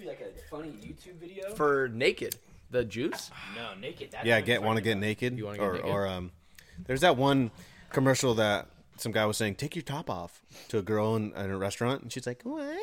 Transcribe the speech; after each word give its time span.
to 0.00 0.06
be 0.06 0.10
like 0.10 0.20
a 0.20 0.48
funny 0.50 0.70
YouTube 0.70 1.14
video. 1.20 1.54
For 1.54 1.88
naked, 1.92 2.36
the 2.70 2.84
juice. 2.84 3.30
no, 3.56 3.78
naked. 3.80 4.10
That's 4.12 4.26
Yeah, 4.26 4.40
get 4.40 4.58
I'm 4.60 4.64
want 4.66 4.76
to 4.78 4.82
get 4.82 4.96
naked, 4.98 5.36
You 5.36 5.46
wanna 5.46 5.58
get 5.58 5.64
or 5.64 5.72
naked? 5.74 5.88
or 5.90 6.06
um, 6.06 6.32
there's 6.86 7.00
that 7.02 7.16
one 7.16 7.50
commercial 7.90 8.34
that 8.34 8.68
some 8.96 9.12
guy 9.12 9.24
was 9.26 9.36
saying, 9.36 9.54
"Take 9.56 9.74
your 9.76 9.82
top 9.82 10.10
off" 10.10 10.42
to 10.68 10.78
a 10.78 10.82
girl 10.82 11.16
in, 11.16 11.32
in 11.32 11.50
a 11.50 11.56
restaurant, 11.56 12.02
and 12.02 12.12
she's 12.12 12.26
like, 12.26 12.42
"What? 12.42 12.78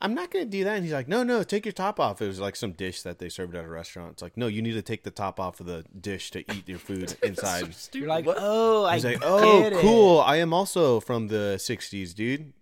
I'm 0.00 0.14
not 0.14 0.30
gonna 0.30 0.44
do 0.44 0.64
that." 0.64 0.74
And 0.76 0.84
he's 0.84 0.92
like, 0.92 1.06
"No, 1.08 1.22
no, 1.22 1.42
take 1.42 1.64
your 1.64 1.72
top 1.72 2.00
off." 2.00 2.20
It 2.22 2.26
was 2.26 2.40
like 2.40 2.56
some 2.56 2.72
dish 2.72 3.02
that 3.02 3.18
they 3.18 3.28
served 3.28 3.54
at 3.54 3.64
a 3.64 3.68
restaurant. 3.68 4.12
It's 4.12 4.22
like, 4.22 4.36
no, 4.36 4.46
you 4.46 4.60
need 4.62 4.72
to 4.72 4.82
take 4.82 5.02
the 5.04 5.10
top 5.10 5.38
off 5.38 5.60
of 5.60 5.66
the 5.66 5.84
dish 5.98 6.30
to 6.32 6.40
eat 6.40 6.68
your 6.68 6.78
food 6.78 7.14
inside. 7.22 7.74
You're 7.92 8.08
like, 8.08 8.26
oh, 8.26 8.84
I 8.84 8.94
He's 8.94 9.04
like, 9.04 9.20
get 9.20 9.28
"Oh, 9.28 9.62
it." 9.62 9.74
cool! 9.74 10.20
I 10.20 10.36
am 10.36 10.52
also 10.52 11.00
from 11.00 11.28
the 11.28 11.56
'60s, 11.58 12.14
dude." 12.14 12.52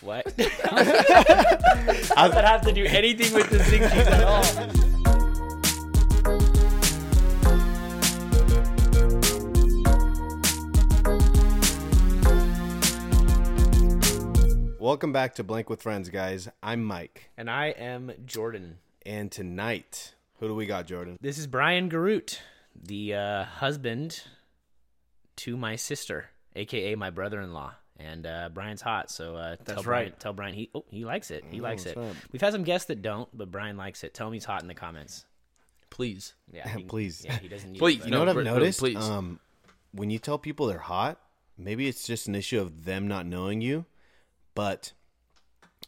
What? 0.00 0.26
I 0.26 0.32
does 0.38 2.08
that 2.32 2.44
have 2.44 2.62
to 2.62 2.72
do 2.72 2.84
anything 2.84 3.32
with 3.34 3.50
the 3.50 3.58
60s 3.58 4.06
at 4.06 4.22
all? 4.24 4.76
Welcome 14.78 15.12
back 15.12 15.34
to 15.34 15.44
Blank 15.44 15.68
with 15.68 15.82
Friends, 15.82 16.08
guys. 16.08 16.48
I'm 16.62 16.82
Mike, 16.84 17.30
And 17.36 17.50
I 17.50 17.66
am 17.68 18.12
Jordan. 18.24 18.78
and 19.04 19.30
tonight, 19.30 20.14
who 20.38 20.48
do 20.48 20.54
we 20.54 20.64
got, 20.66 20.86
Jordan? 20.86 21.18
This 21.20 21.36
is 21.38 21.46
Brian 21.46 21.90
Garut, 21.90 22.38
the 22.74 23.14
uh, 23.14 23.44
husband 23.44 24.22
to 25.36 25.56
my 25.56 25.76
sister, 25.76 26.30
aka 26.54 26.94
my 26.94 27.10
brother-in-law. 27.10 27.74
And 27.98 28.26
uh, 28.26 28.50
Brian's 28.52 28.82
hot, 28.82 29.10
so 29.10 29.36
uh, 29.36 29.56
tell 29.56 29.64
That's 29.64 29.82
Brian, 29.82 30.04
right. 30.06 30.20
Tell 30.20 30.32
Brian 30.34 30.54
he 30.54 30.68
oh 30.74 30.84
he 30.90 31.04
likes 31.04 31.30
it. 31.30 31.44
He 31.50 31.60
likes 31.60 31.86
it. 31.86 31.96
what's 31.96 32.10
up? 32.10 32.16
We've 32.30 32.42
had 32.42 32.52
some 32.52 32.62
guests 32.62 32.88
that 32.88 33.00
don't, 33.00 33.28
but 33.36 33.50
Brian 33.50 33.76
likes 33.78 34.04
it. 34.04 34.12
Tell 34.12 34.26
him 34.28 34.34
he's 34.34 34.44
hot 34.44 34.60
in 34.60 34.68
the 34.68 34.74
comments. 34.74 35.24
Please. 35.88 36.34
Yeah, 36.52 36.68
he- 36.76 36.84
Please. 36.84 37.22
Yeah, 37.24 37.38
he 37.38 37.48
doesn't. 37.48 37.70
Use 37.70 37.78
Please, 37.78 38.00
it, 38.00 38.04
You 38.06 38.10
know 38.10 38.18
what 38.18 38.28
I've 38.28 38.36
really, 38.36 38.50
noticed? 38.50 38.80
please. 38.80 38.96
Um, 38.96 39.40
when 39.92 40.10
you 40.10 40.18
tell 40.18 40.36
people 40.38 40.66
they're 40.66 40.78
hot, 40.78 41.18
maybe 41.56 41.88
it's 41.88 42.06
just 42.06 42.28
an 42.28 42.34
issue 42.34 42.60
of 42.60 42.84
them 42.84 43.08
not 43.08 43.24
knowing 43.24 43.62
you, 43.62 43.86
but 44.54 44.92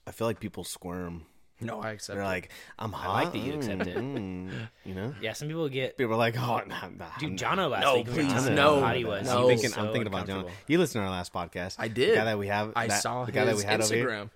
I 0.07 0.11
feel 0.13 0.27
like 0.27 0.41
people 0.41 0.65
squirm. 0.65 1.27
No, 1.61 1.81
I 1.81 1.91
accept. 1.91 2.15
They're 2.15 2.23
it. 2.23 2.27
like, 2.27 2.51
"I'm 2.79 2.93
hot." 2.93 3.15
like 3.25 3.33
that 3.33 3.39
you 3.39 3.55
accept 3.55 3.87
it. 3.87 3.97
Mm, 3.97 4.51
you 4.85 4.95
know, 4.95 5.15
Yeah, 5.21 5.33
some 5.33 5.49
people 5.49 5.69
get. 5.69 5.97
people 5.97 6.13
are 6.15 6.17
like, 6.17 6.37
"Oh, 6.39 6.63
nah, 6.67 6.89
nah, 6.97 7.07
Dude, 7.19 7.33
nah." 7.33 7.37
Jono 7.55 7.71
last 7.71 7.83
No, 7.83 7.95
week. 7.97 8.07
we 8.07 8.13
were 8.13 8.19
please, 8.21 8.33
talking 8.33 8.55
no, 8.55 8.75
how 8.81 8.87
hot 8.87 8.97
he 8.97 9.05
was. 9.05 9.27
no. 9.27 9.41
I'm 9.43 9.47
thinking, 9.49 9.71
so 9.71 9.81
I'm 9.81 9.87
thinking 9.93 10.07
about 10.07 10.27
Jono. 10.27 10.29
uncomfortable. 10.31 10.51
You 10.69 10.79
listened 10.79 11.03
to 11.03 11.07
our 11.07 11.11
last 11.11 11.33
podcast. 11.33 11.77
I 11.79 11.89
did. 11.89 11.95
The 11.97 12.07
did. 12.07 12.15
guy 12.15 12.25
that 12.27 12.39
we 12.39 12.47
have. 12.47 12.73
I 12.77 12.87
that- 12.87 13.03
saw 13.03 13.25
the 13.25 13.33
guy 13.33 13.45
that 13.45 13.57
we 13.57 13.63
had 13.65 13.81
over 13.83 13.95
here. 13.95 14.31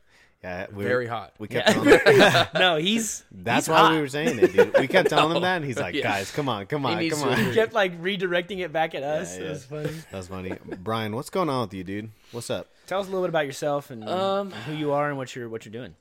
Yeah, 0.45 0.67
we 0.75 0.83
Very 0.83 1.07
hot. 1.07 1.35
We 1.39 1.47
kept 1.47 1.69
Yeah. 1.69 1.73
telling 1.75 2.01
him, 2.33 2.47
no, 2.57 2.75
he's. 2.77 3.23
that's 3.31 3.67
he's 3.67 3.71
why 3.73 3.79
hot. 3.79 3.93
we 3.93 4.01
were 4.01 4.09
saying 4.09 4.41
it, 4.41 4.53
dude. 4.53 4.77
We 4.77 4.89
kept 4.89 5.09
telling 5.09 5.37
him 5.37 5.43
that, 5.43 5.59
and 5.59 5.65
he's 5.65 5.79
like, 5.79 5.95
Yeah. 5.95 6.03
"Guys, 6.03 6.33
come 6.33 6.49
on, 6.49 6.67
come 6.67 6.85
on, 6.85 6.99
needs 6.99 7.17
come 7.23 7.29
on." 7.29 7.39
He 7.39 7.55
kept 7.55 7.73
like 7.73 8.03
redirecting 8.03 8.59
it 8.59 8.73
back 8.73 8.97
at 8.97 9.05
us. 9.05 9.39
Yeah, 9.39 9.45
It 9.45 9.49
was 9.51 9.69
yeah. 9.71 9.83
funny. 9.83 9.97
That's 10.11 10.27
funny, 10.27 10.59
Brian. 10.83 11.15
What's 11.15 11.31
going 11.31 11.49
on 11.49 11.61
with 11.61 11.75
you, 11.75 11.85
dude? 11.85 12.11
What's 12.33 12.51
up? 12.51 12.67
Tell 12.89 12.99
us 12.99 13.07
a 13.07 13.11
little 13.11 13.23
bit 13.25 13.29
about 13.29 13.47
yourself 13.47 13.91
and, 13.93 14.03
Um, 14.09 14.47
and 14.53 14.55
who 14.65 14.73
you 14.75 14.91
are 14.91 15.09
and 15.09 15.17
what 15.17 15.37
you're 15.37 15.49
what 15.49 15.65
you're 15.65 15.73
doing. 15.73 15.95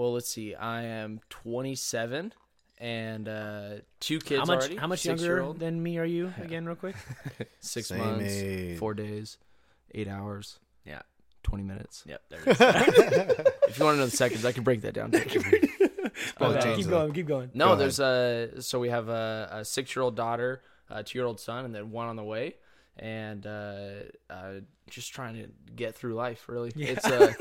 Well, 0.00 0.14
let's 0.14 0.30
see. 0.30 0.54
I 0.54 0.84
am 0.84 1.20
27 1.28 2.32
and 2.78 3.28
uh, 3.28 3.70
two 4.00 4.18
kids 4.18 4.38
How 4.40 4.46
much 4.46 4.60
already. 4.60 4.76
how 4.76 4.86
much 4.86 5.04
younger 5.04 5.52
than 5.52 5.82
me 5.82 5.98
are 5.98 6.06
you 6.06 6.32
again, 6.40 6.64
real 6.64 6.74
quick? 6.74 6.96
Six 7.60 7.88
Same 7.88 7.98
months, 7.98 8.24
age. 8.32 8.78
four 8.78 8.94
days, 8.94 9.36
eight 9.94 10.08
hours, 10.08 10.58
Yeah. 10.86 11.02
20 11.42 11.64
minutes. 11.64 12.04
Yep. 12.06 12.22
There. 12.30 12.40
If 13.68 13.78
you 13.78 13.84
want 13.84 13.96
to 13.96 13.98
know 14.00 14.06
the 14.06 14.16
seconds, 14.16 14.46
I 14.46 14.52
can 14.52 14.64
break 14.64 14.80
that 14.80 14.94
down. 14.94 15.14
Okay, 15.14 16.60
change 16.62 16.76
keep 16.78 16.88
going. 16.88 17.12
Keep 17.12 17.26
going. 17.26 17.50
No, 17.52 17.68
Go 17.68 17.76
there's 17.76 18.00
a 18.00 18.62
so 18.62 18.80
we 18.80 18.88
have 18.88 19.10
a, 19.10 19.48
a 19.52 19.64
six 19.66 19.94
year 19.94 20.02
old 20.02 20.16
daughter, 20.16 20.62
a 20.88 21.02
two 21.04 21.18
year 21.18 21.26
old 21.26 21.40
son, 21.40 21.66
and 21.66 21.74
then 21.74 21.90
one 21.90 22.08
on 22.08 22.16
the 22.16 22.24
way, 22.24 22.54
and 22.96 23.46
uh, 23.46 23.90
uh, 24.30 24.52
just 24.88 25.12
trying 25.12 25.34
to 25.34 25.48
get 25.76 25.94
through 25.94 26.14
life. 26.14 26.48
Really, 26.48 26.72
it's 26.74 27.04
uh, 27.04 27.32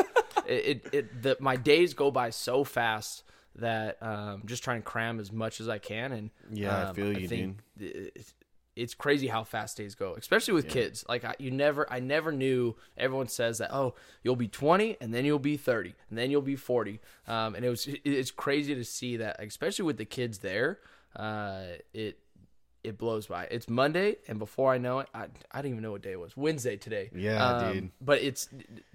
it, 0.50 0.86
it 0.86 0.94
it 0.94 1.22
the, 1.22 1.38
my 1.40 1.56
days 1.56 1.94
go 1.94 2.12
by 2.12 2.30
so 2.32 2.64
fast 2.64 3.24
that 3.56 4.02
um, 4.02 4.44
just 4.46 4.64
trying 4.64 4.82
to 4.82 4.86
cram 4.86 5.20
as 5.20 5.32
much 5.32 5.60
as 5.62 5.68
I 5.70 5.78
can, 5.80 6.12
and 6.12 6.30
Yeah, 6.52 6.76
I 6.76 6.84
um, 6.84 6.96
feel 6.96 7.12
you, 7.12 7.26
I 7.26 7.28
think 7.28 7.58
It's, 7.80 8.34
it's 8.76 8.94
crazy 8.94 9.28
how 9.28 9.44
fast 9.44 9.76
days 9.76 9.96
go, 9.96 10.16
especially 10.16 10.54
with 10.54 10.66
kids. 10.74 11.04
Like 11.10 11.26
I, 11.26 11.36
you 11.38 11.52
never, 11.52 11.92
I 11.92 12.00
never 12.00 12.32
knew. 12.32 12.76
Everyone 12.98 13.28
says 13.28 13.58
that, 13.58 13.74
oh, 13.74 13.96
you'll 14.24 14.38
be 14.38 14.48
20 14.48 14.96
and 15.02 15.14
then 15.14 15.26
you'll 15.26 15.38
be 15.40 15.58
30 15.58 15.94
and 16.10 16.18
then 16.18 16.32
you'll 16.32 16.42
be 16.42 16.56
40. 16.56 17.02
Um, 17.28 17.56
and 17.56 17.66
it 17.66 17.70
was, 17.70 17.88
it- 17.88 18.00
it's 18.06 18.32
crazy 18.32 18.76
to 18.76 18.86
see 18.86 19.18
that, 19.18 19.38
especially 19.44 19.84
with 19.84 19.98
the 19.98 20.06
kids 20.06 20.40
there. 20.40 20.80
Uh, 21.14 21.64
it, 21.94 22.20
it 22.90 22.98
blows 22.98 23.28
by. 23.28 23.46
It's 23.46 23.70
Monday, 23.70 24.18
and 24.28 24.38
before 24.40 24.74
I 24.74 24.78
know 24.78 25.00
it, 25.00 25.08
I, 25.14 25.28
I 25.52 25.62
didn't 25.62 25.72
even 25.74 25.84
know 25.84 25.92
what 25.92 26.02
day 26.02 26.12
it 26.12 26.20
was. 26.20 26.36
Wednesday 26.36 26.76
today. 26.76 27.10
Yeah, 27.16 27.46
Um, 27.46 27.74
dude. 27.74 27.92
But 28.02 28.22
it's 28.22 28.50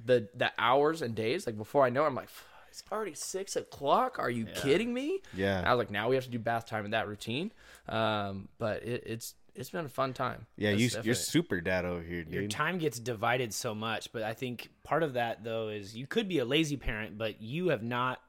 the 0.04 0.28
the 0.34 0.52
hours 0.58 1.00
and 1.02 1.14
days. 1.14 1.46
Like 1.46 1.56
before 1.56 1.84
I 1.86 1.90
know, 1.90 2.04
it, 2.04 2.08
I'm 2.08 2.14
like, 2.14 2.28
it's 2.68 2.82
already 2.92 3.14
six 3.14 3.56
o'clock. 3.56 4.18
Are 4.18 4.28
you 4.30 4.44
kidding 4.46 4.92
me? 4.92 5.20
Yeah. 5.34 5.58
And 5.58 5.66
I 5.68 5.72
was 5.74 5.78
like, 5.78 5.90
now 5.90 6.08
we 6.08 6.16
have 6.16 6.24
to 6.24 6.30
do 6.30 6.38
bath 6.38 6.66
time 6.66 6.84
in 6.84 6.90
that 6.90 7.08
routine. 7.08 7.52
Um, 7.88 8.48
but 8.58 8.82
it, 8.82 9.04
it's 9.06 9.34
it's 9.54 9.70
been 9.70 9.84
a 9.84 9.88
fun 9.88 10.12
time. 10.12 10.46
Yeah, 10.56 10.72
That's 10.72 10.94
you, 10.96 11.00
you're 11.04 11.14
super 11.14 11.60
dad 11.60 11.84
over 11.84 12.02
here, 12.02 12.24
dude. 12.24 12.34
Your 12.34 12.48
time 12.48 12.78
gets 12.78 12.98
divided 12.98 13.54
so 13.54 13.74
much, 13.74 14.12
but 14.12 14.22
I 14.24 14.32
think 14.34 14.68
part 14.82 15.02
of 15.04 15.12
that 15.12 15.44
though 15.44 15.68
is 15.68 15.96
you 15.96 16.06
could 16.08 16.28
be 16.28 16.38
a 16.40 16.44
lazy 16.44 16.76
parent, 16.76 17.16
but 17.16 17.40
you 17.40 17.68
have 17.68 17.82
not 17.82 18.20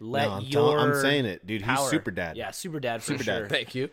let 0.00 0.26
No, 0.28 0.32
I'm, 0.34 0.42
your. 0.42 0.76
tell- 0.76 0.80
I'm 0.80 0.94
saying 1.00 1.24
it, 1.24 1.46
dude. 1.46 1.62
He's 1.62 1.80
super 1.88 2.10
dad. 2.10 2.36
Yeah, 2.36 2.50
super 2.50 2.80
dad 2.80 3.02
for 3.02 3.12
Super 3.12 3.24
dad. 3.24 3.48
Thank 3.48 3.74
you. 3.74 3.88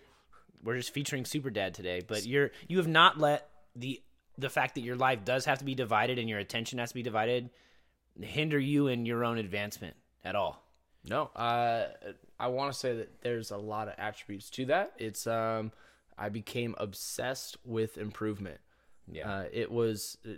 We're 0.64 0.78
just 0.78 0.94
featuring 0.94 1.26
super 1.26 1.50
dad 1.50 1.74
today, 1.74 2.02
but 2.06 2.26
you're 2.26 2.52
you 2.68 2.78
have 2.78 2.88
not 2.88 3.18
let 3.18 3.50
the 3.76 4.02
the 4.38 4.50
fact 4.50 4.76
that 4.76 4.82
your 4.82 4.96
life 4.96 5.26
does 5.26 5.46
have 5.46 5.60
to 5.60 5.66
be 5.66 5.76
divided 5.76 6.18
and 6.20 6.30
your 6.30 6.40
attention 6.40 6.80
has 6.80 6.90
to 6.90 6.96
be 6.96 7.04
divided 7.04 7.50
hinder 8.20 8.60
you 8.60 8.88
in 8.88 9.06
your 9.06 9.24
own 9.24 9.38
advancement 9.38 9.96
at 10.24 10.36
all. 10.36 10.64
No, 11.08 11.32
uh, 11.36 11.86
I 12.40 12.48
want 12.48 12.74
to 12.74 12.78
say 12.78 12.96
that 12.98 13.22
there's 13.22 13.52
a 13.52 13.58
lot 13.58 13.88
of 13.88 13.96
attributes 13.98 14.50
to 14.52 14.66
that. 14.66 14.94
It's 14.98 15.26
um, 15.26 15.72
I 16.18 16.30
became 16.30 16.76
obsessed 16.78 17.58
with 17.66 17.98
improvement. 17.98 18.60
Yeah. 19.12 19.30
Uh, 19.30 19.44
it 19.52 19.72
was 19.72 20.18
uh, 20.26 20.34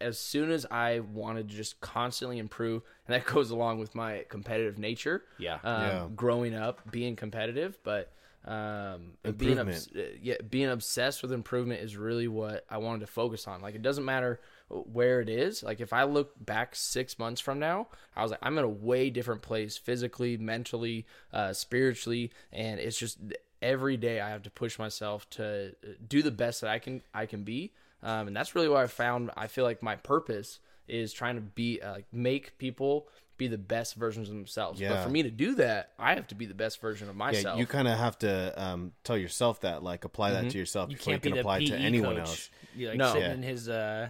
as 0.00 0.18
soon 0.18 0.50
as 0.50 0.66
I 0.70 1.00
wanted 1.00 1.48
to 1.48 1.54
just 1.56 1.80
constantly 1.80 2.38
improve, 2.38 2.82
and 3.06 3.14
that 3.14 3.24
goes 3.32 3.50
along 3.50 3.78
with 3.78 3.94
my 3.94 4.24
competitive 4.28 4.78
nature. 4.78 5.22
Yeah. 5.38 5.58
Um, 5.62 5.82
Yeah. 5.82 6.08
Growing 6.16 6.54
up, 6.54 6.90
being 6.90 7.14
competitive, 7.14 7.78
but 7.84 8.12
um, 8.46 9.12
being 9.36 9.58
obs- 9.58 9.88
uh, 9.94 10.02
yeah, 10.20 10.36
being 10.48 10.68
obsessed 10.68 11.22
with 11.22 11.32
improvement 11.32 11.80
is 11.82 11.96
really 11.96 12.26
what 12.28 12.64
I 12.70 12.78
wanted 12.78 13.00
to 13.00 13.06
focus 13.06 13.46
on. 13.46 13.60
Like 13.60 13.74
it 13.74 13.82
doesn't 13.82 14.04
matter 14.04 14.40
where 14.68 15.20
it 15.20 15.28
is. 15.28 15.62
Like 15.62 15.80
if 15.80 15.92
I 15.92 16.04
look 16.04 16.32
back 16.44 16.74
six 16.74 17.18
months 17.18 17.40
from 17.40 17.58
now, 17.58 17.88
I 18.16 18.22
was 18.22 18.30
like, 18.30 18.40
I'm 18.42 18.56
in 18.56 18.64
a 18.64 18.68
way 18.68 19.10
different 19.10 19.42
place 19.42 19.76
physically, 19.76 20.36
mentally, 20.36 21.06
uh, 21.32 21.52
spiritually, 21.52 22.32
and 22.52 22.80
it's 22.80 22.98
just 22.98 23.18
every 23.60 23.98
day 23.98 24.20
I 24.20 24.30
have 24.30 24.42
to 24.44 24.50
push 24.50 24.78
myself 24.78 25.28
to 25.30 25.68
uh, 25.68 25.88
do 26.08 26.22
the 26.22 26.30
best 26.30 26.62
that 26.62 26.70
I 26.70 26.78
can 26.78 27.02
I 27.12 27.26
can 27.26 27.44
be, 27.44 27.72
um, 28.02 28.26
and 28.28 28.36
that's 28.36 28.54
really 28.54 28.68
what 28.68 28.82
I 28.82 28.86
found. 28.86 29.30
I 29.36 29.48
feel 29.48 29.64
like 29.64 29.82
my 29.82 29.96
purpose 29.96 30.60
is 30.88 31.12
trying 31.12 31.34
to 31.36 31.42
be 31.42 31.80
uh, 31.82 31.92
like 31.92 32.06
make 32.10 32.56
people 32.58 33.06
be 33.40 33.48
the 33.48 33.58
best 33.58 33.94
versions 33.96 34.28
of 34.28 34.34
themselves. 34.36 34.80
But 34.80 35.02
for 35.02 35.08
me 35.08 35.24
to 35.24 35.30
do 35.30 35.56
that, 35.56 35.90
I 35.98 36.14
have 36.14 36.28
to 36.28 36.34
be 36.36 36.46
the 36.46 36.54
best 36.54 36.80
version 36.80 37.08
of 37.08 37.16
Yeah, 37.16 37.18
myself. 37.18 37.58
you 37.58 37.66
kind 37.66 37.88
of 37.88 37.98
have 37.98 38.16
to 38.20 38.52
um, 38.62 38.92
tell 39.02 39.16
yourself 39.16 39.62
that, 39.62 39.82
like, 39.82 40.04
apply 40.04 40.30
that 40.32 40.50
to 40.50 40.58
yourself 40.58 40.90
You 40.90 40.96
before 40.96 41.14
you 41.14 41.18
can't 41.18 41.22
be 41.24 41.28
can 41.30 41.34
the 41.36 41.40
apply 41.40 41.56
it 41.56 41.60
PE 41.60 41.66
to 41.66 41.76
anyone 41.78 42.16
coach. 42.16 42.28
else. 42.28 42.50
You 42.76 42.88
like 42.90 42.98
No. 42.98 43.06
sitting 43.14 43.22
Yeah. 43.22 43.32
in 43.34 43.42
his 43.42 43.68
uh 43.68 44.08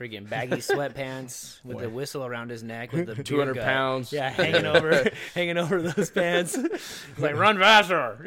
freaking 0.00 0.28
baggy 0.28 0.56
sweatpants 0.72 1.64
with 1.64 1.78
the 1.78 1.88
whistle 1.88 2.24
around 2.26 2.50
his 2.50 2.62
neck 2.64 2.90
with 2.92 3.06
the 3.14 3.22
200 3.22 3.54
gut. 3.54 3.64
pounds. 3.64 4.12
Yeah, 4.12 4.28
hanging 4.30 4.66
over 4.66 5.08
hanging 5.34 5.56
over 5.58 5.80
those 5.82 6.10
pants. 6.10 6.58
Like 7.18 7.36
run 7.36 7.58
faster. 7.58 8.18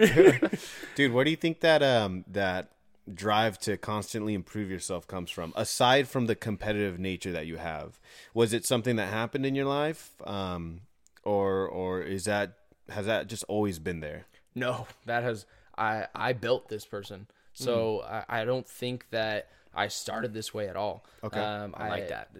Dude, 0.96 1.12
where 1.12 1.26
do 1.26 1.30
you 1.32 1.36
think 1.36 1.60
that 1.62 1.84
um 1.84 2.24
that 2.32 2.70
drive 3.14 3.58
to 3.60 3.78
constantly 3.78 4.34
improve 4.34 4.70
yourself 4.70 5.08
comes 5.08 5.30
from? 5.32 5.54
Aside 5.56 6.08
from 6.08 6.26
the 6.28 6.36
competitive 6.36 7.00
nature 7.00 7.32
that 7.32 7.46
you 7.48 7.58
have, 7.58 8.00
was 8.34 8.54
it 8.54 8.66
something 8.66 8.96
that 8.98 9.08
happened 9.08 9.46
in 9.46 9.56
your 9.56 9.66
life, 9.66 10.14
um, 10.26 10.82
or 11.24 11.68
or 11.68 12.02
is 12.02 12.26
that 12.26 12.54
has 12.90 13.06
that 13.06 13.28
just 13.28 13.44
always 13.46 13.80
been 13.80 14.00
there? 14.00 14.26
No, 14.56 14.88
that 15.06 15.24
has 15.24 15.46
I 15.78 16.08
I 16.16 16.34
built 16.34 16.70
this 16.70 16.86
person, 16.86 17.28
so 17.54 18.04
Hmm. 18.06 18.14
I, 18.30 18.42
I 18.42 18.46
don't 18.46 18.68
think 18.68 19.10
that 19.12 19.50
I 19.74 19.88
started 19.90 20.34
this 20.34 20.54
way 20.54 20.68
at 20.68 20.76
all. 20.76 21.06
Okay. 21.24 21.40
um, 21.40 21.76
I 21.78 21.90
like 21.90 22.08
that. 22.10 22.32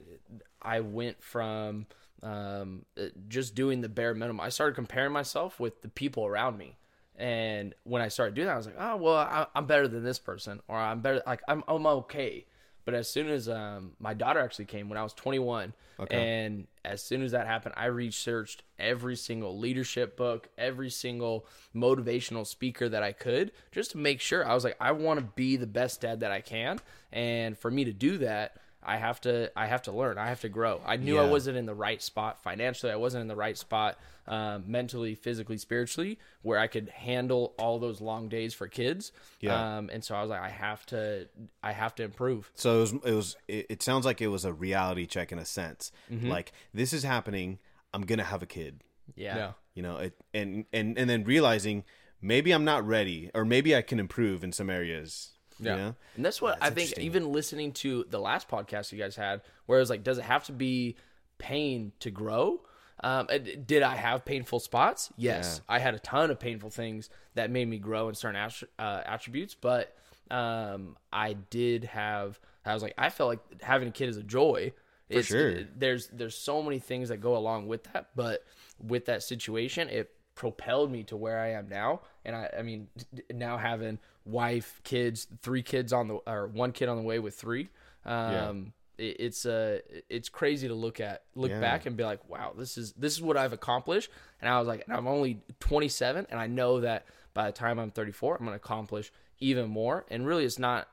I 0.62 0.80
went 0.80 1.22
from 1.22 1.86
um, 2.24 2.86
just 3.28 3.54
doing 3.54 3.82
the 3.82 3.90
bare 3.90 4.14
minimum. 4.16 4.42
I 4.42 4.50
started 4.50 4.76
comparing 4.76 5.12
myself 5.12 5.60
with 5.60 5.82
the 5.84 5.90
people 5.90 6.26
around 6.26 6.58
me, 6.58 6.78
and 7.18 7.74
when 7.84 8.02
I 8.02 8.10
started 8.10 8.36
doing 8.36 8.48
that, 8.48 8.54
I 8.54 8.58
was 8.58 8.68
like, 8.68 8.76
oh 8.80 8.96
well, 8.98 9.16
I, 9.16 9.48
I'm 9.56 9.66
better 9.66 9.88
than 9.88 10.04
this 10.04 10.20
person, 10.20 10.62
or 10.68 10.78
I'm 10.78 11.02
better. 11.02 11.22
Like 11.26 11.42
I'm 11.48 11.64
I'm 11.68 11.86
okay. 11.86 12.46
But 12.86 12.94
as 12.94 13.10
soon 13.10 13.28
as 13.28 13.50
um, 13.50 13.92
my 14.00 14.14
daughter 14.14 14.40
actually 14.40 14.64
came 14.64 14.88
when 14.88 14.98
I 14.98 15.04
was 15.04 15.12
21, 15.14 15.74
and 16.10 16.68
as 16.86 17.04
soon 17.04 17.22
as 17.22 17.34
that 17.34 17.46
happened, 17.46 17.74
I 17.76 17.88
researched 17.88 18.64
every 18.80 19.18
single 19.18 19.60
leadership 19.60 20.16
book, 20.16 20.48
every 20.58 20.90
single 20.90 21.46
motivational 21.76 22.48
speaker 22.48 22.88
that 22.88 23.04
I 23.04 23.12
could, 23.12 23.52
just 23.74 23.92
to 23.92 23.98
make 23.98 24.22
sure. 24.22 24.48
I 24.48 24.54
was 24.54 24.64
like, 24.64 24.78
I 24.80 24.94
want 24.94 25.20
to 25.20 25.26
be 25.36 25.58
the 25.58 25.68
best 25.68 26.00
dad 26.00 26.22
that 26.22 26.32
I 26.32 26.40
can, 26.40 26.80
and 27.12 27.58
for 27.58 27.70
me 27.70 27.84
to 27.84 27.92
do 27.94 28.20
that. 28.20 28.56
I 28.88 28.98
have 28.98 29.20
to 29.22 29.52
I 29.56 29.68
have 29.68 29.82
to 29.84 29.92
learn. 29.92 30.18
I 30.18 30.30
have 30.30 30.42
to 30.42 30.50
grow. 30.50 30.82
I 30.86 30.96
knew 30.96 31.20
I 31.20 31.26
wasn't 31.26 31.58
in 31.58 31.66
the 31.66 31.76
right 31.76 32.02
spot 32.02 32.42
financially. 32.42 32.92
I 32.92 32.96
wasn't 32.96 33.22
in 33.22 33.28
the 33.28 33.36
right 33.36 33.58
spot 33.58 34.00
um, 34.28 34.64
mentally, 34.66 35.14
physically, 35.14 35.58
spiritually, 35.58 36.18
where 36.42 36.58
I 36.58 36.68
could 36.68 36.90
handle 36.90 37.54
all 37.60 37.80
those 37.80 38.00
long 38.00 38.30
days 38.30 38.54
for 38.54 38.68
kids. 38.68 39.12
Yeah. 39.42 39.78
Um, 39.78 39.90
and 39.92 40.04
so 40.04 40.16
I 40.16 40.22
was 40.22 40.30
like, 40.30 40.42
I 40.42 40.50
have 40.50 40.86
to 40.88 41.28
I 41.62 41.74
have 41.74 41.96
to 41.96 42.04
improve. 42.04 42.50
So 42.56 42.78
it 42.78 42.80
was. 42.80 42.94
It 42.94 43.14
was. 43.14 43.36
It, 43.48 43.66
it 43.70 43.84
sounds 43.84 44.06
like 44.06 44.22
it 44.22 44.30
was 44.30 44.46
a 44.46 44.54
reality 44.54 45.06
check 45.06 45.32
in 45.34 45.40
a 45.40 45.46
sense. 45.46 45.92
Mm-hmm. 46.12 46.30
Like 46.30 46.54
this 46.74 46.94
is 46.94 47.04
happening. 47.04 47.60
I'm 47.94 48.04
gonna 48.04 48.24
have 48.24 48.42
a 48.42 48.48
kid. 48.48 48.84
Yeah. 49.16 49.52
You 49.74 49.84
know, 49.84 49.98
it, 49.98 50.14
and 50.34 50.66
and 50.72 50.98
and 50.98 51.10
then 51.10 51.24
realizing 51.26 51.84
maybe 52.22 52.52
I'm 52.52 52.66
not 52.66 52.88
ready, 52.88 53.32
or 53.34 53.46
maybe 53.46 53.76
I 53.76 53.82
can 53.82 54.00
improve 54.00 54.44
in 54.44 54.52
some 54.52 54.70
areas. 54.70 55.37
Yeah. 55.60 55.72
You 55.72 55.82
know? 55.82 55.96
And 56.16 56.26
that's 56.26 56.42
what 56.42 56.58
I 56.62 56.70
think, 56.70 56.98
even 57.00 57.32
listening 57.32 57.72
to 57.74 58.06
the 58.10 58.20
last 58.20 58.48
podcast 58.48 58.92
you 58.92 58.98
guys 58.98 59.16
had, 59.16 59.42
where 59.66 59.80
it 59.80 59.82
was 59.82 59.90
like, 59.90 60.04
does 60.04 60.18
it 60.18 60.24
have 60.24 60.46
to 60.46 60.52
be 60.52 60.96
pain 61.38 61.92
to 62.00 62.12
grow? 62.12 62.62
Um, 63.04 63.28
did 63.66 63.84
I 63.84 63.96
have 63.96 64.26
painful 64.26 64.60
spots? 64.60 65.12
Yes. 65.18 65.62
I 65.70 65.78
had 65.80 65.94
a 65.94 66.00
ton 66.00 66.32
of 66.32 66.40
painful 66.40 66.72
things 66.72 67.10
that 67.36 67.52
made 67.52 67.68
me 67.68 67.78
grow 67.78 68.10
in 68.10 68.16
certain 68.16 68.42
attr- 68.42 68.68
uh, 68.80 69.02
attributes, 69.06 69.54
but 69.54 69.96
um, 70.32 70.98
I 71.14 71.34
did 71.34 71.84
have, 71.84 72.40
I 72.66 72.74
was 72.74 72.82
like, 72.82 72.96
I 72.98 73.10
felt 73.10 73.30
like 73.30 73.62
having 73.62 73.88
a 73.88 73.92
kid 73.92 74.10
is 74.10 74.18
a 74.18 74.24
joy. 74.24 74.74
For 75.12 75.24
sure. 75.24 75.60
There's, 75.78 76.08
there's 76.08 76.36
so 76.36 76.64
many 76.64 76.80
things 76.80 77.10
that 77.10 77.18
go 77.18 77.38
along 77.38 77.68
with 77.68 77.84
that, 77.94 78.10
but 78.16 78.44
with 78.84 79.06
that 79.06 79.24
situation, 79.24 79.90
it 79.90 80.12
propelled 80.36 80.92
me 80.92 81.04
to 81.04 81.16
where 81.16 81.40
I 81.40 81.52
am 81.52 81.70
now. 81.70 82.02
And 82.26 82.36
I, 82.36 82.50
I 82.60 82.62
mean, 82.64 82.88
now 83.32 83.58
having 83.58 84.00
wife, 84.28 84.82
kids, 84.84 85.28
three 85.42 85.64
kids 85.64 85.94
on 85.94 86.08
the, 86.08 86.16
or 86.28 86.48
one 86.48 86.72
kid 86.72 86.90
on 86.90 86.98
the 86.98 87.04
way 87.04 87.20
with 87.20 87.36
three. 87.36 87.70
Um, 88.06 88.74
it, 88.98 89.18
it's, 89.20 89.46
uh, 89.46 89.80
it's 90.10 90.30
crazy 90.30 90.68
to 90.68 90.74
look 90.74 91.00
at, 91.00 91.24
look 91.36 91.52
Yeah. 91.52 91.60
back 91.60 91.86
and 91.86 91.96
be 91.96 92.04
like, 92.04 92.28
wow, 92.30 92.54
this 92.58 92.78
is, 92.78 92.94
this 92.94 93.14
is 93.14 93.22
what 93.22 93.38
I've 93.38 93.54
accomplished. 93.54 94.10
And 94.42 94.50
I 94.50 94.60
was 94.60 94.68
like, 94.68 94.84
and 94.88 94.96
I'm 94.96 95.08
only 95.08 95.42
27 95.60 96.28
and 96.30 96.40
I 96.40 96.48
know 96.48 96.82
that 96.82 97.06
by 97.34 97.46
the 97.48 97.52
time 97.52 97.80
I'm 97.80 97.92
34, 97.92 98.36
I'm 98.36 98.46
going 98.46 98.52
to 98.52 98.64
accomplish 98.64 99.12
even 99.40 99.70
more. 99.70 100.06
And 100.10 100.26
really 100.26 100.46
it's 100.46 100.60
not 100.60 100.88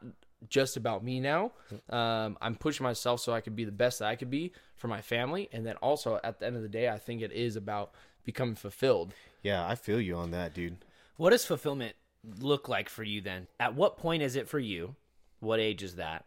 just 0.48 0.76
about 0.76 1.02
me 1.02 1.20
now. 1.20 1.52
Um, 1.88 2.36
I'm 2.42 2.54
pushing 2.54 2.84
myself 2.84 3.20
so 3.20 3.32
I 3.32 3.40
could 3.40 3.56
be 3.56 3.64
the 3.64 3.72
best 3.72 4.00
that 4.00 4.08
I 4.08 4.16
could 4.16 4.30
be 4.30 4.52
for 4.76 4.88
my 4.88 5.00
family. 5.00 5.48
And 5.52 5.64
then 5.64 5.76
also 5.76 6.20
at 6.22 6.38
the 6.40 6.46
end 6.46 6.56
of 6.56 6.62
the 6.62 6.68
day, 6.68 6.88
I 6.88 6.98
think 6.98 7.22
it 7.22 7.32
is 7.32 7.56
about 7.56 7.92
becoming 8.24 8.54
fulfilled. 8.54 9.14
Yeah, 9.42 9.66
I 9.66 9.74
feel 9.74 10.00
you 10.00 10.16
on 10.16 10.30
that, 10.32 10.52
dude. 10.54 10.76
What 11.16 11.32
is 11.32 11.44
fulfillment 11.46 11.94
look 12.40 12.68
like 12.68 12.88
for 12.88 13.02
you 13.02 13.20
then? 13.20 13.46
At 13.60 13.74
what 13.74 13.96
point 13.98 14.22
is 14.22 14.36
it 14.36 14.48
for 14.48 14.58
you? 14.58 14.94
What 15.40 15.60
age 15.60 15.82
is 15.82 15.96
that? 15.96 16.24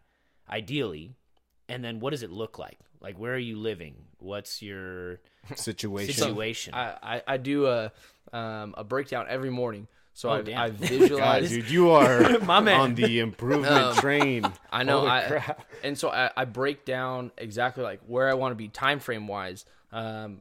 Ideally. 0.49 1.13
And 1.69 1.83
then 1.83 1.99
what 1.99 2.11
does 2.11 2.23
it 2.23 2.31
look 2.31 2.57
like? 2.59 2.79
Like 3.01 3.17
where 3.19 3.33
are 3.33 3.38
you 3.39 3.57
living? 3.57 3.95
What's 4.19 4.61
your 4.61 5.19
Situation. 5.55 6.13
situation? 6.13 6.73
I, 6.73 6.95
I, 7.01 7.21
I 7.27 7.38
do 7.38 7.67
a, 7.67 7.91
um, 8.33 8.73
a 8.77 8.83
breakdown 8.83 9.25
every 9.29 9.49
morning. 9.49 9.88
So 10.13 10.31
I, 10.31 10.41
damn. 10.41 10.57
I 10.59 10.69
God, 10.69 10.79
visualize. 10.79 11.49
dude, 11.49 11.69
you 11.69 11.91
are 11.91 12.39
My 12.45 12.59
man. 12.59 12.79
on 12.79 12.95
the 12.95 13.19
improvement 13.19 13.97
train. 13.97 14.51
I 14.71 14.81
know. 14.81 15.01
Holy 15.01 15.11
I, 15.11 15.23
crap. 15.27 15.65
and 15.83 15.95
so 15.95 16.09
I, 16.09 16.31
I 16.35 16.45
break 16.45 16.85
down 16.85 17.31
exactly 17.38 17.83
like 17.83 18.01
where 18.07 18.27
I 18.27 18.33
want 18.33 18.51
to 18.51 18.55
be 18.55 18.67
time 18.67 18.99
frame 18.99 19.27
wise. 19.27 19.65
Um, 19.91 20.39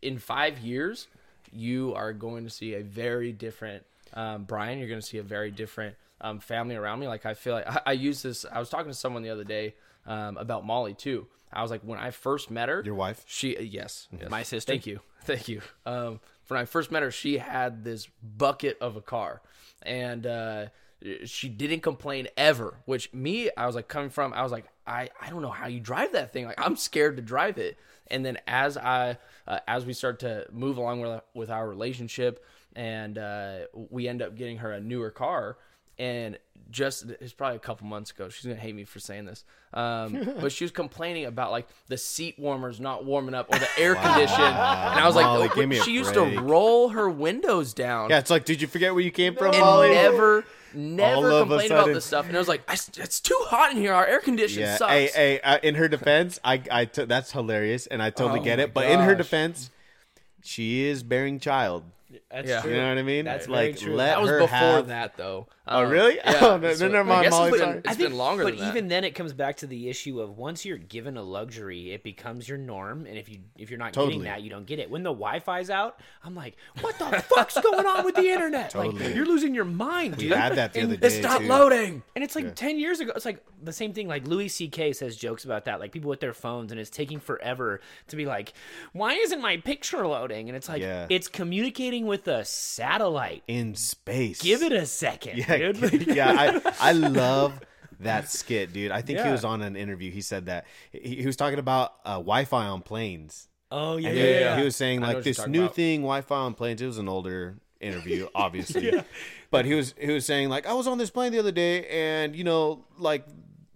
in 0.00 0.18
five 0.18 0.58
years, 0.60 1.06
you 1.52 1.92
are 1.94 2.14
going 2.14 2.44
to 2.44 2.50
see 2.50 2.72
a 2.74 2.82
very 2.82 3.30
different 3.32 3.84
um, 4.14 4.44
Brian. 4.44 4.78
You're 4.78 4.88
going 4.88 5.00
to 5.00 5.06
see 5.06 5.18
a 5.18 5.22
very 5.22 5.50
different 5.50 5.96
um, 6.20 6.38
family 6.38 6.76
around 6.76 7.00
me. 7.00 7.08
Like 7.08 7.26
I 7.26 7.34
feel 7.34 7.54
like 7.54 7.68
I, 7.68 7.80
I 7.86 7.92
use 7.92 8.22
this. 8.22 8.44
I 8.50 8.58
was 8.58 8.68
talking 8.68 8.90
to 8.90 8.96
someone 8.96 9.22
the 9.22 9.30
other 9.30 9.44
day 9.44 9.74
um, 10.06 10.36
about 10.36 10.64
Molly 10.64 10.94
too. 10.94 11.26
I 11.52 11.62
was 11.62 11.70
like, 11.70 11.82
when 11.82 11.98
I 11.98 12.10
first 12.10 12.50
met 12.50 12.68
her, 12.68 12.82
Your 12.84 12.94
wife? 12.94 13.24
She 13.26 13.56
yes, 13.60 14.08
yes. 14.18 14.30
My 14.30 14.42
sister? 14.42 14.72
Thank 14.72 14.86
you, 14.86 15.00
thank 15.24 15.48
you. 15.48 15.62
Um, 15.84 16.20
when 16.48 16.58
I 16.60 16.64
first 16.64 16.90
met 16.90 17.02
her, 17.02 17.10
she 17.10 17.38
had 17.38 17.84
this 17.84 18.08
bucket 18.22 18.78
of 18.80 18.96
a 18.96 19.00
car, 19.00 19.40
and 19.82 20.26
uh, 20.26 20.66
she 21.24 21.48
didn't 21.48 21.80
complain 21.80 22.28
ever. 22.36 22.78
Which 22.84 23.12
me, 23.12 23.50
I 23.56 23.66
was 23.66 23.74
like 23.74 23.88
coming 23.88 24.10
from, 24.10 24.32
I 24.32 24.42
was 24.42 24.52
like, 24.52 24.66
I 24.86 25.10
I 25.20 25.30
don't 25.30 25.42
know 25.42 25.50
how 25.50 25.68
you 25.68 25.80
drive 25.80 26.12
that 26.12 26.32
thing. 26.32 26.44
Like 26.46 26.60
I'm 26.60 26.76
scared 26.76 27.16
to 27.16 27.22
drive 27.22 27.58
it. 27.58 27.78
And 28.08 28.24
then 28.24 28.38
as 28.46 28.76
I 28.76 29.18
uh, 29.46 29.60
as 29.66 29.86
we 29.86 29.92
start 29.92 30.20
to 30.20 30.46
move 30.52 30.76
along 30.76 31.00
with 31.00 31.20
with 31.34 31.50
our 31.50 31.68
relationship, 31.68 32.44
and 32.76 33.18
uh, 33.18 33.58
we 33.72 34.08
end 34.08 34.22
up 34.22 34.34
getting 34.36 34.58
her 34.58 34.72
a 34.72 34.80
newer 34.80 35.10
car, 35.10 35.56
and 35.98 36.38
just 36.70 37.04
it's 37.20 37.32
probably 37.32 37.56
a 37.56 37.60
couple 37.60 37.86
months 37.86 38.10
ago. 38.12 38.28
She's 38.28 38.44
gonna 38.44 38.54
hate 38.54 38.74
me 38.76 38.84
for 38.84 39.00
saying 39.00 39.24
this, 39.26 39.44
um, 39.74 40.34
but 40.40 40.52
she 40.52 40.62
was 40.64 40.70
complaining 40.70 41.24
about 41.26 41.50
like 41.50 41.66
the 41.88 41.98
seat 41.98 42.38
warmers 42.38 42.78
not 42.80 43.04
warming 43.04 43.34
up 43.34 43.52
or 43.52 43.58
the 43.58 43.68
air 43.76 43.94
condition, 43.96 44.40
and 44.40 44.56
I 44.56 45.04
was 45.06 45.16
Molly, 45.16 45.40
like, 45.48 45.54
give 45.54 45.68
me 45.68 45.78
a 45.78 45.82
she 45.82 45.92
used 45.92 46.14
break. 46.14 46.36
to 46.36 46.40
roll 46.42 46.90
her 46.90 47.10
windows 47.10 47.74
down 47.74 48.10
Yeah, 48.10 48.18
it's 48.18 48.30
like, 48.30 48.44
did 48.44 48.62
you 48.62 48.68
forget 48.68 48.94
where 48.94 49.02
you 49.02 49.10
came 49.10 49.34
from, 49.34 49.48
and 49.52 49.58
Molly? 49.60 49.90
never, 49.90 50.44
never 50.72 51.40
complained 51.40 51.72
about 51.72 51.86
this 51.86 52.04
stuff. 52.04 52.28
And 52.28 52.36
I 52.36 52.38
was 52.38 52.46
like, 52.48 52.62
it's 52.70 53.18
too 53.20 53.38
hot 53.48 53.72
in 53.72 53.78
here. 53.78 53.92
Our 53.92 54.06
air 54.06 54.20
condition 54.20 54.62
Yeah. 54.62 54.76
sucks. 54.76 54.92
Hey, 54.92 55.06
hey. 55.12 55.40
Uh, 55.40 55.58
in 55.64 55.74
her 55.74 55.88
defense, 55.88 56.38
I, 56.44 56.62
I, 56.70 56.84
t- 56.84 57.04
that's 57.04 57.32
hilarious, 57.32 57.88
and 57.88 58.00
I 58.00 58.10
totally 58.10 58.38
Oh 58.40 58.44
get 58.44 58.60
it. 58.60 58.72
But 58.72 58.86
in 58.88 59.00
her 59.00 59.16
defense, 59.16 59.70
she 60.42 60.84
is 60.84 61.02
bearing 61.02 61.40
child. 61.40 61.82
That's 62.30 62.48
Yeah. 62.48 62.60
true. 62.62 62.70
You 62.72 62.76
know 62.78 62.88
what 62.88 62.98
I 62.98 63.02
mean? 63.02 63.24
That's 63.24 63.48
like, 63.48 63.74
very 63.74 63.86
true. 63.86 63.94
let 63.96 64.06
that 64.06 64.20
was 64.20 64.30
her 64.30 64.38
before 64.40 64.48
have. 64.58 64.88
that, 64.88 65.16
though. 65.16 65.46
Oh, 65.70 65.84
Um, 65.84 65.90
really? 65.90 66.16
Yeah. 66.16 66.38
Oh, 66.50 66.56
no, 66.56 66.72
so 66.74 66.88
never 66.88 67.08
I 67.10 67.14
mind, 67.14 67.22
guess 67.24 67.30
Molly, 67.32 67.50
It's 67.50 67.58
sorry. 67.58 67.70
been, 67.72 67.78
it's 67.78 67.88
I 67.88 67.94
think, 67.94 68.08
been 68.10 68.18
longer 68.18 68.44
but 68.44 68.50
than 68.56 68.60
that. 68.60 68.68
even 68.70 68.88
then, 68.88 69.04
it 69.04 69.14
comes 69.14 69.32
back 69.32 69.58
to 69.58 69.66
the 69.66 69.88
issue 69.88 70.20
of 70.20 70.36
once 70.36 70.64
you're 70.64 70.78
given 70.78 71.16
a 71.16 71.22
luxury, 71.22 71.92
it 71.92 72.02
becomes 72.02 72.48
your 72.48 72.58
norm, 72.58 73.06
and 73.06 73.16
if 73.16 73.28
you 73.28 73.38
if 73.56 73.70
you're 73.70 73.78
not 73.78 73.92
Totally. 73.92 74.14
getting 74.14 74.24
that, 74.24 74.42
you 74.42 74.50
don't 74.50 74.66
get 74.66 74.78
it. 74.78 74.90
When 74.90 75.02
the 75.02 75.10
Wi-Fi's 75.12 75.70
out, 75.70 76.00
I'm 76.24 76.34
like, 76.34 76.56
what 76.80 76.98
the 76.98 77.04
fuck's 77.34 77.58
going 77.60 77.86
on 77.86 78.04
with 78.04 78.16
the 78.16 78.28
internet? 78.28 78.74
Like, 78.74 78.92
you're 79.14 79.26
losing 79.26 79.54
your 79.54 79.64
mind, 79.64 80.16
We 80.16 80.24
dude. 80.24 80.32
had 80.32 80.54
that 80.56 80.72
the 80.72 80.80
And 80.80 80.88
other 80.88 80.96
day. 80.96 81.06
it's 81.06 81.22
not 81.22 81.40
too. 81.40 81.46
loading. 81.48 82.02
And 82.16 82.24
it's 82.24 82.34
like 82.34 82.54
ten 82.56 82.78
years 82.78 83.00
ago. 83.00 83.12
It's 83.14 83.24
like 83.24 83.44
the 83.62 83.72
same 83.72 83.92
thing. 83.92 84.08
Like 84.08 84.26
Louis 84.26 84.48
C.K. 84.48 84.92
says 84.94 85.16
jokes 85.16 85.44
about 85.44 85.66
that. 85.66 85.78
Like 85.78 85.92
people 85.92 86.08
with 86.10 86.20
their 86.20 86.34
phones, 86.34 86.72
and 86.72 86.80
it's 86.80 86.90
taking 86.90 87.20
forever 87.20 87.80
to 88.08 88.16
be 88.16 88.26
like, 88.26 88.54
"Why 88.92 89.12
isn't 89.14 89.40
my 89.40 89.58
picture 89.58 90.06
loading?" 90.06 90.48
And 90.48 90.56
it's 90.56 90.68
like 90.68 90.82
Yeah. 90.82 91.06
it's 91.10 91.28
communicating 91.28 92.06
with 92.06 92.26
a 92.26 92.44
satellite. 92.44 93.42
in 93.46 93.74
space. 93.74 94.40
Give 94.42 94.62
it 94.62 94.72
a 94.72 94.86
second, 94.86 95.38
Yeah, 95.38 95.54
dude. 95.60 96.06
yeah. 96.16 96.60
I, 96.80 96.90
I 96.90 96.92
love 96.92 97.60
that 98.00 98.30
skit, 98.30 98.72
dude. 98.72 98.90
I 98.90 99.02
think 99.02 99.18
he 99.18 99.24
Yeah. 99.24 99.32
was 99.32 99.44
on 99.44 99.62
an 99.62 99.76
interview. 99.76 100.10
He 100.10 100.20
said 100.22 100.46
that 100.46 100.66
he, 100.92 101.16
he 101.16 101.26
was 101.26 101.36
talking 101.36 101.58
about 101.58 101.94
uh, 102.04 102.12
Wi-Fi 102.14 102.66
on 102.66 102.82
planes. 102.82 103.48
oh 103.70 103.96
yeah, 103.98 104.08
And 104.08 104.18
yeah, 104.18 104.24
he, 104.24 104.30
yeah. 104.40 104.56
he 104.58 104.64
was 104.64 104.76
saying 104.76 104.98
I 104.98 105.02
know 105.02 105.06
like 105.08 105.16
what 105.16 105.24
you're 105.26 105.30
this 105.30 105.36
talking 105.38 105.52
new 105.52 105.62
about. 105.64 105.74
thing, 105.74 106.00
Wi-Fi 106.00 106.36
on 106.36 106.54
planes. 106.54 106.80
It 106.82 106.86
was 106.86 106.98
an 106.98 107.08
older 107.08 107.56
interview, 107.80 108.28
obviously, 108.34 108.92
but 109.50 109.64
he 109.64 109.74
was 109.74 109.94
he 109.98 110.10
was 110.12 110.24
saying 110.26 110.48
like 110.48 110.66
I 110.66 110.72
was 110.72 110.86
on 110.86 110.98
this 110.98 111.10
plane 111.10 111.32
the 111.32 111.38
other 111.38 111.52
day, 111.52 111.86
and 111.88 112.34
you 112.36 112.44
know 112.44 112.84
like 112.98 113.24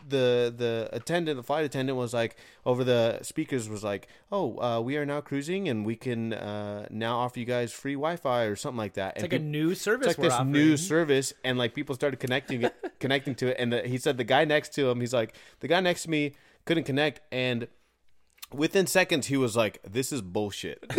the 0.07 0.53
the 0.57 0.89
attendant, 0.93 1.37
the 1.37 1.43
flight 1.43 1.65
attendant 1.65 1.97
was 1.97 2.13
like 2.13 2.37
over 2.65 2.85
the 2.85 3.23
speakers 3.23 3.69
was 3.69 3.83
like, 3.83 4.09
oh, 4.31 4.59
uh, 4.59 4.81
we 4.81 4.97
are 4.97 5.07
now 5.07 5.21
cruising, 5.21 5.69
and 5.69 5.85
we 5.85 5.97
can 5.97 6.33
uh, 6.33 6.87
now 6.91 7.19
offer 7.19 7.39
you 7.39 7.47
guys 7.47 7.73
free 7.73 7.95
Wi-Fi 7.95 8.43
or 8.45 8.57
something 8.57 8.79
like 8.79 8.95
that. 8.95 9.15
It's 9.17 9.25
and 9.25 9.33
like 9.33 9.41
a 9.41 9.45
new 9.45 9.75
service. 9.75 10.09
it's 10.09 10.19
like 10.19 10.25
this 10.25 10.33
offering. 10.35 10.53
new 10.53 10.77
service 10.77 11.33
and 11.45 11.59
like 11.59 11.75
people 11.75 11.95
started 11.95 12.19
connecting 12.21 12.63
it 12.63 12.75
connecting 13.01 13.35
to 13.37 13.49
it 13.49 13.57
and 13.59 13.73
the, 13.73 13.83
he 13.83 13.99
said 13.99 14.17
the 14.17 14.25
guy 14.25 14.45
next 14.45 14.73
to 14.75 14.89
him 14.89 15.01
he's 15.01 15.13
like 15.13 15.35
the 15.61 15.69
guy 15.69 15.81
next 15.81 16.03
to 16.05 16.11
me 16.11 16.33
couldn't 16.65 16.85
connect 16.85 17.21
and 17.33 17.69
within 18.53 18.87
seconds 18.87 19.27
he 19.27 19.37
was 19.37 19.57
like 19.57 19.81
this 19.83 20.13
is 20.13 20.23
bullshit 20.23 20.79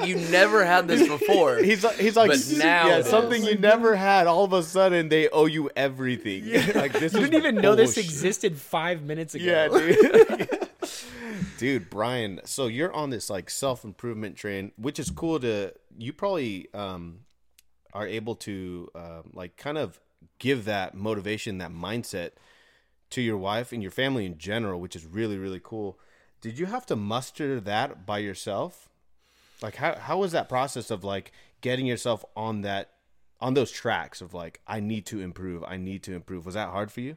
like 0.00 0.08
you 0.08 0.16
never 0.30 0.64
had 0.64 0.88
this 0.88 1.06
before. 1.06 1.56
he's 1.62 1.84
like 1.84 1.96
he's 1.96 2.16
like 2.16 2.30
But 2.30 2.52
now 2.56 2.86
yeah 2.88 3.02
something 3.02 3.42
you 3.44 3.56
never 3.58 3.94
had 3.96 4.26
all 4.26 4.44
of 4.44 4.52
a 4.52 4.62
sudden 4.62 5.08
they 5.08 5.28
owe 5.28 5.46
you 5.46 5.70
everything. 5.76 6.44
Like 6.74 6.92
this 6.92 7.12
You 7.12 7.20
didn't 7.20 7.34
even 7.34 7.54
know 7.56 7.74
this 7.74 7.96
existed 7.96 8.56
five 8.58 9.02
minutes 9.02 9.34
ago. 9.34 9.44
yeah 9.44 9.68
dude. 9.68 10.58
Dude 11.58 11.90
brian 11.90 12.40
so 12.44 12.66
you're 12.66 12.92
on 12.92 13.10
this 13.10 13.28
like 13.28 13.50
self-improvement 13.50 14.36
train 14.36 14.72
which 14.76 14.98
is 14.98 15.10
cool 15.10 15.38
to 15.40 15.72
you 15.98 16.12
probably 16.12 16.68
um 16.72 17.20
are 17.92 18.06
able 18.06 18.34
to 18.36 18.88
um, 18.94 19.30
like 19.34 19.56
kind 19.56 19.76
of 19.76 20.00
give 20.38 20.64
that 20.64 20.94
motivation 20.94 21.58
that 21.58 21.70
mindset 21.70 22.30
to 23.10 23.20
your 23.20 23.36
wife 23.36 23.72
and 23.72 23.82
your 23.82 23.90
family 23.90 24.24
in 24.24 24.38
general 24.38 24.80
which 24.80 24.96
is 24.96 25.04
really 25.04 25.36
really 25.38 25.60
cool. 25.62 25.98
Did 26.40 26.58
you 26.58 26.66
have 26.66 26.86
to 26.86 26.96
muster 26.96 27.60
that 27.60 28.06
by 28.06 28.18
yourself 28.18 28.88
like 29.62 29.76
how, 29.76 29.94
how 29.96 30.18
was 30.18 30.32
that 30.32 30.48
process 30.48 30.90
of 30.90 31.04
like 31.04 31.32
getting 31.60 31.86
yourself 31.86 32.24
on 32.36 32.62
that 32.62 32.90
on 33.40 33.54
those 33.54 33.70
tracks 33.70 34.20
of 34.20 34.34
like 34.34 34.60
I 34.66 34.80
need 34.80 35.06
to 35.06 35.20
improve, 35.20 35.64
I 35.64 35.76
need 35.76 36.02
to 36.04 36.14
improve. 36.14 36.44
Was 36.46 36.54
that 36.54 36.68
hard 36.68 36.90
for 36.92 37.00
you? 37.00 37.16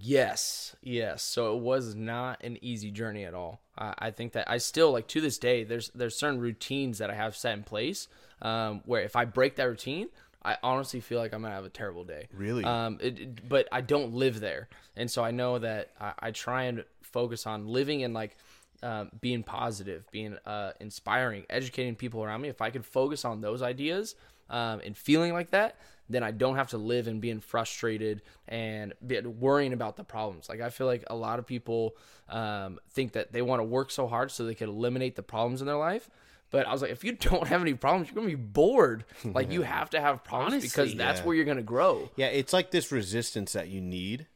Yes, 0.00 0.76
yes. 0.82 1.22
So 1.22 1.56
it 1.56 1.60
was 1.62 1.94
not 1.94 2.42
an 2.44 2.58
easy 2.62 2.90
journey 2.90 3.24
at 3.24 3.34
all. 3.34 3.60
I, 3.76 3.94
I 3.98 4.10
think 4.10 4.32
that 4.32 4.48
I 4.50 4.58
still 4.58 4.92
like 4.92 5.08
to 5.08 5.20
this 5.20 5.38
day. 5.38 5.64
There's 5.64 5.90
there's 5.94 6.16
certain 6.16 6.40
routines 6.40 6.98
that 6.98 7.10
I 7.10 7.14
have 7.14 7.36
set 7.36 7.54
in 7.56 7.64
place 7.64 8.08
um, 8.42 8.82
where 8.84 9.02
if 9.02 9.16
I 9.16 9.24
break 9.24 9.56
that 9.56 9.64
routine, 9.64 10.08
I 10.44 10.56
honestly 10.62 11.00
feel 11.00 11.18
like 11.18 11.32
I'm 11.32 11.42
gonna 11.42 11.54
have 11.54 11.64
a 11.64 11.68
terrible 11.70 12.04
day. 12.04 12.28
Really? 12.32 12.64
Um, 12.64 12.98
it, 13.00 13.18
it- 13.18 13.48
but 13.48 13.66
I 13.72 13.80
don't 13.80 14.12
live 14.14 14.40
there, 14.40 14.68
and 14.96 15.10
so 15.10 15.24
I 15.24 15.30
know 15.30 15.58
that 15.58 15.90
I, 16.00 16.12
I 16.18 16.30
try 16.30 16.64
and 16.64 16.84
focus 17.02 17.46
on 17.46 17.66
living 17.66 18.00
in 18.02 18.12
like 18.12 18.36
um, 18.82 19.10
being 19.20 19.42
positive, 19.42 20.04
being 20.10 20.36
uh, 20.46 20.72
inspiring, 20.80 21.44
educating 21.50 21.94
people 21.94 22.22
around 22.22 22.42
me. 22.42 22.48
If 22.48 22.62
I 22.62 22.70
could 22.70 22.84
focus 22.84 23.24
on 23.24 23.40
those 23.40 23.62
ideas 23.62 24.14
um, 24.50 24.80
and 24.84 24.96
feeling 24.96 25.32
like 25.32 25.50
that, 25.50 25.76
then 26.08 26.22
I 26.22 26.30
don't 26.30 26.56
have 26.56 26.68
to 26.68 26.78
live 26.78 27.06
and 27.06 27.20
being 27.20 27.40
frustrated 27.40 28.22
and 28.46 28.94
be, 29.06 29.20
worrying 29.20 29.72
about 29.72 29.96
the 29.96 30.04
problems. 30.04 30.48
Like 30.48 30.60
I 30.60 30.70
feel 30.70 30.86
like 30.86 31.04
a 31.08 31.14
lot 31.14 31.38
of 31.38 31.46
people 31.46 31.96
um, 32.28 32.78
think 32.90 33.12
that 33.12 33.32
they 33.32 33.42
want 33.42 33.60
to 33.60 33.64
work 33.64 33.90
so 33.90 34.06
hard 34.06 34.30
so 34.30 34.44
they 34.44 34.54
can 34.54 34.68
eliminate 34.68 35.16
the 35.16 35.22
problems 35.22 35.60
in 35.60 35.66
their 35.66 35.76
life. 35.76 36.08
But 36.50 36.66
I 36.66 36.72
was 36.72 36.80
like, 36.80 36.90
if 36.90 37.04
you 37.04 37.12
don't 37.20 37.46
have 37.46 37.60
any 37.60 37.74
problems, 37.74 38.08
you're 38.08 38.14
gonna 38.14 38.28
be 38.28 38.34
bored. 38.34 39.04
Like 39.24 39.52
you 39.52 39.62
have 39.76 39.90
to 39.90 40.00
have 40.00 40.24
problems 40.24 40.62
because 40.62 40.94
that's 40.94 41.20
yeah. 41.20 41.26
where 41.26 41.36
you're 41.36 41.44
gonna 41.44 41.62
grow. 41.62 42.10
Yeah, 42.16 42.28
it's 42.28 42.52
like 42.52 42.70
this 42.70 42.90
resistance 42.90 43.52
that 43.52 43.68
you 43.68 43.80
need 43.80 44.26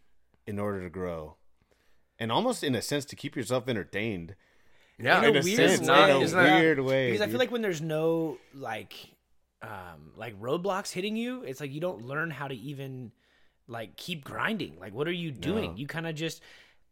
in 0.47 0.59
order 0.59 0.83
to 0.83 0.91
grow, 0.91 1.37
and 2.23 2.31
almost 2.33 2.63
in 2.63 2.75
a 2.75 2.83
sense 2.83 3.05
to 3.07 3.17
keep 3.17 3.35
yourself 3.37 3.69
entertained. 3.69 4.35
Yeah, 4.99 5.19
in 5.19 5.25
a 5.25 5.29
in 5.29 5.37
a 5.37 5.43
weird 5.43 5.57
sense, 5.57 5.81
way. 5.81 5.87
not- 5.87 6.11
in 6.11 6.17
a 6.17 6.21
isn't 6.21 6.39
that- 6.77 6.85
way. 6.85 7.07
because 7.11 7.21
I 7.27 7.29
feel 7.29 7.39
like 7.39 7.51
when 7.51 7.63
there's 7.63 7.81
no 7.83 8.39
like 8.55 8.95
um 9.63 10.13
like 10.17 10.39
roadblocks 10.41 10.93
hitting 10.93 11.17
you, 11.17 11.43
it's 11.43 11.61
like 11.61 11.73
you 11.73 11.81
don't 11.81 12.07
learn 12.07 12.31
how 12.31 12.49
to 12.49 12.55
even 12.55 13.13
like 13.69 13.97
keep 13.97 14.25
grinding. 14.25 14.79
Like 14.79 14.95
what 14.95 15.09
are 15.09 15.13
you 15.25 15.31
doing? 15.33 15.71
No. 15.73 15.77
You 15.77 15.87
kind 15.87 16.07
of 16.07 16.15
just 16.15 16.41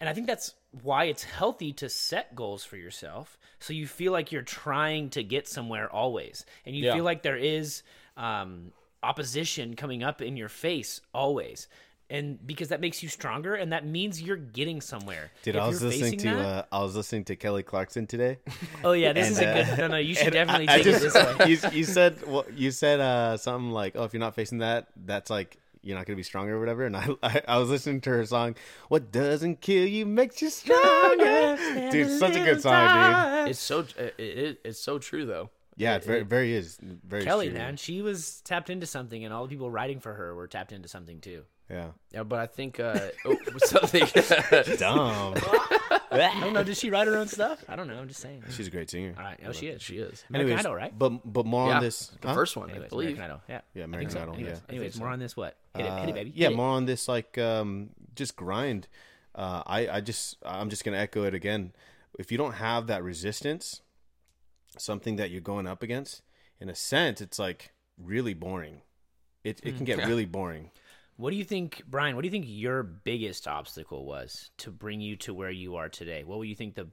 and 0.00 0.08
I 0.08 0.14
think 0.14 0.26
that's 0.26 0.54
why 0.82 1.04
it's 1.04 1.22
healthy 1.24 1.72
to 1.74 1.88
set 1.88 2.34
goals 2.34 2.64
for 2.64 2.76
yourself 2.76 3.38
so 3.58 3.72
you 3.74 3.86
feel 3.86 4.12
like 4.12 4.32
you're 4.32 4.42
trying 4.42 5.10
to 5.10 5.22
get 5.22 5.46
somewhere 5.46 5.90
always. 5.92 6.44
And 6.64 6.74
you 6.74 6.84
Yeah. 6.86 6.94
feel 6.94 7.04
like 7.04 7.22
there 7.22 7.36
is 7.36 7.82
um 8.16 8.72
opposition 9.02 9.76
coming 9.76 10.02
up 10.02 10.20
in 10.22 10.36
your 10.36 10.48
face 10.48 11.00
always. 11.14 11.68
And 12.10 12.44
because 12.44 12.68
that 12.68 12.80
makes 12.80 13.02
you 13.04 13.08
stronger 13.08 13.54
and 13.54 13.72
that 13.72 13.86
means 13.86 14.20
you're 14.20 14.36
getting 14.36 14.80
somewhere. 14.80 15.30
Dude, 15.44 15.54
If 15.54 15.62
I 15.62 15.68
was 15.68 15.80
listening 15.80 16.18
to 16.18 16.30
that- 16.30 16.38
uh, 16.38 16.64
I 16.72 16.82
was 16.82 16.96
listening 16.96 17.24
to 17.26 17.36
Kelly 17.36 17.62
Clarkson 17.62 18.06
today. 18.06 18.38
Oh 18.84 18.92
yeah, 18.92 19.12
this 19.12 19.28
and, 19.28 19.32
is 19.32 19.40
a 19.40 19.48
uh, 19.48 19.64
good 19.64 19.78
No, 19.78 19.88
no, 19.88 19.96
you 19.98 20.14
should 20.14 20.32
definitely 20.32 20.68
I- 20.68 20.74
I 20.74 20.82
take 20.82 20.86
it 20.96 21.00
this 21.00 21.14
way. 21.14 21.36
you, 21.46 21.78
you 21.78 21.84
said 21.84 22.26
well, 22.26 22.44
you 22.54 22.70
said 22.70 22.98
uh, 22.98 23.36
something 23.36 23.70
like, 23.70 23.94
"Oh, 23.94 24.04
if 24.04 24.12
you're 24.12 24.20
not 24.20 24.34
facing 24.34 24.58
that, 24.58 24.88
that's 24.96 25.30
like 25.30 25.58
you're 25.82 25.96
not 25.96 26.06
gonna 26.06 26.16
be 26.16 26.22
stronger 26.22 26.56
or 26.56 26.60
whatever." 26.60 26.86
And 26.86 26.96
I, 26.96 27.08
I, 27.22 27.42
I 27.46 27.58
was 27.58 27.68
listening 27.68 28.00
to 28.02 28.10
her 28.10 28.26
song, 28.26 28.56
"What 28.88 29.12
doesn't 29.12 29.60
kill 29.60 29.86
you 29.86 30.06
makes 30.06 30.40
you 30.42 30.50
stronger." 30.50 31.58
dude, 31.92 32.18
such 32.18 32.36
a 32.36 32.44
good 32.44 32.62
song, 32.62 33.44
dude. 33.44 33.50
It's 33.50 33.60
so 33.60 33.80
it, 33.98 34.14
it, 34.18 34.60
it's 34.64 34.80
so 34.80 34.98
true 34.98 35.26
though. 35.26 35.50
Yeah, 35.76 35.96
it 35.96 36.04
very, 36.04 36.22
very 36.24 36.52
is 36.54 36.78
very 36.82 37.24
Kelly, 37.24 37.48
true. 37.48 37.58
man, 37.58 37.76
she 37.76 38.02
was 38.02 38.40
tapped 38.42 38.68
into 38.68 38.86
something, 38.86 39.24
and 39.24 39.32
all 39.32 39.44
the 39.44 39.48
people 39.48 39.70
writing 39.70 40.00
for 40.00 40.12
her 40.14 40.34
were 40.34 40.46
tapped 40.46 40.72
into 40.72 40.88
something 40.88 41.20
too. 41.20 41.44
Yeah, 41.70 41.90
Yeah, 42.12 42.24
but 42.24 42.40
I 42.40 42.46
think 42.46 42.80
uh, 42.80 42.98
oh, 43.24 43.36
something. 43.58 44.04
dumb. 44.78 45.34
I 46.10 46.36
don't 46.40 46.52
know. 46.52 46.64
Did 46.64 46.76
she 46.76 46.90
write 46.90 47.06
her 47.06 47.16
own 47.16 47.28
stuff? 47.28 47.64
I 47.68 47.76
don't 47.76 47.86
know. 47.86 47.94
I'm 47.96 48.08
just 48.08 48.20
saying. 48.20 48.42
She's 48.50 48.66
a 48.66 48.70
great 48.70 48.90
singer. 48.90 49.14
All 49.16 49.22
right. 49.22 49.38
Oh, 49.46 49.52
she 49.52 49.68
is. 49.68 49.80
she 49.80 49.98
is. 49.98 50.24
American 50.28 50.50
Anyways, 50.52 50.66
Idol, 50.66 50.74
right? 50.74 50.98
But 50.98 51.32
but 51.32 51.46
more 51.46 51.68
Yeah, 51.68 51.76
on 51.76 51.82
this. 51.82 52.08
the 52.20 52.28
huh? 52.28 52.34
first 52.34 52.56
one, 52.56 52.70
I 52.72 52.78
believe. 52.88 53.10
American 53.16 53.22
Idol. 53.22 53.40
Yeah. 53.48 53.60
Yeah, 53.74 53.84
American 53.84 54.10
so. 54.10 54.22
Idol, 54.22 54.34
Anyways, 54.34 54.52
yeah. 54.58 54.60
I 54.68 54.72
anyways 54.72 54.98
more 54.98 55.08
so. 55.08 55.12
on 55.12 55.18
this. 55.20 55.36
What? 55.36 55.56
Hit 55.76 55.86
it, 55.86 55.92
hit 55.92 56.08
it, 56.08 56.10
Uh, 56.10 56.14
baby. 56.14 56.32
Yeah, 56.34 56.48
Hit 56.48 56.52
it. 56.54 56.56
more 56.56 56.68
on 56.70 56.86
this 56.86 57.06
like 57.06 57.38
um 57.38 57.90
just 58.16 58.34
grind. 58.34 58.88
Uh 59.36 59.62
I 59.64 59.88
I 59.88 60.00
just 60.00 60.38
I'm 60.44 60.70
just 60.70 60.84
going 60.84 60.94
to 60.94 61.00
echo 61.00 61.22
it 61.22 61.34
again. 61.34 61.72
If 62.18 62.32
you 62.32 62.38
don't 62.38 62.54
have 62.54 62.88
that 62.88 63.04
resistance, 63.04 63.82
something 64.76 65.16
that 65.16 65.30
you're 65.30 65.40
going 65.40 65.66
up 65.68 65.82
against, 65.84 66.22
in 66.60 66.68
a 66.68 66.74
sense 66.74 67.20
it's 67.20 67.38
like 67.38 67.70
really 67.96 68.34
boring. 68.34 68.82
It 69.44 69.60
it 69.62 69.76
can 69.76 69.84
get 69.84 69.98
Yeah. 70.00 70.06
really 70.08 70.26
boring. 70.26 70.72
What 71.20 71.32
do 71.32 71.36
you 71.36 71.44
think, 71.44 71.82
Brian? 71.86 72.16
What 72.16 72.22
do 72.22 72.28
you 72.28 72.32
think 72.32 72.46
your 72.48 72.82
biggest 72.82 73.46
obstacle 73.46 74.06
was 74.06 74.50
to 74.56 74.70
bring 74.70 75.02
you 75.02 75.16
to 75.16 75.34
where 75.34 75.50
you 75.50 75.76
are 75.76 75.90
today? 75.90 76.24
What 76.24 76.38
would 76.38 76.48
you 76.48 76.54
think 76.54 76.76
the 76.76 76.88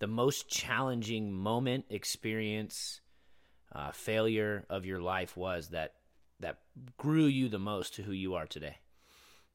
the 0.00 0.08
most 0.08 0.48
challenging 0.48 1.32
moment, 1.32 1.84
experience, 1.88 3.00
uh, 3.72 3.92
failure 3.92 4.64
of 4.68 4.84
your 4.84 5.00
life 5.00 5.36
was 5.36 5.68
that 5.68 5.94
that 6.40 6.58
grew 6.96 7.26
you 7.26 7.48
the 7.48 7.60
most 7.60 7.94
to 7.94 8.02
who 8.02 8.10
you 8.10 8.34
are 8.34 8.46
today? 8.46 8.78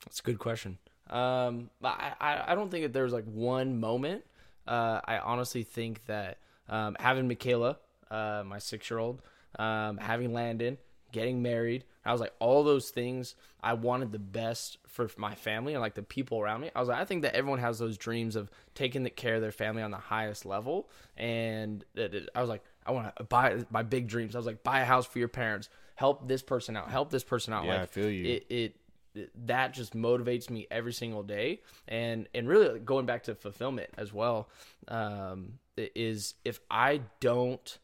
That's 0.06 0.22
a 0.22 0.24
good 0.24 0.40
question. 0.40 0.78
Um, 1.10 1.70
I, 1.84 2.46
I 2.48 2.56
don't 2.56 2.72
think 2.72 2.86
that 2.86 2.94
there's 2.94 3.12
like 3.12 3.26
one 3.26 3.82
moment. 3.82 4.24
Uh, 4.66 5.02
I 5.04 5.18
honestly 5.18 5.64
think 5.64 6.06
that 6.06 6.38
um, 6.70 6.96
having 6.98 7.28
Michaela, 7.28 7.78
uh, 8.10 8.44
my 8.46 8.60
six 8.60 8.90
year 8.90 9.00
old, 9.00 9.22
um, 9.60 9.98
having 9.98 10.32
Landon, 10.32 10.78
getting 11.12 11.42
married, 11.42 11.84
I 12.06 12.12
was 12.12 12.22
like 12.22 12.34
all 12.40 12.64
those 12.64 12.90
things. 12.90 13.36
I 13.62 13.74
wanted 13.74 14.12
the 14.12 14.20
best 14.20 14.78
for 14.88 15.10
my 15.18 15.36
family 15.36 15.74
and 15.74 15.82
like 15.82 15.96
the 15.96 16.04
people 16.04 16.40
around 16.42 16.62
me. 16.62 16.70
I 16.76 16.80
was 16.80 16.90
like, 16.90 17.00
I 17.00 17.06
think 17.06 17.22
that 17.22 17.34
everyone 17.36 17.60
has 17.60 17.80
those 17.80 17.98
dreams 17.98 18.36
of 18.36 18.52
taking 18.76 19.04
the 19.04 19.10
care 19.10 19.36
of 19.36 19.42
their 19.42 19.52
family 19.52 19.82
on 19.82 19.92
the 19.92 19.98
highest 19.98 20.46
level, 20.46 20.90
and 21.18 21.84
it- 21.96 22.14
it- 22.14 22.30
I 22.36 22.42
was 22.42 22.50
like, 22.50 22.64
I 22.86 22.92
want 22.92 23.16
to 23.16 23.24
buy 23.24 23.64
my 23.70 23.84
big 23.84 24.08
dreams. 24.08 24.36
I 24.36 24.40
was 24.40 24.46
like, 24.46 24.64
buy 24.64 24.82
a 24.82 24.86
house 24.86 25.06
for 25.06 25.20
your 25.20 25.30
parents, 25.30 25.70
help 25.96 26.28
this 26.28 26.42
person 26.44 26.76
out, 26.76 26.90
help 26.90 27.10
this 27.10 27.24
person 27.24 27.54
out. 27.54 27.64
Yeah, 27.66 27.72
like, 27.74 27.82
I 27.82 27.86
feel 27.86 28.10
you. 28.10 28.26
It, 28.26 28.46
it 28.50 28.76
that 29.46 29.74
just 29.76 29.94
motivates 29.96 30.50
me 30.50 30.66
every 30.72 30.92
single 30.92 31.22
day 31.22 31.62
and 31.88 32.28
and 32.34 32.48
really 32.48 32.80
going 32.80 33.06
back 33.06 33.22
to 33.22 33.36
fulfillment 33.36 33.88
as 33.96 34.12
well 34.12 34.50
um 34.88 35.60
is 35.78 36.34
if 36.44 36.60
i 36.72 37.00
don't 37.20 37.78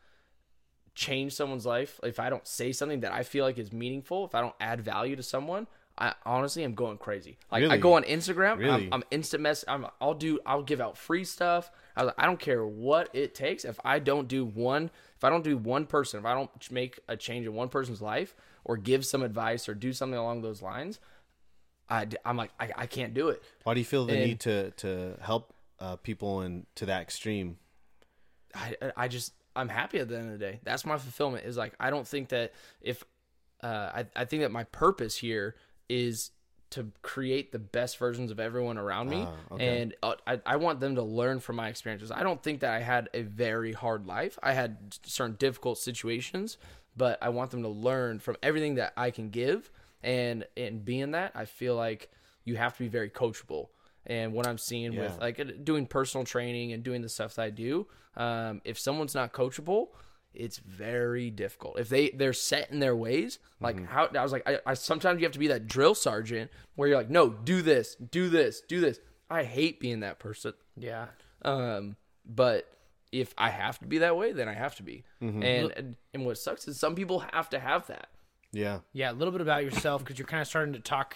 change 0.99 1.31
someone's 1.31 1.65
life 1.65 1.97
if 2.03 2.19
i 2.19 2.29
don't 2.29 2.45
say 2.45 2.73
something 2.73 2.99
that 2.99 3.13
i 3.13 3.23
feel 3.23 3.45
like 3.45 3.57
is 3.57 3.71
meaningful 3.71 4.25
if 4.25 4.35
i 4.35 4.41
don't 4.41 4.55
add 4.59 4.81
value 4.81 5.15
to 5.15 5.23
someone 5.23 5.65
i 5.97 6.13
honestly 6.25 6.61
am 6.61 6.73
going 6.73 6.97
crazy 6.97 7.37
like 7.49 7.63
i 7.63 7.77
go 7.77 7.93
on 7.93 8.03
instagram 8.03 8.57
Really? 8.57 8.87
I'm, 8.87 8.95
I'm 8.95 9.03
instant 9.09 9.41
mess 9.41 9.63
I'm, 9.65 9.85
i'll 10.01 10.13
do 10.13 10.39
i'll 10.45 10.61
give 10.61 10.81
out 10.81 10.97
free 10.97 11.23
stuff 11.23 11.71
I, 11.95 12.03
was 12.03 12.07
like, 12.07 12.19
I 12.21 12.25
don't 12.25 12.39
care 12.39 12.65
what 12.65 13.09
it 13.13 13.33
takes 13.33 13.63
if 13.63 13.79
i 13.85 13.97
don't 13.99 14.27
do 14.27 14.43
one 14.43 14.91
if 15.15 15.23
i 15.23 15.29
don't 15.29 15.43
do 15.43 15.57
one 15.57 15.85
person 15.85 16.19
if 16.19 16.25
i 16.25 16.33
don't 16.33 16.51
make 16.69 16.99
a 17.07 17.15
change 17.15 17.45
in 17.45 17.53
one 17.53 17.69
person's 17.69 18.01
life 18.01 18.35
or 18.65 18.75
give 18.75 19.05
some 19.05 19.23
advice 19.23 19.69
or 19.69 19.73
do 19.73 19.93
something 19.93 20.19
along 20.19 20.41
those 20.41 20.61
lines 20.61 20.99
I, 21.89 22.07
am 22.25 22.35
like 22.37 22.51
I, 22.59 22.69
I 22.75 22.85
can't 22.85 23.15
do 23.15 23.29
it. 23.29 23.41
Why 23.63 23.73
do 23.73 23.79
you 23.79 23.85
feel 23.85 24.05
the 24.05 24.13
And- 24.13 24.25
need 24.25 24.39
to 24.41 24.69
to 24.71 25.15
help 25.21 25.55
uh, 25.79 25.95
people 25.95 26.41
and 26.41 26.67
to 26.75 26.85
that 26.85 27.01
extreme? 27.01 27.57
I 28.53 28.75
I 28.95 29.07
just 29.07 29.33
I'm 29.55 29.69
happy 29.69 29.99
at 29.99 30.07
the 30.07 30.17
end 30.17 30.31
of 30.31 30.39
the 30.39 30.45
day. 30.45 30.59
That's 30.63 30.85
my 30.85 30.97
fulfillment. 30.97 31.45
Is 31.45 31.57
like 31.57 31.73
I 31.79 31.89
don't 31.89 32.07
think 32.07 32.29
that 32.29 32.53
if 32.81 33.03
uh, 33.63 33.67
I 33.93 34.05
I 34.15 34.25
think 34.25 34.43
that 34.43 34.51
my 34.51 34.63
purpose 34.65 35.17
here 35.17 35.55
is 35.89 36.31
to 36.71 36.91
create 37.01 37.51
the 37.51 37.57
best 37.59 37.97
versions 37.97 38.29
of 38.29 38.39
everyone 38.39 38.77
around 38.77 39.09
me, 39.09 39.25
Ah, 39.27 39.33
okay. 39.55 39.81
and 39.81 39.95
uh, 40.03 40.13
I 40.27 40.39
I 40.45 40.55
want 40.57 40.79
them 40.79 40.95
to 40.95 41.01
learn 41.01 41.39
from 41.39 41.55
my 41.55 41.67
experiences. 41.67 42.11
I 42.11 42.21
don't 42.23 42.41
think 42.41 42.59
that 42.61 42.71
I 42.73 42.79
had 42.81 43.09
a 43.13 43.23
very 43.23 43.73
hard 43.73 44.05
life. 44.05 44.37
I 44.43 44.53
had 44.53 44.77
certain 45.03 45.35
difficult 45.39 45.79
situations, 45.79 46.57
but 46.95 47.17
I 47.23 47.29
want 47.29 47.49
them 47.51 47.63
to 47.63 47.69
learn 47.69 48.19
from 48.19 48.37
everything 48.43 48.75
that 48.75 48.93
I 48.95 49.09
can 49.11 49.29
give. 49.29 49.71
And 50.03 50.45
and 50.55 50.85
being 50.85 51.11
that, 51.11 51.31
I 51.35 51.45
feel 51.45 51.75
like 51.75 52.11
you 52.45 52.55
have 52.55 52.73
to 52.77 52.83
be 52.83 52.87
very 52.87 53.09
coachable. 53.09 53.69
And 54.09 54.33
what 54.33 54.45
I'm 54.47 54.57
seeing 54.57 54.95
with 54.95 55.17
like 55.21 55.39
uh, 55.39 55.45
doing 55.63 55.85
personal 55.85 56.25
training 56.25 56.73
and 56.73 56.83
doing 56.83 57.01
the 57.01 57.09
stuff 57.09 57.35
that 57.35 57.43
I 57.43 57.49
do, 57.51 57.87
um, 58.17 58.59
if 58.65 58.77
someone's 58.77 59.13
not 59.15 59.31
coachable, 59.33 59.89
it's 60.33 60.57
very 60.57 61.29
difficult. 61.29 61.79
If 61.79 61.89
they 61.89 62.09
they're 62.09 62.33
set 62.33 62.71
in 62.71 62.79
their 62.79 62.95
ways, 62.95 63.39
like 63.61 63.75
Mm-hmm. 63.77 63.85
how 63.85 64.09
I 64.13 64.23
was 64.23 64.31
like, 64.31 64.49
I, 64.49 64.59
I 64.65 64.73
sometimes 64.73 65.19
you 65.21 65.25
have 65.25 65.33
to 65.33 65.39
be 65.39 65.47
that 65.47 65.67
drill 65.67 65.93
sergeant 65.95 66.49
where 66.75 66.89
you're 66.89 66.97
like, 66.97 67.09
no, 67.09 67.29
do 67.29 67.61
this, 67.61 67.95
do 67.95 68.29
this, 68.29 68.61
do 68.61 68.81
this. 68.81 68.99
I 69.29 69.43
hate 69.43 69.79
being 69.79 69.99
that 69.99 70.17
person. 70.17 70.53
Yeah. 70.75 71.05
Um, 71.43 71.95
but 72.25 72.67
if 73.11 73.33
I 73.37 73.49
have 73.51 73.77
to 73.79 73.85
be 73.85 73.99
that 73.99 74.17
way, 74.17 74.31
then 74.33 74.47
I 74.49 74.53
have 74.53 74.75
to 74.77 74.83
be. 74.83 75.03
Mm-hmm. 75.21 75.43
And, 75.43 75.71
and 75.71 75.95
and 76.15 76.25
what 76.25 76.37
sucks 76.39 76.67
is 76.67 76.79
some 76.79 76.95
people 76.95 77.19
have 77.31 77.49
to 77.51 77.59
have 77.59 77.85
that. 77.87 78.09
Yeah, 78.51 78.79
Yeah, 78.93 79.11
a 79.11 79.13
little 79.13 79.31
bit 79.31 79.41
about 79.41 79.63
yourself 79.63 80.03
because 80.03 80.17
you're 80.17 80.27
kind 80.27 80.41
of 80.41 80.47
starting 80.47 80.73
to 80.73 80.79
talk 80.79 81.15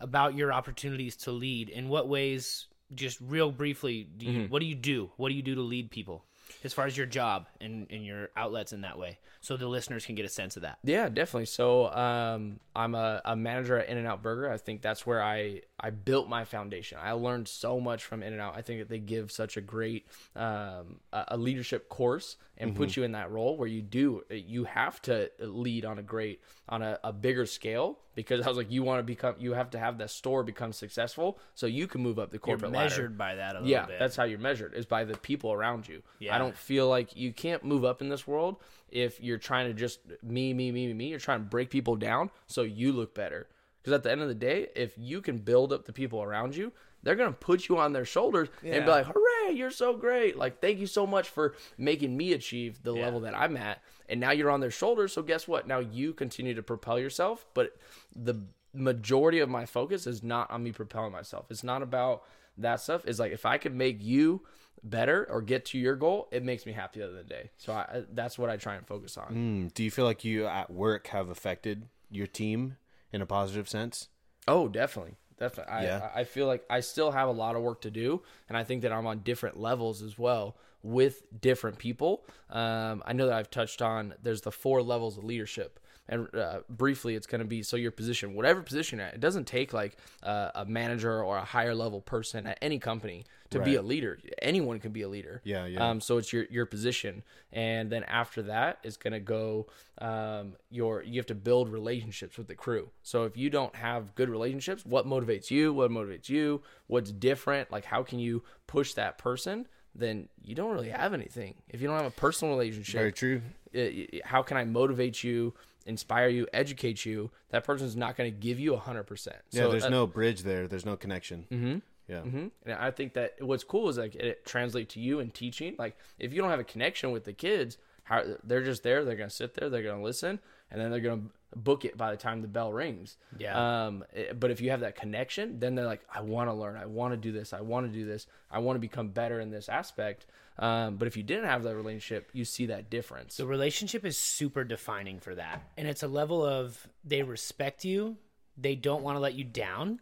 about 0.00 0.34
your 0.34 0.52
opportunities 0.52 1.16
to 1.16 1.32
lead. 1.32 1.68
In 1.68 1.88
what 1.88 2.08
ways, 2.08 2.66
just 2.94 3.18
real 3.20 3.50
briefly, 3.50 4.08
do 4.16 4.26
you, 4.26 4.48
what 4.48 4.60
do 4.60 4.66
you 4.66 4.74
do? 4.74 5.10
What 5.16 5.28
do 5.28 5.34
you 5.34 5.42
do 5.42 5.54
to 5.54 5.62
lead 5.62 5.90
people? 5.90 6.24
as 6.64 6.72
far 6.72 6.86
as 6.86 6.96
your 6.96 7.06
job 7.06 7.46
and, 7.60 7.86
and 7.90 8.04
your 8.04 8.30
outlets 8.36 8.72
in 8.72 8.82
that 8.82 8.98
way, 8.98 9.18
so 9.40 9.56
the 9.56 9.66
listeners 9.66 10.04
can 10.04 10.14
get 10.14 10.24
a 10.24 10.28
sense 10.28 10.56
of 10.56 10.62
that. 10.62 10.78
Yeah, 10.82 11.08
definitely. 11.08 11.46
So 11.46 11.92
um, 11.92 12.60
I'm 12.74 12.94
a, 12.94 13.20
a 13.24 13.36
manager 13.36 13.78
at 13.78 13.88
In-N-Out 13.88 14.22
Burger. 14.22 14.50
I 14.50 14.56
think 14.56 14.82
that's 14.82 15.06
where 15.06 15.22
I 15.22 15.62
I 15.80 15.90
built 15.90 16.28
my 16.28 16.44
foundation. 16.44 16.98
I 17.00 17.12
learned 17.12 17.46
so 17.46 17.78
much 17.78 18.04
from 18.04 18.22
In-N-Out. 18.22 18.56
I 18.56 18.62
think 18.62 18.80
that 18.80 18.88
they 18.88 18.98
give 18.98 19.30
such 19.30 19.56
a 19.56 19.60
great 19.60 20.06
um, 20.34 21.00
a, 21.12 21.36
leadership 21.36 21.88
course 21.88 22.36
and 22.56 22.74
put 22.74 22.96
you 22.96 23.04
in 23.04 23.12
that 23.12 23.30
role 23.30 23.56
where 23.56 23.68
you 23.68 23.80
do 23.80 24.24
you 24.30 24.64
have 24.64 25.00
to 25.02 25.30
lead 25.38 25.84
on 25.84 25.98
a 25.98 26.02
great 26.02 26.40
on 26.68 26.82
a, 26.82 26.98
a 27.04 27.12
bigger 27.12 27.46
scale 27.46 27.98
because 28.16 28.40
I 28.44 28.48
was 28.48 28.56
like 28.56 28.70
you 28.72 28.82
want 28.82 28.98
to 28.98 29.04
become 29.04 29.36
you 29.38 29.52
have 29.52 29.70
to 29.70 29.78
have 29.78 29.98
that 29.98 30.10
store 30.10 30.42
become 30.42 30.72
successful 30.72 31.38
so 31.54 31.66
you 31.66 31.86
can 31.86 32.00
move 32.02 32.18
up 32.18 32.30
the 32.30 32.34
You're 32.34 32.40
corporate 32.40 32.72
ladder. 32.72 32.84
measured 32.90 33.16
by 33.18 33.36
that 33.36 33.52
a 33.54 33.58
little 33.60 33.68
Yeah, 33.68 33.86
bit. 33.86 34.00
that's 34.00 34.16
how 34.16 34.24
you're 34.24 34.40
measured 34.40 34.74
is 34.74 34.86
by 34.86 35.04
the 35.04 35.16
people 35.16 35.52
around 35.52 35.86
you. 35.86 36.02
Yeah. 36.18 36.34
I 36.34 36.38
don't 36.38 36.56
feel 36.56 36.88
like 36.88 37.14
you 37.16 37.32
can't 37.32 37.62
move 37.64 37.84
up 37.84 38.02
in 38.02 38.08
this 38.08 38.26
world 38.26 38.56
if 38.90 39.20
you're 39.20 39.38
trying 39.38 39.68
to 39.68 39.74
just 39.74 40.00
me, 40.24 40.52
me, 40.52 40.72
me, 40.72 40.88
me, 40.88 40.94
me. 40.94 41.08
You're 41.08 41.20
trying 41.20 41.40
to 41.40 41.46
break 41.46 41.70
people 41.70 41.94
down 41.94 42.30
so 42.48 42.62
you 42.62 42.90
look 42.92 43.14
better. 43.14 43.46
Because 43.82 43.92
at 43.92 44.02
the 44.02 44.10
end 44.10 44.20
of 44.20 44.28
the 44.28 44.34
day, 44.34 44.68
if 44.74 44.94
you 44.96 45.20
can 45.20 45.38
build 45.38 45.72
up 45.72 45.86
the 45.86 45.92
people 45.92 46.22
around 46.22 46.56
you, 46.56 46.72
they're 47.02 47.14
gonna 47.14 47.32
put 47.32 47.68
you 47.68 47.78
on 47.78 47.92
their 47.92 48.04
shoulders 48.04 48.48
and 48.62 48.84
be 48.84 48.90
like, 48.90 49.06
"Hooray, 49.06 49.54
you're 49.54 49.70
so 49.70 49.96
great! 49.96 50.36
Like, 50.36 50.60
thank 50.60 50.78
you 50.78 50.86
so 50.86 51.06
much 51.06 51.28
for 51.28 51.54
making 51.76 52.16
me 52.16 52.32
achieve 52.32 52.82
the 52.82 52.92
level 52.92 53.20
that 53.20 53.34
I'm 53.36 53.56
at." 53.56 53.82
And 54.08 54.20
now 54.20 54.32
you're 54.32 54.50
on 54.50 54.60
their 54.60 54.70
shoulders. 54.70 55.12
So 55.12 55.22
guess 55.22 55.46
what? 55.46 55.66
Now 55.68 55.78
you 55.78 56.12
continue 56.12 56.54
to 56.54 56.62
propel 56.62 56.98
yourself, 56.98 57.46
but 57.54 57.76
the 58.14 58.42
majority 58.74 59.38
of 59.38 59.48
my 59.48 59.64
focus 59.64 60.06
is 60.06 60.22
not 60.22 60.50
on 60.50 60.62
me 60.62 60.72
propelling 60.72 61.12
myself. 61.12 61.46
It's 61.50 61.64
not 61.64 61.82
about 61.82 62.24
that 62.56 62.80
stuff. 62.80 63.04
It's 63.06 63.18
like 63.18 63.32
if 63.32 63.46
I 63.46 63.58
could 63.58 63.74
make 63.74 64.02
you 64.02 64.42
better 64.82 65.26
or 65.30 65.42
get 65.42 65.64
to 65.66 65.78
your 65.78 65.96
goal, 65.96 66.28
it 66.30 66.44
makes 66.44 66.66
me 66.66 66.72
happy 66.72 67.00
at 67.00 67.10
the 67.10 67.10
end 67.10 67.20
of 67.20 67.28
the 67.28 67.34
day. 67.34 67.50
So 67.58 67.72
I, 67.72 68.04
that's 68.12 68.38
what 68.38 68.50
I 68.50 68.56
try 68.56 68.74
and 68.74 68.86
focus 68.86 69.16
on. 69.16 69.34
Mm, 69.34 69.74
do 69.74 69.82
you 69.82 69.90
feel 69.90 70.04
like 70.04 70.24
you 70.24 70.46
at 70.46 70.70
work 70.70 71.08
have 71.08 71.28
affected 71.28 71.86
your 72.10 72.26
team 72.26 72.76
in 73.12 73.22
a 73.22 73.26
positive 73.26 73.68
sense? 73.68 74.08
Oh, 74.46 74.68
definitely. 74.68 75.16
Definitely. 75.38 75.72
I, 75.72 75.84
Yeah. 75.84 76.10
I 76.14 76.20
I 76.20 76.24
feel 76.24 76.46
like 76.46 76.64
I 76.68 76.80
still 76.80 77.12
have 77.12 77.28
a 77.28 77.32
lot 77.32 77.56
of 77.56 77.62
work 77.62 77.80
to 77.82 77.90
do. 77.90 78.22
And 78.48 78.56
I 78.56 78.64
think 78.64 78.82
that 78.82 78.92
I'm 78.92 79.06
on 79.06 79.20
different 79.20 79.58
levels 79.58 80.02
as 80.02 80.18
well 80.18 80.56
with 80.82 81.22
different 81.40 81.78
people. 81.78 82.24
Um, 82.50 83.02
I 83.06 83.12
know 83.12 83.26
that 83.26 83.34
I've 83.34 83.50
touched 83.50 83.82
on 83.82 84.14
there's 84.22 84.42
the 84.42 84.52
four 84.52 84.82
levels 84.82 85.18
of 85.18 85.24
leadership. 85.24 85.80
And 86.08 86.34
uh, 86.34 86.60
briefly, 86.70 87.14
it's 87.16 87.26
going 87.26 87.40
to 87.40 87.46
be 87.46 87.62
so 87.62 87.76
your 87.76 87.90
position, 87.90 88.34
whatever 88.34 88.62
position 88.62 88.98
you're 88.98 89.08
at, 89.08 89.14
it 89.14 89.20
doesn't 89.20 89.46
take 89.46 89.72
like 89.74 89.96
uh, 90.22 90.50
a 90.54 90.64
manager 90.64 91.22
or 91.22 91.36
a 91.36 91.44
higher 91.44 91.74
level 91.74 92.00
person 92.00 92.46
at 92.46 92.58
any 92.62 92.78
company 92.78 93.24
to 93.50 93.60
be 93.60 93.74
a 93.76 93.82
leader. 93.82 94.18
Anyone 94.42 94.78
can 94.78 94.92
be 94.92 95.02
a 95.02 95.08
leader. 95.08 95.40
Yeah, 95.44 95.66
yeah. 95.66 95.86
Um, 95.86 96.00
so 96.00 96.16
it's 96.18 96.32
your 96.32 96.44
your 96.50 96.64
position, 96.66 97.22
and 97.52 97.90
then 97.90 98.04
after 98.04 98.42
that 98.42 98.78
is 98.82 98.96
going 98.96 99.12
to 99.12 99.20
go 99.20 99.66
um, 99.98 100.54
your 100.70 101.02
you 101.02 101.18
have 101.18 101.26
to 101.26 101.34
build 101.34 101.68
relationships 101.70 102.38
with 102.38 102.46
the 102.48 102.54
crew. 102.54 102.88
So 103.02 103.24
if 103.24 103.36
you 103.36 103.50
don't 103.50 103.74
have 103.76 104.14
good 104.14 104.28
relationships, 104.30 104.84
what 104.86 105.06
motivates 105.06 105.50
you? 105.50 105.72
What 105.74 105.90
motivates 105.90 106.28
you? 106.28 106.62
What's 106.86 107.10
different? 107.12 107.70
Like 107.70 107.84
how 107.84 108.02
can 108.02 108.18
you 108.18 108.42
push 108.66 108.94
that 108.94 109.18
person? 109.18 109.66
Then 109.94 110.28
you 110.42 110.54
don't 110.54 110.72
really 110.72 110.90
have 110.90 111.12
anything. 111.12 111.54
If 111.68 111.80
you 111.80 111.88
don't 111.88 111.96
have 111.96 112.06
a 112.06 112.10
personal 112.10 112.54
relationship, 112.54 112.98
Very 112.98 113.12
true. 113.12 113.42
it- 113.72 113.78
it- 114.14 114.26
how 114.26 114.42
can 114.42 114.56
I 114.56 114.64
motivate 114.64 115.24
you, 115.24 115.54
inspire 115.88 116.28
you, 116.28 116.46
educate 116.52 117.04
you? 117.04 117.30
That 117.50 117.64
person's 117.64 117.96
not 117.96 118.16
going 118.16 118.32
to 118.32 118.38
give 118.38 118.60
you 118.60 118.74
a 118.74 118.78
hundred 118.78 119.04
percent. 119.04 119.38
Yeah, 119.50 119.62
So 119.62 119.70
there's 119.72 119.84
uh, 119.84 119.88
no 119.88 120.06
bridge 120.06 120.42
there. 120.42 120.68
There's 120.68 120.86
no 120.86 120.96
connection. 120.96 121.46
Mm-hmm. 121.50 121.78
Yeah. 122.08 122.20
Mm-hmm. 122.20 122.46
And 122.66 122.74
I 122.78 122.90
think 122.90 123.14
that 123.14 123.34
what's 123.40 123.64
cool 123.64 123.88
is 123.88 123.98
like 123.98 124.14
it 124.14 124.44
translates 124.46 124.94
to 124.94 125.00
you 125.00 125.20
in 125.20 125.30
teaching. 125.30 125.74
Like 125.78 125.96
if 126.18 126.32
you 126.32 126.40
don't 126.40 126.50
have 126.50 126.60
a 126.60 126.64
connection 126.64 127.10
with 127.10 127.24
the 127.24 127.32
kids, 127.32 127.76
how 128.04 128.22
they're 128.44 128.62
just 128.64 128.82
there, 128.82 129.04
they're 129.04 129.16
gonna 129.16 129.28
sit 129.28 129.54
there, 129.54 129.68
they're 129.68 129.82
gonna 129.82 130.02
listen, 130.02 130.38
and 130.70 130.80
then 130.80 130.90
they're 130.90 131.00
gonna 131.00 131.22
book 131.54 131.84
it 131.84 131.96
by 131.98 132.10
the 132.10 132.16
time 132.16 132.40
the 132.40 132.48
bell 132.48 132.72
rings. 132.72 133.16
Yeah. 133.38 133.86
Um. 133.86 134.04
eh, 134.14 134.32
But 134.32 134.50
if 134.50 134.60
you 134.62 134.70
have 134.70 134.80
that 134.80 134.96
connection, 134.96 135.58
then 135.60 135.74
they're 135.74 135.84
like, 135.86 136.00
I 136.14 136.22
want 136.22 136.48
to 136.48 136.54
learn, 136.54 136.76
I 136.76 136.86
want 136.86 137.12
to 137.12 137.18
do 137.18 137.32
this, 137.32 137.52
I 137.52 137.60
want 137.60 137.86
to 137.86 137.92
do 137.92 138.06
this, 138.06 138.26
I 138.50 138.58
want 138.60 138.76
to 138.76 138.80
become 138.80 139.08
better 139.08 139.40
in 139.40 139.50
this 139.50 139.68
aspect. 139.68 140.24
Um. 140.58 140.96
But 140.96 141.08
if 141.08 141.16
you 141.16 141.22
didn't 141.22 141.46
have 141.46 141.62
that 141.62 141.76
relationship, 141.76 142.30
you 142.32 142.44
see 142.44 142.66
that 142.66 142.90
difference. 142.90 143.36
The 143.36 143.46
relationship 143.46 144.04
is 144.04 144.18
super 144.18 144.64
defining 144.64 145.20
for 145.20 145.34
that. 145.34 145.62
And 145.76 145.86
it's 145.86 146.02
a 146.02 146.08
level 146.08 146.44
of 146.44 146.88
they 147.04 147.22
respect 147.22 147.84
you, 147.84 148.16
they 148.56 148.74
don't 148.74 149.02
want 149.02 149.16
to 149.16 149.20
let 149.20 149.34
you 149.34 149.44
down, 149.44 150.00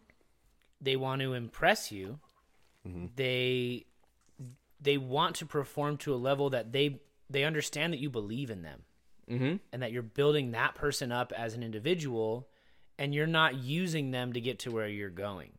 they 0.81 0.95
want 0.95 1.21
to 1.21 1.33
impress 1.33 1.91
you. 1.91 2.19
They 3.15 3.85
they 4.79 4.97
want 4.97 5.35
to 5.37 5.45
perform 5.45 5.97
to 5.97 6.13
a 6.13 6.15
level 6.15 6.51
that 6.51 6.71
they 6.71 7.01
they 7.29 7.43
understand 7.43 7.93
that 7.93 7.99
you 7.99 8.09
believe 8.09 8.49
in 8.49 8.61
them. 8.61 8.83
Mm-hmm. 9.29 9.55
And 9.73 9.81
that 9.81 9.91
you're 9.91 10.03
building 10.03 10.51
that 10.51 10.75
person 10.75 11.11
up 11.11 11.33
as 11.35 11.53
an 11.53 11.61
individual 11.61 12.47
and 12.97 13.13
you're 13.13 13.27
not 13.27 13.55
using 13.55 14.11
them 14.11 14.31
to 14.31 14.39
get 14.39 14.59
to 14.59 14.71
where 14.71 14.87
you're 14.87 15.09
going. 15.09 15.51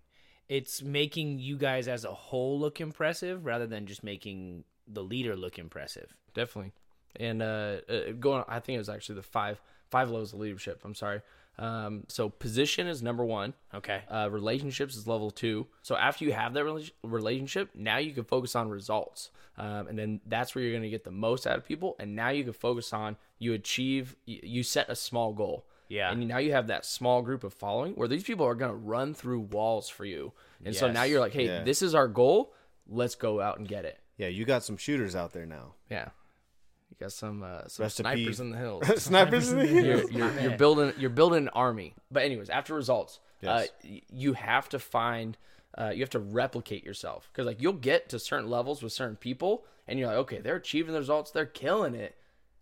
It's 0.49 0.83
making 0.83 1.39
you 1.39 1.59
guys 1.59 1.87
as 1.87 2.07
a 2.07 2.15
whole 2.15 2.59
look 2.59 2.81
impressive 2.81 3.45
rather 3.45 3.67
than 3.67 3.85
just 3.85 4.03
making 4.03 4.65
the 4.89 5.03
leader 5.03 5.37
look 5.37 5.59
impressive. 5.59 6.15
definitely. 6.35 6.73
And 7.17 7.43
uh, 7.43 7.77
uh, 7.89 8.13
going, 8.21 8.45
I 8.49 8.61
think 8.61 8.77
it 8.77 8.79
was 8.79 8.89
actually 8.89 9.17
the 9.17 9.23
five 9.23 9.61
five 9.91 10.11
levels 10.11 10.33
of 10.35 10.41
leadership. 10.41 10.81
I'm 10.85 10.95
sorry. 10.95 11.23
Um, 11.59 12.05
so 12.07 12.29
position 12.29 12.87
is 12.87 13.03
number 13.03 13.25
one. 13.25 13.55
Okay. 13.75 14.03
Uh, 14.09 14.29
relationships 14.31 14.95
is 14.95 15.09
level 15.09 15.31
two. 15.31 15.67
So 15.83 15.97
after 15.97 16.25
you 16.25 16.33
have 16.33 16.53
that 16.55 16.65
rela- 16.65 16.93
relationship, 17.03 17.71
now 17.75 17.97
you 17.97 18.13
can 18.13 18.23
focus 18.25 18.55
on 18.55 18.69
results, 18.69 19.31
um, 19.57 19.89
and 19.89 19.99
then 19.99 20.21
that's 20.27 20.55
where 20.55 20.63
you're 20.63 20.73
going 20.73 20.85
to 20.85 20.91
get 20.91 21.03
the 21.05 21.11
most 21.11 21.47
out 21.47 21.57
of 21.57 21.65
people. 21.67 21.97
And 21.99 22.15
now 22.15 22.29
you 22.29 22.45
can 22.45 22.53
focus 22.53 22.93
on 22.93 23.17
you 23.41 23.55
achieve, 23.55 24.15
you, 24.27 24.39
you 24.43 24.63
set 24.63 24.89
a 24.89 24.95
small 24.95 25.33
goal. 25.33 25.65
Yeah. 25.89 26.13
And 26.13 26.29
now 26.29 26.39
you 26.39 26.53
have 26.53 26.67
that 26.69 26.85
small 26.85 27.23
group 27.23 27.43
of 27.43 27.55
following 27.55 27.95
where 27.95 28.07
these 28.09 28.23
people 28.23 28.47
are 28.47 28.55
going 28.55 28.71
to 28.71 28.77
run 28.77 29.15
through 29.15 29.41
walls 29.41 29.89
for 29.89 30.05
you. 30.05 30.33
And 30.65 30.77
so 30.77 30.93
now 30.93 31.05
you're 31.05 31.19
like, 31.21 31.33
hey, 31.33 31.47
Yeah. 31.47 31.65
this 31.65 31.81
is 31.83 31.95
our 31.95 32.07
goal. 32.07 32.53
Let's 32.87 33.15
go 33.17 33.41
out 33.41 33.59
and 33.59 33.67
get 33.67 33.85
it. 33.87 33.99
Yeah, 34.19 34.29
you 34.29 34.45
got 34.45 34.63
some 34.65 34.77
shooters 34.77 35.17
out 35.17 35.33
there 35.33 35.47
now. 35.47 35.75
Yeah. 35.91 36.09
You 36.91 36.97
got 37.01 37.13
some 37.13 37.43
uh, 37.43 37.67
some 37.69 37.89
snipers 37.89 38.41
in 38.41 38.51
the 38.51 38.57
hills. 38.59 38.87
Snipers 39.03 39.51
in 39.53 39.59
the 39.59 39.67
you're, 39.67 40.11
you're, 40.11 40.41
you're 40.41 40.57
building 40.59 40.93
you're 40.99 41.11
building 41.11 41.45
an 41.45 41.49
army. 41.51 41.95
But 42.11 42.25
anyways, 42.25 42.51
after 42.51 42.75
results, 42.75 43.21
uh, 43.47 43.47
Yes. 43.47 43.69
y- 43.85 44.03
you 44.11 44.33
have 44.35 44.69
to 44.71 44.79
find 44.79 45.37
uh, 45.77 45.91
you 45.95 46.01
have 46.01 46.11
to 46.11 46.19
replicate 46.19 46.85
yourself 46.85 47.29
because 47.33 47.47
like 47.47 47.61
you'll 47.63 47.73
get 47.75 48.09
to 48.11 48.19
certain 48.19 48.51
levels 48.51 48.83
with 48.83 48.93
certain 48.93 49.17
people, 49.17 49.65
and 49.87 49.99
you're 49.99 50.09
like, 50.09 50.17
okay, 50.19 50.41
they're 50.41 50.57
achieving 50.57 50.93
the 50.93 50.99
results, 50.99 51.31
they're 51.31 51.47
killing 51.47 51.95
it. 51.95 52.17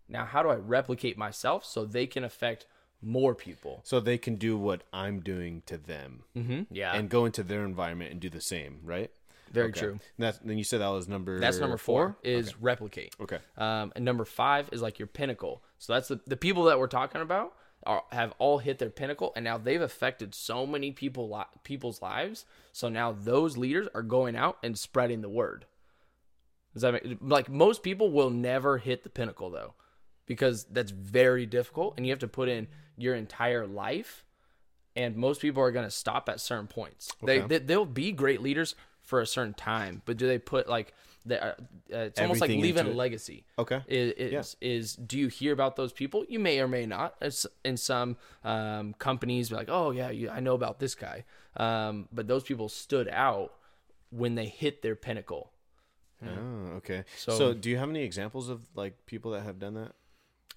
Now, 0.09 0.25
how 0.25 0.43
do 0.43 0.51
I 0.51 0.55
replicate 0.57 1.17
myself 1.19 1.65
so 1.65 1.85
they 1.85 2.07
can 2.07 2.23
affect 2.23 2.67
more 3.03 3.35
people? 3.35 3.81
So 3.85 3.99
they 4.01 4.19
can 4.19 4.37
do 4.37 4.57
what 4.59 4.83
I'm 4.93 5.21
doing 5.21 5.63
to 5.67 5.77
them 5.79 6.25
Yeah. 6.71 6.95
and 6.95 7.09
go 7.09 7.25
into 7.25 7.43
their 7.43 7.65
environment 7.65 8.11
and 8.13 8.21
do 8.21 8.29
the 8.31 8.41
same, 8.41 8.81
right? 8.85 9.11
Very 9.51 9.69
Okay. 9.69 9.81
true. 9.81 9.91
And 9.93 10.01
That's, 10.19 10.39
then 10.39 10.59
you 10.59 10.65
said 10.65 10.81
that 10.81 10.89
was 10.89 11.09
number 11.09 11.39
That's 11.39 11.59
number 11.59 11.77
four, 11.77 12.17
is 12.23 12.61
replicate. 12.61 13.15
Okay. 13.21 13.39
Um, 13.57 13.93
and 13.95 14.05
number 14.05 14.25
five 14.25 14.69
is 14.73 14.83
like 14.83 14.99
your 14.99 15.09
pinnacle. 15.09 15.63
So 15.79 15.93
that's 15.93 16.09
the, 16.09 16.21
the 16.27 16.37
people 16.37 16.65
that 16.65 16.79
we're 16.79 16.87
talking 16.89 17.21
about 17.21 17.55
are 17.85 18.03
have 18.11 18.33
all 18.39 18.59
hit 18.59 18.79
their 18.79 18.91
pinnacle, 18.91 19.33
and 19.37 19.45
now 19.45 19.59
they've 19.59 19.81
affected 19.81 20.35
so 20.35 20.67
many 20.67 20.91
people 20.91 21.31
li- 21.31 21.45
people's 21.63 22.03
lives. 22.03 22.45
So 22.73 22.89
now 22.89 23.13
those 23.13 23.57
leaders 23.57 23.87
are 23.95 24.03
going 24.03 24.35
out 24.35 24.59
and 24.63 24.77
spreading 24.77 25.21
the 25.21 25.29
word. 25.29 25.67
Does 26.73 26.83
that 26.83 26.93
make 26.93 27.19
like 27.21 27.49
most 27.49 27.83
people 27.83 28.11
will 28.11 28.31
never 28.31 28.79
hit 28.79 29.03
the 29.05 29.09
pinnacle 29.09 29.51
though, 29.51 29.75
because 30.27 30.65
that's 30.65 30.91
very 30.91 31.47
difficult, 31.47 31.95
and 31.97 32.05
you 32.05 32.13
have 32.13 32.19
to 32.21 32.29
put 32.29 32.49
in 32.49 32.67
your 32.97 33.15
entire 33.15 33.67
life. 33.67 34.25
And 34.97 35.15
most 35.15 35.43
people 35.43 35.63
are 35.63 35.71
going 35.73 35.85
to 35.85 35.91
stop 35.91 36.27
at 36.31 36.41
certain 36.41 36.69
points. 36.69 37.13
They, 37.23 37.41
Okay. 37.41 37.47
they 37.47 37.59
they'll 37.59 37.85
be 37.85 38.13
great 38.13 38.41
leaders 38.41 38.75
for 39.07 39.21
a 39.23 39.27
certain 39.27 39.55
time, 39.55 40.03
but 40.05 40.19
do 40.19 40.27
they 40.27 40.39
put 40.39 40.69
like 40.69 40.93
the, 41.25 41.43
uh, 41.43 41.47
uh, 41.49 41.97
it's 41.97 42.21
almost 42.21 42.41
like 42.41 42.51
Everything 42.51 42.61
leaving 42.63 42.81
into 42.81 42.91
a 42.91 42.95
it. 42.95 42.97
legacy 42.97 43.45
Okay. 43.59 43.81
is 43.89 44.13
is, 44.13 44.57
is 44.61 44.95
do 44.97 45.19
you 45.19 45.29
hear 45.29 45.53
about 45.53 45.75
those 45.75 45.93
people? 45.93 46.25
You 46.29 46.39
may 46.39 46.61
or 46.61 46.69
may 46.69 46.87
not. 46.87 47.15
It's 47.21 47.47
in 47.65 47.77
some 47.79 48.17
um, 48.45 48.95
companies, 48.99 49.49
be 49.49 49.57
like, 49.57 49.69
oh 49.71 49.91
yeah, 49.91 50.11
you, 50.11 50.29
I 50.31 50.39
know 50.41 50.55
about 50.55 50.79
this 50.79 50.95
guy. 50.95 51.25
Um, 51.57 52.09
but 52.13 52.29
those 52.29 52.43
people 52.45 52.69
stood 52.69 53.09
out 53.09 53.55
when 54.11 54.35
they 54.37 54.47
hit 54.47 54.83
their 54.83 54.95
pinnacle. 54.95 55.51
Oh, 56.25 56.77
okay. 56.77 57.05
So- 57.17 57.37
So, 57.39 57.55
do 57.55 57.71
you 57.71 57.77
have 57.79 57.91
any 57.91 58.03
examples 58.05 58.49
of 58.49 58.61
like 58.75 58.95
people 59.07 59.33
that 59.33 59.43
have 59.43 59.59
done 59.59 59.75
that? 59.75 59.93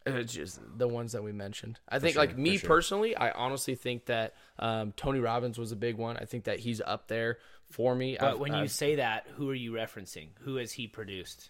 It's 0.05 0.33
just 0.33 0.59
the 0.77 0.87
ones 0.87 1.11
that 1.11 1.23
we 1.23 1.31
mentioned. 1.31 1.79
I 1.87 1.99
think, 1.99 2.13
sure, 2.13 2.23
like 2.23 2.37
me 2.37 2.57
sure. 2.57 2.67
personally, 2.67 3.15
I 3.15 3.31
honestly 3.31 3.75
think 3.75 4.05
that 4.05 4.33
um, 4.57 4.93
Tony 4.95 5.19
Robbins 5.19 5.57
was 5.59 5.71
a 5.71 5.75
big 5.75 5.97
one. 5.97 6.17
I 6.17 6.25
think 6.25 6.45
that 6.45 6.59
he's 6.59 6.81
up 6.81 7.07
there 7.07 7.37
for 7.69 7.93
me. 7.93 8.15
But 8.19 8.29
I've- 8.29 8.37
when 8.39 8.53
you 8.53 8.59
I've- 8.59 8.67
say 8.69 8.95
that, 8.95 9.27
who 9.35 9.49
are 9.49 9.55
you 9.55 9.71
referencing? 9.73 10.29
Who 10.41 10.55
has 10.55 10.71
he 10.71 10.87
produced? 10.87 11.49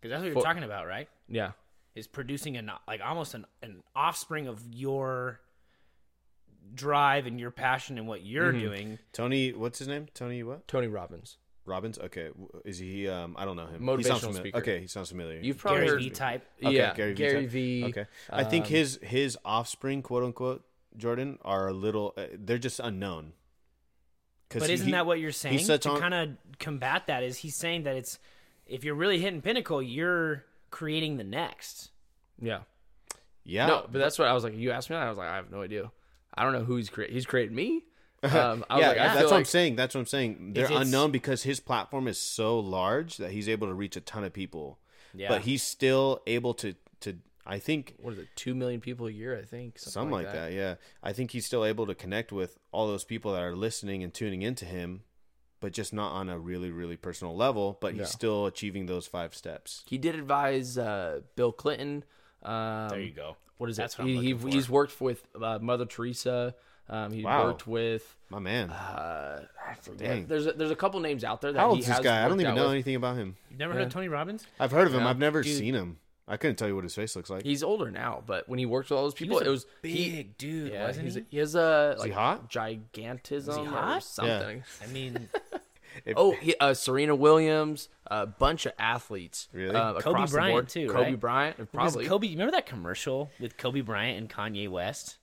Because 0.00 0.10
that's 0.10 0.20
what 0.20 0.26
you're 0.26 0.34
For- 0.34 0.42
talking 0.42 0.64
about, 0.64 0.86
right? 0.86 1.08
yeah, 1.28 1.52
Is 1.94 2.06
producing 2.06 2.56
an 2.56 2.70
like 2.86 3.00
almost 3.00 3.34
an, 3.34 3.46
an 3.62 3.82
offspring 3.96 4.46
of 4.48 4.62
your 4.70 5.40
drive 6.74 7.26
and 7.26 7.40
your 7.40 7.50
passion 7.50 7.98
and 7.98 8.06
what 8.06 8.22
you're 8.24 8.52
Mm-hmm. 8.52 8.60
doing. 8.60 8.98
Tony, 9.12 9.52
what's 9.52 9.78
his 9.78 9.88
name? 9.88 10.06
Tony 10.14 10.42
what? 10.42 10.66
Tony 10.68 10.86
Robbins. 10.86 11.38
Robbins. 11.64 11.98
Okay, 11.98 12.30
is 12.64 12.78
he? 12.78 13.08
Um, 13.08 13.36
I 13.38 13.44
don't 13.44 13.56
know 13.56 13.66
him. 13.66 13.80
he 13.80 13.86
Motivational 13.86 14.04
sounds 14.04 14.20
familiar. 14.22 14.40
speaker. 14.42 14.58
Okay, 14.58 14.80
he 14.80 14.86
sounds 14.86 15.08
familiar. 15.10 15.40
You've 15.40 15.58
probably 15.58 15.80
Gary 15.80 15.90
heard 15.90 16.02
V 16.02 16.10
type. 16.10 16.46
Okay, 16.64 16.76
yeah, 16.76 16.94
Gary 16.94 17.14
Gary, 17.14 17.46
V. 17.46 17.82
V. 17.82 17.88
Okay, 17.88 18.06
I 18.30 18.44
think 18.44 18.66
um, 18.66 18.70
his 18.72 18.98
his 19.02 19.38
offspring, 19.44 20.02
quote 20.02 20.24
unquote, 20.24 20.64
Jordan, 20.96 21.38
are 21.42 21.68
a 21.68 21.72
little. 21.72 22.14
Uh, 22.16 22.24
they're 22.34 22.58
just 22.58 22.80
unknown. 22.80 23.32
But 24.48 24.68
he- 24.68 24.74
isn't 24.74 24.90
that 24.90 25.06
what 25.06 25.18
you're 25.20 25.32
saying? 25.32 25.58
To 25.66 25.88
on- 25.90 26.00
kind 26.00 26.14
of 26.14 26.28
combat 26.58 27.06
that 27.06 27.22
is 27.22 27.38
he's 27.38 27.56
saying 27.56 27.84
that 27.84 27.96
it's 27.96 28.18
if 28.66 28.84
you're 28.84 28.94
really 28.94 29.18
hitting 29.18 29.40
pinnacle, 29.40 29.82
you're 29.82 30.44
creating 30.70 31.16
the 31.16 31.24
next. 31.24 31.90
Yeah. 32.40 32.60
Yeah, 33.44 33.66
No, 33.66 33.86
but 33.90 33.98
that's 33.98 34.18
what 34.20 34.28
I 34.28 34.34
was 34.34 34.44
like. 34.44 34.56
You 34.56 34.70
asked 34.70 34.88
me 34.88 34.94
that, 34.94 35.02
I 35.02 35.08
was 35.08 35.18
like, 35.18 35.28
I 35.28 35.34
have 35.36 35.50
no 35.50 35.62
idea. 35.62 35.90
I 36.32 36.44
don't 36.44 36.52
know 36.52 36.62
who 36.64 36.76
he's 36.76 36.88
created. 36.88 37.12
He's 37.12 37.26
created 37.26 37.52
me. 37.52 37.82
Um, 38.32 38.64
I 38.70 38.74
was 38.76 38.82
yeah, 38.82 38.88
like, 38.88 38.98
I 38.98 39.04
that's 39.06 39.18
feel 39.20 39.30
what 39.30 39.36
I'm 39.36 39.44
saying. 39.44 39.76
That's 39.76 39.94
what 39.94 40.00
I'm 40.02 40.06
saying. 40.06 40.52
They're 40.54 40.64
It's- 40.64 40.70
it's- 40.70 40.86
unknown 40.86 41.10
because 41.10 41.42
his 41.42 41.58
platform 41.60 42.06
is 42.06 42.18
so 42.18 42.58
large 42.58 43.16
that 43.16 43.32
he's 43.32 43.48
able 43.48 43.66
to 43.66 43.74
reach 43.74 43.96
a 43.96 44.00
ton 44.00 44.22
of 44.24 44.32
people. 44.32 44.78
Yeah. 45.14 45.28
But 45.28 45.42
he's 45.42 45.62
still 45.62 46.20
able 46.26 46.54
to 46.54 46.74
to. 47.00 47.18
I 47.44 47.58
think 47.58 47.94
what 47.98 48.12
is 48.12 48.20
it? 48.20 48.28
Two 48.36 48.54
million 48.54 48.80
people 48.80 49.08
a 49.08 49.10
year, 49.10 49.36
I 49.36 49.42
think. 49.44 49.78
Something, 49.78 49.92
something 49.92 50.12
like 50.12 50.32
that. 50.32 50.52
Yeah, 50.52 50.76
I 51.02 51.12
think 51.12 51.32
he's 51.32 51.44
still 51.44 51.64
able 51.64 51.86
to 51.86 51.94
connect 51.94 52.30
with 52.32 52.58
all 52.70 52.86
those 52.86 53.02
people 53.04 53.32
that 53.32 53.42
are 53.42 53.56
listening 53.56 54.04
and 54.04 54.14
tuning 54.14 54.42
into 54.42 54.64
him, 54.64 55.02
but 55.60 55.72
just 55.72 55.92
not 55.92 56.12
on 56.12 56.28
a 56.28 56.38
really 56.38 56.70
really 56.70 56.96
personal 56.96 57.34
level. 57.36 57.76
But 57.80 57.92
he's 57.94 58.00
Yeah. 58.02 58.06
still 58.06 58.46
achieving 58.46 58.86
those 58.86 59.08
five 59.08 59.34
steps. 59.34 59.82
He 59.86 59.98
did 59.98 60.14
advise 60.14 60.78
uh, 60.78 61.22
Bill 61.34 61.50
Clinton. 61.52 62.04
Um, 62.44 62.88
There 62.88 63.00
you 63.00 63.10
go. 63.12 63.36
What 63.58 63.68
is 63.68 63.76
That's 63.76 63.94
it? 63.94 63.98
what 63.98 64.08
I'm 64.08 64.16
he, 64.22 64.34
he- 64.34 64.50
He's 64.52 64.70
worked 64.70 65.00
with 65.00 65.26
uh, 65.40 65.58
Mother 65.60 65.84
Teresa. 65.86 66.54
Um, 66.92 67.10
he 67.12 67.24
Wow. 67.24 67.44
worked 67.46 67.66
with. 67.66 68.16
My 68.28 68.38
man, 68.38 68.70
Uh, 68.70 69.44
I 69.68 69.74
forget. 69.74 69.98
Dang. 70.08 70.26
There's 70.26 70.46
a, 70.46 70.52
there's 70.52 70.70
a 70.70 70.76
couple 70.76 71.00
names 71.00 71.24
out 71.24 71.40
there 71.40 71.50
that 71.52 71.58
how 71.58 71.68
he 71.68 71.76
old's 71.76 71.86
this 71.86 71.98
guy? 72.00 72.24
I 72.24 72.28
don't 72.28 72.40
even 72.40 72.54
know 72.54 72.64
with. 72.64 72.72
anything 72.72 72.96
about 72.96 73.16
him. 73.16 73.36
You've 73.50 73.58
never 73.58 73.72
heard 73.74 73.82
of 73.82 73.92
Tony 73.92 74.08
Robbins? 74.08 74.46
I've 74.60 74.72
heard 74.72 74.86
of 74.86 74.94
him. 74.94 75.00
Yeah. 75.00 75.08
I've 75.10 75.18
never 75.18 75.42
Dude. 75.42 75.56
seen 75.56 75.74
him. 75.74 75.98
I 76.28 76.36
couldn't 76.36 76.56
tell 76.56 76.68
you 76.68 76.74
what 76.74 76.84
his 76.84 76.94
face 76.94 77.16
looks 77.16 77.30
like. 77.30 77.42
He's 77.44 77.62
older 77.62 77.90
now, 77.90 78.22
but 78.26 78.48
when 78.48 78.58
he 78.58 78.64
worked 78.66 78.90
with 78.90 78.96
all 78.98 79.04
those 79.04 79.14
people, 79.14 79.36
was 79.38 79.42
a 79.46 79.48
it 79.48 79.50
was 79.50 79.66
he. 79.82 80.10
Big 80.10 80.38
dude, 80.38 80.72
Yeah, 80.72 80.86
wasn't 80.86 81.04
he's, 81.06 81.14
he? 81.16 81.24
he 81.30 81.38
has 81.38 81.54
a 81.54 81.94
he 81.96 82.02
like 82.02 82.12
hot? 82.12 82.48
gigantism 82.50 83.48
Is 83.48 83.56
he 83.56 83.62
or 83.62 83.66
hot? 83.66 84.02
something. 84.04 84.62
I 84.82 84.86
mean, 84.92 85.28
If- 86.06 86.16
Oh, 86.16 86.32
he, 86.32 86.54
uh, 86.58 86.72
Serena 86.72 87.14
Williams, 87.14 87.88
a 88.06 88.26
bunch 88.26 88.64
of 88.66 88.72
athletes. 88.78 89.48
Really? 89.52 89.74
Uh, 89.74 89.94
Kobe 90.00 90.10
across 90.10 90.30
the 90.30 90.36
Bryant, 90.36 90.54
board. 90.54 90.68
too, 90.70 90.86
Kobe 90.88 91.02
right? 91.10 91.20
Bryant, 91.20 91.56
because 91.58 91.70
probably. 91.74 92.06
Kobe. 92.06 92.26
You 92.28 92.32
remember 92.34 92.52
that 92.52 92.64
commercial 92.66 93.30
with 93.38 93.56
Kobe 93.58 93.82
Bryant 93.82 94.16
and 94.18 94.30
Kanye 94.30 94.68
West? 94.70 95.18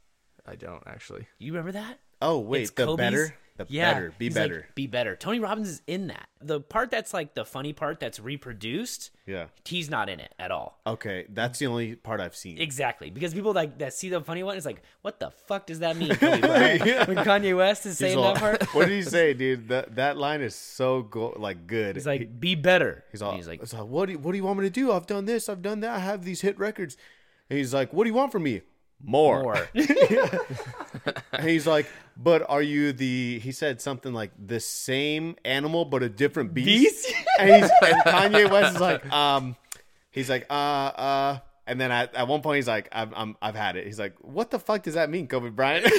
I 0.50 0.56
don't 0.56 0.84
actually. 0.88 1.28
You 1.38 1.52
remember 1.54 1.72
that? 1.74 2.00
oh 2.22 2.40
wait, 2.40 2.64
It's 2.64 2.72
the 2.72 2.84
Kobe's- 2.86 2.98
better, 2.98 3.36
the 3.56 3.66
yeah, 3.70 3.94
better, 3.94 4.14
be 4.18 4.26
he's 4.26 4.36
like, 4.36 4.44
better. 4.50 4.68
be 4.76 4.88
better. 4.88 5.16
Tony 5.16 5.40
Robbins 5.40 5.70
is 5.70 5.82
in 5.88 6.08
that. 6.08 6.28
The 6.42 6.60
part 6.60 6.92
that's 6.92 7.14
like 7.14 7.34
the 7.34 7.46
funny 7.46 7.72
part 7.74 8.00
that's 8.02 8.20
reproduced, 8.20 9.12
yeah. 9.26 9.46
he's 9.66 9.90
not 9.90 10.10
in 10.10 10.20
it 10.20 10.34
at 10.40 10.52
all. 10.52 10.80
Okay, 10.88 11.26
that's 11.30 11.60
the 11.60 11.68
only 11.68 11.96
part 11.96 12.20
I've 12.20 12.36
seen. 12.36 12.58
Exactly, 12.58 13.10
because 13.10 13.34
people 13.34 13.54
like 13.54 13.78
that 13.80 13.94
see 13.94 14.10
the 14.10 14.20
funny 14.22 14.44
one. 14.44 14.58
It's 14.58 14.66
like, 14.66 14.82
what 15.02 15.20
the 15.20 15.32
fuck 15.32 15.66
does 15.68 15.80
that 15.80 15.96
mean? 15.98 16.14
Kobe 16.16 16.42
Bryant? 16.42 17.08
When 17.08 17.18
Kanye 17.18 17.56
West 17.56 17.86
is 17.86 17.94
He's 17.94 18.08
saying 18.10 18.18
all- 18.18 18.34
that 18.34 18.40
part, 18.40 18.64
what 18.74 18.88
did 18.88 18.96
he 18.96 19.04
say, 19.04 19.34
dude? 19.34 19.70
That 19.70 19.96
that 19.96 20.18
line 20.18 20.42
is 20.42 20.56
so 20.56 21.04
go- 21.04 21.36
like 21.38 21.68
good. 21.68 21.96
he's 21.96 22.06
like, 22.08 22.40
be 22.40 22.56
better. 22.56 23.04
he's 23.12 23.22
all, 23.22 23.30
And 23.32 23.38
he's 23.40 23.48
like, 23.48 23.62
it's 23.62 23.74
like, 23.74 23.86
what 23.88 24.08
do 24.08 24.14
you, 24.14 24.20
what 24.20 24.32
do 24.34 24.38
you 24.38 24.44
want 24.44 24.60
me 24.60 24.66
to 24.66 24.70
do? 24.70 24.92
I've 24.92 25.08
done 25.08 25.26
this, 25.26 25.48
I've 25.50 25.62
done 25.62 25.80
that. 25.82 25.92
I 25.92 26.00
have 26.00 26.26
these 26.26 26.42
hit 26.42 26.58
records. 26.60 26.98
And 27.50 27.58
he's 27.60 27.74
like, 27.74 27.94
what 27.94 28.04
do 28.04 28.10
you 28.10 28.14
want 28.16 28.32
from 28.32 28.44
me? 28.44 28.62
More. 29.04 29.44
more. 29.44 29.68
And 31.32 31.48
he's 31.48 31.66
like, 31.68 31.86
but 32.18 32.44
are 32.50 32.62
you 32.62 32.92
the? 32.92 33.40
He 33.40 33.52
said 33.52 33.82
something 33.82 34.14
like 34.14 34.32
the 34.38 34.60
same 34.60 35.36
animal 35.46 35.86
but 35.86 36.04
a 36.04 36.10
different 36.10 36.54
beast. 36.54 37.06
Beast? 37.08 37.16
and, 37.40 37.50
he's, 37.64 37.72
and 37.84 38.04
Kanye 38.04 38.52
West 38.52 38.76
is 38.76 38.82
like, 38.82 39.10
um, 39.12 39.56
he's 40.12 40.30
like, 40.30 40.46
uh, 40.50 40.54
uh. 40.54 41.40
And 41.68 41.80
then 41.80 41.92
at, 41.92 42.16
at 42.16 42.28
one 42.28 42.42
point 42.42 42.56
he's 42.56 42.68
like, 42.68 42.90
I'm, 42.92 43.14
I'm, 43.16 43.38
I've 43.44 43.54
had 43.54 43.76
it. 43.76 43.86
He's 43.86 44.00
like, 44.00 44.16
what 44.22 44.50
the 44.50 44.58
fuck 44.58 44.82
does 44.82 44.96
that 44.96 45.08
mean, 45.12 45.28
Kobe 45.28 45.50
Bryant? 45.50 45.86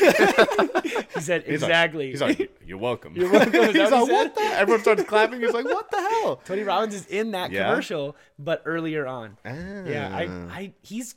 he 1.14 1.20
said 1.20 1.44
He's 1.46 1.62
like- 1.62 1.70
exactly. 1.70 2.10
he's 2.10 2.20
like, 2.20 2.50
you're 2.66 2.76
welcome. 2.76 3.14
You're 3.14 3.30
welcome. 3.30 3.52
He's 3.52 3.76
like, 3.76 3.92
what 3.92 4.08
what 4.10 4.34
the? 4.34 4.40
Everyone 4.42 4.82
starts 4.82 5.04
clapping. 5.04 5.40
He's 5.40 5.52
like, 5.52 5.64
what 5.66 5.88
the 5.92 5.98
hell? 6.00 6.36
Tony 6.44 6.62
Robbins 6.64 6.94
is 6.94 7.06
in 7.06 7.30
that 7.30 7.52
Yeah? 7.52 7.68
commercial, 7.68 8.16
but 8.36 8.62
earlier 8.64 9.06
on. 9.06 9.38
Yeah, 9.44 10.10
I, 10.12 10.26
Ah. 10.28 10.48
I, 10.50 10.72
he's. 10.82 11.14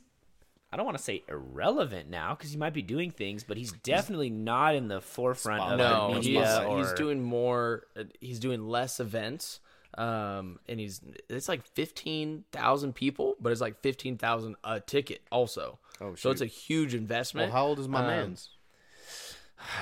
I 0.74 0.76
don't 0.76 0.86
want 0.86 0.98
to 0.98 1.04
say 1.04 1.22
irrelevant 1.28 2.10
now 2.10 2.34
because 2.34 2.50
he 2.50 2.56
might 2.58 2.74
be 2.74 2.82
doing 2.82 3.12
things, 3.12 3.44
but 3.44 3.56
he's 3.56 3.70
definitely 3.70 4.28
not 4.28 4.74
in 4.74 4.88
the 4.88 5.00
forefront 5.00 5.62
of 5.62 5.78
No, 5.78 6.08
the 6.08 6.14
he's, 6.16 6.26
media. 6.26 6.68
he's 6.76 6.90
or- 6.90 6.96
doing 6.96 7.22
more. 7.22 7.86
uh, 7.96 8.02
He's 8.20 8.40
doing 8.40 8.66
less 8.68 8.98
events. 8.98 9.60
Um, 9.96 10.58
and 10.68 10.80
he's 10.80 11.00
it's 11.28 11.48
like 11.48 11.64
fifteen 11.64 12.42
thousand 12.50 12.94
people, 12.96 13.36
but 13.40 13.52
it's 13.52 13.60
like 13.60 13.80
fifteen 13.80 14.18
thousand 14.18 14.56
a 14.64 14.80
ticket 14.80 15.22
also. 15.30 15.78
Oh, 16.00 16.16
so 16.16 16.32
it's 16.32 16.40
a 16.40 16.46
huge 16.46 16.92
investment. 16.96 17.52
Well, 17.52 17.60
how 17.62 17.66
old 17.68 17.78
is 17.78 17.86
my 17.86 18.00
Um, 18.00 18.06
man's? 18.08 18.48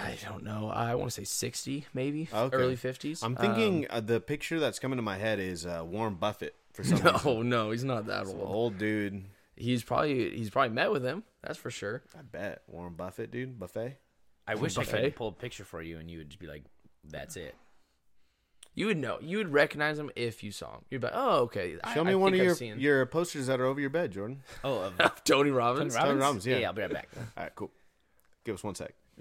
I 0.05 0.17
don't 0.29 0.45
know. 0.45 0.69
I 0.69 0.95
want 0.97 1.11
to 1.11 1.15
say 1.15 1.25
sixty, 1.25 1.87
maybe 1.95 2.29
Okay. 2.33 2.55
early 2.55 2.77
fifties. 2.77 3.23
I'm 3.23 3.35
thinking 3.37 3.87
uh, 3.89 4.01
the 4.01 4.21
picture 4.21 4.61
that's 4.61 4.79
coming 4.79 4.97
to 4.99 5.03
my 5.03 5.17
head 5.17 5.41
is 5.41 5.65
uh, 5.65 5.83
Warren 5.85 6.15
Buffett 6.15 6.55
for 6.75 6.85
some 6.85 6.99
reason. 7.01 7.21
No, 7.25 7.43
no, 7.43 7.71
he's 7.71 7.85
not 7.85 8.07
that 8.07 8.27
old. 8.27 8.41
old 8.43 8.79
dude. 8.79 9.25
He's 9.57 9.83
probably 9.85 10.31
he's 10.37 10.51
probably 10.51 10.75
met 10.75 10.91
with 10.91 11.05
him. 11.05 11.23
That's 11.43 11.59
for 11.59 11.71
sure. 11.71 12.03
I 12.19 12.23
bet 12.23 12.63
Warren 12.67 12.95
Buffett, 12.95 13.31
dude. 13.31 13.59
Buffett. 13.59 13.99
I 14.47 14.55
wish 14.57 14.77
I 14.79 14.85
could 14.85 15.15
pull 15.17 15.29
a 15.29 15.33
picture 15.33 15.65
for 15.65 15.81
you 15.83 15.99
and 15.99 16.11
you 16.11 16.19
would 16.19 16.31
just 16.31 16.41
be 16.41 16.47
like, 16.47 16.65
"That's 17.05 17.37
it." 17.37 17.55
You 18.75 18.87
would 18.87 18.97
know. 18.97 19.19
You 19.21 19.37
would 19.39 19.53
recognize 19.53 19.99
him 19.99 20.11
if 20.17 20.43
you 20.43 20.51
saw 20.51 20.77
him. 20.77 20.81
You'd 20.89 21.03
be 21.03 21.07
like, 21.09 21.15
oh, 21.15 21.41
okay. 21.41 21.77
I- 21.85 21.93
Show 21.93 22.05
me 22.05 22.13
I 22.13 22.15
one 22.15 22.33
of 22.33 22.41
I've 22.41 22.47
your 22.47 22.55
seen 22.55 22.81
your 22.81 23.05
posters 23.05 23.49
that 23.49 23.61
are 23.61 23.67
over 23.67 23.79
your 23.81 23.91
bed, 23.91 24.13
Jordan. 24.13 24.43
Oh, 24.65 24.85
of 24.85 24.97
Tony 24.97 25.11
Tony 25.25 25.51
Robbins. 25.51 25.95
Robbins? 25.95 26.21
Robbins, 26.21 26.47
yeah. 26.47 26.57
yeah, 26.59 26.67
I'll 26.69 26.73
be 26.73 26.81
right 26.81 26.91
back. 26.93 27.09
All 27.37 27.43
right, 27.43 27.55
cool. 27.55 27.71
Give 28.45 28.55
us 28.55 28.65
one 28.65 28.75
sec. 28.75 28.95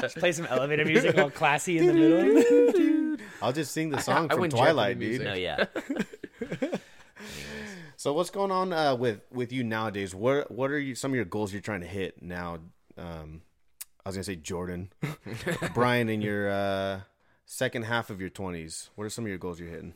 Just 0.00 0.16
play 0.18 0.32
some 0.32 0.46
elevator 0.46 0.84
music, 0.84 1.16
all 1.16 1.30
classy 1.30 1.78
in 1.78 1.86
the 1.86 1.92
middle. 1.94 3.16
I'll 3.40 3.52
just 3.52 3.72
sing 3.72 3.90
the 3.90 4.00
song 4.00 4.26
I 4.30 4.34
from 4.34 4.40
win 4.42 4.50
Twilight, 4.50 4.98
dude. 4.98 5.08
music. 5.08 5.26
no, 5.26 5.34
yeah. 5.34 5.66
So 8.02 8.12
what's 8.12 8.30
going 8.30 8.50
on 8.50 8.72
uh, 8.72 8.96
with 8.96 9.20
with 9.30 9.52
you 9.52 9.62
nowadays? 9.62 10.12
What 10.12 10.50
what 10.50 10.72
are 10.72 10.78
you, 10.80 10.96
some 10.96 11.12
of 11.12 11.14
your 11.14 11.24
goals 11.24 11.52
you're 11.52 11.62
trying 11.62 11.82
to 11.82 11.86
hit 11.86 12.20
now? 12.20 12.58
Um, 12.98 13.42
I 14.04 14.08
was 14.08 14.16
gonna 14.16 14.24
say 14.24 14.34
Jordan, 14.34 14.92
Brian, 15.72 16.08
in 16.08 16.20
your 16.20 16.50
uh, 16.50 17.00
second 17.46 17.84
half 17.84 18.10
of 18.10 18.20
your 18.20 18.28
twenties. 18.28 18.90
What 18.96 19.04
are 19.04 19.08
some 19.08 19.24
of 19.24 19.28
your 19.28 19.38
goals 19.38 19.60
you're 19.60 19.68
hitting? 19.68 19.94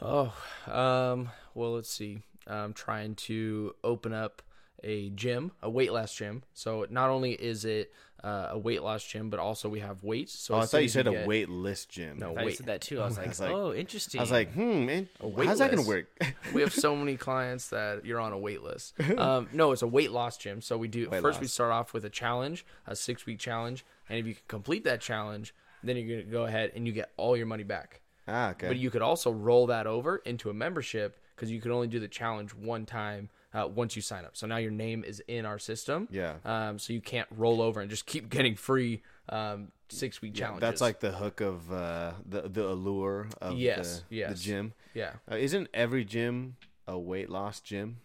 Oh, 0.00 0.32
um, 0.66 1.28
well, 1.54 1.72
let's 1.74 1.92
see. 1.92 2.22
I'm 2.46 2.72
trying 2.72 3.16
to 3.16 3.74
open 3.84 4.14
up 4.14 4.40
a 4.82 5.10
gym, 5.10 5.52
a 5.60 5.68
weight 5.68 5.92
loss 5.92 6.14
gym. 6.14 6.44
So 6.54 6.86
not 6.88 7.10
only 7.10 7.32
is 7.32 7.66
it 7.66 7.92
uh, 8.24 8.48
a 8.50 8.58
weight 8.58 8.82
loss 8.82 9.04
gym, 9.04 9.30
but 9.30 9.40
also 9.40 9.68
we 9.68 9.80
have 9.80 10.02
weights. 10.04 10.32
So 10.38 10.54
Oh, 10.54 10.58
I 10.58 10.60
thought 10.60 10.68
soon 10.70 10.80
you 10.80 10.84
as 10.86 10.92
said 10.92 11.06
a 11.08 11.10
get- 11.10 11.26
wait 11.26 11.48
list 11.48 11.88
gym. 11.90 12.18
No, 12.18 12.36
I 12.36 12.44
wait. 12.44 12.56
said 12.56 12.66
that 12.66 12.80
too. 12.80 13.00
I 13.00 13.06
was 13.06 13.18
like, 13.18 13.28
was 13.28 13.40
like- 13.40 13.50
"Oh, 13.50 13.72
interesting." 13.74 14.20
I 14.20 14.22
was 14.22 14.30
like, 14.30 14.52
hmm, 14.52 14.86
man, 14.86 15.08
wait 15.20 15.46
how's 15.48 15.58
that 15.58 15.70
gonna 15.74 15.86
work? 15.86 16.06
we 16.54 16.60
have 16.62 16.72
so 16.72 16.94
many 16.94 17.16
clients 17.16 17.68
that 17.70 18.04
you're 18.04 18.20
on 18.20 18.32
a 18.32 18.38
wait 18.38 18.62
list. 18.62 18.94
Um, 19.18 19.48
no, 19.52 19.72
it's 19.72 19.82
a 19.82 19.86
weight 19.88 20.12
loss 20.12 20.36
gym. 20.36 20.60
So 20.60 20.76
we 20.78 20.88
do 20.88 21.08
Weight 21.10 21.20
first 21.22 21.40
we 21.40 21.46
start 21.48 21.72
off 21.72 21.92
with 21.92 22.04
a 22.04 22.10
challenge, 22.10 22.64
a 22.86 22.94
six 22.94 23.26
week 23.26 23.38
challenge, 23.40 23.84
and 24.08 24.18
if 24.18 24.26
you 24.26 24.34
can 24.34 24.42
complete 24.48 24.84
that 24.84 25.00
challenge, 25.00 25.54
then 25.82 25.96
you're 25.96 26.20
gonna 26.22 26.30
go 26.30 26.44
ahead 26.44 26.72
and 26.76 26.86
you 26.86 26.92
get 26.92 27.10
all 27.16 27.36
your 27.36 27.46
money 27.46 27.64
back. 27.64 28.00
ah, 28.28 28.50
okay. 28.50 28.68
But 28.68 28.76
you 28.76 28.90
could 28.90 29.02
also 29.02 29.32
roll 29.32 29.66
that 29.66 29.88
over 29.88 30.18
into 30.18 30.48
a 30.48 30.54
membership 30.54 31.18
because 31.34 31.50
you 31.50 31.60
can 31.60 31.72
only 31.72 31.88
do 31.88 31.98
the 31.98 32.06
challenge 32.06 32.54
one 32.54 32.86
time 32.86 33.30
uh, 33.54 33.66
once 33.68 33.96
you 33.96 34.02
sign 34.02 34.24
up. 34.24 34.36
So 34.36 34.46
now 34.46 34.56
your 34.56 34.70
name 34.70 35.04
is 35.04 35.22
in 35.28 35.44
our 35.46 35.58
system. 35.58 36.08
Yeah. 36.10 36.34
Um, 36.44 36.78
so 36.78 36.92
you 36.92 37.00
can't 37.00 37.28
roll 37.30 37.60
over 37.60 37.80
and 37.80 37.90
just 37.90 38.06
keep 38.06 38.28
getting 38.36 38.56
free 38.56 39.02
um, 39.28 39.68
six 39.88 40.20
week 40.22 40.34
challenges. 40.34 40.60
That's 40.60 40.80
like 40.80 41.00
the 41.00 41.12
hook 41.12 41.40
of 41.40 41.70
uh, 41.72 42.12
the 42.28 42.42
the 42.42 42.66
allure 42.66 43.28
of 43.40 43.58
Yes, 43.58 44.04
the, 44.08 44.16
yes. 44.16 44.30
the 44.32 44.36
gym. 44.44 44.72
yeah. 44.94 45.12
Uh, 45.30 45.36
isn't 45.36 45.68
every 45.74 46.04
gym 46.04 46.56
a 46.86 46.98
weight 46.98 47.30
loss 47.30 47.60
gym? 47.60 47.98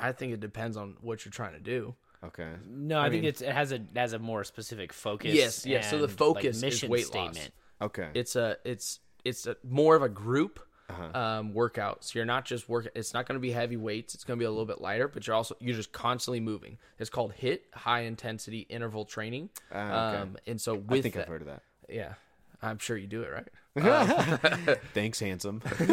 I 0.00 0.10
think 0.12 0.32
it 0.32 0.40
depends 0.40 0.76
on 0.76 0.96
what 1.00 1.24
you're 1.24 1.30
trying 1.32 1.52
to 1.52 1.60
do. 1.60 1.94
Okay. 2.24 2.50
no, 2.68 3.00
I, 3.00 3.10
think 3.10 3.22
mean- 3.22 3.28
it's 3.30 3.40
it 3.42 3.52
has 3.52 3.72
a 3.72 3.76
it 3.76 3.96
has 3.96 4.12
a 4.12 4.18
more 4.18 4.44
specific 4.44 4.92
focus. 4.92 5.34
Yes, 5.34 5.66
yes, 5.66 5.90
so 5.90 5.96
the 5.98 6.04
and, 6.04 6.12
like, 6.12 6.18
focus 6.18 6.56
is 6.56 6.62
mission 6.62 6.88
weight 6.88 7.12
loss. 7.14 7.32
statement. 7.34 7.52
Okay. 7.80 8.08
It's 8.14 8.36
a 8.36 8.56
it's 8.64 9.00
it's 9.24 9.46
a, 9.46 9.56
more 9.68 9.96
of 9.96 10.02
a 10.02 10.08
group 10.08 10.60
Uh-huh. 10.90 11.18
um, 11.18 11.54
workout. 11.54 12.04
So 12.04 12.18
you're 12.18 12.26
not 12.26 12.44
just 12.44 12.68
work. 12.68 12.88
It's 12.94 13.14
not 13.14 13.26
going 13.26 13.36
to 13.36 13.40
be 13.40 13.52
heavy 13.52 13.76
weights. 13.76 14.14
It's 14.14 14.24
going 14.24 14.38
to 14.38 14.42
be 14.42 14.46
a 14.46 14.50
little 14.50 14.66
bit 14.66 14.80
lighter, 14.80 15.08
but 15.08 15.26
you're 15.26 15.36
also 15.36 15.54
you're 15.60 15.76
just 15.76 15.92
constantly 15.92 16.40
moving. 16.40 16.76
It's 16.98 17.08
called 17.10 17.32
HIIT, 17.40 17.60
high 17.72 18.00
intensity 18.02 18.60
interval 18.68 19.04
training. 19.06 19.48
Ah, 19.72 20.08
okay. 20.10 20.18
Um, 20.22 20.36
and 20.46 20.60
so 20.60 20.74
with 20.74 20.98
I 20.98 21.02
think 21.02 21.14
that, 21.14 21.22
I've 21.22 21.28
heard 21.28 21.42
of 21.42 21.46
that. 21.48 21.62
yeah, 21.88 22.14
I'm 22.62 22.78
sure 22.78 22.96
you 22.96 23.06
do 23.06 23.22
it 23.22 23.30
right. 23.32 23.48
Thanks, 24.92 25.18
handsome. 25.18 25.62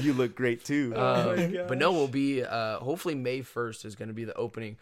you 0.00 0.12
look 0.14 0.34
great 0.34 0.64
too. 0.64 0.92
Um, 0.96 1.54
but 1.68 1.78
no, 1.78 1.92
we'll 1.92 2.08
be 2.08 2.42
uh, 2.42 2.78
hopefully 2.78 3.14
May 3.14 3.40
1st 3.40 3.84
is 3.84 3.94
going 3.94 4.08
to 4.08 4.14
be 4.14 4.24
the 4.24 4.34
opening, 4.34 4.76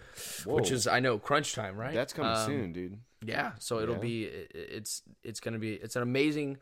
which 0.47 0.71
is 0.71 0.87
I 0.87 1.01
know 1.01 1.19
crunch 1.19 1.55
time, 1.55 1.77
right? 1.77 1.95
That's 1.95 2.13
coming 2.13 2.33
Um, 2.37 2.47
soon, 2.47 2.73
dude. 2.73 2.99
Yeah, 3.25 3.53
so 3.59 3.81
it'll 3.81 3.95
Yeah. 3.97 4.01
be 4.01 4.25
it's 4.25 5.03
it's 5.23 5.41
gonna 5.41 5.59
be 5.59 5.75
it's 5.75 5.97
an 5.97 6.03
amazing 6.03 6.59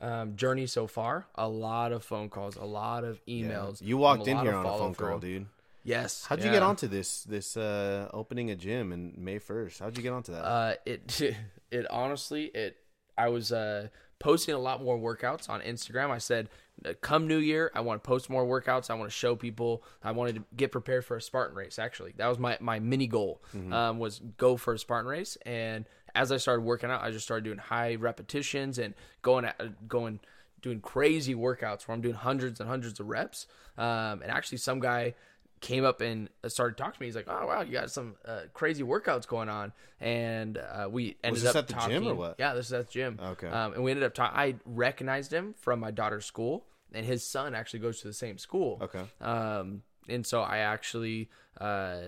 um, 0.00 0.36
journey 0.36 0.66
so 0.66 0.86
far. 0.86 1.26
A 1.34 1.48
lot 1.48 1.92
of 1.92 2.04
phone 2.04 2.28
calls, 2.28 2.56
a 2.56 2.64
lot 2.64 3.04
of 3.04 3.24
emails. 3.26 3.80
You 3.82 3.96
um, 3.96 4.02
walked 4.02 4.28
in 4.28 4.38
here 4.38 4.54
on 4.54 4.64
a 4.66 4.68
phone 4.68 4.78
follow-through. 4.78 5.08
call, 5.08 5.18
dude. 5.18 5.46
Yes. 5.84 6.26
How'd 6.28 6.40
you 6.40 6.46
yeah. 6.46 6.52
get 6.52 6.62
onto 6.62 6.88
this 6.88 7.22
this 7.24 7.56
uh 7.56 8.08
opening 8.12 8.50
a 8.50 8.56
gym 8.56 8.92
in 8.92 9.14
May 9.16 9.38
first? 9.38 9.78
How'd 9.80 9.96
you 9.96 10.02
get 10.02 10.12
onto 10.12 10.32
that? 10.32 10.44
Uh, 10.44 10.74
it 10.84 11.20
it 11.70 11.86
honestly 11.90 12.46
it 12.46 12.76
I 13.16 13.28
was 13.28 13.52
uh 13.52 13.88
posting 14.18 14.54
a 14.54 14.58
lot 14.58 14.82
more 14.82 14.98
workouts 14.98 15.48
on 15.48 15.60
Instagram. 15.60 16.10
I 16.10 16.18
said, 16.18 16.48
uh, 16.84 16.92
come 17.00 17.26
New 17.26 17.38
Year, 17.38 17.70
I 17.74 17.80
want 17.80 18.02
to 18.02 18.06
post 18.06 18.28
more 18.28 18.44
workouts. 18.44 18.90
I 18.90 18.94
want 18.94 19.10
to 19.10 19.16
show 19.16 19.36
people. 19.36 19.82
I 20.02 20.12
wanted 20.12 20.36
to 20.36 20.44
get 20.56 20.72
prepared 20.72 21.04
for 21.04 21.16
a 21.16 21.22
Spartan 21.22 21.56
race. 21.56 21.78
Actually, 21.78 22.12
that 22.16 22.26
was 22.26 22.38
my 22.38 22.58
my 22.60 22.78
mini 22.78 23.06
goal. 23.06 23.42
Um, 23.72 23.98
was 23.98 24.20
go 24.36 24.56
for 24.56 24.74
a 24.74 24.78
Spartan 24.78 25.08
race. 25.08 25.36
And 25.46 25.86
as 26.14 26.32
I 26.32 26.38
started 26.38 26.62
working 26.62 26.90
out, 26.90 27.02
I 27.02 27.10
just 27.10 27.24
started 27.24 27.44
doing 27.44 27.58
high 27.58 27.94
repetitions 27.94 28.78
and 28.78 28.94
going 29.22 29.44
at, 29.44 29.88
going 29.88 30.20
doing 30.62 30.80
crazy 30.80 31.34
workouts 31.34 31.86
where 31.86 31.94
I'm 31.94 32.00
doing 32.00 32.14
hundreds 32.14 32.60
and 32.60 32.68
hundreds 32.68 32.98
of 33.00 33.06
reps. 33.08 33.46
Um, 33.78 34.22
and 34.22 34.30
actually, 34.30 34.58
some 34.58 34.80
guy 34.80 35.14
came 35.60 35.84
up 35.84 36.00
and 36.00 36.28
started 36.48 36.76
talking 36.76 36.94
to 36.94 37.00
me. 37.00 37.06
He's 37.06 37.16
like, 37.16 37.26
"Oh 37.28 37.46
wow, 37.46 37.62
you 37.62 37.72
got 37.72 37.90
some 37.90 38.16
uh, 38.24 38.42
crazy 38.52 38.82
workouts 38.82 39.26
going 39.26 39.48
on," 39.48 39.72
and 40.00 40.58
uh, 40.58 40.88
we 40.90 41.16
ended 41.24 41.42
this 41.42 41.50
up 41.50 41.56
at 41.56 41.66
the 41.68 41.74
talking. 41.74 41.90
gym 42.02 42.08
or 42.08 42.14
what? 42.14 42.36
Yeah, 42.38 42.54
this 42.54 42.66
is 42.66 42.72
at 42.72 42.86
the 42.86 42.92
gym. 42.92 43.18
Okay. 43.22 43.48
um, 43.48 43.74
and 43.74 43.84
we 43.84 43.90
ended 43.90 44.04
up 44.04 44.14
talking. 44.14 44.38
I 44.38 44.54
recognized 44.64 45.32
him 45.32 45.54
from 45.58 45.80
my 45.80 45.90
daughter's 45.90 46.26
school, 46.26 46.66
and 46.92 47.04
his 47.06 47.24
son 47.24 47.54
actually 47.54 47.80
goes 47.80 48.00
to 48.00 48.08
the 48.08 48.14
same 48.14 48.38
school. 48.38 48.78
Okay. 48.82 49.02
Um, 49.20 49.82
and 50.08 50.26
so 50.26 50.40
I 50.40 50.58
actually 50.58 51.30
uh, 51.60 51.98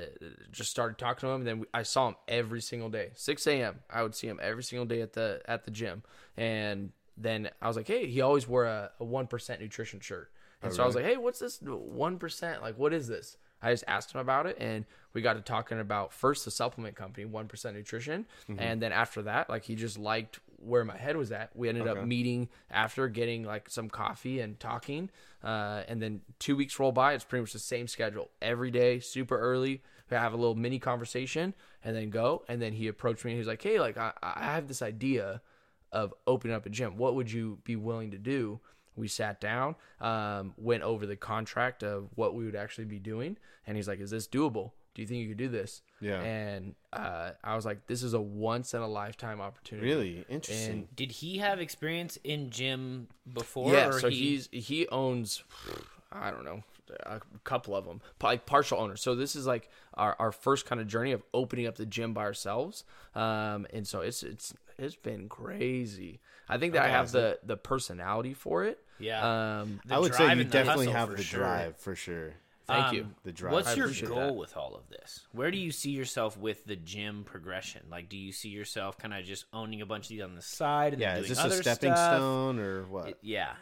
just 0.53 0.71
started 0.71 0.99
talking 0.99 1.29
to 1.29 1.35
him. 1.35 1.41
And 1.41 1.47
then 1.47 1.67
I 1.75 1.83
saw 1.83 2.09
him 2.09 2.17
every 2.27 2.61
single 2.61 2.89
day, 2.91 3.11
6 3.15 3.47
a.m. 3.47 3.81
I 3.91 4.03
would 4.03 4.15
see 4.15 4.29
him 4.29 4.39
every 4.43 4.63
single 4.63 4.87
day 4.87 5.01
at 5.01 5.15
the 5.15 5.41
at 5.47 5.65
the 5.65 5.71
gym. 5.71 6.03
And 6.37 6.93
then 7.17 7.51
I 7.61 7.69
was 7.69 7.77
like, 7.77 7.89
hey, 7.89 8.07
he 8.07 8.21
always 8.21 8.47
wore 8.47 8.65
a 8.67 8.91
one 8.99 9.27
percent 9.27 9.61
nutrition 9.61 10.01
shirt. 10.01 10.31
And 10.63 10.73
so 10.73 10.83
I 10.83 10.87
was 10.87 10.95
like, 10.97 11.05
hey, 11.05 11.17
what's 11.17 11.39
this 11.39 11.61
one 11.63 12.19
percent? 12.19 12.63
Like, 12.63 12.77
what 12.79 12.93
is 12.93 13.07
this? 13.09 13.37
I 13.61 13.73
just 13.73 13.85
asked 13.89 14.13
him 14.15 14.21
about 14.21 14.47
it, 14.47 14.57
and 14.61 14.85
we 15.13 15.21
got 15.21 15.33
to 15.35 15.41
talking 15.41 15.81
about 15.81 16.13
first 16.13 16.45
the 16.45 16.51
supplement 16.53 16.95
company, 16.95 17.25
One 17.27 17.49
Percent 17.49 17.77
Nutrition, 17.77 18.25
and 18.61 18.81
then 18.81 18.93
after 18.93 19.23
that, 19.23 19.51
like 19.51 19.65
he 19.65 19.75
just 19.75 19.99
liked 19.99 20.39
where 20.61 20.85
my 20.85 20.97
head 20.97 21.17
was 21.17 21.33
at. 21.33 21.51
We 21.57 21.69
ended 21.69 21.85
up 21.89 21.97
meeting 22.07 22.49
after 22.71 23.09
getting 23.09 23.43
like 23.45 23.69
some 23.69 23.89
coffee 23.91 24.39
and 24.41 24.59
talking, 24.61 25.11
uh, 25.43 25.83
and 25.89 26.01
then 26.01 26.21
two 26.39 26.55
weeks 26.57 26.79
roll 26.79 26.93
by. 26.93 27.15
It's 27.15 27.25
pretty 27.25 27.43
much 27.43 27.53
the 27.53 27.59
same 27.59 27.89
schedule 27.89 28.31
every 28.41 28.71
day, 28.71 29.01
super 29.01 29.37
early. 29.39 29.83
We 30.11 30.17
have 30.17 30.33
a 30.33 30.37
little 30.37 30.55
mini 30.55 30.79
conversation, 30.79 31.53
and 31.85 31.97
then 31.97 32.11
go. 32.11 32.45
And 32.49 32.63
then 32.63 32.73
he 32.73 32.87
approached 32.87 33.25
me. 33.25 33.33
and 33.33 33.39
He's 33.39 33.49
like, 33.49 33.63
"Hey, 33.63 33.81
like 33.81 33.97
I, 33.99 34.13
I 34.23 34.45
have 34.55 34.69
this 34.69 34.83
idea 34.83 35.43
of 35.91 36.15
opening 36.29 36.55
up 36.55 36.65
a 36.65 36.71
gym. 36.71 36.97
What 36.97 37.17
would 37.17 37.31
you 37.33 37.59
be 37.65 37.75
willing 37.75 38.13
to 38.13 38.19
do?" 38.19 38.61
We 38.99 39.09
sat 39.09 39.41
down, 39.41 39.77
um, 40.01 40.55
went 40.57 40.83
over 40.83 41.07
the 41.07 41.17
contract 41.17 41.83
of 41.83 42.09
what 42.15 42.35
we 42.35 42.45
would 42.45 42.57
actually 42.57 42.87
be 42.87 42.99
doing, 42.99 43.37
and 43.67 43.77
he's 43.77 43.89
like, 43.89 44.01
"Is 44.01 44.11
this 44.11 44.27
doable? 44.27 44.73
Do 44.95 45.03
you 45.03 45.09
think 45.09 45.21
you 45.21 45.29
could 45.29 45.39
do 45.39 45.49
this?" 45.49 45.83
Yeah. 46.01 46.21
And 46.21 46.75
uh, 46.93 47.31
I 47.43 47.55
was 47.57 47.65
like, 47.65 47.87
"This 47.87 48.03
is 48.03 48.15
a 48.15 48.21
once 48.21 48.75
in 48.75 48.81
a 48.81 48.89
lifetime 48.89 49.41
opportunity." 49.41 49.87
Really 49.87 50.25
interesting. 50.29 50.89
Did 50.95 51.13
he 51.13 51.39
have 51.39 51.61
experience 51.61 52.19
in 52.25 52.51
gym 52.51 53.09
before? 53.33 53.73
Yeah. 53.73 53.89
or 53.89 54.01
So 54.01 54.09
he, 54.09 54.17
he's 54.17 54.49
he 54.51 54.89
owns, 54.89 55.43
I 56.13 56.31
don't 56.31 56.45
know, 56.45 56.65
a 57.05 57.21
couple 57.45 57.75
of 57.75 57.85
them, 57.85 58.01
like 58.23 58.47
partial 58.47 58.79
owners. 58.79 59.01
So 59.01 59.15
this 59.15 59.37
is 59.37 59.47
like 59.47 59.71
our, 59.95 60.17
our 60.19 60.33
first 60.33 60.67
kind 60.67 60.81
of 60.81 60.87
journey 60.87 61.13
of 61.13 61.23
opening 61.35 61.67
up 61.67 61.77
the 61.77 61.87
gym 61.87 62.15
by 62.15 62.23
ourselves. 62.23 62.85
Um, 63.15 63.67
and 63.73 63.87
so 63.87 64.01
it's 64.01 64.23
it's 64.23 64.55
it's 64.79 64.97
been 64.97 65.29
crazy. 65.29 66.21
I 66.49 66.59
think 66.59 66.73
that 66.75 66.85
I 66.85 66.89
have 66.89 67.13
the 67.13 67.39
the 67.43 67.57
personality 67.57 68.35
for 68.35 68.65
it. 68.65 68.83
Yeah. 68.99 69.61
Um, 69.61 69.81
I 69.91 69.99
would 69.99 70.15
say 70.15 70.35
you 70.35 70.45
definitely 70.45 70.89
have 70.91 71.11
for 71.11 71.17
the 71.17 71.23
sure. 71.23 71.41
drive 71.41 71.77
for 71.77 71.95
sure. 71.95 72.35
thank 72.67 72.93
you. 72.95 73.03
Um, 73.03 73.15
The 73.25 73.33
drive. 73.33 73.53
What's 73.53 73.69
I 73.69 73.75
your 73.75 73.91
goal 74.07 74.17
that. 74.19 74.35
with 74.35 74.57
all 74.57 74.75
of 74.75 74.89
this? 74.91 75.27
Where 75.33 75.51
do 75.51 75.59
you 75.59 75.71
see 75.71 75.91
yourself 75.91 76.37
with 76.37 76.65
the 76.67 76.77
gym 76.77 77.25
progression? 77.25 77.83
Like, 77.91 78.09
do 78.09 78.17
you 78.17 78.33
see 78.33 78.49
yourself 78.51 78.99
kind 78.99 79.15
of 79.15 79.25
just 79.25 79.47
owning 79.53 79.81
a 79.83 79.87
bunch 79.87 80.07
of 80.07 80.09
these 80.11 80.23
on 80.23 80.35
the 80.35 80.43
side 80.43 80.93
and 80.95 81.01
yeah, 81.03 81.15
then 81.15 81.25
is 81.25 81.37
doing 81.39 81.49
this 81.49 81.59
a 81.61 81.63
stepping 81.63 81.95
stuff? 81.95 82.17
stone 82.17 82.59
or 82.59 82.83
what? 82.85 83.09
It- 83.09 83.19
yeah. 83.23 83.53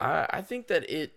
I, 0.00 0.26
I 0.30 0.42
think 0.42 0.68
that 0.68 0.88
it 0.90 1.12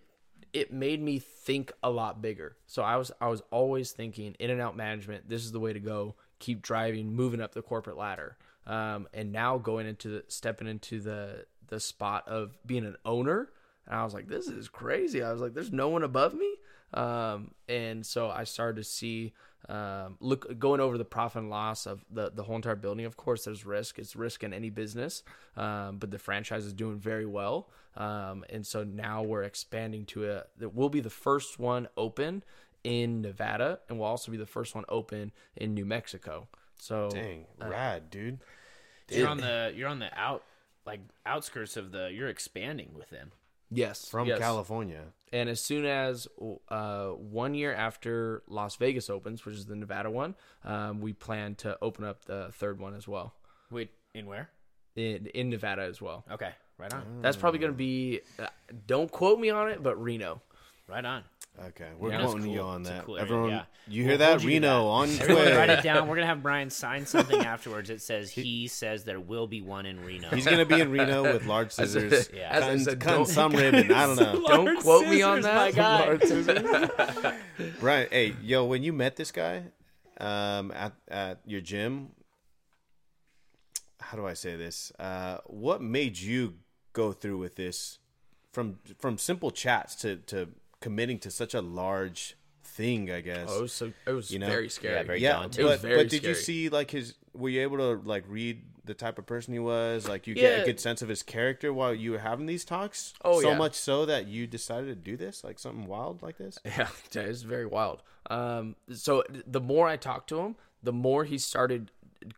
it 0.54 0.74
made 0.74 1.02
me 1.02 1.20
think 1.20 1.72
a 1.82 1.90
lot 1.90 2.22
bigger. 2.22 2.58
So 2.68 2.82
I 2.84 2.98
was 2.98 3.12
I 3.22 3.28
was 3.28 3.42
always 3.52 3.92
thinking 3.92 4.36
in 4.40 4.50
and 4.50 4.60
out 4.62 4.76
management. 4.76 5.30
This 5.30 5.44
is 5.44 5.52
the 5.52 5.60
way 5.60 5.74
to 5.74 5.80
go. 5.80 6.16
Keep 6.40 6.62
driving, 6.62 7.14
moving 7.14 7.40
up 7.42 7.54
the 7.54 7.62
corporate 7.62 7.98
ladder. 7.98 8.38
Um, 8.68 9.08
and 9.14 9.32
now 9.32 9.58
going 9.58 9.88
into 9.88 10.10
the 10.10 10.24
stepping 10.28 10.68
into 10.68 11.00
the 11.00 11.46
the 11.72 11.80
spot 11.80 12.28
of 12.28 12.56
being 12.66 12.86
an 12.86 12.98
owner. 13.04 13.50
And 13.88 14.00
I 14.00 14.04
was 14.04 14.14
like, 14.14 14.28
this 14.28 14.48
is 14.48 14.70
crazy. 14.70 15.24
I 15.24 15.32
was 15.32 15.42
like, 15.42 15.56
there's 15.56 15.72
no 15.72 15.90
one 15.90 16.04
above 16.04 16.36
me. 16.36 16.54
Um, 16.94 17.52
and 17.68 18.06
so 18.06 18.30
I 18.30 18.44
started 18.44 18.76
to 18.76 18.84
see 18.84 19.34
um, 19.70 20.18
look 20.20 20.60
going 20.60 20.82
over 20.82 20.98
the 20.98 21.06
profit 21.06 21.44
and 21.44 21.50
loss 21.50 21.86
of 21.86 22.04
the 22.12 22.30
the 22.30 22.44
whole 22.44 22.58
entire 22.58 22.76
building. 22.76 23.06
Of 23.06 23.16
course, 23.16 23.46
there's 23.46 23.66
risk. 23.66 23.98
It's 23.98 24.16
risk 24.16 24.44
in 24.44 24.54
any 24.54 24.70
business, 24.70 25.24
um, 25.56 25.98
but 25.98 26.12
the 26.12 26.20
franchise 26.20 26.66
is 26.66 26.74
doing 26.74 27.00
very 27.00 27.26
well. 27.26 27.70
Um, 27.96 28.44
and 28.50 28.66
so 28.66 28.84
now 28.84 29.24
we're 29.24 29.44
expanding 29.44 30.06
to 30.08 30.30
a 30.30 30.44
that 30.58 30.76
will 30.76 30.90
be 30.90 31.00
the 31.00 31.10
first 31.10 31.60
one 31.60 31.88
open 31.96 32.44
in 32.84 33.22
Nevada, 33.22 33.80
and 33.88 34.00
we'll 34.00 34.10
also 34.10 34.32
be 34.32 34.38
the 34.38 34.46
first 34.46 34.76
one 34.76 34.84
open 34.90 35.32
in 35.56 35.74
New 35.74 35.86
Mexico. 35.86 36.48
So 36.78 37.10
Dang, 37.10 37.46
rad, 37.60 38.10
dude. 38.10 38.40
You're 39.10 39.28
on 39.28 39.38
the 39.38 39.72
you're 39.76 39.90
on 39.90 40.00
the 40.00 40.10
out 40.20 40.44
like 40.86 41.02
outskirts 41.26 41.78
of 41.78 41.92
the. 41.92 42.10
You're 42.12 42.30
expanding 42.30 42.92
with 42.98 43.10
them. 43.10 43.32
yes, 43.70 44.08
From 44.10 44.28
yes. 44.28 44.40
California. 44.40 45.02
And 45.34 45.48
as 45.50 45.62
soon 45.62 45.86
as 45.86 46.28
uh, 46.70 47.08
one 47.08 47.54
year 47.54 47.74
after 47.74 48.44
Las 48.48 48.76
Vegas 48.76 49.10
opens, 49.10 49.46
which 49.46 49.56
is 49.56 49.66
the 49.66 49.76
Nevada 49.78 50.12
one, 50.12 50.36
um, 50.66 51.00
we 51.00 51.14
plan 51.14 51.56
to 51.56 51.78
open 51.82 52.04
up 52.04 52.26
the 52.26 52.50
third 52.52 52.80
one 52.82 52.94
as 52.96 53.08
well 53.08 53.34
Wait, 53.70 53.92
in 54.14 54.26
where? 54.26 54.50
in 54.98 55.28
in 55.28 55.50
Nevada 55.50 55.84
as 55.84 56.02
well. 56.02 56.26
Okay, 56.30 56.52
right 56.78 56.94
on, 56.94 57.22
That's 57.22 57.38
probably 57.38 57.60
going 57.60 57.72
to 57.72 57.78
be. 57.78 58.20
Uh, 58.38 58.48
don't 58.88 59.10
quote 59.10 59.40
me 59.40 59.50
on 59.50 59.70
it, 59.70 59.82
but 59.82 59.96
Reno. 60.02 60.42
right 60.90 61.06
on. 61.06 61.24
Okay, 61.60 61.90
we're 62.00 62.12
Yeah, 62.12 62.20
that's 62.20 62.32
quoting 62.32 62.50
you 62.50 62.62
on 62.62 62.84
that. 62.84 63.04
cool 63.06 63.18
area, 63.18 63.26
Everyone, 63.26 63.50
yeah. 63.50 63.64
you 63.88 64.04
hear 64.04 64.12
We'll 64.14 64.18
that? 64.20 64.30
hold 64.30 64.42
you 64.44 64.48
Reno 64.50 64.68
that. 64.68 64.88
on 64.90 65.10
Everyone, 65.10 65.44
write 65.46 65.70
it 65.70 65.74
Twitter. 65.76 65.82
down. 65.84 66.08
We're 66.08 66.16
gonna 66.16 66.28
have 66.28 66.42
Brian 66.42 66.70
sign 66.70 67.06
something 67.06 67.42
afterwards. 67.46 67.90
It 67.90 68.02
says 68.02 68.32
he 68.32 68.68
says 68.68 69.04
there 69.04 69.20
will 69.20 69.48
be 69.48 69.62
one 69.62 69.86
in 69.86 70.04
Reno. 70.04 70.30
He's 70.30 70.46
gonna 70.46 70.66
be 70.66 70.80
in 70.80 70.90
Reno 70.92 71.22
with 71.34 71.46
large 71.46 71.72
scissors, 71.72 72.30
Yeah. 72.34 72.50
as 72.52 72.64
I 72.64 72.66
cutting, 72.68 72.84
said, 72.86 73.00
cutting 73.02 73.26
some 73.26 73.52
ribbon. 73.54 73.92
I 73.92 74.06
don't 74.08 74.16
know. 74.16 74.48
Don't 74.48 74.66
Large 74.66 74.80
quote 74.80 75.08
me 75.08 75.22
on 75.22 75.42
that. 75.42 75.56
my 75.56 75.72
guy. 75.72 76.00
Large 76.06 76.24
scissors. 76.24 77.32
Right? 77.82 78.08
Hey, 78.12 78.34
yo, 78.42 78.66
when 78.66 78.82
you 78.82 78.94
met 78.94 79.18
this 79.18 79.32
guy 79.32 79.64
um, 80.20 80.72
at 80.72 80.94
at 81.10 81.42
your 81.46 81.62
gym, 81.62 82.12
how 84.00 84.18
do 84.18 84.26
I 84.26 84.34
say 84.34 84.56
this? 84.56 84.92
Uh, 84.98 85.38
what 85.46 85.82
made 85.82 86.18
you 86.18 86.56
go 86.94 87.12
through 87.12 87.38
with 87.38 87.56
this 87.56 88.00
from 88.52 88.80
from 89.00 89.18
simple 89.18 89.52
chats 89.52 89.96
to 89.98 90.16
to 90.18 90.50
committing 90.82 91.20
to 91.20 91.32
such 91.32 91.54
a 91.54 91.62
large 91.62 92.36
thing? 92.64 93.10
I 93.10 93.22
guess. 93.22 93.48
Oh, 93.50 93.60
it 93.60 93.62
was 93.62 93.74
so 93.74 93.94
it 94.06 94.12
was 94.12 94.32
You 94.32 94.40
know? 94.40 94.48
very 94.48 94.70
scary. 94.70 94.96
Yeah, 94.96 95.04
very 95.04 95.22
yeah, 95.22 95.34
daunting. 95.34 95.66
It 95.66 95.70
was 95.70 95.82
but, 95.82 95.88
very 95.88 96.04
but 96.04 96.10
did 96.10 96.24
you 96.24 96.36
see 96.36 96.70
like 96.70 96.92
his? 96.92 97.16
Were 97.34 97.50
you 97.50 97.62
able 97.62 97.78
to 97.78 98.02
like 98.08 98.26
read 98.28 98.62
the 98.84 98.94
type 98.94 99.18
of 99.18 99.26
person 99.26 99.54
he 99.54 99.60
was? 99.60 100.08
Like 100.08 100.28
you 100.28 100.34
get 100.34 100.64
a 100.64 100.66
good 100.66 100.80
sense 100.80 101.02
of 101.02 101.10
his 101.10 101.24
character 101.24 101.72
while 101.72 101.94
you 101.94 102.12
were 102.12 102.20
having 102.20 102.46
these 102.46 102.66
talks. 102.66 103.14
Oh, 103.24 103.42
so 103.42 103.52
yeah. 103.52 103.58
much 103.58 103.76
so 103.76 104.06
that 104.06 104.28
you 104.28 104.48
decided 104.48 104.88
to 104.88 104.96
do 104.96 105.16
this, 105.16 105.44
like 105.44 105.60
something 105.60 105.86
wild 105.86 106.22
like 106.22 106.38
this. 106.38 106.60
Yeah, 106.66 106.88
it's 107.14 107.42
very 107.44 107.66
wild. 107.66 108.02
Um, 108.30 108.76
so 108.92 109.24
the 109.30 109.60
more 109.62 109.88
I 109.88 109.98
talked 109.98 110.30
to 110.30 110.40
him, 110.40 110.56
the 110.82 110.94
more 110.94 111.26
he 111.26 111.38
started 111.38 111.92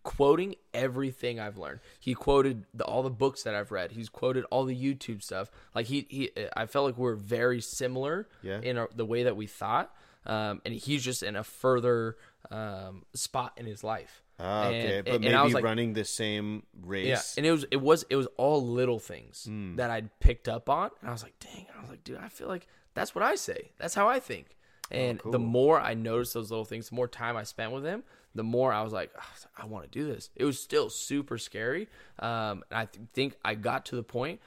quoting 0.03 0.55
everything 0.73 1.39
I've 1.39 1.57
learned. 1.57 1.79
He 1.99 2.13
quoted 2.13 2.65
the, 2.73 2.83
all 2.85 3.03
the 3.03 3.09
books 3.09 3.43
that 3.43 3.55
I've 3.55 3.71
read. 3.71 3.91
He's 3.91 4.09
quoted 4.09 4.45
all 4.51 4.65
the 4.65 4.75
YouTube 4.75 5.21
stuff. 5.23 5.49
Like 5.75 5.87
he, 5.87 6.05
he 6.09 6.31
I 6.55 6.65
felt 6.65 6.85
like 6.85 6.97
we're 6.97 7.15
very 7.15 7.61
similar 7.61 8.27
Yeah. 8.41 8.59
in 8.61 8.77
our, 8.77 8.89
the 8.95 9.05
way 9.05 9.23
that 9.23 9.35
we 9.35 9.47
thought. 9.47 9.93
Um, 10.25 10.61
and 10.65 10.73
he's 10.73 11.03
just 11.03 11.21
in 11.21 11.35
a 11.35 11.43
further 11.43 12.15
um, 12.49 13.03
spot 13.13 13.53
in 13.57 13.65
his 13.65 13.83
life. 13.83 14.23
Ah, 14.39 14.67
okay, 14.67 14.97
And- 14.97 15.05
but 15.05 15.13
and 15.15 15.23
maybe 15.25 15.53
like, 15.53 15.63
running 15.63 15.93
the 15.93 16.05
same 16.05 16.63
race. 16.81 17.07
yeah, 17.07 17.21
and 17.37 17.45
it 17.45 17.51
was 17.51 17.65
it 17.71 17.81
was 17.81 18.03
it 18.09 18.15
was 18.15 18.27
all 18.37 18.65
little 18.65 18.99
things 18.99 19.43
Hmm. 19.45 19.75
that 19.75 19.91
I'd 19.91 20.17
picked 20.19 20.47
up 20.49 20.69
on, 20.69 20.89
and 21.01 21.09
I 21.09 21.11
was 21.13 21.23
like, 21.23 21.37
dang, 21.39 21.67
I 21.77 21.81
was 21.81 21.89
like, 21.89 22.03
dude, 22.03 22.17
I 22.17 22.29
feel 22.29 22.47
like 22.47 22.67
that's 22.95 23.13
what 23.13 23.23
I 23.23 23.35
say. 23.35 23.71
That's 23.77 23.93
how 23.95 24.07
I 24.07 24.19
think. 24.19 24.57
Oh, 24.91 24.95
And 24.95 25.21
the 25.25 25.39
more 25.39 25.79
I 25.79 25.93
noticed 25.93 26.33
those 26.33 26.49
little 26.49 26.65
things, 26.65 26.89
the 26.89 26.95
more 26.95 27.07
time 27.07 27.37
I 27.37 27.43
spent 27.43 27.71
with 27.73 27.83
him, 27.85 28.03
the 28.35 28.43
more 28.43 28.73
I 28.73 28.81
was 28.81 28.93
like, 28.93 29.11
"Ah, 29.17 29.33
I 29.57 29.65
want 29.65 29.91
to 29.91 29.99
do 29.99 30.07
this. 30.07 30.29
It 30.35 30.45
was 30.45 30.59
still 30.59 30.89
super 30.89 31.37
scary. 31.37 31.87
Um, 32.19 32.63
and 32.69 32.79
I 32.79 32.85
th- 32.85 33.05
think 33.13 33.35
I 33.43 33.55
got 33.55 33.85
to 33.87 33.95
the 33.95 34.03
point 34.03 34.39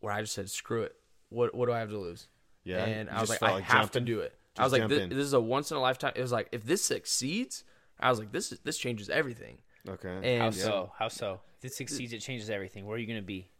where 0.00 0.12
I 0.12 0.20
just 0.20 0.34
said, 0.34 0.50
screw 0.50 0.82
it. 0.82 0.94
What 1.30 1.54
what 1.54 1.66
do 1.66 1.72
I 1.72 1.78
have 1.78 1.90
to 1.90 1.98
lose? 1.98 2.28
Yeah, 2.64 2.84
and 2.84 3.08
I 3.10 3.20
was 3.20 3.30
like, 3.30 3.42
I 3.42 3.52
like 3.52 3.64
have 3.64 3.82
jumping. 3.92 4.06
to 4.06 4.12
do 4.12 4.20
it. 4.20 4.34
I 4.58 4.64
was 4.64 4.72
like, 4.72 4.88
this, 4.88 5.08
this 5.08 5.18
is 5.18 5.32
a 5.32 5.40
once 5.40 5.70
in 5.70 5.76
a 5.76 5.80
lifetime. 5.80 6.12
It 6.16 6.22
was 6.22 6.32
like, 6.32 6.48
if 6.50 6.64
this 6.64 6.82
succeeds, 6.82 7.64
I 8.00 8.10
was 8.10 8.18
like, 8.18 8.32
this 8.32 8.52
is 8.52 8.58
this 8.60 8.78
changes 8.78 9.08
everything. 9.10 9.58
Okay. 9.88 10.20
And 10.22 10.42
How 10.42 10.50
so? 10.50 10.92
How 10.98 11.08
so? 11.08 11.40
If 11.58 11.66
it 11.66 11.74
succeeds, 11.74 12.12
it 12.12 12.20
changes 12.20 12.50
everything. 12.50 12.86
Where 12.86 12.96
are 12.96 12.98
you 12.98 13.06
going 13.06 13.20
to 13.20 13.26
be? 13.26 13.50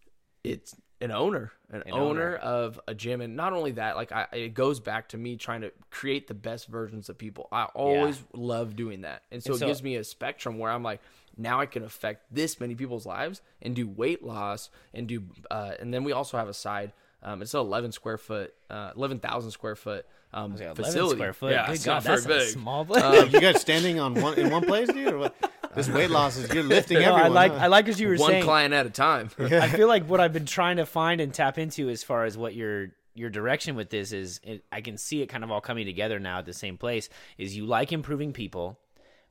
it's 0.45 0.77
an 1.01 1.11
owner, 1.11 1.53
an, 1.71 1.83
An 1.87 1.93
owner, 1.93 2.01
owner. 2.01 2.37
of 2.37 2.81
a 2.89 2.95
gym, 2.95 3.21
and 3.21 3.37
not 3.37 3.53
only 3.53 3.73
that, 3.73 3.97
like 3.97 4.13
I, 4.13 4.27
it 4.33 4.55
goes 4.55 4.81
back 4.81 5.09
to 5.11 5.17
me 5.19 5.37
trying 5.37 5.61
to 5.61 5.73
create 5.91 6.27
the 6.29 6.35
best 6.35 6.69
versions 6.69 7.09
of 7.09 7.19
people. 7.19 7.49
I 7.53 7.65
always 7.75 8.23
love 8.33 8.77
doing 8.77 9.03
that, 9.03 9.23
and 9.31 9.43
so 9.43 9.53
And 9.55 9.63
it 9.63 9.67
gives 9.67 9.83
me 9.83 9.97
a 9.97 10.05
spectrum 10.05 10.59
where 10.59 10.71
I'm 10.71 10.83
like, 10.83 11.01
now 11.37 11.61
I 11.61 11.67
can 11.67 11.83
affect 11.83 12.35
this 12.35 12.59
many 12.61 12.75
people's 12.75 13.05
lives 13.05 13.43
and 13.61 13.77
do 13.77 13.87
weight 13.87 14.25
loss 14.25 14.71
and 14.95 15.07
do, 15.07 15.25
uh, 15.51 15.73
and 15.79 15.93
then 15.93 16.03
we 16.05 16.13
also 16.13 16.39
have 16.39 16.49
a 16.49 16.55
side. 16.55 16.93
Um, 17.23 17.43
it's 17.43 17.55
an 17.55 17.61
11 17.61 17.93
square 17.93 18.19
foot, 18.19 18.55
uh, 18.71 18.93
11,000 18.97 19.51
square 19.51 19.75
foot 19.75 20.07
um, 20.33 20.53
Like 20.53 20.61
11 20.63 20.85
facility. 20.85 21.17
square 21.17 21.33
foot. 21.33 21.53
Yeah, 21.53 21.67
Good 21.67 21.83
God, 21.85 22.03
that's 22.05 22.25
very 22.25 22.37
a 22.37 22.45
big. 22.45 22.49
small 22.53 22.85
place. 22.85 23.03
Like, 23.03 23.33
you 23.33 23.41
guys 23.41 23.61
standing 23.61 23.99
on 23.99 24.15
one 24.21 24.39
in 24.39 24.51
one 24.51 24.65
place, 24.65 24.89
dude? 24.89 25.13
Or 25.13 25.19
what? 25.19 25.35
This 25.77 25.89
weight 25.89 26.11
loss 26.11 26.37
is 26.37 26.53
you're 26.53 26.65
lifting 26.65 26.99
no, 27.01 27.11
everyone. 27.15 27.23
I 27.23 27.29
like 27.29 27.53
huh? 27.53 27.59
I 27.59 27.67
like 27.69 27.87
as 27.89 28.01
you 28.01 28.09
were 28.09 28.17
saying 28.17 28.23
One 28.25 28.31
saying. 28.33 28.43
client 28.45 28.75
at 28.75 28.87
a 28.87 28.91
time. 28.91 29.31
I 29.39 29.69
feel 29.69 29.87
like 29.89 30.07
what 30.09 30.19
I've 30.21 30.33
been 30.33 30.47
trying 30.47 30.79
to 30.79 30.87
find 30.87 31.21
and 31.21 31.33
tap 31.33 31.59
into 31.59 31.89
as 31.91 32.03
far 32.03 32.25
as 32.25 32.37
what 32.37 32.55
your 32.55 32.89
your 33.15 33.31
direction 33.31 33.77
with 33.77 33.89
this 33.91 34.13
is 34.13 34.41
it, 34.43 34.65
I 34.73 34.81
can 34.83 34.99
see 34.99 35.23
it 35.23 35.29
kind 35.29 35.43
of 35.45 35.51
all 35.51 35.61
coming 35.63 35.87
together 35.87 36.19
now 36.19 36.39
at 36.41 36.45
the 36.47 36.53
same 36.53 36.77
place 36.77 37.09
is 37.39 37.57
you 37.57 37.65
like 37.65 37.91
improving 37.93 38.33
people 38.35 38.79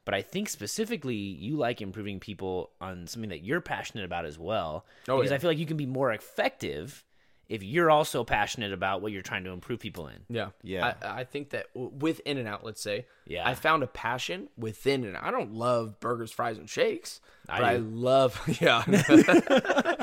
but 0.06 0.14
I 0.16 0.22
think 0.24 0.50
specifically 0.50 1.16
you 1.16 1.56
like 1.58 1.82
improving 1.82 2.20
people 2.20 2.72
on 2.82 3.06
something 3.06 3.30
that 3.30 3.44
you're 3.44 3.62
passionate 3.62 4.04
about 4.06 4.26
as 4.26 4.40
well 4.40 4.86
Oh, 5.08 5.18
because 5.18 5.30
yeah. 5.30 5.36
I 5.36 5.40
feel 5.40 5.52
like 5.52 5.60
you 5.60 5.68
can 5.68 5.78
be 5.78 5.86
more 5.86 6.12
effective 6.12 7.04
if 7.48 7.64
you're 7.64 7.92
also 7.92 8.24
passionate 8.24 8.74
about 8.74 9.02
what 9.02 9.12
you're 9.12 9.22
trying 9.22 9.44
to 9.44 9.52
improve 9.52 9.80
people 9.80 10.08
in. 10.08 10.22
Yeah, 10.30 10.50
Yeah. 10.64 10.94
I, 11.02 11.22
I 11.22 11.24
think 11.24 11.52
that 11.52 11.68
within 11.76 12.00
with 12.00 12.22
and 12.40 12.48
Out, 12.48 12.64
let's 12.64 12.82
say, 12.82 13.06
Yeah. 13.26 13.48
I 13.48 13.54
found 13.56 13.84
a 13.84 13.88
passion 13.88 14.50
within 14.58 15.04
and 15.04 15.16
I 15.18 15.32
don't 15.32 15.54
love 15.54 16.00
burgers, 16.00 16.32
fries, 16.32 16.58
and 16.58 16.70
shakes, 16.70 17.22
I 17.48 17.60
but 17.60 17.66
I 17.66 17.76
love 17.78 18.42
yeah, 18.62 18.84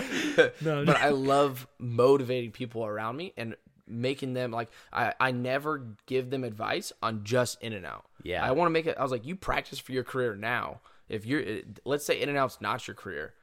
but 0.62 0.96
I 0.96 1.08
love 1.10 1.66
motivating 1.78 2.52
people 2.52 2.84
around 2.84 3.16
me 3.16 3.32
and 3.36 3.56
making 3.86 4.32
them 4.32 4.50
like 4.52 4.70
I 4.92 5.14
I 5.20 5.32
never 5.32 5.84
give 6.06 6.30
them 6.30 6.44
advice 6.44 6.92
on 7.02 7.24
just 7.24 7.60
In-N-Out. 7.62 8.04
Yeah. 8.22 8.44
I 8.44 8.52
want 8.52 8.66
to 8.68 8.70
make 8.72 8.86
it. 8.86 8.96
I 8.98 9.02
was 9.02 9.10
like, 9.12 9.26
you 9.26 9.36
practice 9.36 9.78
for 9.78 9.92
your 9.92 10.04
career 10.04 10.34
now. 10.36 10.80
If 11.08 11.26
you're, 11.26 11.42
eh, 11.42 11.60
let's 11.84 12.06
say 12.06 12.20
In-N-Out's 12.20 12.60
not 12.60 12.86
your 12.86 12.94
career, 12.94 13.34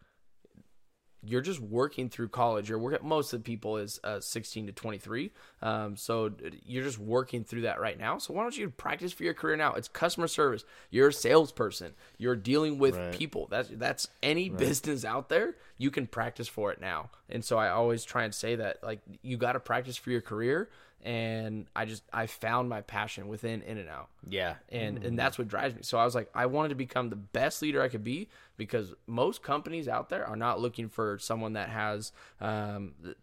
you're 1.24 1.42
just 1.42 1.60
working 1.60 2.10
through 2.10 2.30
college. 2.30 2.70
You're 2.70 2.80
working. 2.80 3.08
Most 3.08 3.34
of 3.34 3.40
the 3.42 3.44
people 3.44 3.78
is 3.78 4.00
uh, 4.04 4.20
16 4.20 4.68
to 4.68 4.72
23. 4.72 5.32
Um, 5.62 5.98
so 5.98 6.32
you're 6.66 6.84
just 6.84 6.98
working 7.00 7.44
through 7.44 7.62
that 7.62 7.80
right 7.82 8.00
now. 8.00 8.18
So 8.20 8.34
why 8.34 8.44
don't 8.44 8.58
you 8.58 8.70
practice 8.70 9.12
for 9.12 9.24
your 9.24 9.34
career 9.34 9.58
now? 9.58 9.74
It's 9.74 9.88
customer 9.88 10.28
service. 10.28 10.64
You're 10.90 11.10
a 11.10 11.14
salesperson. 11.14 11.94
You're 12.18 12.36
dealing 12.38 12.80
with 12.80 12.96
Right. 12.98 13.12
people. 13.12 13.48
That's 13.50 13.70
that's 13.74 14.08
any 14.24 14.50
business 14.50 15.04
out 15.04 15.30
there. 15.30 15.56
You 15.78 15.92
can 15.92 16.08
practice 16.08 16.48
for 16.48 16.72
it 16.72 16.80
now. 16.80 17.10
And 17.30 17.44
so 17.44 17.58
I 17.58 17.70
always 17.70 18.04
try 18.06 18.24
and 18.24 18.34
say 18.34 18.56
that 18.56 18.84
like 18.84 19.00
you 19.22 19.38
got 19.38 19.54
to 19.54 19.60
practice 19.60 19.98
for 19.98 20.12
your 20.12 20.22
career. 20.22 20.70
And 21.02 21.68
I 21.76 21.86
just 21.86 22.04
I 22.12 22.26
found 22.28 22.68
my 22.68 22.82
passion 22.82 23.28
within 23.30 23.62
In-N-Out 23.62 24.10
Yeah. 24.28 24.56
and 24.70 25.02
and 25.04 25.18
that's 25.18 25.38
what 25.38 25.48
drives 25.48 25.74
me. 25.74 25.82
So 25.84 25.98
I 25.98 26.04
was 26.04 26.14
like, 26.14 26.30
I 26.36 26.46
wanted 26.48 26.70
to 26.70 26.76
become 26.76 27.10
the 27.10 27.16
best 27.16 27.62
leader 27.62 27.82
I 27.82 27.88
could 27.88 28.04
be 28.04 28.28
because 28.58 28.94
most 29.08 29.42
companies 29.42 29.88
out 29.88 30.10
there 30.10 30.26
are 30.26 30.36
not 30.36 30.60
looking 30.60 30.90
for 30.90 31.18
someone 31.18 31.54
that 31.54 31.70
has 31.70 32.12
um, 32.42 32.96
the, 33.02 33.16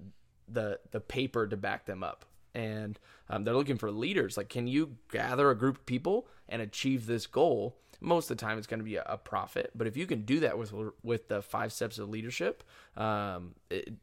the 0.49 0.81
the 0.93 1.01
paper 1.01 1.47
to 1.47 1.57
back 1.57 1.85
them 1.85 2.03
up, 2.03 2.25
and 2.55 2.99
um, 3.29 3.45
they're 3.45 3.55
looking 3.55 3.77
for 3.77 3.91
leaders. 3.91 4.37
Like, 4.39 4.49
can 4.49 4.67
you 4.67 4.97
gather 5.13 5.51
a 5.51 5.55
group 5.55 5.77
of 5.77 5.85
people 5.87 6.27
and 6.49 6.63
achieve 6.63 7.05
this 7.07 7.27
goal? 7.27 7.77
Most 8.01 8.31
of 8.31 8.37
the 8.37 8.41
time, 8.45 8.57
it's 8.59 8.67
going 8.67 8.79
to 8.81 8.85
be 8.85 8.97
a, 8.97 9.03
a 9.07 9.17
profit, 9.19 9.71
but 9.75 9.87
if 9.87 9.97
you 9.97 10.07
can 10.07 10.23
do 10.23 10.41
that 10.41 10.57
with 10.59 10.73
with 11.03 11.29
the 11.29 11.43
five 11.43 11.73
steps 11.73 11.99
of 11.99 12.09
leadership, 12.09 12.63
um, 12.97 13.55
it, 13.71 13.95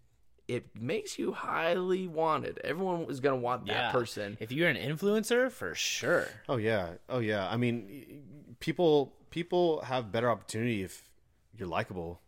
it 0.47 0.65
makes 0.79 1.17
you 1.17 1.32
highly 1.32 2.08
wanted. 2.08 2.60
Everyone 2.63 3.03
is 3.10 3.19
going 3.19 3.36
to 3.39 3.41
want 3.41 3.65
that 3.67 3.73
yeah. 3.73 3.91
person. 3.91 4.38
If 4.39 4.51
you're 4.51 4.69
an 4.69 4.77
influencer, 4.77 5.51
for 5.51 5.73
sure. 5.73 6.27
Oh 6.49 6.58
yeah, 6.58 6.93
oh 7.10 7.19
yeah. 7.19 7.47
I 7.49 7.58
mean, 7.58 8.23
people 8.60 9.13
people 9.29 9.82
have 9.82 10.12
better 10.12 10.29
opportunity 10.29 10.84
if 10.84 11.10
you're 11.58 11.67
likable. 11.67 12.21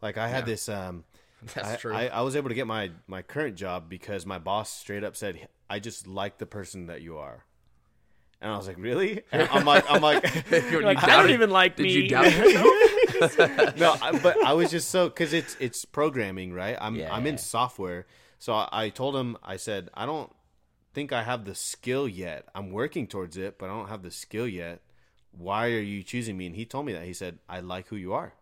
Like 0.00 0.18
I 0.18 0.28
had 0.28 0.46
this. 0.46 0.68
Um, 0.68 1.04
That's 1.54 1.70
I, 1.70 1.76
true. 1.76 1.94
I, 1.94 2.06
I 2.06 2.20
was 2.22 2.36
able 2.36 2.48
to 2.48 2.54
get 2.54 2.66
my 2.66 2.90
my 3.06 3.22
current 3.22 3.56
job 3.56 3.88
because 3.88 4.24
my 4.26 4.38
boss 4.38 4.70
straight 4.70 5.04
up 5.04 5.16
said, 5.16 5.48
"I 5.68 5.78
just 5.78 6.06
like 6.06 6.38
the 6.38 6.46
person 6.46 6.86
that 6.86 7.02
you 7.02 7.18
are." 7.18 7.44
And 8.40 8.52
I 8.52 8.56
was 8.56 8.66
like, 8.66 8.78
"Really?" 8.78 9.22
And 9.30 9.48
I'm 9.50 9.64
like, 9.64 9.84
"I'm 9.88 10.02
like, 10.02 10.22
like, 10.50 11.02
I 11.02 11.22
don't 11.22 11.30
even 11.30 11.50
like 11.50 11.76
Did 11.76 11.84
me. 11.84 11.92
you 11.92 12.08
doubt 12.08 12.32
yourself? 12.32 12.66
no." 13.76 13.96
I, 14.00 14.12
but 14.22 14.36
I 14.44 14.52
was 14.52 14.70
just 14.70 14.88
so 14.90 15.08
because 15.08 15.32
it's 15.32 15.56
it's 15.60 15.84
programming, 15.84 16.52
right? 16.52 16.76
I'm 16.80 16.94
I'm 17.10 17.24
Yeah. 17.24 17.30
in 17.32 17.38
software, 17.38 18.06
so 18.38 18.54
I, 18.54 18.68
I 18.72 18.88
told 18.90 19.16
him, 19.16 19.36
I 19.42 19.56
said, 19.56 19.90
"I 19.94 20.06
don't 20.06 20.30
think 20.94 21.12
I 21.12 21.22
have 21.22 21.44
the 21.44 21.54
skill 21.54 22.06
yet. 22.08 22.48
I'm 22.54 22.70
working 22.70 23.06
towards 23.06 23.36
it, 23.36 23.58
but 23.58 23.66
I 23.66 23.68
don't 23.74 23.88
have 23.88 24.02
the 24.02 24.10
skill 24.10 24.46
yet. 24.48 24.80
Why 25.30 25.66
are 25.72 25.80
you 25.80 26.02
choosing 26.02 26.36
me?" 26.36 26.46
And 26.46 26.56
he 26.56 26.64
told 26.64 26.86
me 26.86 26.92
that. 26.92 27.04
He 27.04 27.14
said, 27.14 27.38
"I 27.48 27.60
like 27.60 27.88
who 27.88 27.96
you 27.96 28.12
are. 28.12 28.34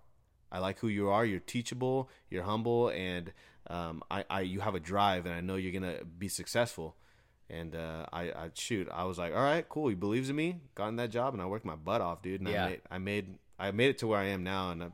I 0.53 0.59
like 0.59 0.81
who 0.81 0.89
you 0.89 1.09
are. 1.11 1.25
You're 1.25 1.39
teachable. 1.41 2.09
You're 2.29 2.43
humble, 2.43 2.89
and 2.89 3.33
um, 3.69 4.03
I, 4.11 4.25
I 4.29 4.41
you 4.41 4.61
have 4.61 4.75
a 4.75 4.81
drive, 4.81 5.27
and 5.27 5.35
I 5.35 5.41
know 5.41 5.57
you're 5.57 5.73
gonna 5.79 6.05
be 6.19 6.29
successful." 6.29 6.97
And 7.49 7.75
uh, 7.75 8.07
I, 8.13 8.23
I 8.31 8.51
shoot, 8.55 8.89
I 8.93 9.05
was 9.05 9.19
like, 9.19 9.33
"All 9.35 9.43
right, 9.43 9.69
cool." 9.69 9.89
He 9.89 9.95
believes 9.97 10.31
in 10.31 10.37
me. 10.37 10.61
Got 10.77 10.89
in 10.89 10.97
that 10.97 11.11
job, 11.11 11.35
and 11.35 11.43
I 11.43 11.47
worked 11.47 11.65
my 11.65 11.75
butt 11.77 12.01
off, 12.01 12.23
dude. 12.23 12.41
And 12.41 12.49
Yeah. 12.49 12.65
I 12.65 12.69
made, 12.69 12.81
I 12.93 12.99
made 12.99 13.39
I 13.61 13.71
made 13.73 13.91
it 13.91 13.99
to 13.99 14.07
where 14.07 14.19
I 14.19 14.27
am 14.27 14.43
now, 14.43 14.71
and 14.71 14.85
I, 14.85 14.89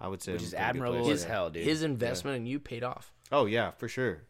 I 0.00 0.08
would 0.08 0.22
say 0.22 0.32
Which 0.32 0.42
I'm 0.42 0.46
is 0.46 0.52
in 0.52 0.58
a 0.58 0.62
good 0.62 0.68
admirable 0.68 1.10
as 1.10 1.24
hell, 1.24 1.50
dude. 1.50 1.64
His 1.64 1.82
investment 1.82 2.36
in 2.36 2.46
you 2.46 2.60
paid 2.60 2.84
off. 2.84 3.12
Oh 3.32 3.46
yeah, 3.46 3.72
for 3.72 3.88
sure. 3.88 4.22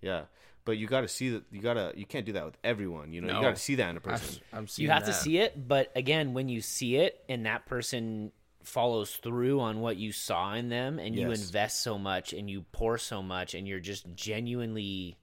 Yeah. 0.00 0.22
But 0.64 0.78
you 0.78 0.86
got 0.86 1.00
to 1.00 1.08
see 1.08 1.30
that. 1.30 1.44
You 1.50 1.60
gotta. 1.60 1.92
You 1.96 2.06
can't 2.06 2.24
do 2.26 2.32
that 2.32 2.44
with 2.44 2.56
everyone. 2.62 3.12
You 3.12 3.20
know. 3.20 3.28
No. 3.28 3.36
You 3.36 3.42
got 3.42 3.56
to 3.56 3.60
see 3.62 3.76
that 3.76 3.90
in 3.90 3.96
a 3.96 4.00
person. 4.00 4.42
I'm 4.52 4.68
seeing 4.68 4.86
you 4.86 4.92
have 4.92 5.04
to 5.06 5.12
see 5.12 5.38
it 5.38 5.68
but 5.68 5.90
again 5.96 6.34
when 6.34 6.48
you 6.48 6.60
see 6.60 6.96
it 6.96 7.24
and 7.28 7.46
that 7.46 7.66
person 7.66 8.32
follows 8.62 9.10
through 9.16 9.58
on 9.58 9.80
what 9.80 9.96
you 9.96 10.12
saw 10.12 10.54
in 10.54 10.68
them 10.68 11.00
and 11.00 11.16
you 11.16 11.30
invest 11.32 11.82
so 11.82 11.98
much 11.98 12.32
and 12.32 12.48
you 12.48 12.64
pour 12.70 12.96
so 12.96 13.20
much 13.20 13.54
and 13.54 13.66
you're 13.66 13.80
just 13.80 14.06
genuinely 14.14 15.16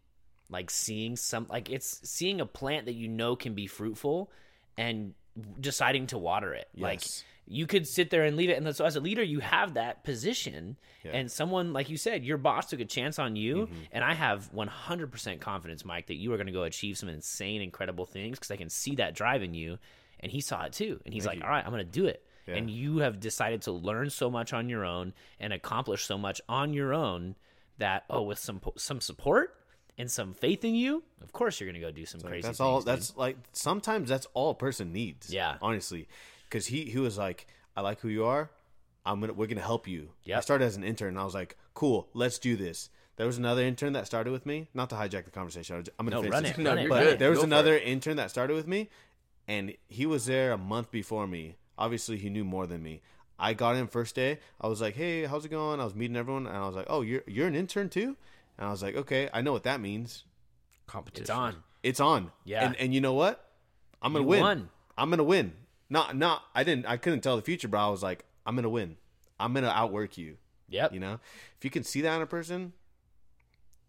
like 0.50 0.70
seeing 0.70 1.16
some 1.16 1.48
like 1.50 1.70
it's 1.70 2.02
seeing 2.04 2.42
a 2.42 2.46
plant 2.46 2.86
that 2.88 2.96
you 2.96 3.08
know 3.08 3.38
can 3.38 3.54
be 3.54 3.66
fruitful 3.66 4.30
and 4.78 5.14
deciding 5.60 6.08
to 6.08 6.18
water 6.18 6.54
it 6.54 6.68
like 6.76 7.02
Yes. 7.02 7.24
You 7.52 7.66
could 7.66 7.88
sit 7.88 8.12
there 8.12 8.24
and 8.26 8.38
leave 8.38 8.50
it 8.50 8.58
and 8.62 8.76
so 8.76 8.86
as 8.86 8.96
a 8.96 9.00
leader 9.00 9.24
you 9.24 9.40
have 9.40 9.74
that 9.74 10.04
position 10.04 10.78
and 11.04 11.32
someone 11.32 11.74
like 11.74 11.90
you 11.90 11.98
said 11.98 12.24
your 12.24 12.38
boss 12.38 12.70
took 12.70 12.80
a 12.80 12.86
chance 12.86 13.18
on 13.18 13.36
you 13.36 13.56
Mm-hmm. 13.66 13.76
and 13.92 14.04
i 14.04 14.14
have 14.14 14.52
100% 14.54 15.40
confidence 15.40 15.84
mike 15.84 16.08
that 16.08 16.16
you 16.16 16.32
are 16.34 16.38
going 16.38 16.48
to 16.48 16.54
go 16.54 16.64
achieve 16.64 16.98
some 16.98 17.10
insane 17.10 17.62
incredible 17.62 18.06
things 18.06 18.38
because 18.38 18.52
i 18.52 18.56
can 18.56 18.70
see 18.70 18.96
that 18.96 19.16
drive 19.16 19.42
in 19.44 19.54
you 19.54 19.78
and 20.20 20.32
he 20.32 20.42
saw 20.42 20.64
it 20.66 20.74
too 20.74 21.00
and 21.06 21.14
he's 21.14 21.26
like 21.26 21.42
all 21.44 21.50
right 21.50 21.66
i'm 21.66 21.72
going 21.72 21.84
to 21.86 21.92
do 21.92 22.06
it 22.06 22.24
and 22.48 22.70
you 22.72 22.98
have 22.98 23.20
decided 23.20 23.62
to 23.62 23.72
learn 23.72 24.10
so 24.10 24.30
much 24.30 24.54
on 24.54 24.70
your 24.70 24.84
own 24.84 25.14
and 25.40 25.54
accomplish 25.54 26.06
so 26.06 26.18
much 26.18 26.42
on 26.50 26.74
your 26.74 26.94
own 26.96 27.36
that 27.78 28.04
oh 28.10 28.24
with 28.24 28.40
some 28.40 28.60
some 28.76 29.00
support 29.02 29.56
and 30.00 30.10
some 30.10 30.34
faith 30.34 30.64
in 30.66 30.74
you 30.74 31.04
of 31.22 31.32
course 31.32 31.60
you're 31.60 31.68
going 31.70 31.80
to 31.80 31.86
go 31.88 31.92
do 31.92 32.06
some 32.06 32.22
crazy 32.22 32.42
That's 32.42 32.58
things, 32.58 32.60
all. 32.60 32.80
dude. 32.80 32.88
That's 32.88 33.16
like 33.18 33.38
sometimes 33.54 34.10
that's 34.10 34.26
all 34.34 34.50
a 34.52 34.56
person 34.56 34.92
needs. 34.94 35.32
Yeah. 35.32 35.58
Honestly, 35.62 36.08
because 36.50 36.68
he 36.68 36.86
he 36.86 36.98
was 37.00 37.18
like, 37.18 37.48
I 37.78 37.82
like 37.82 38.00
who 38.02 38.08
you 38.10 38.26
are. 38.26 38.50
I'm 39.06 39.20
gonna 39.22 39.34
we're 39.34 39.48
gonna 39.48 39.62
help 39.62 39.88
you. 39.88 40.10
Yeah. 40.24 40.38
I 40.38 40.42
started 40.42 40.66
as 40.66 40.76
an 40.76 40.84
intern. 40.84 41.10
and 41.10 41.20
I 41.20 41.24
was 41.24 41.34
like, 41.34 41.58
cool, 41.74 42.10
let's 42.14 42.40
do 42.40 42.56
this. 42.56 42.90
There 43.16 43.26
was 43.28 43.38
another 43.38 43.64
intern 43.64 43.94
that 43.94 44.06
started 44.06 44.32
with 44.32 44.46
me. 44.46 44.68
Not 44.74 44.90
to 44.92 44.96
hijack 44.96 45.26
the 45.26 45.32
conversation. 45.32 45.76
I 45.76 45.80
was- 45.80 45.90
I'm 46.00 46.06
gonna 46.06 46.16
No, 46.18 46.22
finish 46.22 46.34
run 46.34 46.44
this. 46.44 46.52
it, 46.54 46.58
No, 46.62 46.70
run 46.70 46.78
you're 46.80 46.86
it. 46.88 46.90
But 46.90 47.04
good. 47.04 47.20
there 47.20 47.30
was 47.30 47.40
Go 47.40 47.44
another 47.46 47.78
intern 47.78 48.16
that 48.18 48.30
started 48.30 48.54
with 48.56 48.68
me, 48.68 48.90
and 49.48 49.76
he 49.88 50.06
was 50.06 50.26
there 50.26 50.52
a 50.54 50.58
month 50.58 50.90
before 50.92 51.28
me. 51.28 51.56
Obviously, 51.78 52.18
he 52.18 52.30
knew 52.30 52.44
more 52.46 52.66
than 52.68 52.82
me. 52.84 53.02
I 53.38 53.54
got 53.54 53.76
in 53.78 53.88
first 53.88 54.16
day. 54.16 54.40
I 54.60 54.68
was 54.68 54.82
like, 54.82 54.96
"Hey, 54.96 55.26
how's 55.26 55.46
it 55.46 55.50
going?" 55.50 55.80
I 55.80 55.86
was 55.86 55.96
meeting 55.96 56.18
everyone, 56.18 56.46
and 56.48 56.56
I 56.58 56.66
was 56.68 56.76
like, 56.76 56.88
"Oh, 56.90 57.02
you're 57.02 57.24
you're 57.28 57.48
an 57.48 57.56
intern 57.56 57.90
too?" 57.90 58.16
And 58.58 58.68
I 58.68 58.72
was 58.72 58.84
like, 58.84 58.96
"Okay, 58.96 59.30
I 59.34 59.42
know 59.42 59.54
what 59.54 59.64
that 59.64 59.80
means. 59.80 60.26
competition. 60.88 61.24
it's 61.24 61.30
on 61.30 61.64
It's 61.84 62.00
on." 62.00 62.32
Yeah. 62.46 62.66
And 62.66 62.76
and 62.78 62.94
you 62.94 63.00
know 63.02 63.14
what? 63.14 63.50
I'm 64.02 64.12
gonna 64.14 64.24
You 64.26 64.30
win. 64.30 64.42
won. 64.42 64.70
I'm 64.98 65.10
gonna 65.10 65.24
win. 65.24 65.54
Not 65.90 66.16
not. 66.16 66.44
I 66.54 66.64
didn't. 66.64 66.86
I 66.86 66.98
couldn't 66.98 67.22
tell 67.22 67.36
the 67.36 67.42
future, 67.42 67.68
but 67.68 67.78
I 67.78 67.90
was 67.90 68.04
like, 68.04 68.26
I'm 68.46 68.56
gonna 68.56 68.70
win. 68.70 68.98
I'm 69.40 69.54
gonna 69.54 69.70
outwork 69.70 70.18
you. 70.18 70.38
yep 70.70 70.94
You 70.94 71.00
know, 71.00 71.20
if 71.58 71.64
you 71.66 71.72
can 71.72 71.84
see 71.84 72.02
that 72.02 72.16
in 72.16 72.22
a 72.22 72.28
person, 72.28 72.74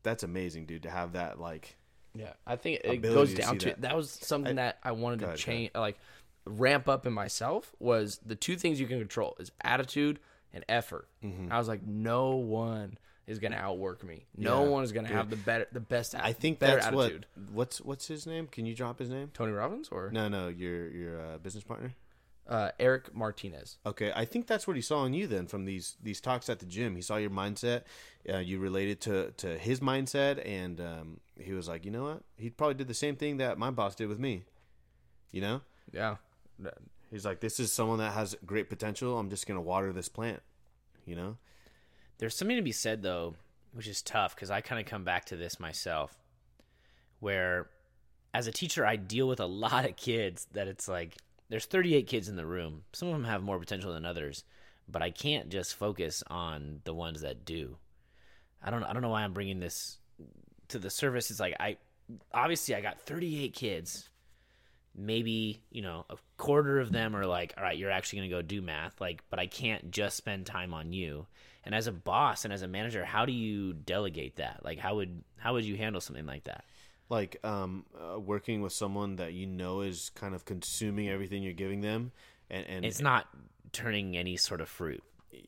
that's 0.03 0.23
amazing, 0.23 0.67
dude. 0.67 0.85
To 0.85 0.91
have 0.91 1.13
that 1.13 1.41
like. 1.41 1.77
Yeah, 2.15 2.33
I 2.45 2.57
think 2.57 2.81
it 2.83 3.03
goes 3.03 3.35
down 3.35 3.59
to 3.59 3.67
that. 3.67 3.83
that. 3.83 3.97
was 3.97 4.11
something 4.11 4.57
that 4.57 4.79
I 4.83 4.93
wanted 4.93 5.21
to 5.21 5.27
ahead, 5.27 5.39
change, 5.39 5.71
like 5.75 5.97
ramp 6.45 6.89
up 6.89 7.07
in 7.07 7.13
myself. 7.13 7.73
Was 7.79 8.19
the 8.25 8.35
two 8.35 8.57
things 8.57 8.81
you 8.81 8.87
can 8.87 8.99
control 8.99 9.37
is 9.39 9.53
attitude 9.63 10.19
and 10.53 10.65
effort. 10.69 11.09
Mm-hmm. 11.25 11.53
I 11.53 11.59
was 11.59 11.69
like, 11.69 11.87
no 11.87 12.35
one 12.35 12.99
is 13.31 13.39
gonna 13.39 13.57
outwork 13.57 14.03
me. 14.05 14.27
No 14.37 14.63
one 14.63 14.85
is 14.85 14.93
gonna 14.93 15.09
have 15.09 15.31
the 15.31 15.37
better, 15.37 15.67
the 15.73 15.81
best. 15.81 16.15
I 16.15 16.33
think 16.33 16.59
better 16.59 16.77
that's 16.77 16.89
attitude. 16.89 17.27
what. 17.37 17.51
What's 17.55 17.81
what's 17.81 18.07
his 18.09 18.27
name? 18.27 18.47
Can 18.49 18.67
you 18.67 18.75
drop 18.75 18.99
his 18.99 19.09
name? 19.09 19.31
Tony 19.33 19.53
Robbins 19.53 19.89
or 19.91 20.11
No, 20.11 20.29
no, 20.29 20.49
your 20.49 20.89
your 20.89 21.21
uh, 21.21 21.39
business 21.39 21.65
partner. 21.65 21.95
Uh, 22.49 22.73
Eric 22.81 23.15
Martinez. 23.15 23.79
Okay, 23.87 24.13
I 24.17 24.25
think 24.25 24.49
that's 24.49 24.67
what 24.67 24.75
he 24.75 24.83
saw 24.83 25.05
in 25.05 25.15
you 25.15 25.27
then 25.29 25.47
from 25.47 25.65
these 25.67 25.97
these 26.03 26.21
talks 26.21 26.49
at 26.49 26.59
the 26.59 26.67
gym. 26.67 26.97
He 26.97 27.03
saw 27.03 27.17
your 27.17 27.31
mindset. 27.31 27.83
Uh, 28.29 28.39
you 28.39 28.59
related 28.59 29.01
to 29.03 29.31
to 29.37 29.57
his 29.57 29.79
mindset, 29.81 30.45
and 30.47 30.81
um, 30.81 31.21
he 31.39 31.53
was 31.53 31.69
like, 31.69 31.85
you 31.85 31.91
know 31.93 32.03
what? 32.05 32.23
He 32.37 32.51
probably 32.51 32.75
did 32.75 32.89
the 32.89 32.95
same 32.95 33.15
thing 33.17 33.37
that 33.37 33.57
my 33.59 33.71
boss 33.71 33.95
did 33.95 34.09
with 34.09 34.19
me. 34.19 34.43
You 35.31 35.41
know, 35.43 35.61
Yeah. 35.93 36.17
he's 37.11 37.25
like, 37.25 37.39
this 37.39 37.61
is 37.61 37.73
someone 37.73 37.99
that 37.99 38.15
has 38.15 38.37
great 38.45 38.69
potential. 38.69 39.17
I'm 39.19 39.31
just 39.31 39.47
gonna 39.47 39.61
water 39.63 39.93
this 39.93 40.09
plant. 40.09 40.43
You 41.07 41.15
know, 41.17 41.37
There's 42.21 42.37
something 42.37 42.59
to 42.59 42.63
be 42.63 42.71
said 42.71 43.03
though, 43.03 43.35
which 43.73 43.89
is 43.89 44.03
tough 44.03 44.35
because 44.37 44.51
I 44.51 44.61
kind 44.61 44.79
of 44.79 44.87
come 44.87 45.05
back 45.05 45.25
to 45.27 45.37
this 45.37 45.59
myself, 45.59 46.15
where 47.19 47.71
as 48.35 48.47
a 48.47 48.53
teacher 48.53 48.85
I 48.85 48.97
deal 48.97 49.27
with 49.27 49.41
a 49.41 49.47
lot 49.65 49.87
of 49.87 49.97
kids 49.97 50.47
that 50.53 50.69
it's 50.69 50.87
like 50.87 51.17
there's 51.49 51.65
38 51.65 52.07
kids 52.07 52.29
in 52.29 52.37
the 52.37 52.45
room. 52.45 52.83
Some 52.93 53.09
of 53.09 53.15
them 53.15 53.25
have 53.25 53.43
more 53.43 53.59
potential 53.59 53.95
than 53.95 54.05
others, 54.05 54.45
but 54.87 55.01
I 55.01 55.11
can't 55.11 55.49
just 55.49 55.75
focus 55.75 56.23
on 56.29 56.83
the 56.85 56.93
ones 56.93 57.23
that 57.23 57.47
do. 57.47 57.79
I 58.63 58.71
don't 58.71 58.85
I 58.85 58.93
don't 58.93 59.03
know 59.03 59.09
why 59.09 59.23
I'm 59.23 59.33
bringing 59.33 59.59
this 59.59 59.97
to 60.69 60.79
the 60.79 60.91
service. 60.91 61.31
It's 61.31 61.41
like 61.41 61.57
I 61.59 61.79
obviously 62.35 62.75
I 62.75 62.83
got 62.83 63.01
38 63.01 63.55
kids. 63.55 64.11
Maybe, 64.95 65.63
you 65.71 65.81
know, 65.81 66.05
a 66.11 66.17
quarter 66.37 66.81
of 66.81 66.93
them 66.93 67.17
are 67.17 67.25
like, 67.25 67.55
"All 67.57 67.63
right, 67.63 67.79
you're 67.79 67.93
actually 67.93 68.19
going 68.19 68.31
to 68.31 68.37
go 68.37 68.43
do 68.43 68.61
math." 68.61 69.01
Like, 69.01 69.23
but 69.31 69.39
I 69.39 69.47
can't 69.47 69.91
just 69.91 70.19
spend 70.19 70.45
time 70.45 70.75
on 70.75 70.93
you. 70.93 71.27
And 71.65 71.75
as 71.75 71.87
a 71.87 71.93
boss 71.93 72.45
and 72.45 72.55
as 72.55 72.63
a 72.63 72.69
manager, 72.69 73.05
how 73.05 73.27
do 73.27 73.33
you 73.33 73.73
delegate 73.75 74.37
that? 74.37 74.61
Like 74.65 74.79
how 74.79 74.97
would 74.97 75.23
how 75.37 75.55
would 75.55 75.65
you 75.65 75.77
handle 75.77 76.01
something 76.01 76.27
like 76.27 76.45
that? 76.45 76.65
like 77.11 77.45
um, 77.45 77.85
uh, 78.01 78.19
working 78.19 78.63
with 78.63 78.73
someone 78.73 79.17
that 79.17 79.35
you 79.35 79.47
know 79.47 79.83
is 79.83 80.11
kind 80.15 80.35
of 80.35 80.45
consuming 80.45 81.09
everything 81.11 81.43
you're 81.43 81.53
giving 81.53 81.83
them, 81.83 82.13
and 82.49 82.65
and 82.67 82.85
It's 82.85 83.01
not 83.01 83.27
turning 83.73 84.17
any 84.17 84.37
sort 84.37 84.61
of 84.61 84.69
fruit. 84.69 85.03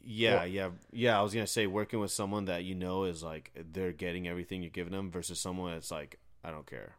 Yeah, 0.05 0.45
yeah, 0.45 0.71
yeah. 0.93 1.19
I 1.19 1.23
was 1.23 1.33
gonna 1.33 1.47
say 1.47 1.67
working 1.67 2.01
with 2.01 2.11
someone 2.11 2.45
that 2.47 2.65
you 2.65 2.75
know 2.75 3.05
is 3.05 3.23
like 3.23 3.53
they're 3.73 3.93
getting 3.93 4.29
everything 4.29 4.63
you're 4.63 4.71
giving 4.71 4.93
them 4.93 5.11
versus 5.11 5.39
someone 5.39 5.73
that's 5.73 5.91
like 5.91 6.19
I 6.45 6.51
don't 6.51 6.67
care. 6.67 6.97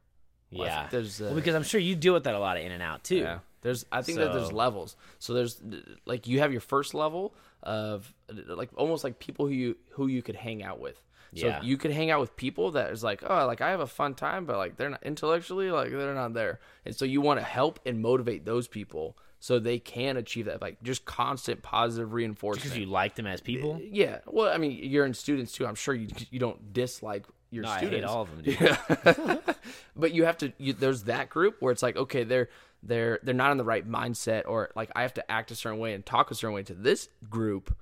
Yeah. 0.50 0.82
think 0.82 0.92
there's, 0.92 1.22
uh, 1.22 1.26
well, 1.26 1.36
because 1.36 1.56
I'm 1.56 1.64
sure 1.64 1.82
you 1.82 1.96
deal 1.96 2.14
with 2.14 2.26
that 2.26 2.36
a 2.36 2.40
lot 2.40 2.58
of 2.58 2.64
In-N-Out 2.64 3.04
too. 3.04 3.18
Yeah. 3.18 3.40
There's 3.64 3.86
I 3.92 4.02
think 4.04 4.20
that 4.20 4.34
there's 4.34 4.52
levels. 4.52 4.96
So 5.20 5.34
there's 5.34 5.62
like 6.06 6.28
you 6.28 6.40
have 6.40 6.52
your 6.52 6.62
first 6.62 6.94
level 6.94 7.34
of 7.64 8.14
like 8.48 8.70
almost 8.76 9.04
like 9.04 9.20
people 9.20 9.48
who 9.48 9.54
you 9.54 9.78
who 9.92 10.08
you 10.08 10.22
could 10.22 10.36
hang 10.36 10.62
out 10.64 10.80
with. 10.80 11.02
So 11.36 11.48
Yeah. 11.48 11.62
you 11.64 11.78
could 11.78 11.90
hang 11.92 12.12
out 12.12 12.20
with 12.20 12.36
people 12.36 12.72
that 12.72 12.92
is 12.92 13.04
like, 13.04 13.24
oh, 13.28 13.48
like 13.48 13.60
I 13.62 13.72
have 13.72 13.80
a 13.80 13.88
fun 13.88 14.14
time, 14.14 14.46
but 14.46 14.58
like 14.58 14.78
they're 14.78 14.90
not 14.92 15.02
intellectually 15.02 15.72
like 15.72 15.90
they're 15.90 16.14
not 16.14 16.34
there. 16.34 16.60
And 16.86 16.96
so 16.96 17.06
you 17.06 17.22
want 17.22 17.40
to 17.40 17.44
help 17.44 17.80
and 17.88 18.02
motivate 18.02 18.46
those 18.46 18.68
people 18.68 19.18
so 19.40 19.58
they 19.60 19.80
can 19.80 20.16
achieve 20.18 20.46
that 20.46 20.62
like 20.62 20.82
just 20.84 21.06
constant 21.06 21.64
positive 21.64 22.14
reinforcement. 22.14 22.64
Because 22.66 22.78
you 22.78 22.86
like 22.86 23.16
them 23.16 23.26
as 23.26 23.42
people. 23.42 23.82
yeah. 23.84 24.20
Well, 24.28 24.54
I 24.54 24.58
mean, 24.58 24.78
you're 24.84 25.06
in 25.06 25.14
students 25.16 25.54
too. 25.54 25.66
I'm 25.66 25.76
sure 25.76 25.96
you 25.96 26.08
you 26.30 26.40
don't 26.40 26.72
dislike 26.74 27.26
your 27.50 27.64
No, 27.64 27.70
I 27.70 27.78
students 27.78 27.98
hate 27.98 28.04
all 28.04 28.22
of 28.22 28.30
them, 28.30 28.42
dude. 28.44 29.40
but 29.96 30.14
you 30.14 30.26
have 30.26 30.38
to 30.40 30.54
you, 30.58 30.74
there's 30.74 31.04
that 31.04 31.30
group 31.30 31.62
where 31.62 31.72
it's 31.72 31.84
like 31.84 31.96
okay 31.98 32.24
they're 32.24 32.50
they're 32.84 33.20
they're 33.24 33.34
not 33.34 33.52
in 33.52 33.58
the 33.58 33.64
right 33.64 33.88
mindset 33.90 34.44
or 34.46 34.70
like 34.76 34.92
i 34.96 35.02
have 35.02 35.14
to 35.14 35.32
act 35.32 35.52
a 35.52 35.56
certain 35.56 35.80
way 35.80 35.94
and 35.94 36.06
talk 36.06 36.30
a 36.30 36.36
certain 36.36 36.54
way 36.54 36.64
to 36.64 36.74
this 36.74 37.10
group 37.30 37.76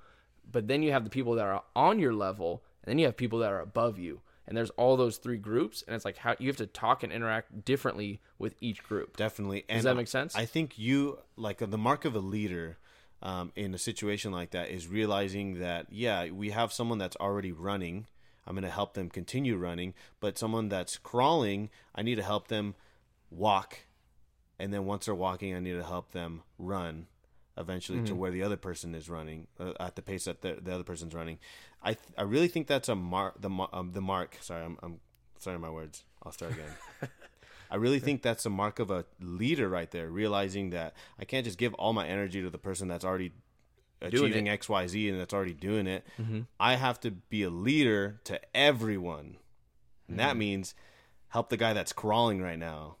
but 0.50 0.68
then 0.68 0.82
you 0.82 0.92
have 0.92 1.04
the 1.04 1.10
people 1.10 1.34
that 1.34 1.44
are 1.44 1.62
on 1.74 1.98
your 1.98 2.14
level 2.14 2.62
and 2.82 2.90
then 2.90 2.98
you 2.98 3.06
have 3.06 3.16
people 3.16 3.40
that 3.40 3.52
are 3.52 3.60
above 3.60 3.98
you 3.98 4.20
and 4.46 4.56
there's 4.56 4.70
all 4.70 4.96
those 4.96 5.18
three 5.18 5.38
groups 5.38 5.82
and 5.86 5.94
it's 5.94 6.04
like 6.04 6.16
how 6.16 6.34
you 6.38 6.48
have 6.48 6.56
to 6.56 6.66
talk 6.66 7.02
and 7.02 7.12
interact 7.12 7.64
differently 7.64 8.20
with 8.38 8.54
each 8.60 8.82
group 8.82 9.16
Definitely. 9.16 9.64
And 9.68 9.78
Does 9.78 9.84
that 9.84 9.96
make 9.96 10.08
sense? 10.08 10.34
I 10.34 10.46
think 10.46 10.78
you 10.78 11.18
like 11.36 11.58
the 11.58 11.78
mark 11.78 12.04
of 12.04 12.14
a 12.14 12.20
leader 12.20 12.78
um, 13.22 13.52
in 13.54 13.72
a 13.72 13.78
situation 13.78 14.32
like 14.32 14.50
that 14.50 14.70
is 14.70 14.88
realizing 14.88 15.60
that 15.60 15.86
yeah, 15.90 16.30
we 16.30 16.50
have 16.50 16.72
someone 16.72 16.98
that's 16.98 17.16
already 17.16 17.52
running. 17.52 18.06
I'm 18.46 18.54
going 18.54 18.64
to 18.64 18.70
help 18.70 18.94
them 18.94 19.08
continue 19.08 19.56
running, 19.56 19.94
but 20.18 20.36
someone 20.36 20.68
that's 20.68 20.98
crawling, 20.98 21.70
I 21.94 22.02
need 22.02 22.16
to 22.16 22.24
help 22.24 22.48
them 22.48 22.74
walk, 23.30 23.78
and 24.58 24.72
then 24.72 24.84
once 24.84 25.06
they're 25.06 25.14
walking, 25.14 25.54
I 25.54 25.60
need 25.60 25.72
to 25.74 25.84
help 25.84 26.12
them 26.12 26.42
run. 26.58 27.06
Eventually, 27.58 27.98
Mm-hmm. 27.98 28.06
to 28.06 28.14
where 28.14 28.30
the 28.30 28.42
other 28.42 28.56
person 28.56 28.94
is 28.94 29.10
running 29.10 29.46
uh, 29.60 29.72
at 29.78 29.94
the 29.94 30.00
pace 30.02 30.24
that 30.24 30.40
the, 30.40 30.56
the 30.62 30.72
other 30.74 30.84
person's 30.84 31.12
running, 31.14 31.38
I 31.82 31.92
th- 31.92 32.14
I 32.16 32.22
really 32.22 32.48
think 32.48 32.66
that's 32.66 32.88
a 32.88 32.94
mark 32.94 33.40
the 33.42 33.50
um, 33.74 33.92
the 33.92 34.00
mark. 34.00 34.38
Sorry, 34.40 34.64
I'm 34.64 34.78
I'm 34.82 35.00
sorry 35.38 35.58
my 35.58 35.68
words. 35.68 36.04
I'll 36.22 36.32
start 36.32 36.52
again. 36.52 36.70
I 37.70 37.76
really 37.76 38.00
think 38.00 38.22
that's 38.22 38.46
a 38.46 38.50
mark 38.50 38.78
of 38.78 38.90
a 38.90 39.04
leader 39.20 39.68
right 39.68 39.90
there, 39.90 40.08
realizing 40.08 40.70
that 40.70 40.94
I 41.18 41.24
can't 41.26 41.44
just 41.44 41.58
give 41.58 41.74
all 41.74 41.92
my 41.92 42.06
energy 42.06 42.40
to 42.42 42.48
the 42.48 42.56
person 42.58 42.88
that's 42.88 43.04
already 43.04 43.32
achieving 44.00 44.48
X, 44.48 44.68
Y, 44.68 44.86
Z 44.86 45.08
and 45.10 45.20
that's 45.20 45.32
already 45.34 45.54
doing 45.54 45.86
it. 45.86 46.06
I 46.58 46.76
have 46.76 47.00
to 47.00 47.10
be 47.10 47.42
a 47.42 47.50
leader 47.50 48.20
to 48.24 48.40
everyone. 48.56 49.36
And 50.08 50.18
that 50.18 50.36
means 50.36 50.74
help 51.28 51.48
the 51.50 51.56
guy 51.56 51.72
that's 51.74 51.92
crawling 51.92 52.40
right 52.42 52.58
now. 52.58 52.96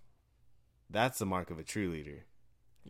That's 0.92 1.18
the 1.18 1.26
mark 1.26 1.50
of 1.50 1.58
a 1.58 1.62
true 1.64 1.90
leader. 1.90 2.24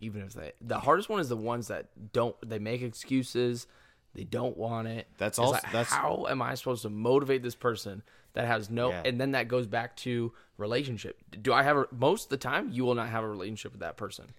even 0.01 0.23
if 0.23 0.33
they 0.35 0.53
the 0.61 0.79
hardest 0.81 1.09
one 1.09 1.21
is 1.21 1.29
the 1.29 1.37
ones 1.37 1.69
that 1.69 1.89
don't 2.13 2.35
they 2.49 2.59
make 2.59 2.83
excuses 2.83 3.67
they 4.15 4.25
don't 4.25 4.57
want 4.57 4.89
it 4.89 5.07
That's 5.19 5.39
all. 5.39 5.53
like, 5.53 5.63
that's- 5.65 5.91
how 5.93 6.27
am 6.29 6.41
i 6.43 6.55
supposed 6.55 6.83
to 6.83 6.91
motivate 6.91 7.43
this 7.43 7.55
person 7.55 8.03
that 8.35 8.47
has 8.47 8.69
no 8.71 8.89
Yeah. 8.91 9.03
and 9.05 9.21
then 9.21 9.33
that 9.33 9.49
goes 9.49 9.67
back 9.67 9.97
to 9.99 10.33
relationship 10.59 11.19
do 11.41 11.53
i 11.53 11.63
have 11.63 11.77
a 11.77 11.87
most 11.93 12.25
of 12.25 12.31
the 12.31 12.37
time 12.39 12.71
you 12.73 12.85
will 12.85 12.95
not 12.95 13.09
have 13.11 13.23
a 13.25 13.29
relationship 13.29 13.73
with 13.73 13.81
that 13.81 13.97
person 13.97 14.33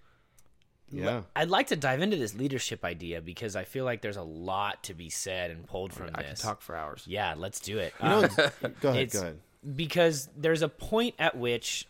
Yeah. 0.90 1.22
I'd 1.34 1.48
like 1.50 1.68
to 1.68 1.76
dive 1.76 2.02
into 2.02 2.16
this 2.16 2.34
leadership 2.34 2.84
idea 2.84 3.20
because 3.20 3.56
I 3.56 3.64
feel 3.64 3.84
like 3.84 4.00
there's 4.02 4.16
a 4.18 4.22
lot 4.22 4.84
to 4.84 4.94
be 4.94 5.08
said 5.10 5.50
and 5.50 5.66
pulled 5.66 5.90
oh, 5.92 5.96
from 5.96 6.10
i 6.14 6.22
can 6.22 6.30
this. 6.30 6.40
talk 6.40 6.60
for 6.62 6.76
hours 6.76 7.04
Yeah, 7.06 7.34
let's 7.36 7.58
do 7.60 7.78
it. 7.78 7.94
You 8.02 8.08
know, 8.08 8.22
it's- 8.24 8.52
go 8.80 8.90
ahead, 8.90 9.10
go 9.10 9.20
ahead. 9.20 9.38
because 9.76 10.28
there's 10.36 10.62
a 10.62 10.68
point 10.68 11.14
at 11.18 11.36
which 11.36 11.88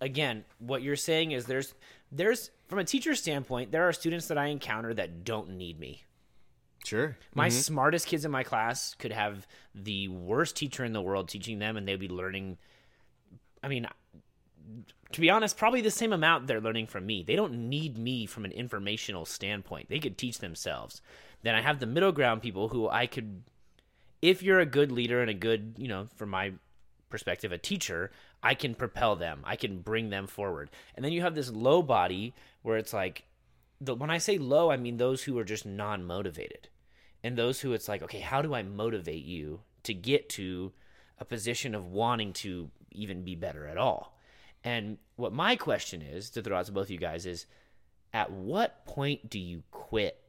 again 0.00 0.44
what 0.58 0.82
you're 0.82 0.96
saying 0.96 1.32
is 1.32 1.46
there's 1.46 1.74
there's 2.10 2.50
from 2.66 2.78
a 2.78 2.84
teacher 2.84 3.14
standpoint 3.14 3.72
there 3.72 3.88
are 3.88 3.92
students 3.92 4.28
that 4.28 4.38
i 4.38 4.46
encounter 4.46 4.94
that 4.94 5.24
don't 5.24 5.50
need 5.50 5.78
me. 5.78 6.02
Sure. 6.84 7.16
my 7.34 7.48
mm-hmm. 7.48 7.58
smartest 7.58 8.06
kids 8.06 8.26
in 8.26 8.30
my 8.30 8.42
class 8.42 8.94
could 8.96 9.12
have 9.12 9.46
the 9.74 10.08
worst 10.08 10.54
teacher 10.54 10.84
in 10.84 10.92
the 10.92 11.00
world 11.00 11.28
teaching 11.28 11.58
them 11.58 11.78
and 11.78 11.88
they'd 11.88 11.98
be 11.98 12.08
learning 12.08 12.58
i 13.62 13.68
mean 13.68 13.86
to 15.12 15.20
be 15.20 15.30
honest 15.30 15.56
probably 15.56 15.80
the 15.80 15.90
same 15.90 16.12
amount 16.12 16.46
they're 16.46 16.60
learning 16.60 16.86
from 16.86 17.06
me. 17.06 17.22
They 17.22 17.36
don't 17.36 17.68
need 17.68 17.96
me 17.96 18.26
from 18.26 18.44
an 18.44 18.52
informational 18.52 19.24
standpoint. 19.24 19.88
They 19.88 20.00
could 20.00 20.18
teach 20.18 20.38
themselves. 20.38 21.00
Then 21.42 21.54
i 21.54 21.62
have 21.62 21.80
the 21.80 21.86
middle 21.86 22.12
ground 22.12 22.42
people 22.42 22.68
who 22.68 22.88
i 22.88 23.06
could 23.06 23.42
if 24.24 24.42
you're 24.42 24.60
a 24.60 24.64
good 24.64 24.90
leader 24.90 25.20
and 25.20 25.28
a 25.28 25.34
good, 25.34 25.74
you 25.76 25.86
know, 25.86 26.06
from 26.16 26.30
my 26.30 26.52
perspective, 27.10 27.52
a 27.52 27.58
teacher, 27.58 28.10
I 28.44 28.54
can 28.54 28.74
propel 28.74 29.16
them. 29.16 29.40
I 29.44 29.56
can 29.56 29.80
bring 29.80 30.10
them 30.10 30.26
forward. 30.26 30.70
And 30.94 31.02
then 31.02 31.12
you 31.12 31.22
have 31.22 31.34
this 31.34 31.50
low 31.50 31.80
body 31.80 32.34
where 32.60 32.76
it's 32.76 32.92
like, 32.92 33.24
the, 33.80 33.94
when 33.94 34.10
I 34.10 34.18
say 34.18 34.36
low, 34.36 34.70
I 34.70 34.76
mean 34.76 34.98
those 34.98 35.22
who 35.22 35.38
are 35.38 35.44
just 35.44 35.64
non 35.64 36.04
motivated. 36.04 36.68
And 37.22 37.38
those 37.38 37.60
who 37.60 37.72
it's 37.72 37.88
like, 37.88 38.02
okay, 38.02 38.20
how 38.20 38.42
do 38.42 38.54
I 38.54 38.62
motivate 38.62 39.24
you 39.24 39.60
to 39.84 39.94
get 39.94 40.28
to 40.30 40.72
a 41.18 41.24
position 41.24 41.74
of 41.74 41.86
wanting 41.86 42.34
to 42.34 42.70
even 42.92 43.24
be 43.24 43.34
better 43.34 43.66
at 43.66 43.78
all? 43.78 44.14
And 44.62 44.98
what 45.16 45.32
my 45.32 45.56
question 45.56 46.02
is 46.02 46.28
to 46.30 46.42
throw 46.42 46.58
out 46.58 46.66
to 46.66 46.72
both 46.72 46.84
of 46.84 46.90
you 46.90 46.98
guys 46.98 47.24
is 47.24 47.46
at 48.12 48.30
what 48.30 48.84
point 48.84 49.30
do 49.30 49.38
you 49.38 49.62
quit 49.70 50.20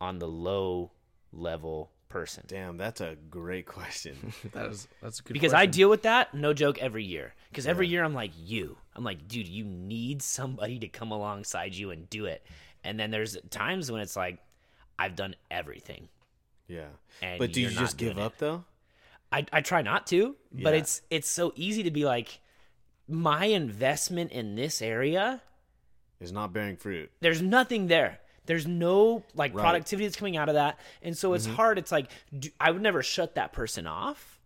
on 0.00 0.18
the 0.18 0.28
low 0.28 0.92
level 1.30 1.90
person? 2.10 2.44
Damn, 2.46 2.76
that's 2.76 3.00
a 3.00 3.16
great 3.30 3.64
question. 3.66 4.34
that 4.52 4.66
is 4.66 4.86
that's 5.00 5.20
a 5.20 5.22
good 5.22 5.32
because 5.32 5.54
I 5.54 5.64
deal 5.64 5.88
with 5.88 6.02
that, 6.02 6.34
no 6.34 6.52
joke, 6.52 6.78
every 6.78 7.04
year. 7.04 7.32
Because 7.48 7.66
every 7.66 7.88
year 7.88 8.04
I'm 8.04 8.12
like, 8.14 8.32
you. 8.36 8.76
I'm 8.94 9.02
like, 9.04 9.26
dude, 9.26 9.48
you 9.48 9.64
need 9.64 10.20
somebody 10.22 10.78
to 10.80 10.88
come 10.88 11.10
alongside 11.10 11.74
you 11.74 11.90
and 11.90 12.08
do 12.10 12.26
it. 12.26 12.44
And 12.84 13.00
then 13.00 13.10
there's 13.10 13.36
times 13.48 13.90
when 13.90 14.02
it's 14.02 14.16
like, 14.16 14.38
I've 14.98 15.16
done 15.16 15.34
everything. 15.50 16.08
yeah. 16.68 16.88
And 17.22 17.38
But 17.38 17.52
do 17.54 17.60
you 17.62 17.70
just 17.70 17.96
give 17.96 18.14
doing 18.14 18.26
up 18.26 18.36
though? 18.38 18.64
I, 19.32 19.46
I 19.52 19.60
try 19.62 19.80
not 19.82 20.06
to, 20.08 20.36
but 20.52 20.74
it's 20.74 21.02
it's 21.10 21.28
so 21.28 21.52
easy 21.56 21.82
to 21.84 21.90
be 21.90 22.04
like, 22.04 22.40
my 23.08 23.46
investment 23.46 24.30
in 24.32 24.54
this 24.56 24.80
area, 24.82 25.42
Is 26.20 26.32
not 26.32 26.52
bearing 26.52 26.76
fruit. 26.76 27.10
there's 27.20 27.42
nothing 27.42 27.86
there. 27.88 28.19
There's 28.46 28.66
no 28.66 29.22
like 29.34 29.50
Right. 29.50 29.50
Mm-hmm. 29.50 29.60
productivity 29.60 30.06
that's 30.06 30.16
coming 30.16 30.36
out 30.36 30.48
of 30.48 30.54
that, 30.56 30.78
and 31.02 31.16
so 31.16 31.34
it's 31.34 31.46
hard. 31.46 31.78
It's 31.78 31.92
like 31.92 32.10
do, 32.36 32.48
I 32.60 32.70
would 32.70 32.82
never 32.82 33.02
shut 33.02 33.34
that 33.36 33.52
person 33.52 33.86
off, 33.86 34.40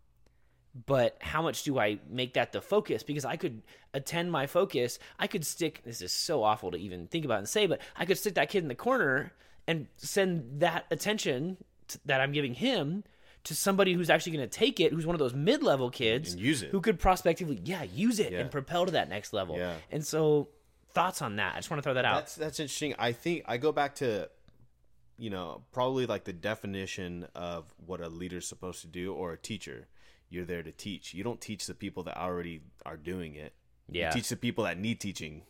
but 0.87 1.17
how 1.21 1.41
much 1.43 1.63
do 1.63 1.79
I 1.79 1.99
make 2.11 2.35
that 2.35 2.53
the 2.53 2.61
focus? 2.61 3.03
Because 3.03 3.25
I 3.25 3.37
could 3.37 3.63
attend 3.93 4.33
my 4.33 4.47
focus. 4.47 4.99
I 5.19 5.27
could 5.29 5.47
stick. 5.47 5.83
This 5.85 6.03
is 6.03 6.13
so 6.13 6.43
awful 6.43 6.73
to 6.73 6.77
even 6.77 7.07
think 7.07 7.25
about 7.25 7.39
and 7.39 7.49
say, 7.49 7.67
but 7.67 7.81
I 7.97 8.05
could 8.05 8.19
stick 8.19 8.35
that 8.35 8.49
kid 8.51 8.63
in 8.65 8.69
the 8.69 8.75
corner 8.75 9.33
and 9.69 9.87
send 9.97 10.61
that 10.61 10.85
attention 10.91 11.57
t- 11.89 11.99
that 12.07 12.21
I'm 12.21 12.33
giving 12.33 12.55
him 12.55 13.05
to 13.45 13.55
somebody 13.55 13.93
who's 13.93 14.11
actually 14.11 14.33
going 14.37 14.49
to 14.49 14.59
take 14.59 14.81
it, 14.81 14.93
who's 14.93 15.07
one 15.07 15.15
of 15.15 15.19
those 15.21 15.35
mid-level 15.35 15.91
kids 15.91 16.33
And 16.33 16.43
use 16.43 16.63
it. 16.63 16.71
who 16.71 16.81
could 16.81 16.99
prospectively, 16.99 17.61
yeah, 17.63 17.83
use 17.85 18.19
it 18.19 18.33
Yeah. 18.33 18.41
and 18.41 18.51
propel 18.51 18.87
to 18.87 18.93
that 18.93 19.09
next 19.09 19.33
level. 19.33 19.57
Yeah. 19.59 19.75
And 19.93 20.05
so 20.05 20.49
thoughts 20.95 21.21
on 21.21 21.37
that? 21.37 21.55
I 21.55 21.59
just 21.59 21.71
want 21.71 21.83
to 21.83 21.83
throw 21.83 21.95
that 21.95 22.05
out. 22.05 22.15
That's 22.17 22.35
that's 22.37 22.61
interesting. 22.61 22.95
I 22.99 23.13
think 23.13 23.45
I 23.47 23.57
go 23.57 23.73
back 23.73 23.97
to, 23.97 24.31
you 25.19 25.31
know, 25.31 25.63
probably 25.73 26.07
like 26.07 26.25
the 26.25 26.33
definition 26.33 27.27
of 27.35 27.65
what 27.85 28.01
a 28.01 28.09
leader's 28.09 28.47
supposed 28.47 28.81
to 28.83 28.87
do 28.87 29.13
or 29.13 29.33
a 29.33 29.37
teacher. 29.37 29.89
You're 30.31 30.45
there 30.45 30.63
to 30.63 30.73
teach. 30.73 31.15
You 31.15 31.23
don't 31.23 31.41
teach 31.41 31.67
the 31.67 31.75
people 31.75 32.03
that 32.05 32.17
already 32.17 32.63
are 32.87 32.97
doing 32.97 33.35
it. 33.35 33.53
Yeah. 33.91 34.09
You 34.09 34.15
teach 34.15 34.29
the 34.29 34.37
people 34.37 34.65
that 34.65 34.79
need 34.79 35.01
teaching. 35.01 35.43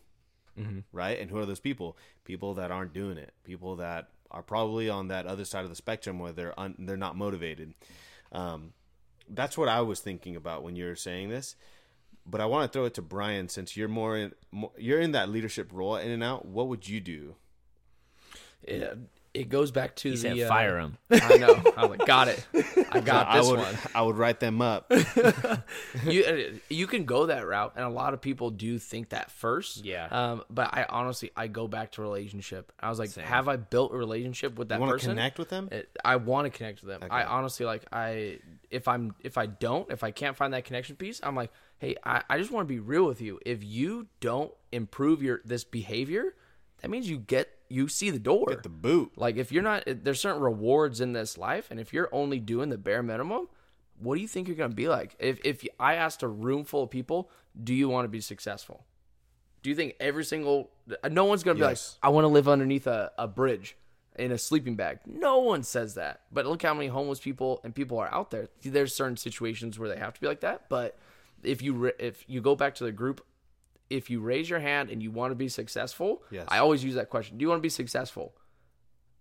Right? 0.92 1.18
And 1.18 1.30
who 1.30 1.38
are 1.38 1.46
those 1.46 1.60
people? 1.60 1.96
People 2.24 2.54
that 2.54 2.70
aren't 2.70 2.92
doing 2.92 3.18
it. 3.18 3.32
People 3.44 3.76
that 3.76 4.08
are 4.30 4.42
probably 4.42 4.88
on 4.88 5.08
that 5.08 5.26
other 5.26 5.44
side 5.44 5.64
of 5.64 5.70
the 5.70 5.76
spectrum 5.76 6.18
where 6.18 6.32
they're 6.32 6.58
un- 6.58 6.76
they're 6.78 6.96
not 6.96 7.16
motivated. 7.16 7.74
Um, 8.32 8.72
that's 9.28 9.56
what 9.56 9.68
I 9.68 9.80
was 9.80 10.00
thinking 10.00 10.36
about 10.36 10.62
when 10.62 10.76
you 10.76 10.84
were 10.86 10.96
saying 10.96 11.28
this. 11.28 11.56
But 12.26 12.40
I 12.40 12.46
want 12.46 12.70
to 12.70 12.76
throw 12.76 12.86
it 12.86 12.94
to 12.94 13.02
Brian 13.02 13.48
since 13.48 13.76
you're 13.76 13.88
more 13.88 14.16
in 14.16 14.32
more, 14.50 14.72
you're 14.78 15.00
in 15.00 15.12
that 15.12 15.28
leadership 15.28 15.70
role 15.72 15.96
In-N-Out. 15.96 16.46
What 16.46 16.68
would 16.68 16.88
you 16.88 17.00
do? 17.00 17.36
It, 18.62 18.96
it 19.34 19.48
goes 19.48 19.70
back 19.72 19.96
to 19.96 20.10
he 20.10 20.14
the 20.14 20.20
said, 20.20 20.38
uh, 20.40 20.48
"Fire 20.48 20.78
him." 20.78 20.96
I 21.10 21.36
know. 21.36 21.62
I 21.76 21.86
like, 21.86 22.06
got 22.06 22.28
it. 22.28 22.46
I 22.90 23.00
got 23.00 23.26
I 23.26 23.38
this 23.38 23.48
would 23.48 23.58
one. 23.58 23.74
I 23.94 24.02
would 24.02 24.16
write 24.16 24.38
them 24.40 24.62
up. 24.62 24.90
you 26.04 26.24
uh, 26.24 26.58
you 26.68 26.86
can 26.86 27.04
go 27.04 27.26
that 27.26 27.46
route, 27.46 27.72
and 27.76 27.84
a 27.84 27.88
lot 27.88 28.14
of 28.14 28.20
people 28.20 28.50
do 28.50 28.78
think 28.78 29.10
that 29.10 29.30
first. 29.30 29.84
Yeah. 29.84 30.06
Um, 30.10 30.42
but 30.48 30.72
I 30.72 30.86
honestly 30.88 31.30
I 31.36 31.48
go 31.48 31.68
back 31.68 31.92
to 31.92 32.02
relationship. 32.02 32.72
I 32.78 32.88
was 32.88 32.98
like, 32.98 33.14
have 33.16 33.48
I 33.48 33.56
built 33.56 33.92
a 33.92 33.96
relationship 33.96 34.58
with 34.58 34.68
that 34.68 34.76
You 34.76 34.80
want 34.80 34.90
to 34.90 34.94
person? 34.94 35.10
connect 35.10 35.38
with 35.38 35.48
them? 35.48 35.68
It- 35.72 35.90
I 36.04 36.16
want 36.16 36.50
to 36.50 36.56
connect 36.56 36.82
with 36.82 36.90
them. 37.00 37.08
I 37.10 37.24
honestly 37.24 37.66
like 37.66 37.84
I 37.92 38.38
if 38.70 38.88
I'm 38.88 39.14
if 39.20 39.36
I 39.38 39.46
don't 39.46 39.90
if 39.90 40.04
I 40.04 40.10
can't 40.10 40.36
find 40.36 40.54
that 40.54 40.64
connection 40.64 40.96
piece, 40.96 41.20
I'm 41.22 41.34
like, 41.34 41.50
hey, 41.78 41.96
I, 42.04 42.22
I 42.28 42.38
just 42.38 42.50
want 42.50 42.68
to 42.68 42.72
be 42.72 42.80
real 42.80 43.04
with 43.04 43.20
you. 43.20 43.40
If 43.44 43.64
you 43.64 44.06
don't 44.20 44.52
improve 44.72 45.22
your 45.22 45.40
this 45.44 45.64
behavior, 45.64 46.34
that 46.80 46.90
means 46.90 47.08
you 47.08 47.18
get 47.18 47.50
you 47.74 47.88
see 47.88 48.10
the 48.10 48.18
door. 48.18 48.46
Get 48.48 48.62
the 48.62 48.68
boot. 48.68 49.12
Like 49.16 49.36
if 49.36 49.50
you're 49.52 49.62
not, 49.62 49.84
there's 49.86 50.20
certain 50.20 50.40
rewards 50.42 51.00
in 51.00 51.12
this 51.12 51.36
life, 51.36 51.68
and 51.70 51.80
if 51.80 51.92
you're 51.92 52.08
only 52.12 52.38
doing 52.38 52.68
the 52.68 52.78
bare 52.78 53.02
minimum, 53.02 53.48
what 53.98 54.14
do 54.16 54.20
you 54.20 54.28
think 54.28 54.46
you're 54.48 54.56
gonna 54.56 54.74
be 54.74 54.88
like? 54.88 55.14
If 55.18 55.38
if 55.44 55.64
I 55.78 55.94
asked 55.94 56.22
a 56.22 56.28
room 56.28 56.64
full 56.64 56.84
of 56.84 56.90
people, 56.90 57.30
do 57.62 57.74
you 57.74 57.88
want 57.88 58.04
to 58.04 58.08
be 58.08 58.20
successful? 58.20 58.84
Do 59.62 59.70
you 59.70 59.76
think 59.76 59.94
every 60.00 60.24
single 60.24 60.70
no 61.10 61.24
one's 61.24 61.42
gonna 61.42 61.54
be 61.54 61.60
Yes. 61.60 61.96
like, 62.02 62.08
I 62.08 62.12
want 62.12 62.24
to 62.24 62.28
live 62.28 62.48
underneath 62.48 62.86
a, 62.86 63.12
a 63.18 63.26
bridge 63.26 63.76
in 64.16 64.30
a 64.32 64.38
sleeping 64.38 64.76
bag? 64.76 64.98
No 65.06 65.38
one 65.38 65.62
says 65.62 65.94
that. 65.94 66.20
But 66.30 66.44
look 66.46 66.62
how 66.62 66.74
many 66.74 66.88
homeless 66.88 67.18
people 67.20 67.60
and 67.64 67.74
people 67.74 67.98
are 67.98 68.12
out 68.12 68.30
there. 68.30 68.48
There's 68.62 68.94
certain 68.94 69.16
situations 69.16 69.78
where 69.78 69.88
they 69.88 69.96
have 69.98 70.12
to 70.14 70.20
be 70.20 70.26
like 70.26 70.40
that. 70.40 70.68
But 70.68 70.98
if 71.42 71.62
you 71.62 71.92
if 71.98 72.24
you 72.28 72.40
go 72.40 72.54
back 72.56 72.74
to 72.76 72.84
the 72.84 72.92
group, 72.92 73.24
if 73.90 74.10
you 74.10 74.20
raise 74.20 74.48
your 74.48 74.60
hand 74.60 74.90
and 74.90 75.02
you 75.02 75.10
want 75.10 75.30
to 75.30 75.34
be 75.36 75.48
successful, 75.48 76.22
Yes. 76.30 76.46
I 76.48 76.58
always 76.58 76.82
use 76.84 76.94
that 76.94 77.10
question. 77.10 77.38
Do 77.38 77.42
you 77.42 77.48
want 77.48 77.58
to 77.58 77.62
be 77.62 77.68
successful? 77.68 78.34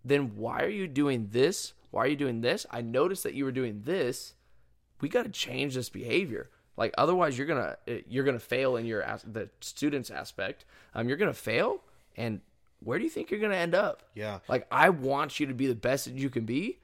Then 0.06 0.36
why 0.36 0.62
are 0.64 0.70
you 0.70 0.88
doing 0.88 1.30
this? 1.32 1.74
Why 1.92 2.04
are 2.04 2.08
you 2.08 2.16
doing 2.16 2.42
this? 2.42 2.66
I 2.72 2.82
noticed 2.82 3.24
that 3.24 3.34
you 3.34 3.46
were 3.46 3.52
doing 3.52 3.82
this. 3.86 4.34
We 5.02 5.10
got 5.10 5.24
to 5.24 5.30
change 5.30 5.76
this 5.76 5.90
behavior. 5.90 6.50
Like 6.76 6.94
otherwise, 6.98 7.38
you're 7.38 7.46
gonna 7.48 7.78
you're 8.08 8.24
gonna 8.24 8.40
fail 8.40 8.78
in 8.78 8.86
your 8.86 9.06
the 9.26 9.50
students 9.60 10.10
aspect. 10.10 10.66
Um, 10.96 11.08
you're 11.08 11.18
gonna 11.18 11.32
fail, 11.34 11.82
and 12.18 12.42
where 12.80 12.98
do 12.98 13.04
you 13.04 13.12
think 13.12 13.30
you're 13.30 13.40
gonna 13.40 13.56
end 13.56 13.76
up? 13.76 14.04
Yeah. 14.16 14.40
Like 14.48 14.66
I 14.72 14.90
want 14.90 15.40
you 15.40 15.46
to 15.46 15.54
be 15.54 15.68
the 15.68 15.76
best 15.76 16.06
that 16.06 16.16
you 16.16 16.32
can 16.32 16.46
be. 16.46 16.80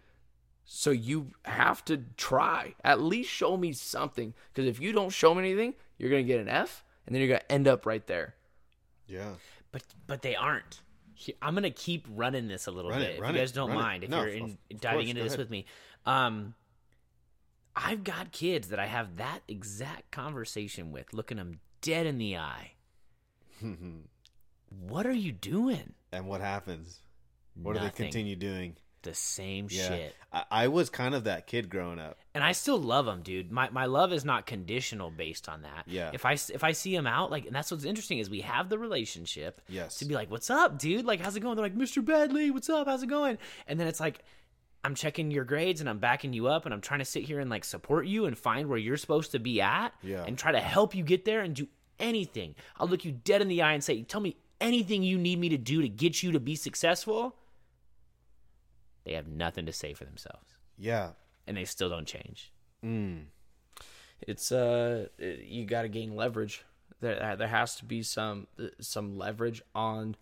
So 0.63 0.91
you 0.91 1.31
have 1.45 1.83
to 1.85 2.03
try. 2.17 2.75
At 2.83 3.01
least 3.01 3.31
show 3.31 3.57
me 3.57 3.73
something. 3.73 4.35
Because 4.53 4.69
if 4.69 4.79
you 4.79 4.91
don't 4.91 5.09
show 5.09 5.33
me 5.33 5.41
anything, 5.43 5.73
you're 5.97 6.11
gonna 6.11 6.21
get 6.21 6.39
an 6.39 6.49
F, 6.49 6.83
and 7.05 7.15
then 7.15 7.21
you're 7.21 7.29
gonna 7.29 7.41
end 7.49 7.67
up 7.67 7.85
right 7.85 8.05
there. 8.07 8.35
Yeah. 9.07 9.31
But 9.71 9.83
but 10.07 10.21
they 10.21 10.35
aren't. 10.35 10.81
I'm 11.41 11.53
gonna 11.53 11.69
keep 11.71 12.07
running 12.09 12.47
this 12.47 12.67
a 12.67 12.71
little 12.71 12.91
Run 12.91 12.99
bit 13.01 13.09
it, 13.11 13.15
if 13.15 13.21
run 13.21 13.33
you 13.33 13.39
it, 13.39 13.41
guys 13.41 13.51
don't 13.51 13.69
run 13.69 13.77
it. 13.77 13.81
mind. 13.81 14.03
If 14.05 14.09
No, 14.09 14.19
you're 14.21 14.29
in, 14.29 14.57
of 14.71 14.79
diving 14.79 14.99
course, 14.99 15.09
into 15.09 15.23
this 15.23 15.33
ahead. 15.33 15.39
with 15.39 15.49
me, 15.49 15.65
um, 16.05 16.53
I've 17.75 18.03
got 18.03 18.31
kids 18.31 18.69
that 18.69 18.79
I 18.79 18.85
have 18.87 19.17
that 19.17 19.39
exact 19.47 20.11
conversation 20.11 20.91
with, 20.91 21.13
looking 21.13 21.37
them 21.37 21.59
dead 21.81 22.05
in 22.05 22.17
the 22.17 22.37
eye. 22.37 22.71
what 24.69 25.05
are 25.05 25.11
you 25.13 25.31
doing? 25.31 25.93
And 26.11 26.27
what 26.27 26.41
happens? 26.41 27.01
What 27.55 27.73
do 27.73 27.79
they 27.79 27.89
continue 27.89 28.35
doing? 28.35 28.77
The 29.01 29.13
same 29.13 29.67
Yeah. 29.69 29.87
shit. 29.87 30.15
I, 30.33 30.43
I 30.51 30.67
was 30.67 30.89
kind 30.89 31.15
of 31.15 31.23
that 31.23 31.47
kid 31.47 31.69
growing 31.69 31.99
up. 31.99 32.17
and 32.33 32.43
I 32.43 32.51
still 32.51 32.77
love 32.77 33.05
them, 33.05 33.21
dude. 33.21 33.51
My 33.51 33.69
my 33.69 33.85
love 33.85 34.11
is 34.11 34.25
not 34.25 34.45
conditional 34.45 35.09
based 35.09 35.47
on 35.47 35.61
that. 35.61 35.83
Yeah. 35.87 36.11
If 36.13 36.25
I 36.25 36.33
if 36.33 36.63
I 36.63 36.73
see 36.73 36.93
him 36.93 37.07
out, 37.07 37.31
like, 37.31 37.45
and 37.45 37.55
that's 37.55 37.71
what's 37.71 37.85
interesting 37.85 38.19
is 38.19 38.29
we 38.29 38.41
have 38.41 38.67
the 38.69 38.77
relationship. 38.77 39.61
Yes. 39.69 39.99
To 39.99 40.05
be 40.05 40.13
like, 40.15 40.29
what's 40.29 40.49
up, 40.49 40.77
dude? 40.77 41.05
Like, 41.05 41.21
how's 41.21 41.35
it 41.35 41.39
going? 41.39 41.55
They're 41.55 41.65
like, 41.65 41.75
Mr. 41.77 42.03
Badley, 42.03 42.51
what's 42.51 42.69
up? 42.69 42.87
How's 42.87 43.03
it 43.03 43.07
going? 43.07 43.37
And 43.67 43.79
then 43.79 43.87
it's 43.87 43.99
like, 44.01 44.19
I'm 44.83 44.95
checking 44.95 45.31
your 45.31 45.43
grades 45.45 45.81
and 45.81 45.89
I'm 45.89 45.99
backing 45.99 46.33
you 46.33 46.47
up 46.47 46.65
and 46.65 46.73
I'm 46.73 46.81
trying 46.81 46.99
to 46.99 47.05
sit 47.05 47.23
here 47.23 47.39
and 47.39 47.49
like 47.49 47.63
support 47.63 48.05
you 48.05 48.25
and 48.25 48.37
find 48.37 48.67
where 48.69 48.77
you're 48.77 48.97
supposed 48.97 49.31
to 49.31 49.39
be 49.39 49.61
at. 49.61 49.93
Yeah. 50.03 50.23
And 50.25 50.37
try 50.37 50.51
to 50.51 50.59
help 50.59 50.93
you 50.95 51.03
get 51.03 51.25
there 51.25 51.41
and 51.41 51.55
do 51.55 51.67
anything. 51.99 52.55
I'll 52.77 52.87
look 52.87 53.03
you 53.05 53.11
dead 53.11 53.41
in 53.41 53.47
the 53.47 53.61
eye 53.61 53.73
and 53.73 53.83
say, 53.83 54.03
tell 54.03 54.21
me 54.21 54.37
anything 54.61 55.03
you 55.03 55.17
need 55.17 55.39
me 55.39 55.49
to 55.49 55.57
do 55.57 55.81
to 55.81 55.87
get 55.89 56.21
you 56.23 56.31
to 56.33 56.39
be 56.39 56.55
successful. 56.55 57.35
They 59.05 59.13
have 59.13 59.27
nothing 59.27 59.65
to 59.65 59.73
say 59.73 59.93
for 59.93 60.05
themselves 60.05 60.45
Yeah. 60.77 61.11
and 61.47 61.55
they 61.57 61.65
still 61.65 61.89
don't 61.89 62.05
change. 62.07 62.51
it's 64.21 64.51
uh 64.51 65.07
it- 65.17 65.43
you 65.45 65.65
got 65.65 65.83
to 65.83 65.87
gain 65.89 66.15
leverage 66.15 66.63
there 67.01 67.21
uh, 67.23 67.35
there 67.35 67.47
has 67.47 67.75
to 67.77 67.85
be 67.85 68.03
some 68.03 68.47
uh, 68.59 68.67
some 68.81 69.17
leverage 69.17 69.61
on 69.73 70.15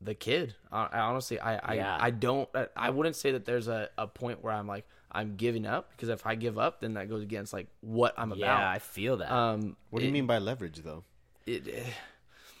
the 0.00 0.14
kid 0.14 0.54
I, 0.72 0.88
I 0.92 0.98
honestly 1.00 1.38
I 1.38 1.56
I, 1.56 1.74
Yeah. 1.74 1.98
I 2.00 2.10
don't 2.10 2.48
I- 2.54 2.68
I 2.76 2.90
wouldn't 2.90 3.16
say 3.16 3.32
that 3.32 3.44
there's 3.44 3.68
a, 3.68 3.88
a 3.98 4.06
point 4.06 4.42
where 4.42 4.52
I'm 4.52 4.66
like 4.66 4.86
I'm 5.12 5.36
giving 5.36 5.64
up 5.66 5.90
because 5.90 6.08
if 6.08 6.26
I 6.26 6.34
give 6.34 6.58
up 6.58 6.80
then 6.80 6.94
that 6.94 7.08
goes 7.08 7.22
against 7.22 7.52
like 7.52 7.68
what 7.80 8.14
I'm 8.18 8.32
about. 8.32 8.40
Yeah, 8.40 8.68
I 8.70 8.78
feel 8.80 9.18
that. 9.18 9.30
um 9.32 9.76
What 9.90 10.00
do 10.00 10.06
you 10.06 10.10
it- 10.10 10.12
mean 10.12 10.26
by 10.26 10.38
leverage, 10.38 10.78
though? 10.82 11.04
it, 11.46 11.68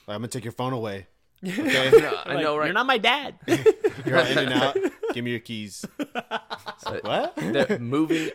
I'm 0.06 0.16
gonna 0.18 0.28
take 0.28 0.44
your 0.44 0.52
phone 0.52 0.72
away. 0.72 1.06
Okay, 1.44 1.88
I 2.26 2.40
know 2.40 2.52
Like, 2.52 2.58
right 2.60 2.64
You're 2.66 2.74
not 2.74 2.86
my 2.86 2.98
dad. 2.98 3.34
you're 4.06 4.18
all 4.18 4.26
in 4.26 4.38
and 4.38 4.52
out. 4.52 4.76
Give 5.14 5.24
me 5.24 5.30
your 5.30 5.40
keys. 5.40 5.84
what? 7.02 7.34
They're 7.36 7.78
moving 7.78 8.30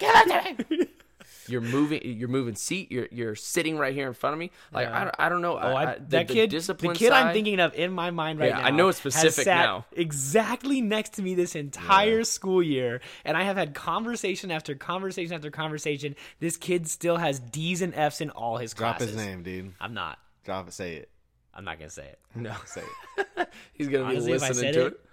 you're 1.47 1.61
moving 1.61 1.99
you're 2.03 2.29
moving 2.29 2.53
seat 2.55 2.91
you're 2.91 3.07
you're 3.11 3.35
sitting 3.35 3.75
right 3.77 3.93
here 3.93 4.07
in 4.07 4.13
front 4.13 4.33
of 4.33 4.39
me 4.39 4.51
like 4.71 4.87
I, 4.87 5.03
don't, 5.05 5.15
I 5.17 5.29
don't 5.29 5.41
know 5.41 5.57
Oh, 5.59 5.75
I, 5.75 5.95
the- 5.95 5.99
that 6.09 6.27
the 6.27 6.33
kid, 6.33 6.49
the 6.51 6.57
discipline 6.57 6.95
kid 6.95 7.11
I'm 7.11 7.33
thinking 7.33 7.59
of 7.59 7.73
in 7.73 7.91
my 7.91 8.11
mind 8.11 8.39
right 8.39 8.49
Yeah, 8.49 8.59
now. 8.59 8.65
I 8.65 8.69
know 8.69 8.87
it's 8.89 8.99
has 8.99 9.13
specific 9.15 9.45
sat 9.45 9.65
now. 9.65 9.85
Exactly 9.93 10.79
next 10.81 11.13
to 11.15 11.23
me 11.23 11.33
this 11.35 11.55
entire 11.55 12.23
school 12.23 12.61
year, 12.61 13.01
and 13.25 13.35
I 13.35 13.43
have 13.43 13.57
had 13.57 13.73
conversation 13.73 14.51
after 14.51 14.75
conversation 14.75 15.33
after 15.33 15.49
conversation. 15.49 16.15
This 16.39 16.55
kid 16.55 16.87
still 16.87 17.17
has 17.17 17.39
D's 17.39 17.81
and 17.81 17.95
F's 17.95 18.21
in 18.21 18.29
all 18.29 18.57
his 18.57 18.73
Drop 18.73 18.97
classes. 18.97 19.15
Drop 19.15 19.19
his 19.25 19.27
name, 19.27 19.43
dude. 19.43 19.73
I'm 19.81 19.93
not. 19.95 20.19
Drop 20.45 20.67
it. 20.67 20.73
Say 20.73 20.95
it. 20.97 21.09
I'm 21.55 21.65
not 21.65 21.79
gonna 21.79 21.89
say 21.89 22.05
it. 22.05 22.19
no 22.35 22.53
Say 22.65 22.83
it. 23.17 23.49
He's 23.73 23.87
gonna 23.87 24.03
Honestly, 24.05 24.31
be 24.31 24.35
if 24.37 24.43
I 24.43 24.47
listening 24.49 24.73
said 24.73 24.79
to 24.79 24.85
it- 24.87 24.93
it. 24.93 25.05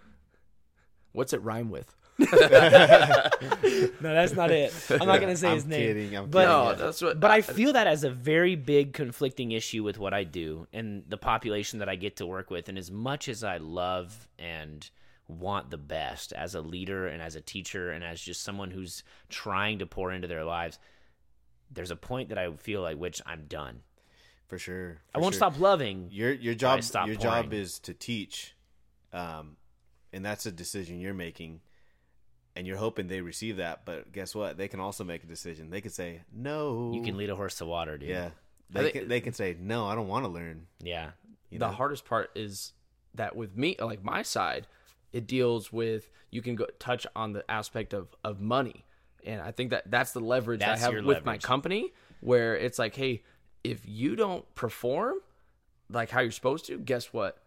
What's 1.16 1.32
it 1.32 1.42
rhyme 1.42 1.70
with? 1.70 1.96
No, 4.00 4.14
that's 4.14 4.34
not 4.34 4.50
it. 4.50 4.72
I'm 4.90 5.06
not 5.06 5.20
gonna 5.20 5.36
say 5.36 5.48
I'm 5.48 5.54
his 5.54 5.66
name. 5.66 5.80
kidding, 5.80 6.16
I'm 6.16 6.30
but 6.30 6.46
kidding. 6.46 6.52
No, 6.52 6.74
that's 6.74 7.02
what. 7.02 7.18
but 7.18 7.30
I 7.30 7.40
feel 7.40 7.72
that 7.72 7.86
as 7.86 8.04
a 8.04 8.10
very 8.10 8.54
big 8.54 8.92
conflicting 8.92 9.52
issue 9.52 9.82
with 9.82 9.98
what 9.98 10.14
I 10.14 10.24
do 10.24 10.66
and 10.72 11.04
the 11.08 11.16
population 11.16 11.78
that 11.80 11.88
I 11.88 11.96
get 11.96 12.16
to 12.16 12.26
work 12.26 12.50
with. 12.50 12.68
And 12.68 12.78
as 12.78 12.90
much 12.90 13.28
as 13.28 13.42
I 13.42 13.56
love 13.56 14.28
and 14.38 14.88
want 15.28 15.70
the 15.70 15.78
best 15.78 16.32
as 16.32 16.54
a 16.54 16.60
leader 16.60 17.06
and 17.06 17.22
as 17.22 17.34
a 17.34 17.40
teacher 17.40 17.90
and 17.90 18.04
as 18.04 18.20
just 18.20 18.42
someone 18.42 18.70
who's 18.70 19.02
trying 19.28 19.78
to 19.80 19.86
pour 19.86 20.12
into 20.12 20.28
their 20.28 20.44
lives, 20.44 20.78
there's 21.70 21.90
a 21.90 21.96
point 21.96 22.28
that 22.28 22.38
I 22.38 22.50
feel 22.52 22.82
like 22.82 22.98
which 22.98 23.20
I'm 23.26 23.46
done. 23.48 23.80
For 24.48 24.58
sure. 24.58 24.98
I 25.14 25.18
won't 25.18 25.34
sure. 25.34 25.38
stop 25.38 25.58
loving. 25.58 26.08
Your 26.12 26.32
your 26.32 26.54
job 26.54 26.82
stop 26.84 27.08
your 27.08 27.16
job 27.16 27.52
is 27.52 27.78
to 27.80 27.94
teach, 27.94 28.54
um, 29.12 29.56
and 30.16 30.24
that's 30.24 30.46
a 30.46 30.50
decision 30.52 30.98
you're 30.98 31.14
making, 31.14 31.60
and 32.56 32.66
you're 32.66 32.78
hoping 32.78 33.06
they 33.06 33.20
receive 33.20 33.58
that. 33.58 33.84
But 33.84 34.10
guess 34.12 34.34
what? 34.34 34.56
They 34.56 34.66
can 34.68 34.80
also 34.80 35.04
make 35.04 35.22
a 35.22 35.26
decision. 35.26 35.70
They 35.70 35.80
can 35.82 35.90
say 35.90 36.22
no. 36.32 36.90
You 36.94 37.02
can 37.02 37.16
lead 37.16 37.30
a 37.30 37.36
horse 37.36 37.56
to 37.58 37.66
water, 37.66 37.98
dude. 37.98 38.08
Yeah. 38.08 38.30
I 38.30 38.32
They 38.70 38.80
think- 38.82 38.92
can, 38.94 39.08
they 39.08 39.20
can 39.20 39.32
say 39.34 39.56
no. 39.60 39.86
I 39.86 39.94
don't 39.94 40.08
want 40.08 40.24
to 40.24 40.30
learn. 40.30 40.66
Yeah. 40.82 41.10
You 41.50 41.58
the 41.58 41.68
know? 41.68 41.72
hardest 41.74 42.04
part 42.04 42.30
is 42.34 42.72
that 43.14 43.36
with 43.36 43.56
me, 43.56 43.76
like 43.78 44.02
my 44.02 44.22
side, 44.22 44.66
it 45.12 45.26
deals 45.26 45.72
with 45.72 46.10
you 46.30 46.42
can 46.42 46.56
go 46.56 46.66
touch 46.78 47.06
on 47.14 47.32
the 47.32 47.48
aspect 47.50 47.94
of 47.94 48.08
of 48.24 48.40
money, 48.40 48.84
and 49.24 49.40
I 49.40 49.52
think 49.52 49.70
that 49.70 49.90
that's 49.90 50.12
the 50.12 50.20
leverage 50.20 50.60
That's 50.60 50.80
I 50.82 50.84
have 50.84 50.92
your 50.94 51.02
with 51.04 51.24
my 51.24 51.38
company, 51.38 51.92
where 52.20 52.56
it's 52.56 52.78
like, 52.78 52.96
hey, 52.96 53.22
if 53.62 53.86
you 53.86 54.16
don't 54.16 54.44
perform 54.54 55.16
like 55.88 56.10
how 56.10 56.20
you're 56.20 56.32
supposed 56.32 56.66
to, 56.66 56.78
guess 56.78 57.12
what? 57.12 57.38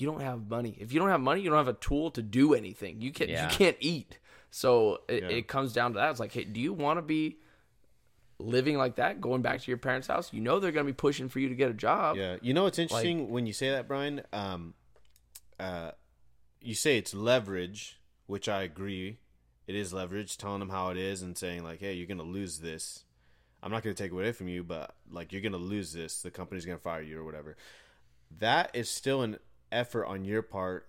You 0.00 0.06
don't 0.06 0.20
have 0.20 0.48
money. 0.48 0.76
If 0.80 0.92
you 0.92 0.98
don't 1.00 1.10
have 1.10 1.20
money, 1.20 1.40
you 1.42 1.50
don't 1.50 1.58
have 1.58 1.68
a 1.68 1.74
tool 1.74 2.10
to 2.12 2.22
do 2.22 2.54
anything. 2.54 3.00
You 3.00 3.12
can 3.12 3.28
Yeah. 3.28 3.50
you 3.50 3.56
can't 3.56 3.76
eat. 3.80 4.18
So 4.50 5.02
it, 5.08 5.22
Yeah. 5.22 5.28
it 5.28 5.48
comes 5.48 5.72
down 5.72 5.92
to 5.92 5.98
that. 5.98 6.10
It's 6.10 6.20
like, 6.20 6.32
hey, 6.32 6.44
do 6.44 6.60
you 6.60 6.72
want 6.72 6.98
to 6.98 7.02
be 7.02 7.38
living 8.38 8.78
like 8.78 8.96
that, 8.96 9.20
going 9.20 9.42
back 9.42 9.60
to 9.60 9.70
your 9.70 9.76
parents' 9.78 10.06
house, 10.08 10.32
you 10.32 10.40
know 10.40 10.58
they're 10.58 10.72
going 10.72 10.86
to 10.86 10.92
be 10.92 10.96
pushing 10.96 11.28
for 11.28 11.40
you 11.40 11.48
to 11.50 11.54
get 11.54 11.70
a 11.70 11.74
job. 11.74 12.16
Yeah, 12.16 12.36
you 12.40 12.54
know 12.54 12.64
what's 12.64 12.78
interesting 12.78 13.28
when 13.30 13.46
you 13.46 13.52
say 13.52 13.70
that, 13.70 13.86
Brian? 13.86 14.22
Um, 14.32 14.72
uh, 15.58 15.90
you 16.62 16.74
say 16.74 16.96
it's 16.96 17.12
leverage, 17.12 17.98
which 18.26 18.48
I 18.48 18.62
agree. 18.62 19.18
It 19.66 19.74
is 19.74 19.92
leverage, 19.92 20.38
telling 20.38 20.60
them 20.60 20.70
how 20.70 20.88
it 20.88 20.96
is 20.96 21.20
and 21.22 21.36
saying 21.36 21.62
like, 21.64 21.80
"Hey, 21.80 21.92
you're 21.92 22.06
gonna 22.06 22.22
lose 22.22 22.60
this. 22.60 23.04
I'm 23.62 23.70
not 23.70 23.82
gonna 23.82 23.94
take 23.94 24.10
away 24.10 24.32
from 24.32 24.48
you, 24.48 24.64
but 24.64 24.94
like 25.10 25.32
you're 25.32 25.42
gonna 25.42 25.58
lose 25.58 25.92
this. 25.92 26.22
The 26.22 26.30
company's 26.30 26.64
gonna 26.64 26.78
fire 26.78 27.02
you 27.02 27.20
or 27.20 27.24
whatever." 27.24 27.56
That 28.38 28.70
is 28.74 28.88
still 28.88 29.22
an 29.22 29.38
effort 29.72 30.06
on 30.06 30.24
your 30.24 30.42
part 30.42 30.86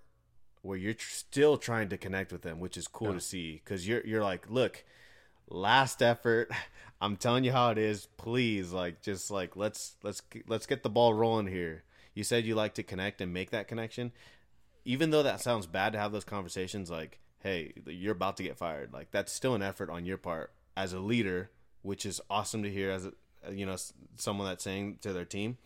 where 0.62 0.78
you're 0.78 0.94
tr- 0.94 1.10
still 1.10 1.56
trying 1.56 1.88
to 1.88 1.96
connect 1.98 2.32
with 2.32 2.42
them, 2.42 2.60
which 2.60 2.76
is 2.76 2.88
cool 2.88 3.12
to 3.12 3.20
see 3.20 3.60
because 3.64 3.86
you're 3.86 4.04
you're 4.06 4.22
like, 4.22 4.48
look, 4.48 4.84
last 5.48 6.02
effort. 6.02 6.50
I'm 7.00 7.16
telling 7.16 7.42
you 7.42 7.50
how 7.50 7.70
it 7.70 7.78
is. 7.78 8.06
Please, 8.16 8.72
like, 8.72 9.02
just 9.02 9.30
like 9.30 9.56
let's 9.56 9.96
let's 10.04 10.22
let's 10.46 10.66
get 10.66 10.84
the 10.84 10.90
ball 10.90 11.12
rolling 11.14 11.48
here. 11.48 11.82
You 12.14 12.22
said 12.22 12.44
you 12.44 12.54
like 12.54 12.74
to 12.74 12.84
connect 12.84 13.20
and 13.20 13.32
make 13.32 13.50
that 13.50 13.66
connection, 13.66 14.12
even 14.84 15.10
though 15.10 15.24
that 15.24 15.40
sounds 15.40 15.66
bad 15.66 15.94
to 15.94 15.98
have 15.98 16.12
those 16.12 16.24
conversations. 16.24 16.90
Like, 16.90 17.18
hey, 17.40 17.72
you're 17.86 18.12
about 18.12 18.36
to 18.36 18.44
get 18.44 18.56
fired. 18.56 18.92
Like, 18.92 19.10
that's 19.10 19.32
still 19.32 19.56
an 19.56 19.62
effort 19.62 19.90
on 19.90 20.06
your 20.06 20.16
part 20.16 20.52
as 20.76 20.92
a 20.92 21.00
leader, 21.00 21.50
which 21.82 22.06
is 22.06 22.20
awesome 22.30 22.62
to 22.62 22.70
hear. 22.70 22.92
As 22.92 23.06
a, 23.06 23.12
you 23.52 23.66
know, 23.66 23.76
someone 24.16 24.46
that's 24.46 24.62
saying 24.62 24.98
to 25.00 25.12
their 25.12 25.24
team, 25.24 25.58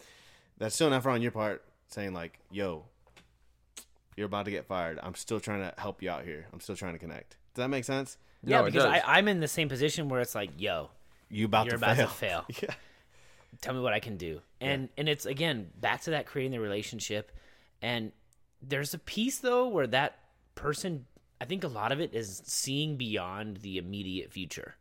that's 0.56 0.74
still 0.74 0.86
an 0.86 0.94
effort 0.94 1.10
on 1.10 1.20
your 1.20 1.32
part, 1.32 1.64
saying 1.88 2.14
like, 2.14 2.38
yo, 2.50 2.86
you're 4.16 4.26
about 4.26 4.44
to 4.46 4.50
get 4.50 4.66
fired. 4.66 4.98
I'm 5.02 5.14
still 5.14 5.40
trying 5.40 5.60
to 5.60 5.74
help 5.80 6.02
you 6.02 6.10
out 6.10 6.24
here. 6.24 6.46
I'm 6.52 6.60
still 6.60 6.76
trying 6.76 6.94
to 6.94 6.98
connect. 6.98 7.36
Does 7.54 7.62
that 7.62 7.68
make 7.68 7.84
sense? 7.84 8.18
Yeah, 8.42 8.58
No, 8.60 8.64
because. 8.66 8.84
I, 8.84 9.02
I'm 9.04 9.28
in 9.28 9.40
the 9.40 9.48
same 9.48 9.68
position 9.68 10.08
where 10.08 10.20
it's 10.20 10.34
like, 10.34 10.50
yo, 10.58 10.90
You 11.30 11.46
about 11.46 11.66
you're 11.66 11.72
to 11.78 11.84
about 11.84 11.96
fail. 11.96 12.44
to 12.44 12.52
fail. 12.52 12.62
Yeah. 12.68 12.74
Tell 13.62 13.74
me 13.74 13.80
what 13.80 13.92
I 13.94 14.00
can 14.00 14.16
do. 14.18 14.40
And 14.60 14.90
and 14.98 15.08
it's 15.08 15.24
again 15.24 15.70
back 15.80 16.02
to 16.02 16.10
that 16.10 16.26
creating 16.26 16.52
the 16.52 16.60
relationship. 16.60 17.32
And 17.80 18.12
there's 18.60 18.92
a 18.92 18.98
piece 18.98 19.38
though 19.38 19.68
where 19.68 19.86
that 19.86 20.18
person, 20.54 21.06
I 21.40 21.46
think 21.46 21.64
a 21.64 21.68
lot 21.68 21.90
of 21.90 22.00
it 22.00 22.12
is 22.14 22.42
seeing 22.44 22.96
beyond 22.96 23.58
the 23.58 23.78
immediate 23.78 24.30
future. 24.30 24.74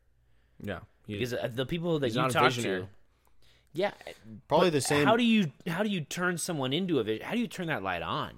Yeah. 0.62 0.80
You- 1.08 1.18
Because 1.18 1.34
uh, 1.34 1.50
the 1.54 1.66
people 1.66 2.00
that 2.00 2.08
He's 2.08 2.16
you 2.18 2.28
talk 2.30 2.52
to, 2.54 2.88
yeah, 3.74 3.92
Probably 4.48 4.70
the 4.72 4.82
same. 4.82 5.06
How 5.06 5.16
do 5.18 5.24
you 5.24 5.52
how 5.68 5.84
do 5.84 5.90
you 5.90 6.02
turn 6.02 6.38
someone 6.38 6.74
into 6.74 7.00
a 7.00 7.04
vision? 7.04 7.26
How 7.26 7.34
do 7.34 7.40
you 7.40 7.48
turn 7.48 7.68
that 7.68 7.84
light 7.84 8.02
on? 8.02 8.34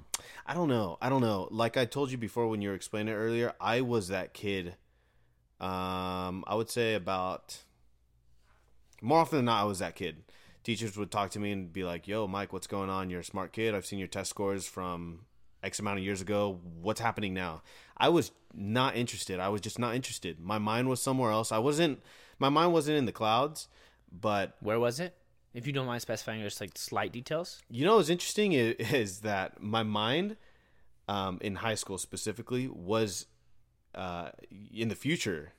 I 0.45 0.53
don't 0.53 0.69
know. 0.69 0.97
I 1.01 1.09
don't 1.09 1.21
know. 1.21 1.47
Like 1.51 1.77
I 1.77 1.85
told 1.85 2.11
you 2.11 2.17
before 2.17 2.47
when 2.47 2.61
you 2.61 2.69
were 2.69 2.75
explaining 2.75 3.13
it 3.13 3.17
earlier, 3.17 3.53
I 3.59 3.81
was 3.81 4.07
that 4.09 4.33
kid. 4.33 4.75
Um, 5.59 6.43
I 6.47 6.53
would 6.55 6.69
say 6.69 6.93
about 6.93 7.63
more 9.01 9.19
often 9.19 9.39
than 9.39 9.45
not, 9.45 9.61
I 9.61 9.65
was 9.65 9.79
that 9.79 9.95
kid. 9.95 10.23
Teachers 10.63 10.97
would 10.97 11.11
talk 11.11 11.31
to 11.31 11.39
me 11.39 11.51
and 11.51 11.71
be 11.71 11.83
like, 11.83 12.07
"Yo, 12.07 12.27
Mike, 12.27 12.53
what's 12.53 12.67
going 12.67 12.89
on? 12.89 13.09
You're 13.09 13.21
a 13.21 13.25
smart 13.25 13.53
kid. 13.53 13.73
I've 13.73 13.85
seen 13.85 13.99
your 13.99 14.07
test 14.07 14.29
scores 14.29 14.67
from 14.67 15.21
X 15.63 15.79
amount 15.79 15.99
of 15.99 16.05
years 16.05 16.21
ago. 16.21 16.59
What's 16.81 16.99
happening 16.99 17.33
now?" 17.33 17.61
I 17.97 18.09
was 18.09 18.31
not 18.53 18.95
interested. 18.95 19.39
I 19.39 19.49
was 19.49 19.61
just 19.61 19.79
not 19.79 19.95
interested. 19.95 20.39
My 20.39 20.57
mind 20.57 20.89
was 20.89 21.01
somewhere 21.01 21.31
else. 21.31 21.51
I 21.51 21.57
wasn't. 21.57 22.01
My 22.37 22.49
mind 22.49 22.73
wasn't 22.73 22.97
in 22.97 23.05
the 23.05 23.11
clouds. 23.11 23.67
But 24.11 24.55
Where 24.61 24.79
was 24.79 24.99
it? 24.99 25.16
If 25.57 25.65
you 25.65 25.73
don't 25.73 25.87
mind 25.87 26.03
specifying 26.03 26.43
just 26.43 26.61
like 26.61 26.77
slight 26.77 27.11
details. 27.11 27.59
You 27.67 27.83
know 27.83 27.95
what's 27.95 28.09
interesting 28.09 28.53
is, 28.53 28.75
is 28.93 29.19
that 29.21 29.59
my 29.59 29.81
mind, 29.81 30.37
um, 31.07 31.39
in 31.41 31.55
high 31.55 31.73
school 31.73 31.97
specifically, 31.97 32.67
was 32.67 33.25
uh, 33.95 34.29
in 34.71 34.89
the 34.89 34.95
future. 34.95 35.53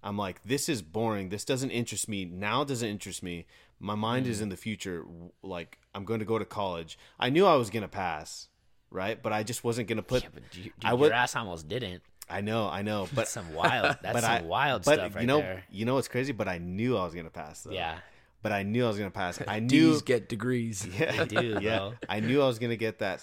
I'm 0.00 0.16
like, 0.16 0.44
this 0.44 0.68
is 0.68 0.80
boring. 0.80 1.30
This 1.30 1.44
doesn't 1.44 1.70
interest 1.72 2.08
me. 2.08 2.24
Now 2.24 2.62
it 2.62 2.68
doesn't 2.68 2.88
interest 2.88 3.24
me. 3.24 3.46
My 3.80 3.96
mind 3.96 4.28
is 4.28 4.40
in 4.40 4.48
the 4.48 4.56
future. 4.56 5.04
Like, 5.42 5.80
I'm 5.92 6.04
going 6.04 6.20
to 6.20 6.26
go 6.26 6.38
to 6.38 6.44
college. 6.44 6.96
I 7.18 7.28
knew 7.28 7.46
I 7.46 7.56
was 7.56 7.68
going 7.68 7.82
to 7.82 7.88
pass, 7.88 8.46
right? 8.90 9.20
But 9.20 9.32
I 9.32 9.42
just 9.42 9.64
wasn't 9.64 9.88
going 9.88 9.96
to 9.96 10.04
put. 10.04 10.22
Yeah, 10.22 10.28
but 10.32 10.42
you, 10.52 10.62
dude, 10.62 10.72
I 10.84 10.94
your 10.94 11.12
ass 11.12 11.34
almost 11.34 11.66
didn't. 11.66 12.02
I 12.30 12.42
know, 12.42 12.68
I 12.68 12.82
know. 12.82 13.00
That's 13.12 13.14
But 13.14 13.28
some 13.28 13.52
wild. 13.54 13.96
That's 14.02 14.12
but 14.12 14.22
some 14.22 14.30
I, 14.30 14.42
wild 14.42 14.84
but 14.84 14.94
stuff 14.94 15.14
right 15.16 15.22
you 15.22 15.26
know, 15.26 15.38
there. 15.38 15.64
you 15.68 15.84
know 15.84 15.94
what's 15.94 16.06
crazy? 16.08 16.32
But 16.32 16.46
I 16.46 16.58
knew 16.58 16.96
I 16.96 17.04
was 17.04 17.14
going 17.14 17.26
to 17.26 17.30
pass. 17.32 17.62
Though. 17.62 17.72
Yeah, 17.72 17.98
But 18.46 18.52
I 18.52 18.62
knew 18.62 18.84
I 18.84 18.86
was 18.88 18.96
going 18.96 19.10
to 19.10 19.14
pass. 19.14 19.42
I 19.48 19.58
knew. 19.70 19.92
D's 19.94 20.02
get 20.02 20.28
degrees. 20.28 20.86
Yeah, 20.98 21.24
do, 21.24 21.58
yeah. 21.60 21.78
bro. 21.78 21.94
I 22.08 22.20
knew 22.20 22.40
I 22.40 22.46
was 22.46 22.60
gonna 22.60 22.76
get 22.76 23.00
that 23.00 23.18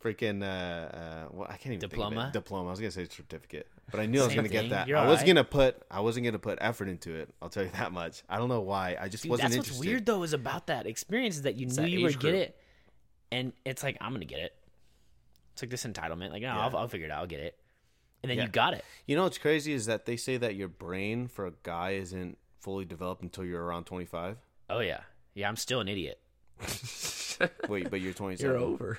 freaking 0.00 0.44
uh, 0.44 0.46
uh, 0.46 1.28
well, 1.32 1.46
I 1.50 1.56
can't 1.56 1.74
even 1.74 1.80
Diploma? 1.80 2.30
diploma. 2.32 2.68
I 2.68 2.70
was 2.70 2.78
gonna 2.78 2.92
say 2.92 3.04
certificate, 3.08 3.66
but 3.90 3.98
I 3.98 4.06
knew 4.06 4.20
I 4.20 4.26
was 4.26 4.34
gonna 4.36 4.46
thing. 4.48 4.68
get 4.68 4.70
that. 4.70 4.86
You're 4.86 4.96
I 4.96 5.02
was 5.06 5.14
alright. 5.18 5.26
gonna 5.26 5.42
put 5.44 5.82
I 5.90 5.98
wasn't 6.00 6.24
gonna 6.26 6.38
put 6.38 6.58
effort 6.60 6.88
into 6.88 7.16
it. 7.16 7.34
I'll 7.42 7.48
tell 7.48 7.64
you 7.64 7.70
that 7.72 7.90
much. 7.90 8.22
I 8.28 8.38
don't 8.38 8.48
know 8.48 8.60
why. 8.60 8.96
I 9.00 9.08
just 9.08 9.24
Dude, 9.24 9.30
wasn't 9.30 9.48
that's 9.48 9.56
interested. 9.56 9.78
what's 9.80 9.86
weird 9.88 10.06
though 10.06 10.22
is 10.22 10.34
about 10.34 10.68
that 10.68 10.86
experience 10.86 11.34
is 11.34 11.42
that 11.42 11.56
you 11.56 11.66
knew 11.66 11.74
that 11.74 11.90
you 11.90 12.02
would 12.04 12.20
get 12.20 12.34
it, 12.34 12.56
and 13.32 13.52
it's 13.64 13.82
like 13.82 13.96
I'm 14.00 14.12
gonna 14.12 14.24
get 14.24 14.38
it. 14.38 14.54
It's 15.54 15.62
like 15.62 15.70
this 15.70 15.84
entitlement. 15.84 16.30
Like, 16.30 16.42
no, 16.42 16.48
Yeah. 16.54 16.60
I'll, 16.66 16.76
I'll 16.76 16.88
figure 16.88 17.06
it 17.06 17.10
out. 17.10 17.18
I'll 17.22 17.26
get 17.26 17.40
it, 17.40 17.58
and 18.22 18.30
then 18.30 18.38
Yeah. 18.38 18.44
you 18.44 18.50
got 18.50 18.74
it. 18.74 18.84
You 19.06 19.16
know 19.16 19.24
what's 19.24 19.38
crazy 19.38 19.72
is 19.72 19.86
that 19.86 20.06
they 20.06 20.16
say 20.16 20.36
that 20.36 20.54
your 20.54 20.68
brain 20.68 21.26
for 21.26 21.46
a 21.46 21.52
guy 21.64 21.90
isn't 21.94 22.38
fully 22.60 22.84
developed 22.84 23.22
until 23.22 23.44
you're 23.44 23.62
around 23.64 23.84
25. 23.84 24.36
Oh 24.70 24.80
yeah, 24.80 25.00
yeah. 25.34 25.48
I'm 25.48 25.56
still 25.56 25.80
an 25.80 25.88
idiot. 25.88 26.20
Wait, 27.68 27.90
but 27.90 28.00
you're 28.00 28.12
27. 28.12 28.38
You're 28.54 28.58
over. 28.62 28.98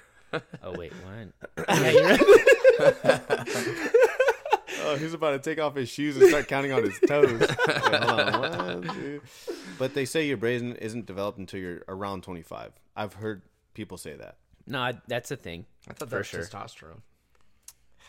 Oh 0.63 0.71
wait, 0.77 0.91
what? 0.93 1.67
yeah, 1.81 1.91
you're 1.91 2.17
Oh, 4.83 4.95
he's 4.97 5.13
about 5.13 5.31
to 5.31 5.39
take 5.39 5.59
off 5.61 5.75
his 5.75 5.89
shoes 5.89 6.17
and 6.17 6.27
start 6.27 6.47
counting 6.47 6.71
on 6.71 6.83
his 6.83 6.99
toes. 7.07 7.39
Wait, 7.39 7.93
on. 7.93 8.39
One. 8.87 9.21
But 9.77 9.93
they 9.93 10.05
say 10.05 10.25
your 10.27 10.37
brain 10.37 10.73
isn't 10.73 11.05
developed 11.05 11.37
until 11.37 11.59
you're 11.59 11.81
around 11.87 12.23
25. 12.23 12.71
I've 12.95 13.13
heard 13.13 13.43
people 13.73 13.97
say 13.97 14.15
that. 14.15 14.37
no, 14.65 14.79
I- 14.79 14.99
that's 15.07 15.29
a 15.31 15.35
thing. 15.35 15.65
I 15.87 15.93
thought 15.93 16.09
that 16.09 16.17
was 16.17 16.27
sure. 16.27 16.41
testosterone. 16.41 17.01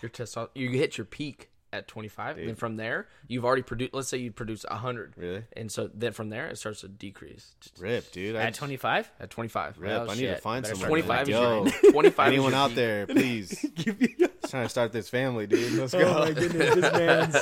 Your 0.00 0.08
testosterone. 0.10 0.48
You 0.54 0.70
hit 0.70 0.96
your 0.96 1.04
peak 1.04 1.50
at 1.72 1.88
25, 1.88 2.38
and 2.38 2.48
then 2.48 2.54
from 2.54 2.76
there, 2.76 3.06
you've 3.28 3.44
already 3.44 3.62
produced. 3.62 3.94
Let's 3.94 4.08
say 4.08 4.18
you 4.18 4.30
produce 4.30 4.64
100, 4.68 5.14
Really? 5.16 5.44
and 5.56 5.70
so 5.72 5.90
then 5.94 6.12
from 6.12 6.28
there, 6.28 6.48
it 6.48 6.58
starts 6.58 6.82
to 6.82 6.88
decrease. 6.88 7.54
Rip, 7.78 8.10
dude. 8.12 8.36
At 8.36 8.54
25, 8.54 9.10
At 9.20 9.30
25, 9.30 9.78
Rip, 9.78 9.90
Oh, 9.92 10.10
I 10.10 10.14
need 10.14 10.26
to 10.26 10.36
find 10.36 10.62
Better 10.62 10.74
someone. 10.74 10.88
25 10.88 11.22
is 11.22 11.28
Yo, 11.30 11.64
your 11.82 11.92
25 11.92 12.26
anyone 12.28 12.54
out 12.54 12.74
there, 12.74 13.06
please. 13.08 13.64
Trying 14.48 14.64
to 14.64 14.68
start 14.68 14.92
this 14.92 15.08
family, 15.08 15.46
dude. 15.46 15.72
Let's 15.74 15.92
go. 15.92 16.00
Oh 16.00 16.32
goodness, 16.34 16.74
this 16.74 16.92
man's 16.92 17.36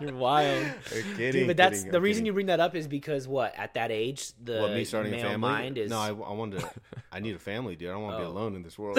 you're 0.00 0.14
wild. 0.14 0.66
We're 0.90 1.02
kidding, 1.16 1.32
Dude, 1.32 1.46
but 1.46 1.56
that's 1.56 1.78
kidding, 1.80 1.92
the 1.92 1.98
I'm 1.98 2.02
reason 2.02 2.20
kidding. 2.22 2.26
you 2.26 2.32
bring 2.32 2.46
that 2.46 2.58
up 2.60 2.74
is 2.74 2.88
because 2.88 3.28
what 3.28 3.54
at 3.56 3.74
that 3.74 3.92
age 3.92 4.32
the 4.42 4.60
What 4.62 4.72
me 4.72 4.84
starting 4.84 5.14
a 5.14 5.18
family? 5.20 5.36
mind 5.38 5.78
is 5.78 5.90
No, 5.90 5.98
I, 5.98 6.08
I 6.08 6.32
wanted. 6.32 6.60
To, 6.60 6.70
I 7.12 7.20
need 7.20 7.36
a 7.36 7.38
family, 7.38 7.76
dude. 7.76 7.90
I 7.90 7.92
don't 7.92 8.02
want 8.02 8.14
to 8.16 8.24
Oh. 8.24 8.26
be 8.26 8.30
alone 8.30 8.56
in 8.56 8.62
this 8.64 8.76
world. 8.78 8.98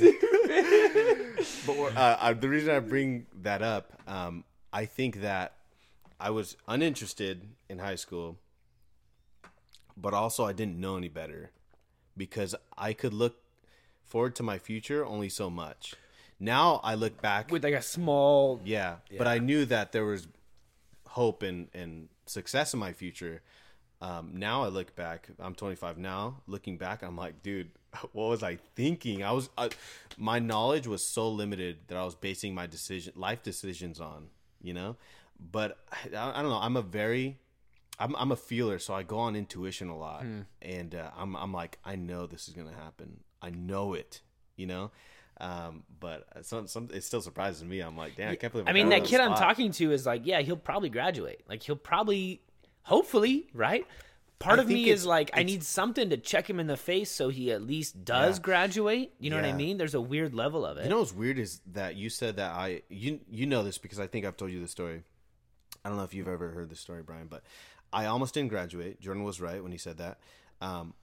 but 1.66 1.96
uh, 1.96 2.16
uh, 2.20 2.32
the 2.34 2.48
reason 2.48 2.74
I 2.74 2.80
bring 2.80 3.26
that 3.42 3.62
up, 3.62 3.92
um, 4.06 4.44
I 4.72 4.84
think 4.86 5.20
that 5.22 5.54
I 6.18 6.30
was 6.30 6.56
uninterested 6.68 7.48
in 7.68 7.78
high 7.78 7.94
school, 7.94 8.38
but 9.96 10.14
also 10.14 10.44
I 10.44 10.52
didn't 10.52 10.78
know 10.78 10.96
any 10.96 11.08
better 11.08 11.50
because 12.16 12.54
I 12.76 12.92
could 12.92 13.14
look 13.14 13.36
forward 14.04 14.34
to 14.36 14.42
my 14.42 14.58
future 14.58 15.04
only 15.04 15.28
so 15.28 15.48
much. 15.48 15.94
Now 16.38 16.80
I 16.82 16.94
look 16.94 17.20
back 17.20 17.50
with 17.50 17.64
like 17.64 17.74
a 17.74 17.82
small 17.82 18.60
yeah, 18.64 18.96
but 19.16 19.26
I 19.26 19.38
knew 19.38 19.64
that 19.66 19.92
there 19.92 20.04
was 20.04 20.26
hope 21.06 21.42
and, 21.42 21.68
and 21.74 22.08
success 22.26 22.72
in 22.72 22.80
my 22.80 22.92
future. 22.92 23.42
Um, 24.00 24.32
now 24.34 24.62
I 24.62 24.68
look 24.68 24.96
back. 24.96 25.28
I'm 25.38 25.54
25 25.54 25.98
now. 25.98 26.36
Looking 26.46 26.78
back, 26.78 27.02
I'm 27.02 27.16
like, 27.16 27.42
dude, 27.42 27.70
what 28.12 28.28
was 28.28 28.42
I 28.42 28.58
thinking? 28.74 29.22
I 29.24 29.32
was, 29.32 29.48
I, 29.56 29.70
my 30.16 30.38
knowledge 30.38 30.86
was 30.86 31.06
so 31.12 31.28
limited 31.28 31.78
that 31.88 31.96
I 31.96 32.04
was 32.04 32.14
basing 32.14 32.54
my 32.54 32.66
decision, 32.66 33.12
life 33.16 33.42
decisions 33.42 34.00
on, 34.00 34.28
you 34.62 34.74
know. 34.74 34.96
But 35.38 35.78
I, 36.16 36.30
I 36.38 36.42
don't 36.42 36.50
know. 36.50 36.60
I'm 36.60 36.76
a 36.76 36.82
very, 36.82 37.38
I'm, 37.98 38.14
I'm 38.16 38.32
a 38.32 38.36
feeler, 38.36 38.78
so 38.78 38.94
I 38.94 39.02
go 39.02 39.18
on 39.18 39.36
intuition 39.36 39.88
a 39.88 39.96
lot, 39.96 40.24
and 40.62 40.94
uh, 40.94 41.10
I'm, 41.16 41.36
I'm 41.36 41.52
like, 41.52 41.78
I 41.84 41.96
know 41.96 42.26
this 42.26 42.48
is 42.48 42.54
gonna 42.54 42.72
happen. 42.72 43.20
I 43.42 43.50
know 43.50 43.94
it, 43.94 44.22
you 44.56 44.66
know. 44.66 44.90
Um, 45.40 45.84
but 45.98 46.26
some, 46.42 46.66
some, 46.66 46.88
it 46.92 47.02
still 47.02 47.22
surprises 47.22 47.64
me. 47.64 47.80
I'm 47.80 47.96
like, 47.96 48.14
damn, 48.16 48.30
I 48.30 48.36
can't 48.36 48.52
believe. 48.52 48.68
I 48.68 48.72
mean, 48.72 48.90
that 48.90 49.04
kid 49.04 49.18
the 49.18 49.24
I'm 49.24 49.34
talking 49.34 49.72
to 49.72 49.90
is 49.92 50.04
like, 50.04 50.22
yeah, 50.24 50.40
he'll 50.42 50.56
probably 50.56 50.90
graduate. 50.90 51.40
Like, 51.48 51.62
he'll 51.62 51.76
probably, 51.76 52.42
hopefully, 52.82 53.48
right? 53.54 53.86
Part 54.40 54.58
I 54.58 54.62
of 54.62 54.68
me 54.68 54.88
is 54.90 55.06
like, 55.06 55.30
I 55.34 55.42
need 55.44 55.62
something 55.62 56.10
to 56.10 56.16
check 56.16 56.48
him 56.50 56.58
in 56.58 56.66
the 56.66 56.76
face 56.76 57.10
so 57.10 57.28
he 57.28 57.52
at 57.52 57.62
least 57.62 58.04
does 58.04 58.38
Yeah. 58.38 58.42
graduate. 58.42 59.12
You 59.20 59.30
know 59.30 59.36
what 59.36 59.44
I 59.44 59.52
mean? 59.52 59.76
There's 59.76 59.94
a 59.94 60.00
weird 60.00 60.34
level 60.34 60.64
of 60.66 60.78
it. 60.78 60.84
You 60.84 60.90
know 60.90 60.98
what's 61.00 61.12
weird 61.14 61.38
is 61.38 61.60
that 61.72 61.94
you 61.96 62.08
said 62.10 62.36
that 62.36 62.50
I 62.52 62.82
you 62.88 63.20
you 63.30 63.46
know 63.46 63.62
this 63.62 63.76
because 63.78 64.00
I 64.00 64.06
think 64.06 64.24
I've 64.26 64.36
told 64.38 64.50
you 64.50 64.60
the 64.60 64.66
story. 64.68 65.02
I 65.84 65.88
don't 65.88 65.98
know 65.98 66.04
if 66.04 66.14
you've 66.14 66.26
ever 66.28 66.50
heard 66.50 66.68
the 66.70 66.76
story, 66.76 67.02
Brian, 67.02 67.26
but 67.28 67.42
I 67.92 68.06
almost 68.06 68.34
didn't 68.34 68.48
graduate. 68.48 69.00
Jordan 69.00 69.24
was 69.24 69.40
right 69.40 69.62
when 69.62 69.72
he 69.72 69.78
said 69.78 69.98
that. 69.98 70.18
Um, 70.60 70.94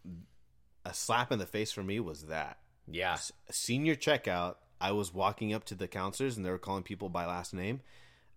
a 0.86 0.94
slap 0.94 1.32
in 1.32 1.40
the 1.40 1.46
face 1.46 1.72
for 1.72 1.84
me 1.84 2.00
was 2.00 2.24
that 2.24 2.58
yeah. 2.88 3.14
S- 3.14 3.32
senior 3.52 3.96
checkout. 3.96 4.56
I 4.82 4.92
was 4.94 5.14
walking 5.14 5.54
up 5.54 5.64
to 5.66 5.76
the 5.76 5.88
counselors 5.88 6.38
and 6.38 6.46
they 6.46 6.50
were 6.52 6.58
calling 6.58 6.84
people 6.84 7.10
by 7.10 7.26
last 7.26 7.54
name. 7.54 7.82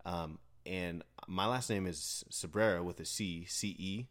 Um, 0.04 0.38
and 0.66 1.02
my 1.26 1.46
last 1.46 1.70
name 1.70 1.86
is 1.86 2.24
Cabrera 2.38 2.82
with 2.82 3.00
a 3.00 3.04
C, 3.06 3.44
C 3.48 3.68
E. 3.78 4.06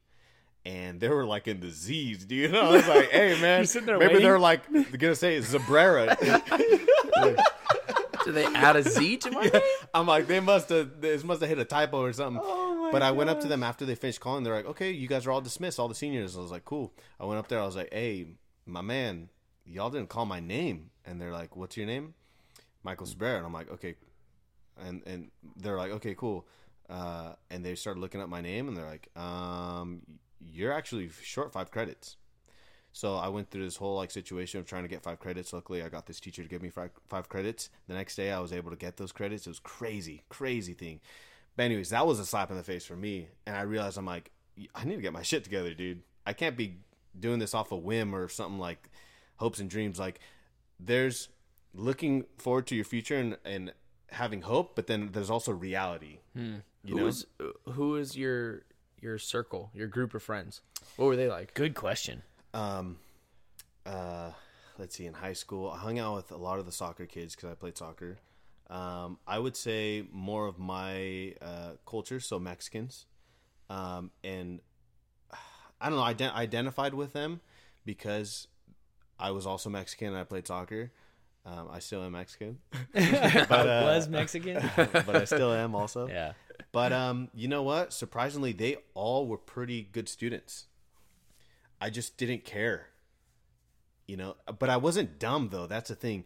And 0.70 1.00
they 1.00 1.10
were 1.10 1.26
like 1.26 1.48
in 1.48 1.60
the 1.62 1.72
Z's, 1.72 2.26
dude. 2.26 2.54
I 2.56 2.70
was 2.70 2.88
like, 2.88 3.10
"Hey, 3.10 3.36
man, 3.42 3.66
sitting 3.66 3.88
there 3.88 3.98
maybe 3.98 4.14
waiting? 4.14 4.28
they're 4.28 4.38
like 4.38 4.70
they're 4.72 4.84
gonna 4.84 5.16
say 5.16 5.40
Zabrera." 5.40 6.16
Did 8.26 8.36
they 8.36 8.46
add 8.46 8.76
a 8.76 8.84
Z 8.84 9.18
to 9.18 9.32
my 9.32 9.46
name? 9.46 9.62
I'm 9.96 10.06
like, 10.06 10.28
they 10.28 10.40
must 10.40 10.70
have 10.70 11.02
this 11.02 11.24
must 11.24 11.42
have 11.42 11.50
hit 11.50 11.58
a 11.58 11.66
typo 11.66 12.02
or 12.02 12.14
something. 12.14 12.40
Oh 12.46 12.76
my 12.76 12.92
but 12.92 13.02
I 13.02 13.10
went 13.10 13.32
up 13.32 13.40
to 13.40 13.48
them 13.48 13.64
after 13.64 13.84
they 13.84 13.96
finished 13.96 14.20
calling. 14.20 14.44
They're 14.44 14.54
like, 14.54 14.68
"Okay, 14.68 14.92
you 14.92 15.08
guys 15.08 15.26
are 15.26 15.32
all 15.32 15.42
dismissed, 15.42 15.80
all 15.80 15.88
the 15.88 15.96
seniors." 15.96 16.38
I 16.38 16.42
was 16.42 16.52
like, 16.52 16.66
"Cool." 16.66 16.94
I 17.20 17.26
went 17.26 17.40
up 17.40 17.48
there. 17.48 17.60
I 17.60 17.66
was 17.66 17.76
like, 17.76 17.92
"Hey, 17.92 18.28
my 18.68 18.82
man, 18.82 19.30
y'all 19.66 19.90
didn't 19.90 20.10
call 20.10 20.28
my 20.28 20.40
name." 20.40 20.92
And 21.04 21.20
they're 21.20 21.32
like, 21.32 21.56
"What's 21.56 21.78
your 21.78 21.88
name?" 21.88 22.14
Michael 22.84 23.08
Spread. 23.08 23.38
And 23.38 23.46
I'm 23.48 23.54
like, 23.54 23.72
"Okay." 23.72 23.96
And 24.86 25.02
and 25.08 25.32
they're 25.56 25.78
like, 25.78 25.94
"Okay, 25.94 26.14
cool." 26.14 26.46
Uh, 26.88 27.34
and 27.50 27.66
they 27.66 27.74
started 27.74 28.00
looking 28.00 28.22
up 28.22 28.30
my 28.30 28.42
name, 28.42 28.68
and 28.68 28.76
they're 28.76 28.86
like, 28.86 29.10
um, 29.16 30.02
"You're 30.40 30.74
actually 30.74 31.10
short 31.22 31.52
five 31.54 31.72
credits." 31.72 32.18
So 32.92 33.16
I 33.16 33.28
went 33.28 33.52
through 33.52 33.66
this 33.66 33.76
whole 33.76 33.96
like 33.96 34.12
situation 34.12 34.60
of 34.60 34.66
trying 34.66 34.84
to 34.84 34.90
get 34.90 35.04
five 35.04 35.20
credits. 35.20 35.54
Luckily, 35.54 35.84
I 35.84 35.90
got 35.90 36.08
this 36.08 36.20
teacher 36.20 36.42
to 36.42 36.50
give 36.50 36.62
me 36.62 36.70
five, 36.70 36.92
five 37.08 37.30
credits. 37.30 37.70
The 37.88 37.94
next 37.94 38.16
day, 38.16 38.32
I 38.32 38.40
was 38.40 38.52
able 38.52 38.72
to 38.72 38.78
get 38.78 38.98
those 38.98 39.12
credits. 39.12 39.46
It 39.46 39.52
was 39.52 39.60
crazy, 39.60 40.24
crazy 40.30 40.74
thing. 40.74 41.00
But 41.56 41.64
anyways, 41.64 41.90
that 41.90 42.08
was 42.08 42.20
a 42.20 42.26
slap 42.26 42.50
in 42.52 42.58
the 42.58 42.64
face 42.64 42.86
for 42.86 42.96
me, 42.96 43.28
and 43.46 43.56
I 43.56 43.62
realized 43.62 43.98
I'm 43.98 44.06
like, 44.06 44.32
I 44.74 44.86
need 44.86 44.96
to 44.96 45.02
get 45.02 45.14
my 45.14 45.22
shit 45.22 45.44
together, 45.44 45.74
dude. 45.74 46.02
I 46.26 46.34
can't 46.34 46.58
be 46.58 46.78
doing 47.20 47.40
this 47.40 47.54
off 47.54 47.72
a 47.72 47.76
whim 47.76 48.16
or 48.16 48.28
something 48.30 48.60
like 48.60 48.90
hopes 49.38 49.60
and 49.60 49.70
dreams. 49.70 50.00
Like, 50.00 50.20
there's 50.80 51.30
looking 51.74 52.26
forward 52.38 52.68
to 52.68 52.76
your 52.76 52.86
future 52.86 53.18
and, 53.18 53.38
and 53.46 53.74
having 54.10 54.42
hope, 54.42 54.76
but 54.76 54.88
then 54.88 55.10
there's 55.12 55.30
also 55.30 55.52
reality. 55.52 56.20
Hmm. 56.34 56.56
You 56.84 56.96
Who 56.96 57.02
know, 57.02 57.08
is 57.08 57.26
who 57.74 57.96
is 57.98 58.16
your 58.16 58.64
your 59.02 59.18
circle, 59.18 59.70
your 59.74 59.88
group 59.88 60.14
of 60.14 60.24
friends? 60.24 60.62
What 60.96 61.06
were 61.08 61.16
they 61.16 61.28
like? 61.28 61.54
Good 61.54 61.76
question. 61.76 62.24
um 62.54 62.98
uh 63.86 64.32
let's 64.78 64.96
see 64.96 65.06
in 65.06 65.14
high 65.14 65.34
school 65.34 65.70
i 65.70 65.78
hung 65.78 66.00
out 66.00 66.16
with 66.16 66.32
a 66.32 66.38
lot 66.38 66.60
of 66.60 66.66
the 66.66 66.72
soccer 66.72 67.06
kids 67.06 67.36
because 67.36 67.50
i 67.50 67.54
played 67.54 67.78
soccer 67.78 68.18
um 68.70 69.18
i 69.28 69.38
would 69.40 69.56
say 69.56 70.04
more 70.12 70.48
of 70.48 70.58
my 70.60 71.34
uh 71.42 71.72
culture 71.86 72.20
so 72.20 72.40
mexicans 72.40 73.06
um 73.70 74.12
and 74.24 74.60
i 75.82 75.90
don't 75.90 75.98
know 75.98 76.04
i 76.04 76.14
ident- 76.14 76.34
identified 76.34 76.94
with 76.94 77.14
them 77.14 77.40
because 77.86 78.48
i 79.20 79.32
was 79.32 79.46
also 79.46 79.70
mexican 79.70 80.08
and 80.10 80.18
i 80.18 80.24
played 80.24 80.46
soccer 80.48 80.92
um 81.46 81.68
i 81.72 81.80
still 81.80 82.04
am 82.04 82.12
mexican 82.14 82.58
but 82.94 83.52
uh, 83.52 83.82
was 83.86 84.08
Mexican? 84.10 84.56
but 84.76 85.16
i 85.16 85.24
still 85.24 85.54
am 85.54 85.74
also 85.76 86.08
yeah. 86.08 86.34
But 86.72 86.92
um, 86.94 87.30
you 87.34 87.48
know 87.48 87.64
what? 87.64 87.94
Surprisingly, 87.94 88.52
they 88.54 88.78
all 88.94 89.28
were 89.28 89.38
pretty 89.38 89.84
good 89.92 90.08
students. 90.10 90.66
I 91.82 91.90
just 91.90 92.18
didn't 92.18 92.44
care. 92.46 92.88
You 94.08 94.18
know, 94.18 94.36
but 94.58 94.70
I 94.70 94.78
wasn't 94.78 95.20
dumb 95.20 95.50
though. 95.52 95.68
That's 95.68 95.90
the 95.90 95.96
thing. 95.96 96.26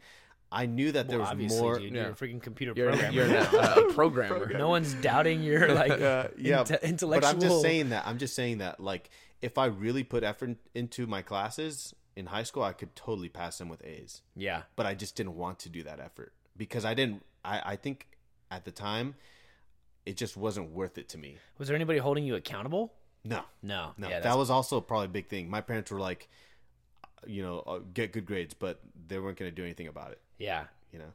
I 0.51 0.67
knew 0.67 0.91
that 0.91 1.07
there 1.09 1.19
Well, 1.19 1.35
was 1.35 1.59
more. 1.59 1.79
dude, 1.79 1.93
yeah. 1.93 2.03
you're 2.03 2.11
a 2.11 2.15
freaking 2.15 2.41
computer 2.41 2.73
You're, 2.75 2.91
programmer. 2.91 3.13
you're 3.13 3.35
a, 3.35 3.79
a 3.89 3.93
programmer. 3.93 4.47
no 4.55 4.69
one's 4.69 4.93
doubting 4.93 5.41
your 5.41 5.73
like 5.73 5.91
Uh, 5.99 6.27
yeah, 6.37 6.63
inte- 6.63 7.09
but. 7.09 7.25
I'm 7.25 7.39
just 7.39 7.61
saying 7.61 7.89
that. 7.89 8.05
I'm 8.05 8.19
just 8.19 8.35
saying 8.35 8.59
that. 8.59 8.79
Like, 8.79 9.09
if 9.41 9.57
I 9.57 9.65
really 9.65 10.03
put 10.03 10.23
effort 10.23 10.55
into 10.75 11.07
my 11.07 11.23
classes 11.23 11.95
in 12.15 12.27
high 12.27 12.43
school, 12.43 12.61
I 12.63 12.71
could 12.73 12.95
totally 12.95 13.29
pass 13.29 13.57
them 13.57 13.67
with 13.67 13.83
A's. 13.83 14.21
Yeah. 14.35 14.61
But 14.75 14.85
I 14.85 14.93
just 14.93 15.15
didn't 15.15 15.35
want 15.35 15.57
to 15.59 15.69
do 15.69 15.81
that 15.83 15.99
effort 15.99 16.33
because 16.55 16.85
I 16.85 16.93
didn't. 16.93 17.23
I, 17.43 17.61
I 17.71 17.75
think 17.75 18.07
at 18.51 18.63
the 18.63 18.71
time, 18.71 19.15
it 20.05 20.17
just 20.17 20.35
wasn't 20.37 20.69
worth 20.71 20.97
it 20.97 21.09
to 21.09 21.17
me. 21.17 21.37
Was 21.57 21.67
there 21.67 21.75
anybody 21.75 21.99
holding 21.99 22.23
you 22.25 22.35
accountable? 22.35 22.93
No, 23.25 23.41
No. 23.61 23.91
No, 23.97 24.09
Yeah, 24.09 24.19
that 24.19 24.37
was 24.37 24.49
also 24.49 24.81
probably 24.81 25.05
a 25.05 25.09
big 25.09 25.27
thing. 25.27 25.49
My 25.49 25.61
parents 25.61 25.91
were 25.91 25.99
like, 25.99 26.27
you 27.25 27.41
know, 27.41 27.59
uh, 27.59 27.79
get 27.93 28.11
good 28.11 28.25
grades, 28.25 28.53
but 28.53 28.81
they 29.07 29.17
weren't 29.17 29.37
going 29.37 29.49
to 29.49 29.55
do 29.55 29.63
anything 29.63 29.87
about 29.87 30.11
it. 30.11 30.19
yeah. 30.37 30.65
You 30.91 30.99
know, 30.99 31.11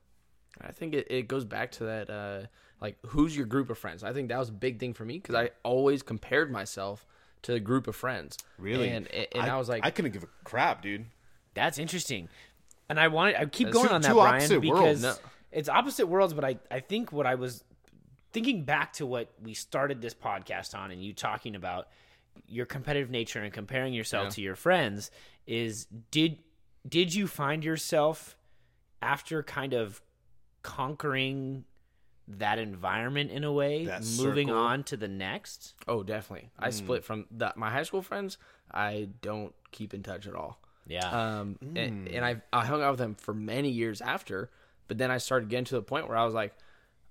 I 0.61 0.73
think 0.73 0.93
it, 0.95 1.07
it 1.09 1.29
goes 1.29 1.45
back 1.45 1.71
to 1.73 1.85
that, 1.85 2.11
uh, 2.11 2.47
like, 2.81 2.97
who's 3.07 3.37
your 3.37 3.47
group 3.47 3.71
of 3.71 3.79
friends? 3.79 4.03
I 4.03 4.13
think 4.13 4.29
that 4.31 4.39
was 4.39 4.49
a 4.49 4.53
big 4.53 4.81
thing 4.81 4.93
for 4.93 5.05
me 5.05 5.19
because 5.19 5.37
I 5.37 5.51
always 5.63 6.03
compared 6.03 6.51
myself 6.51 7.07
to 7.43 7.55
a 7.55 7.61
group 7.61 7.87
of 7.87 7.95
friends. 7.95 8.39
really, 8.59 8.89
And, 8.89 9.07
and, 9.13 9.27
and 9.37 9.43
I, 9.49 9.57
was 9.57 9.69
like, 9.69 9.87
I 9.87 9.93
couldn't 9.93 10.11
give 10.11 10.25
a 10.25 10.29
crap, 10.43 10.83
dude. 10.83 11.05
That's 11.55 11.79
interesting. 11.79 12.29
And 12.89 12.99
I 12.99 13.07
want 13.07 13.37
I 13.37 13.45
keep 13.47 13.69
That's 13.69 13.75
going 13.77 13.89
two- 13.89 13.95
on 13.95 14.01
that, 14.01 14.09
two 14.09 14.15
Brian, 14.15 14.35
opposite 14.37 14.61
because 14.63 14.81
worlds. 14.81 15.03
No. 15.03 15.15
it's 15.53 15.69
opposite 15.69 16.07
worlds. 16.09 16.33
But 16.35 16.45
I, 16.45 16.59
I 16.73 16.81
think 16.81 17.13
what 17.13 17.27
I 17.27 17.37
was 17.37 17.63
thinking 18.33 18.65
back 18.65 18.93
to 18.95 19.07
what 19.07 19.33
we 19.43 19.55
started 19.55 20.01
this 20.01 20.15
podcast 20.15 20.75
on, 20.77 20.91
and 20.91 21.03
you 21.03 21.13
talking 21.13 21.55
about 21.57 21.89
your 22.47 22.67
competitive 22.67 23.11
nature 23.11 23.41
and 23.43 23.53
comparing 23.53 23.93
yourself 23.93 24.25
Yeah. 24.27 24.31
to 24.31 24.41
your 24.43 24.55
friends 24.57 25.11
is 25.47 25.87
did 26.11 26.39
did 26.89 27.15
you 27.15 27.27
find 27.27 27.65
yourself 27.65 28.37
after 29.03 29.43
kind 29.43 29.73
of 29.75 30.01
conquering 30.63 31.65
that 32.29 32.59
environment 32.59 33.31
in 33.31 33.43
a 33.43 33.53
way, 33.53 33.87
That 33.87 34.03
moving 34.19 34.49
circle. 34.49 34.61
on 34.63 34.85
to 34.85 34.97
the 34.97 35.09
next? 35.09 35.75
oh, 35.89 36.03
definitely. 36.03 36.51
I 36.59 36.71
split 36.71 37.05
from 37.05 37.27
the, 37.31 37.53
my 37.57 37.71
high 37.71 37.85
school 37.85 38.03
friends. 38.03 38.37
I 38.71 39.09
don't 39.23 39.55
keep 39.73 39.95
in 39.95 40.03
touch 40.03 40.27
at 40.27 40.35
all. 40.35 40.61
Yeah. 40.87 41.09
Um, 41.09 41.59
and, 41.75 42.07
and 42.09 42.25
I 42.25 42.43
I 42.53 42.65
hung 42.67 42.83
out 42.83 42.91
with 42.93 42.99
them 42.99 43.15
for 43.15 43.33
many 43.35 43.71
years 43.71 44.01
after, 44.01 44.51
but 44.89 44.99
then 44.99 45.11
I 45.11 45.19
started 45.19 45.49
getting 45.49 45.65
to 45.67 45.75
the 45.77 45.83
point 45.83 46.07
where 46.09 46.17
I 46.19 46.25
was 46.25 46.35
like, 46.35 46.55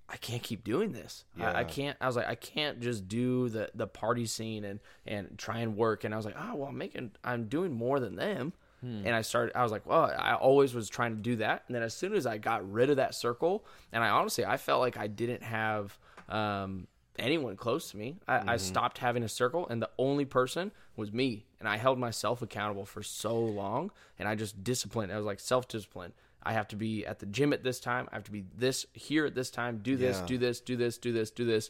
I 0.10 0.16
can't 0.18 0.42
keep 0.42 0.64
doing 0.64 0.94
this. 0.94 1.26
I, 1.38 1.60
I 1.60 1.64
can't. 1.66 1.98
I 2.00 2.08
was 2.08 2.16
like, 2.16 2.28
I 2.28 2.36
can't 2.36 2.80
just 2.80 3.08
do 3.08 3.50
the 3.50 3.70
the 3.76 3.88
party 3.88 4.26
scene 4.26 4.64
and 4.64 4.80
and 5.06 5.38
try 5.38 5.60
and 5.60 5.76
work. 5.76 6.04
And 6.04 6.14
I 6.14 6.18
was 6.18 6.26
like, 6.26 6.36
oh 6.40 6.56
well, 6.56 6.70
I'm 6.70 6.78
making, 6.78 7.12
I'm 7.24 7.46
doing 7.46 7.74
more 7.74 8.00
than 8.00 8.16
them. 8.16 8.54
Hmm. 8.82 9.02
And 9.06 9.16
I 9.16 9.22
started. 9.22 9.58
I 9.58 9.64
was 9.64 9.72
like, 9.72 9.86
well, 9.86 10.14
I 10.18 10.36
always 10.36 10.74
was 10.74 10.88
trying 10.88 11.16
to 11.16 11.22
do 11.22 11.38
that. 11.38 11.64
And 11.68 11.76
then 11.76 11.84
as 11.84 11.94
soon 11.94 12.14
as 12.14 12.26
I 12.26 12.38
got 12.38 12.70
rid 12.72 12.90
of 12.90 12.98
that 12.98 13.16
circle, 13.16 13.66
and 13.92 14.04
I 14.04 14.10
honestly, 14.10 14.46
I 14.46 14.58
felt 14.58 14.80
like 14.82 14.98
I 14.98 15.08
didn't 15.08 15.44
have. 15.44 15.98
Um, 16.30 16.88
anyone 17.20 17.56
close 17.56 17.92
to 17.92 17.98
me. 17.98 18.18
I, 18.28 18.36
I 18.36 18.40
mm-hmm. 18.40 18.58
stopped 18.58 19.00
having 19.00 19.24
a 19.24 19.30
circle, 19.30 19.68
and 19.68 19.82
the 19.82 19.90
only 19.98 20.26
person 20.26 20.72
was 20.96 21.12
me. 21.12 21.46
And 21.60 21.68
I 21.68 21.78
held 21.78 21.98
myself 21.98 22.42
accountable 22.42 22.86
for 22.86 23.02
so 23.02 23.40
long, 23.40 23.92
and 24.20 24.28
I 24.28 24.36
just 24.36 24.64
disciplined. 24.64 25.12
I 25.12 25.18
was 25.18 25.26
like 25.26 25.40
self 25.40 25.68
discipline. 25.68 26.14
I 26.44 26.54
have 26.54 26.68
to 26.70 26.76
be 26.76 27.06
at 27.06 27.20
the 27.20 27.26
gym 27.26 27.52
at 27.54 27.64
this 27.64 27.80
time. 27.80 28.08
I 28.12 28.16
have 28.16 28.24
to 28.26 28.32
be 28.32 28.46
this 28.56 28.86
here 28.94 29.26
at 29.26 29.36
this 29.36 29.50
time. 29.50 29.80
Do 29.80 29.98
this, 29.98 30.20
Yeah. 30.20 30.26
do 30.28 30.38
this, 30.38 30.60
do 30.62 30.76
this, 30.78 30.98
do 30.98 31.12
this, 31.12 31.32
do 31.32 31.46
this. 31.46 31.70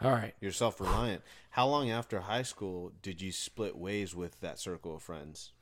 All 0.00 0.10
right. 0.12 0.34
You're 0.40 0.52
self 0.52 0.80
reliant. 0.80 1.22
How 1.50 1.66
long 1.66 1.90
after 1.90 2.20
high 2.20 2.42
school 2.42 2.92
did 3.02 3.20
you 3.20 3.32
split 3.32 3.76
ways 3.76 4.14
with 4.14 4.40
that 4.40 4.58
circle 4.58 4.94
of 4.96 5.02
friends? 5.02 5.52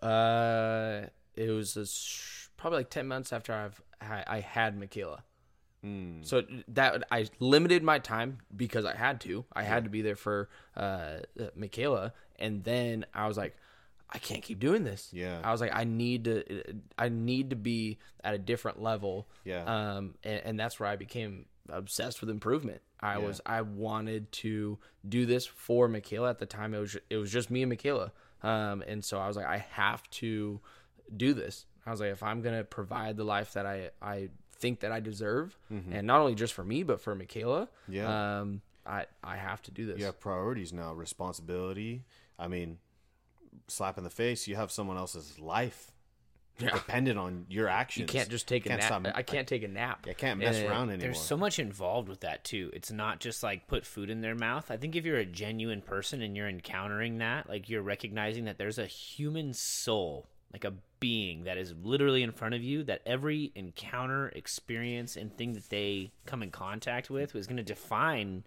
Uh, 0.00 1.02
it 1.34 1.50
was 1.50 1.76
a 1.76 1.86
sh- 1.86 2.48
probably 2.56 2.78
like 2.80 2.90
ten 2.90 3.06
months 3.06 3.32
after 3.32 3.52
I've 3.52 3.80
I, 4.00 4.24
I 4.26 4.40
had 4.40 4.78
Michaela. 4.78 5.24
So 6.22 6.44
that 6.68 7.02
I 7.10 7.26
limited 7.40 7.82
my 7.82 7.98
time 7.98 8.38
because 8.56 8.84
I 8.84 8.94
had 8.94 9.20
to. 9.22 9.44
I 9.52 9.64
had 9.64 9.82
to 9.82 9.90
be 9.90 10.00
there 10.00 10.14
for 10.14 10.48
uh, 10.76 11.16
Michaela, 11.56 12.12
and 12.38 12.62
then 12.62 13.04
I 13.12 13.26
was 13.26 13.36
like, 13.36 13.56
I 14.14 14.18
can't 14.18 14.42
keep 14.42 14.58
doing 14.58 14.84
this. 14.84 15.08
Yeah. 15.12 15.40
I 15.42 15.50
was 15.52 15.60
like, 15.60 15.74
I 15.74 15.84
need 15.84 16.24
to. 16.24 16.62
I 16.98 17.08
need 17.08 17.50
to 17.50 17.56
be 17.56 17.98
at 18.22 18.34
a 18.34 18.38
different 18.38 18.82
level. 18.82 19.26
Yeah. 19.44 19.64
Um, 19.64 20.14
and, 20.22 20.42
and 20.44 20.60
that's 20.60 20.78
where 20.78 20.88
I 20.88 20.96
became 20.96 21.46
obsessed 21.68 22.20
with 22.20 22.28
improvement. 22.30 22.82
I 23.00 23.18
was. 23.18 23.40
I 23.46 23.62
wanted 23.62 24.30
to 24.32 24.78
do 25.08 25.26
this 25.26 25.46
for 25.46 25.88
Michaela 25.88 26.30
at 26.30 26.38
the 26.38 26.46
time. 26.46 26.74
It 26.74 26.78
was. 26.78 26.96
It 27.10 27.16
was 27.16 27.30
just 27.32 27.50
me 27.50 27.62
and 27.62 27.70
Michaela. 27.70 28.12
Um, 28.42 28.82
and 28.86 29.04
so 29.04 29.18
I 29.18 29.26
was 29.28 29.36
like, 29.36 29.46
I 29.46 29.58
have 29.72 30.08
to 30.10 30.60
do 31.16 31.32
this. 31.34 31.64
I 31.86 31.90
was 31.90 32.00
like, 32.00 32.10
if 32.10 32.22
I'm 32.22 32.42
gonna 32.42 32.64
provide 32.64 33.16
the 33.16 33.24
life 33.24 33.54
that 33.54 33.66
I 33.66 33.90
I 34.00 34.28
think 34.58 34.80
that 34.80 34.92
I 34.92 35.00
deserve, 35.00 35.56
and 35.70 36.06
not 36.06 36.20
only 36.20 36.34
just 36.36 36.52
for 36.54 36.62
me 36.64 36.82
but 36.84 37.00
for 37.00 37.14
Michaela, 37.14 37.68
Mm-hmm. 37.88 37.92
Yeah. 37.94 38.40
um, 38.40 38.60
I 38.86 39.06
I 39.24 39.36
have 39.36 39.62
to 39.62 39.70
do 39.72 39.86
this. 39.86 39.98
You 39.98 40.04
have 40.04 40.20
priorities 40.20 40.72
now, 40.72 40.92
responsibility. 40.92 42.04
I 42.38 42.48
mean, 42.48 42.78
slap 43.68 43.98
in 43.98 44.04
the 44.04 44.10
face. 44.10 44.46
You 44.48 44.56
have 44.56 44.70
someone 44.70 44.96
else's 44.96 45.38
life 45.38 45.92
dependent 46.58 47.18
on 47.18 47.46
your 47.48 47.68
actions. 47.68 48.12
You 48.12 48.18
can't 48.18 48.28
just 48.28 48.46
take 48.46 48.66
a 48.66 48.70
nap. 48.70 48.82
stop- 48.82 49.06
I 49.14 49.22
can't 49.22 49.48
take 49.48 49.62
a 49.62 49.68
nap. 49.68 50.06
I 50.08 50.12
can't 50.12 50.38
mess 50.38 50.56
And- 50.56 50.68
around 50.68 50.88
anymore. 50.90 50.98
There's 51.00 51.20
so 51.20 51.36
much 51.36 51.58
involved 51.58 52.08
with 52.08 52.20
that 52.20 52.44
too. 52.44 52.70
It's 52.74 52.90
not 52.92 53.20
just 53.20 53.42
like 53.42 53.66
put 53.66 53.86
food 53.86 54.10
in 54.10 54.20
their 54.20 54.34
mouth. 54.34 54.70
I 54.70 54.76
think 54.76 54.94
if 54.94 55.04
you're 55.04 55.16
a 55.18 55.24
genuine 55.24 55.80
person 55.80 56.22
and 56.22 56.36
you're 56.36 56.48
encountering 56.48 57.18
that, 57.18 57.48
like 57.48 57.68
you're 57.68 57.82
recognizing 57.82 58.44
that 58.44 58.58
there's 58.58 58.78
a 58.78 58.86
human 58.86 59.54
soul, 59.54 60.28
like 60.52 60.64
a 60.64 60.74
being 61.00 61.44
that 61.44 61.56
is 61.56 61.74
literally 61.82 62.22
in 62.22 62.30
front 62.32 62.54
of 62.54 62.62
you, 62.62 62.84
that 62.84 63.00
every 63.06 63.50
encounter, 63.54 64.28
experience, 64.28 65.16
and 65.16 65.36
thing 65.36 65.54
that 65.54 65.68
they 65.70 66.12
come 66.26 66.42
in 66.42 66.50
contact 66.50 67.10
with 67.10 67.34
is 67.34 67.46
going 67.46 67.56
to 67.56 67.62
define 67.62 68.44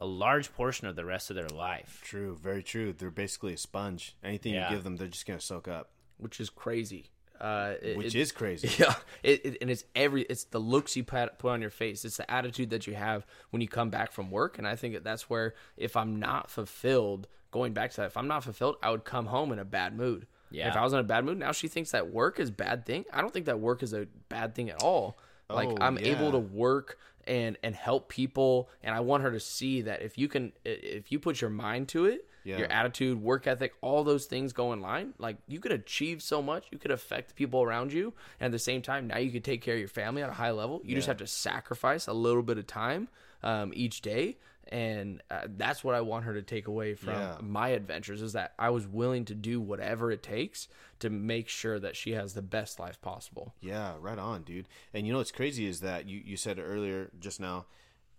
a 0.00 0.06
large 0.06 0.52
portion 0.54 0.86
of 0.86 0.96
the 0.96 1.04
rest 1.04 1.30
of 1.30 1.36
their 1.36 1.48
life. 1.48 2.00
True, 2.04 2.36
very 2.40 2.62
true. 2.62 2.92
They're 2.92 3.10
basically 3.10 3.54
a 3.54 3.56
sponge. 3.58 4.14
Anything 4.22 4.54
Yeah. 4.54 4.68
you 4.70 4.76
give 4.76 4.84
them, 4.84 4.96
they're 4.96 5.08
just 5.08 5.26
gonna 5.26 5.40
soak 5.40 5.68
up. 5.68 5.90
which 6.18 6.40
is 6.40 6.50
crazy. 6.50 7.10
Uh, 7.40 7.74
it- 7.80 7.96
which 7.96 8.12
it- 8.16 8.20
is 8.20 8.32
crazy. 8.32 8.68
Yeah, 8.84 8.94
it, 9.22 9.46
it, 9.46 9.58
and 9.60 9.70
it's 9.70 9.84
every 9.94 10.22
it's 10.22 10.42
the 10.44 10.58
looks 10.58 10.96
you 10.96 11.04
put 11.04 11.38
put 11.38 11.50
on 11.50 11.60
your 11.60 11.70
face. 11.70 12.04
It's 12.04 12.16
the 12.16 12.28
attitude 12.28 12.70
that 12.70 12.88
you 12.88 12.94
have 12.96 13.24
when 13.50 13.62
you 13.62 13.68
come 13.68 13.88
back 13.90 14.10
from 14.10 14.30
work, 14.32 14.58
and 14.58 14.66
I 14.66 14.74
think 14.74 14.94
that 14.94 15.04
that's 15.04 15.30
where 15.30 15.54
if 15.76 15.96
I'm 15.96 16.16
not 16.18 16.50
fulfilled, 16.50 17.28
going 17.52 17.72
back 17.72 17.90
to 17.92 17.96
that, 17.98 18.06
if 18.06 18.16
I'm 18.16 18.26
not 18.26 18.42
fulfilled, 18.42 18.76
I 18.82 18.90
would 18.90 19.04
come 19.04 19.26
home 19.26 19.52
in 19.52 19.60
a 19.60 19.64
bad 19.64 19.96
mood. 19.96 20.26
Yeah. 20.50 20.68
If 20.68 20.76
I 20.76 20.82
was 20.82 20.92
in 20.92 20.98
a 20.98 21.04
bad 21.04 21.24
mood, 21.24 21.38
now 21.38 21.52
she 21.52 21.68
thinks 21.68 21.92
that 21.92 22.10
work 22.10 22.40
is 22.40 22.50
bad 22.50 22.84
thing. 22.84 23.04
I 23.12 23.20
don't 23.20 23.32
think 23.32 23.46
that 23.46 23.60
work 23.60 23.84
is 23.84 23.92
a 23.92 24.06
bad 24.28 24.56
thing 24.56 24.70
at 24.70 24.82
all. 24.82 25.16
Like 25.48 25.68
Oh, 25.68 25.76
I'm 25.80 25.98
able 25.98 26.32
to 26.32 26.38
work 26.38 26.98
and 27.28 27.56
and 27.62 27.74
help 27.74 28.08
people, 28.08 28.68
and 28.82 28.94
I 28.94 29.00
want 29.00 29.22
her 29.22 29.30
to 29.30 29.40
see 29.40 29.82
that 29.82 30.02
if 30.02 30.18
you 30.18 30.26
can, 30.28 30.52
if 30.64 31.12
you 31.12 31.18
put 31.20 31.40
your 31.40 31.50
mind 31.50 31.88
to 31.90 32.06
it, 32.06 32.24
Yeah. 32.44 32.58
your 32.58 32.72
attitude, 32.72 33.20
work 33.22 33.46
ethic, 33.46 33.74
all 33.82 34.02
those 34.04 34.24
things 34.26 34.52
go 34.54 34.72
in 34.72 34.80
line. 34.80 35.12
Like 35.18 35.36
you 35.46 35.60
could 35.60 35.72
achieve 35.72 36.22
so 36.22 36.40
much, 36.42 36.66
you 36.72 36.78
could 36.78 36.90
affect 36.90 37.34
people 37.36 37.62
around 37.62 37.92
you, 37.92 38.14
and 38.40 38.46
at 38.46 38.52
the 38.52 38.58
same 38.58 38.80
time, 38.82 39.06
now 39.06 39.18
you 39.18 39.30
can 39.30 39.42
take 39.42 39.60
care 39.60 39.74
of 39.74 39.80
your 39.80 39.88
family 39.88 40.22
at 40.22 40.30
a 40.30 40.34
high 40.34 40.50
level. 40.52 40.80
You 40.84 40.94
just 40.94 41.06
have 41.08 41.18
to 41.18 41.26
sacrifice 41.26 42.06
a 42.06 42.12
little 42.14 42.42
bit 42.42 42.56
of 42.58 42.66
time 42.66 43.08
um, 43.42 43.72
each 43.74 44.00
day, 44.00 44.38
and 44.70 45.22
uh, 45.30 45.42
that's 45.56 45.82
what 45.82 45.94
I 45.94 46.00
want 46.00 46.24
her 46.24 46.34
to 46.34 46.42
take 46.42 46.66
away 46.68 46.94
from 46.94 47.14
Yeah. 47.14 47.36
my 47.40 47.68
adventures 47.68 48.22
is 48.22 48.32
that 48.34 48.52
I 48.58 48.70
was 48.70 48.86
willing 48.86 49.24
to 49.26 49.34
do 49.34 49.60
whatever 49.60 50.10
it 50.10 50.22
takes 50.22 50.68
to 51.00 51.10
make 51.10 51.48
sure 51.48 51.78
that 51.78 51.96
she 51.96 52.12
has 52.12 52.34
the 52.34 52.42
best 52.42 52.78
life 52.78 53.00
possible. 53.00 53.54
Yeah, 53.60 53.94
right 54.00 54.18
on, 54.18 54.42
dude. 54.42 54.68
And 54.92 55.06
you 55.06 55.12
know 55.12 55.18
what's 55.18 55.32
crazy 55.32 55.66
is 55.66 55.80
that 55.80 56.06
you 56.08 56.20
you 56.24 56.36
said 56.36 56.58
earlier 56.58 57.10
just 57.18 57.40
now, 57.40 57.66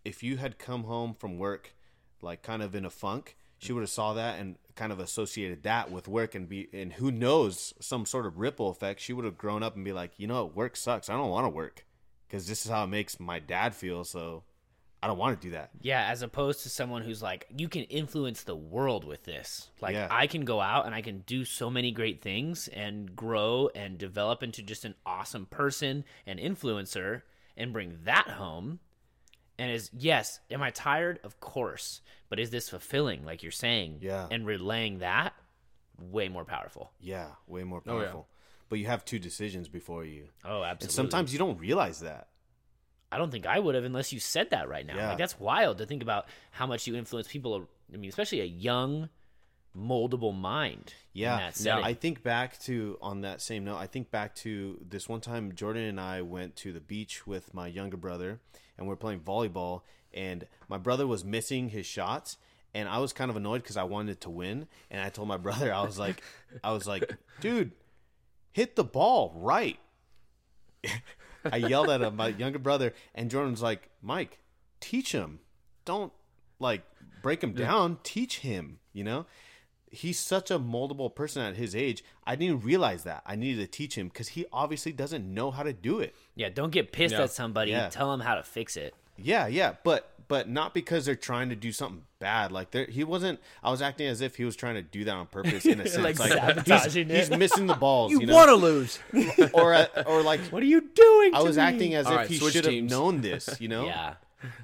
if 0.06 0.24
you 0.24 0.38
had 0.38 0.58
come 0.60 0.84
home 0.86 1.14
from 1.14 1.38
work 1.38 1.74
like 2.22 2.41
kind 2.41 2.62
of 2.62 2.74
in 2.76 2.86
a 2.86 2.89
funk, 2.89 3.36
she 3.58 3.72
would 3.74 3.82
have 3.82 3.89
saw 3.89 4.14
that 4.14 4.39
and 4.39 4.56
kind 4.76 4.91
of 4.93 5.00
associated 5.00 5.64
that 5.64 5.91
with 5.91 6.08
work 6.08 6.34
and 6.36 6.47
be 6.47 6.68
and 6.74 6.93
who 6.93 7.12
knows 7.12 7.74
some 7.82 8.06
sort 8.06 8.26
of 8.26 8.39
ripple 8.39 8.70
effect. 8.70 9.00
She 9.02 9.14
would 9.14 9.26
have 9.26 9.38
grown 9.38 9.62
up 9.64 9.76
and 9.76 9.84
be 9.86 9.91
like, 9.93 10.12
you 10.18 10.28
know, 10.28 10.45
what? 10.45 10.56
work 10.56 10.76
sucks. 10.78 11.10
I 11.10 11.14
don't 11.18 11.30
want 11.30 11.45
to 11.45 11.50
work 11.50 11.86
because 12.28 12.47
this 12.47 12.66
is 12.66 12.72
how 12.72 12.86
it 12.86 12.88
makes 12.88 13.20
my 13.20 13.39
dad 13.39 13.76
feel. 13.76 14.04
So 14.06 14.43
I 15.02 15.08
don't 15.08 15.18
want 15.18 15.39
to 15.39 15.47
do 15.47 15.52
that. 15.54 15.70
Yeah, 15.82 16.06
as 16.10 16.22
opposed 16.22 16.64
to 16.64 16.70
someone 16.70 17.04
who's 17.04 17.22
like, 17.24 17.47
you 17.56 17.70
can 17.70 17.84
influence 17.84 18.43
the 18.43 18.56
world 18.56 19.06
with 19.06 19.24
this. 19.24 19.70
Like, 19.82 19.93
Yeah. 19.95 20.08
I 20.12 20.28
can 20.28 20.43
go 20.43 20.60
out 20.60 20.86
and 20.86 20.93
I 20.93 21.02
can 21.02 21.20
do 21.20 21.45
so 21.45 21.70
many 21.70 21.91
great 21.91 22.22
things 22.22 22.68
and 22.68 23.16
grow 23.16 23.70
and 23.74 23.97
develop 23.97 24.43
into 24.43 24.62
just 24.62 24.84
an 24.86 24.95
awesome 25.06 25.45
person 25.45 26.04
and 26.28 26.38
influencer 26.39 27.22
and 27.56 27.72
bring 27.72 28.00
that 28.04 28.28
home. 28.28 28.80
And 29.58 29.72
is, 29.72 29.89
yes, 29.97 30.39
am 30.52 30.62
I 30.62 30.70
tired? 30.70 31.20
Of 31.24 31.39
course. 31.39 32.02
But 32.30 32.39
is 32.39 32.50
this 32.50 32.70
fulfilling, 32.70 33.26
like 33.26 33.43
you're 33.43 33.52
saying? 33.52 34.00
Yeah. 34.02 34.28
And 34.32 34.45
relaying 34.45 35.00
that, 35.00 35.34
way 36.00 36.30
more 36.30 36.45
powerful. 36.45 36.91
Yeah, 37.02 37.28
way 37.47 37.64
more 37.66 37.82
Oh, 37.86 37.97
yeah. 37.97 38.04
powerful. 38.04 38.28
But 38.70 38.80
you 38.80 38.86
have 38.88 39.04
two 39.04 39.20
decisions 39.20 39.68
before 39.68 40.06
you. 40.06 40.28
Oh, 40.45 40.64
absolutely. 40.64 40.86
And 40.86 40.91
sometimes 40.91 41.34
you 41.34 41.39
don't 41.39 41.60
realize 41.60 42.00
that. 42.02 42.28
I 43.12 43.18
don't 43.18 43.32
think 43.32 43.45
I 43.45 43.60
would 43.60 43.76
have 43.76 43.84
unless 43.84 44.14
you 44.14 44.20
said 44.20 44.51
that 44.51 44.70
right 44.70 44.86
now. 44.86 44.95
Yeah. 44.95 45.10
Like 45.10 45.18
that's 45.18 45.39
wild 45.39 45.80
to 45.80 45.86
think 45.86 46.03
about 46.03 46.28
how 46.51 46.68
much 46.68 46.86
you 46.88 46.95
influence 46.95 47.28
people. 47.28 47.68
I 47.93 47.97
mean, 47.97 48.10
especially 48.10 48.41
a 48.41 48.45
young, 48.45 49.10
moldable 49.76 50.38
mind. 50.38 50.93
Yeah, 51.14 51.49
setting. 51.51 51.84
I 51.84 51.93
think 51.93 52.24
back 52.24 52.60
to 52.62 52.97
on 53.01 53.22
that 53.22 53.41
same 53.41 53.66
note. 53.66 53.78
I 53.78 53.88
think 53.88 54.12
back 54.12 54.36
to 54.36 54.78
this 54.88 55.10
one 55.10 55.22
time 55.22 55.53
Jordan 55.55 55.84
and 55.84 55.99
I 55.99 56.22
went 56.22 56.55
to 56.57 56.72
the 56.72 56.80
beach 56.80 57.26
with 57.26 57.53
my 57.53 57.68
younger 57.68 57.97
brother, 57.97 58.39
and 58.78 58.88
we 58.88 58.93
are 58.93 58.97
playing 58.97 59.22
volleyball. 59.22 59.82
And 60.14 60.47
my 60.68 60.78
brother 60.78 61.05
was 61.05 61.24
missing 61.24 61.70
his 61.70 61.86
shots, 61.86 62.38
and 62.74 62.89
I 62.89 62.99
was 62.99 63.14
kind 63.14 63.30
of 63.30 63.38
annoyed 63.38 63.62
because 63.62 63.78
I 63.78 63.84
wanted 63.84 64.22
to 64.22 64.30
win. 64.30 64.68
And 64.89 65.01
I 65.01 65.10
told 65.10 65.28
my 65.28 65.38
brother, 65.47 65.74
I 65.74 65.82
was 65.84 65.97
like, 65.97 66.24
I 66.64 66.72
was 66.72 66.88
like, 66.88 67.16
dude, 67.41 67.72
hit 68.51 68.76
the 68.76 68.84
ball 68.84 69.34
right. 69.36 69.80
I 71.45 71.57
yelled 71.57 71.89
at 71.89 72.01
him, 72.01 72.15
my 72.15 72.29
younger 72.29 72.59
brother, 72.59 72.93
and 73.15 73.29
Jordan's 73.31 73.61
like, 73.61 73.89
Mike, 74.01 74.39
teach 74.79 75.11
him. 75.11 75.39
Don't 75.85 76.11
like 76.59 76.83
break 77.21 77.43
him 77.43 77.53
down. 77.53 77.97
Teach 78.03 78.39
him. 78.39 78.79
You 78.93 79.03
know, 79.03 79.25
he's 79.91 80.19
such 80.19 80.51
a 80.51 80.59
moldable 80.59 81.13
person 81.13 81.41
at 81.41 81.55
his 81.55 81.75
age. 81.75 82.03
I 82.25 82.35
didn't 82.35 82.55
even 82.55 82.59
realize 82.65 83.03
that. 83.03 83.23
I 83.25 83.35
needed 83.35 83.59
to 83.61 83.67
teach 83.67 83.95
him 83.97 84.07
because 84.07 84.29
he 84.29 84.45
obviously 84.51 84.91
doesn't 84.91 85.31
know 85.31 85.51
how 85.51 85.63
to 85.63 85.73
do 85.73 85.99
it. 85.99 86.15
yeah, 86.35 86.49
don't 86.49 86.71
get 86.71 86.91
pissed 86.91 87.13
Yeah. 87.15 87.23
at 87.23 87.31
somebody. 87.31 87.71
Yeah. 87.71 87.89
Tell 87.89 88.13
him 88.13 88.19
how 88.19 88.35
to 88.35 88.43
fix 88.43 88.75
it. 88.77 88.93
Yeah, 89.17 89.47
yeah, 89.47 89.75
but 89.83 90.09
but 90.30 90.47
not 90.47 90.73
because 90.73 91.03
they're 91.05 91.15
trying 91.15 91.49
to 91.49 91.55
do 91.57 91.73
something 91.73 92.03
bad. 92.19 92.53
Like 92.53 92.73
he 92.73 93.03
wasn't. 93.03 93.41
I 93.61 93.69
was 93.71 93.82
acting 93.82 94.07
as 94.07 94.21
if 94.21 94.38
he 94.38 94.45
was 94.45 94.55
trying 94.55 94.75
to 94.75 94.82
do 94.82 95.03
that 95.03 95.13
on 95.15 95.27
purpose. 95.27 95.65
In 95.65 95.82
a 95.82 95.88
sense, 95.89 96.01
Like 96.01 96.17
like, 96.19 96.32
sabotaging 96.32 97.09
he's, 97.09 97.27
it. 97.27 97.30
he's 97.32 97.38
missing 97.38 97.67
the 97.67 97.73
balls. 97.75 98.13
You, 98.13 98.25
know, 98.25 98.45
to 98.45 98.55
lose. 98.55 98.97
or 99.53 99.73
uh, 99.73 99.88
or 100.05 100.21
like 100.21 100.39
What 100.51 100.63
are 100.63 100.67
you 100.67 100.80
doing? 100.80 101.36
I 101.36 101.39
to 101.39 101.43
was 101.43 101.57
me? 101.57 101.63
acting 101.63 101.95
as 101.95 102.05
All 102.05 102.13
if 102.13 102.17
right, 102.19 102.27
he 102.30 102.38
should 102.38 102.63
have 102.65 102.84
known 102.86 103.19
this. 103.21 103.59
You 103.59 103.67
know, 103.75 103.86
Yeah. 103.88 104.13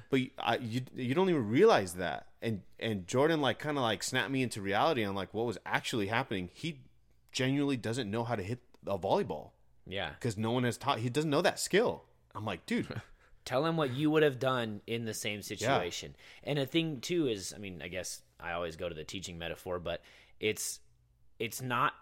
but 0.08 0.20
I, 0.38 0.56
you 0.56 0.80
you 0.94 1.14
don't 1.14 1.28
even 1.28 1.48
realize 1.50 1.94
that 1.94 2.28
and 2.40 2.62
and 2.80 3.06
jordan 3.06 3.40
like 3.42 3.58
kind 3.58 3.76
of 3.76 3.82
like 3.82 4.02
snapped 4.02 4.30
me 4.30 4.42
into 4.42 4.60
reality 4.62 5.04
on 5.04 5.14
like 5.14 5.34
what 5.34 5.44
was 5.46 5.58
actually 5.66 6.06
happening 6.06 6.48
he 6.54 6.78
genuinely 7.32 7.76
doesn't 7.76 8.10
know 8.10 8.22
how 8.24 8.34
to 8.36 8.42
hit 8.42 8.60
a 8.86 8.98
volleyball 8.98 9.50
Yeah. 9.86 10.10
because 10.10 10.36
no 10.38 10.50
one 10.52 10.64
has 10.64 10.76
taught 10.78 11.00
he 11.00 11.08
doesn't 11.10 11.28
know 11.30 11.42
that 11.42 11.58
skill 11.60 12.04
i'm 12.34 12.44
like 12.46 12.64
dude 12.66 12.88
Tell 13.46 13.64
him 13.64 13.76
what 13.78 13.94
you 13.94 14.10
would 14.10 14.24
have 14.24 14.38
done 14.38 14.82
in 14.86 15.06
the 15.06 15.14
same 15.14 15.40
situation. 15.40 16.14
And 16.44 16.58
a 16.58 16.66
thing 16.66 17.00
too 17.00 17.28
is, 17.28 17.54
I 17.54 17.58
mean, 17.58 17.80
I 17.82 17.88
guess 17.88 18.20
I 18.38 18.52
always 18.52 18.76
go 18.76 18.88
to 18.88 18.94
the 18.94 19.04
teaching 19.04 19.38
metaphor, 19.38 19.78
but 19.78 20.02
it's 20.40 20.80
it's 21.38 21.62
not 21.62 21.94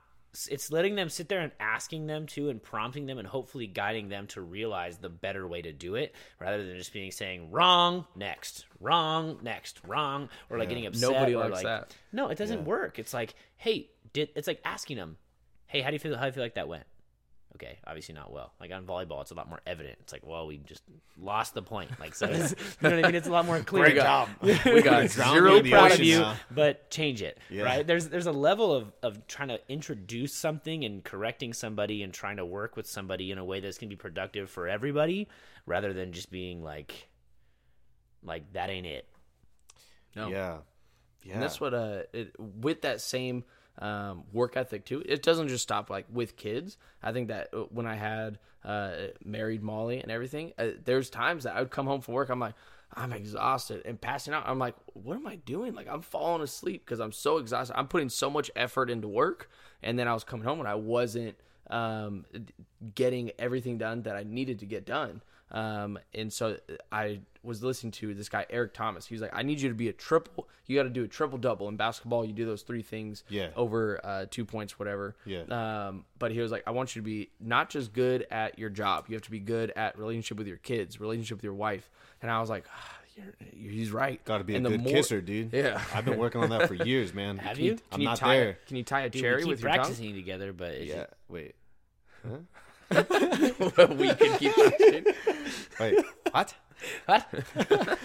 it's 0.51 0.73
letting 0.73 0.97
them 0.97 1.09
sit 1.09 1.29
there 1.29 1.41
and 1.41 1.53
asking 1.61 2.07
them 2.09 2.27
to 2.27 2.49
and 2.49 2.61
prompting 2.61 3.07
them 3.07 3.19
and 3.19 3.29
hopefully 3.29 3.69
guiding 3.69 4.09
them 4.09 4.27
to 4.27 4.41
realize 4.41 4.99
the 4.99 5.09
better 5.09 5.47
way 5.47 5.63
to 5.63 5.73
do 5.73 5.95
it 5.95 6.13
rather 6.41 6.67
than 6.67 6.77
just 6.77 6.93
being 6.93 7.13
saying 7.13 7.53
wrong 7.53 8.05
next 8.17 8.65
wrong 8.81 9.39
next 9.43 9.81
wrong 9.87 10.29
or 10.51 10.59
like 10.59 10.69
getting 10.69 10.87
upset 10.87 11.13
Nobody 11.13 11.35
or 11.35 11.45
likes 11.45 11.53
like 11.53 11.65
that. 11.65 11.97
no 12.11 12.29
it 12.29 12.39
doesn't 12.39 12.65
work. 12.65 12.99
It's 12.99 13.15
like 13.15 13.35
hey 13.59 13.91
did 14.13 14.31
it's 14.35 14.49
like 14.49 14.61
asking 14.65 14.97
them 14.97 15.19
hey 15.67 15.83
how 15.83 15.91
do 15.91 15.95
you 15.95 16.01
feel 16.01 16.17
how 16.17 16.23
do 16.23 16.27
you 16.27 16.33
feel 16.33 16.43
like 16.43 16.55
that 16.55 16.69
went 16.69 16.85
okay, 17.57 17.79
obviously 17.87 18.15
not 18.15 18.33
well. 18.33 18.53
Like 18.61 18.73
on 18.73 18.85
volleyball, 18.85 19.21
it's 19.23 19.31
a 19.31 19.35
lot 19.35 19.49
more 19.49 19.61
evident. 19.67 19.99
It's 20.01 20.13
like, 20.13 20.27
well, 20.27 20.47
we 20.47 20.59
just 20.59 20.83
lost 21.19 21.55
the 21.55 21.63
point. 21.63 21.91
Like, 22.01 22.15
so 22.15 22.27
it's, 22.27 22.53
you 22.53 22.57
know 22.89 22.97
what 22.97 23.05
I 23.05 23.09
mean? 23.09 23.15
It's 23.15 23.29
a 23.29 23.33
lot 23.33 23.47
more 23.47 23.61
clear. 23.61 23.85
Great 23.85 23.97
job. 23.97 24.29
We 24.43 24.83
got 24.83 25.09
zero 25.11 25.53
me 25.53 25.59
in 25.59 25.65
the 25.65 25.71
proud 25.71 25.93
of 25.93 26.01
you, 26.01 26.19
now. 26.21 26.35
but 26.51 26.91
change 26.91 27.23
it. 27.23 27.39
Yeah. 27.51 27.63
Right? 27.63 27.87
There's 27.87 28.09
there's 28.09 28.27
a 28.27 28.33
level 28.33 28.73
of 28.73 28.93
of 29.03 29.27
trying 29.27 29.49
to 29.49 29.61
introduce 29.69 30.35
something 30.35 30.85
and 30.85 31.03
correcting 31.05 31.53
somebody 31.53 32.03
and 32.03 32.13
trying 32.13 32.37
to 32.39 32.45
work 32.47 32.77
with 32.77 32.87
somebody 32.87 33.31
in 33.31 33.39
a 33.39 33.45
way 33.45 33.61
that's 33.61 33.79
gonna 33.79 33.91
be 33.91 33.97
productive 33.97 34.51
for 34.51 34.69
everybody, 34.69 35.29
rather 35.67 35.93
than 35.93 36.13
just 36.13 36.31
being 36.31 36.63
like, 36.63 37.09
like 38.23 38.53
that 38.53 38.71
ain't 38.71 38.87
it. 38.87 39.09
No. 40.17 40.29
yeah 40.29 40.59
yeah 41.25 41.35
And 41.35 41.43
that's 41.43 41.61
what 41.61 41.75
uh 41.75 42.03
it, 42.13 42.35
with 42.39 42.83
that 42.83 43.01
same 43.01 43.45
um, 43.79 44.25
work 44.33 44.57
ethic 44.57 44.85
too. 44.85 45.03
It 45.07 45.23
doesn't 45.23 45.49
just 45.49 45.63
stop 45.63 45.91
like 45.91 46.07
with 46.13 46.37
kids. 46.37 46.79
I 47.03 47.13
think 47.13 47.29
that 47.29 47.49
uh, 47.53 47.61
when 47.71 47.87
I 47.87 47.97
had 47.97 48.39
uh, 48.65 48.93
married 49.25 49.63
Molly 49.63 50.01
and 50.01 50.11
everything, 50.11 50.53
uh, 50.59 50.69
there's 50.85 51.11
times 51.11 51.45
that 51.45 51.57
I 51.57 51.61
would 51.61 51.71
come 51.71 51.87
home 51.87 52.01
from 52.01 52.15
work. 52.15 52.29
I'm 52.31 52.41
like, 52.41 52.55
I'm 52.95 53.13
exhausted 53.13 53.83
and 53.85 54.01
passing 54.01 54.33
out. 54.33 54.45
I'm 54.47 54.59
like, 54.59 54.77
what 54.93 55.17
am 55.17 55.27
I 55.27 55.37
doing? 55.37 55.75
Like 55.75 55.89
I'm 55.89 56.03
falling 56.03 56.43
asleep 56.43 56.85
because 56.85 57.01
I'm 57.01 57.13
so 57.13 57.39
exhausted. 57.39 57.77
I'm 57.77 57.89
putting 57.89 58.09
so 58.09 58.31
much 58.31 58.51
effort 58.55 58.91
into 58.91 59.09
work, 59.09 59.51
and 59.83 59.99
then 59.99 60.07
I 60.07 60.15
was 60.15 60.25
coming 60.25 60.47
home 60.47 60.61
and 60.61 60.69
I 60.69 60.77
wasn't 60.77 61.37
um, 61.71 62.25
getting 62.95 63.33
everything 63.39 63.79
done 63.79 64.03
that 64.03 64.17
I 64.17 64.23
needed 64.23 64.61
to 64.61 64.67
get 64.67 64.87
done. 64.87 65.23
Um, 65.51 65.99
and 66.15 66.33
so 66.33 66.57
I 66.91 67.21
was 67.43 67.63
listening 67.63 67.93
to 67.93 68.15
this 68.15 68.29
guy 68.29 68.47
Eric 68.51 68.73
Thomas. 68.75 69.07
He 69.07 69.15
was 69.15 69.23
like, 69.23 69.31
"I 69.35 69.43
need 69.43 69.61
you 69.61 69.69
to 69.69 69.75
be 69.75 69.89
a 69.89 69.93
triple. 69.93 70.49
You 70.67 70.77
got 70.77 70.85
to 70.85 70.89
do 70.89 71.05
a 71.05 71.09
triple 71.09 71.39
double 71.39 71.69
in 71.69 71.77
basketball. 71.77 72.25
You 72.25 72.33
do 72.33 72.47
those 72.47 72.63
three 72.63 72.83
things 72.83 73.23
Yeah. 73.29 73.49
over 73.55 74.01
uh, 74.03 74.27
two 74.31 74.45
points, 74.45 74.79
whatever. 74.79 75.15
Yeah. 75.27 75.43
Um, 75.51 76.07
but 76.19 76.33
he 76.33 76.41
was 76.41 76.51
like, 76.51 76.63
I 76.67 76.71
want 76.73 76.97
you 76.97 77.03
to 77.03 77.05
be 77.07 77.31
not 77.39 77.69
just 77.71 77.93
good 77.93 78.27
at 78.31 78.59
your 78.59 78.71
job. 78.71 79.05
You 79.09 79.15
have 79.15 79.23
to 79.23 79.31
be 79.31 79.41
good 79.41 79.73
at 79.77 79.99
relationship 79.99 80.39
with 80.39 80.47
your 80.49 80.57
kids, 80.57 80.99
relationship 80.99 81.39
with 81.39 81.45
your 81.45 81.55
wife. 81.55 81.89
And 82.23 82.31
I 82.31 82.41
was 82.41 82.49
like, 82.51 82.65
ah, 82.75 82.97
you're, 83.53 83.71
he's 83.71 83.93
right. 83.93 84.25
got 84.25 84.39
to 84.39 84.45
be 84.45 84.55
a 84.55 84.57
and 84.57 84.67
the 84.67 84.71
good 84.71 84.81
more- 84.83 84.93
kisser 84.93 85.21
dude 85.21 85.53
Yeah. 85.53 85.81
i've 85.95 86.05
been 86.05 86.19
working 86.19 86.41
on 86.43 86.51
that 86.51 86.67
for 86.67 86.75
years 86.85 87.15
man 87.15 87.39
Have 87.39 87.55
Can 87.59 87.65
you? 87.65 87.73
i'm 87.73 87.79
Can 87.93 88.01
you 88.01 88.07
not 88.09 88.17
tie 88.19 88.37
there 88.39 88.59
Can 88.67 88.77
you 88.77 88.83
tie 88.83 89.03
a 89.03 89.09
Dude, 89.09 89.23
cherry 89.23 89.37
we 89.37 89.43
keep 89.43 89.49
with 89.51 89.61
your 89.61 89.69
tongue? 89.71 89.79
practicing 89.79 90.15
together, 90.17 90.53
but 90.53 90.73
it's 90.73 90.93
yeah 90.93 91.07
wait 91.29 91.55
we 92.91 94.15
can 94.15 94.39
keep 94.39 94.53
practicing. 94.55 95.05
wait 95.81 96.05
what 96.31 96.55
what? 97.07 97.27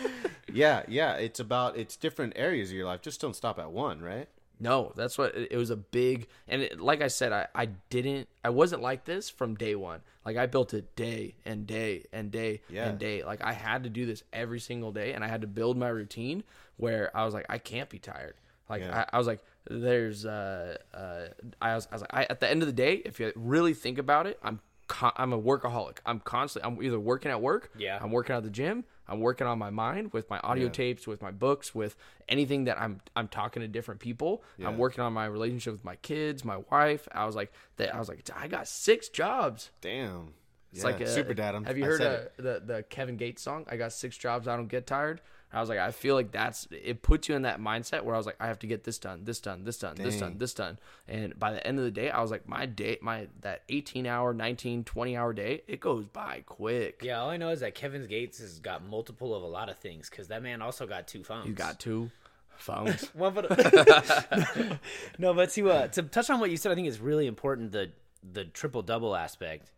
yeah 0.53 0.83
yeah 0.87 1.13
it's 1.15 1.39
about 1.39 1.77
it's 1.77 1.95
different 1.95 2.33
areas 2.35 2.69
of 2.69 2.75
your 2.75 2.85
life 2.85 3.01
just 3.01 3.19
don't 3.21 3.35
stop 3.35 3.59
at 3.59 3.71
one 3.71 4.01
right 4.01 4.27
No, 4.61 4.91
that's 4.95 5.17
what 5.17 5.35
it, 5.35 5.51
it 5.51 5.57
was 5.57 5.69
a 5.69 5.75
big 5.77 6.27
and 6.47 6.61
it, 6.61 6.79
like 6.81 7.01
I 7.01 7.07
said, 7.07 7.31
I, 7.31 7.47
I 7.55 7.65
didn't 7.89 8.27
I 8.43 8.49
wasn't 8.49 8.81
like 8.81 9.05
this 9.05 9.29
from 9.29 9.55
day 9.55 9.73
one. 9.75 10.01
Like 10.25 10.35
I 10.37 10.47
built 10.47 10.73
it 10.73 10.95
day 10.97 11.35
and 11.45 11.65
day 11.65 12.03
and 12.11 12.29
day 12.29 12.61
Yeah. 12.69 12.89
and 12.89 12.99
day. 12.99 13.23
Like 13.23 13.41
I 13.41 13.53
had 13.53 13.83
to 13.83 13.89
do 13.89 14.05
this 14.05 14.21
every 14.33 14.59
single 14.59 14.91
day 14.91 15.13
and 15.13 15.23
I 15.23 15.27
had 15.29 15.41
to 15.41 15.47
build 15.47 15.77
my 15.77 15.87
routine 15.87 16.43
where 16.77 17.09
I 17.15 17.23
was 17.25 17.33
like, 17.33 17.45
I 17.49 17.57
can't 17.57 17.89
be 17.89 17.99
tired. 17.99 18.35
Like 18.69 18.81
Yeah. 18.81 19.05
I, 19.11 19.15
I 19.15 19.17
was 19.17 19.27
like, 19.27 19.39
there's 19.69 20.25
uh, 20.25 20.77
uh, 20.93 21.27
I 21.61 21.75
was, 21.75 21.87
I 21.91 21.95
was 21.95 22.01
like, 22.01 22.13
I, 22.13 22.23
at 22.29 22.39
the 22.41 22.49
end 22.49 22.61
of 22.61 22.67
the 22.67 22.73
day, 22.73 22.95
if 23.05 23.19
you 23.19 23.31
really 23.35 23.73
think 23.73 23.97
about 23.97 24.27
it, 24.27 24.39
I'm 24.43 24.59
con- 24.89 25.13
I'm 25.15 25.31
a 25.31 25.39
workaholic. 25.41 25.99
I'm 26.05 26.19
constantly 26.19 26.69
I'm 26.69 26.83
either 26.83 26.99
working 26.99 27.31
at 27.31 27.41
work, 27.41 27.71
Yeah. 27.77 27.97
I'm 28.01 28.11
working 28.11 28.35
at 28.35 28.43
the 28.43 28.49
gym, 28.49 28.83
I'm 29.07 29.21
working 29.21 29.47
on 29.47 29.57
my 29.57 29.69
mind 29.69 30.11
with 30.11 30.29
my 30.29 30.39
audio 30.39 30.65
Yeah. 30.65 30.71
tapes, 30.71 31.07
with 31.07 31.21
my 31.21 31.31
books, 31.31 31.73
with 31.73 31.95
anything 32.27 32.65
that 32.65 32.77
I'm 32.81 32.99
I'm 33.15 33.27
talking 33.29 33.61
to 33.61 33.67
different 33.69 34.01
people. 34.01 34.43
Yeah. 34.57 34.67
I'm 34.67 34.77
working 34.77 35.01
on 35.01 35.13
my 35.13 35.25
relationship 35.27 35.71
with 35.73 35.85
my 35.85 35.95
kids, 35.97 36.43
my 36.43 36.57
wife. 36.69 37.07
I 37.13 37.25
was 37.25 37.35
like 37.35 37.53
that. 37.77 37.95
I 37.95 37.99
was 37.99 38.09
like, 38.09 38.27
I 38.35 38.47
got 38.49 38.67
six 38.67 39.07
jobs. 39.07 39.71
Damn. 39.79 40.33
It's 40.71 40.79
Yeah, 40.83 40.85
like 40.91 41.01
a, 41.01 41.07
super 41.07 41.33
dad. 41.33 41.55
I'm- 41.55 41.63
Have 41.65 41.77
you 41.77 41.85
I 41.85 41.87
heard 41.87 42.01
uh, 42.01 42.19
the 42.37 42.61
the 42.65 42.83
Kevin 42.89 43.15
Gates 43.17 43.41
song? 43.41 43.65
I 43.71 43.77
got 43.77 43.93
six 43.93 44.17
jobs. 44.17 44.47
I 44.47 44.55
don't 44.57 44.67
get 44.67 44.85
tired. 44.85 45.21
I 45.51 45.59
was 45.59 45.69
like, 45.69 45.79
I 45.79 45.89
feel 45.91 46.13
like 46.13 46.31
that's 46.31 46.67
it 46.71 47.01
puts 47.01 47.27
you 47.27 47.35
in 47.35 47.41
that 47.41 47.59
mindset 47.59 48.03
where 48.03 48.13
I 48.13 48.17
was 48.19 48.27
like, 48.27 48.35
I 48.39 48.47
have 48.47 48.59
to 48.59 48.67
get 48.67 48.83
this 48.83 48.99
done, 48.99 49.21
this 49.23 49.39
done, 49.39 49.63
this 49.63 49.77
done, 49.79 49.95
this 49.95 50.19
done, 50.19 50.37
this 50.37 50.53
done. 50.53 50.77
And 51.07 51.37
by 51.39 51.51
the 51.51 51.65
end 51.65 51.79
of 51.79 51.85
the 51.85 51.91
day, 51.91 52.11
I 52.11 52.21
was 52.21 52.29
like, 52.29 52.47
my 52.47 52.67
day, 52.67 52.99
my 53.01 53.27
that 53.41 53.63
18 53.69 54.05
hour, 54.05 54.31
19, 54.31 54.83
20 54.83 55.17
hour 55.17 55.33
day, 55.33 55.63
it 55.67 55.79
goes 55.79 56.05
by 56.05 56.43
quick. 56.45 57.01
Yeah, 57.03 57.21
all 57.21 57.31
I 57.31 57.37
know 57.37 57.49
is 57.49 57.61
that 57.61 57.73
Kevin 57.73 58.05
Gates 58.05 58.37
has 58.39 58.59
got 58.59 58.85
multiple 58.85 59.33
of 59.33 59.41
a 59.41 59.47
lot 59.47 59.69
of 59.69 59.77
things 59.77 60.07
because 60.07 60.27
that 60.27 60.43
man 60.43 60.61
also 60.61 60.85
got 60.85 61.07
two 61.07 61.23
phones. 61.23 61.47
You 61.47 61.53
got 61.53 61.79
two 61.79 62.11
phones. 62.57 63.05
One 63.15 63.33
but 63.33 63.49
no, 65.17 65.33
but 65.33 65.49
to 65.51 65.71
uh, 65.71 65.87
to 65.87 66.03
touch 66.03 66.29
on 66.29 66.39
what 66.39 66.51
you 66.51 66.57
said, 66.57 66.71
I 66.71 66.75
think 66.75 66.87
it's 66.87 66.99
really 66.99 67.25
important 67.25 67.71
the 67.71 67.91
the 68.31 68.45
triple 68.45 68.83
double 68.83 69.15
aspect, 69.15 69.71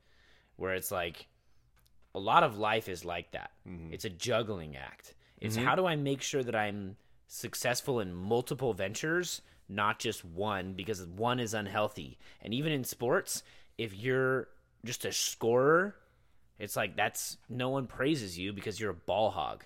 where 0.57 0.73
it's 0.73 0.91
like 0.91 1.27
a 2.13 2.19
lot 2.19 2.43
of 2.43 2.57
life 2.57 2.89
is 2.89 3.05
like 3.05 3.31
that. 3.31 3.51
It's 3.93 4.03
a 4.03 4.09
juggling 4.09 4.75
act. 4.75 5.13
It's 5.41 5.57
mm-hmm. 5.57 5.65
how 5.65 5.75
do 5.75 5.85
I 5.85 5.95
make 5.95 6.21
sure 6.21 6.43
that 6.43 6.55
I'm 6.55 6.95
successful 7.27 7.99
in 7.99 8.13
multiple 8.13 8.73
ventures, 8.73 9.41
not 9.67 9.99
just 9.99 10.23
one, 10.23 10.73
because 10.73 11.05
one 11.05 11.39
is 11.39 11.53
unhealthy. 11.53 12.17
And 12.41 12.53
even 12.53 12.71
in 12.71 12.83
sports, 12.83 13.43
if 13.77 13.95
you're 13.95 14.47
just 14.85 15.03
a 15.05 15.11
scorer, 15.11 15.95
it's 16.59 16.75
like 16.75 16.95
that's 16.95 17.37
no 17.49 17.69
one 17.69 17.87
praises 17.87 18.37
you 18.37 18.53
because 18.53 18.79
you're 18.79 18.91
a 18.91 18.93
ball 18.93 19.31
hog. 19.31 19.65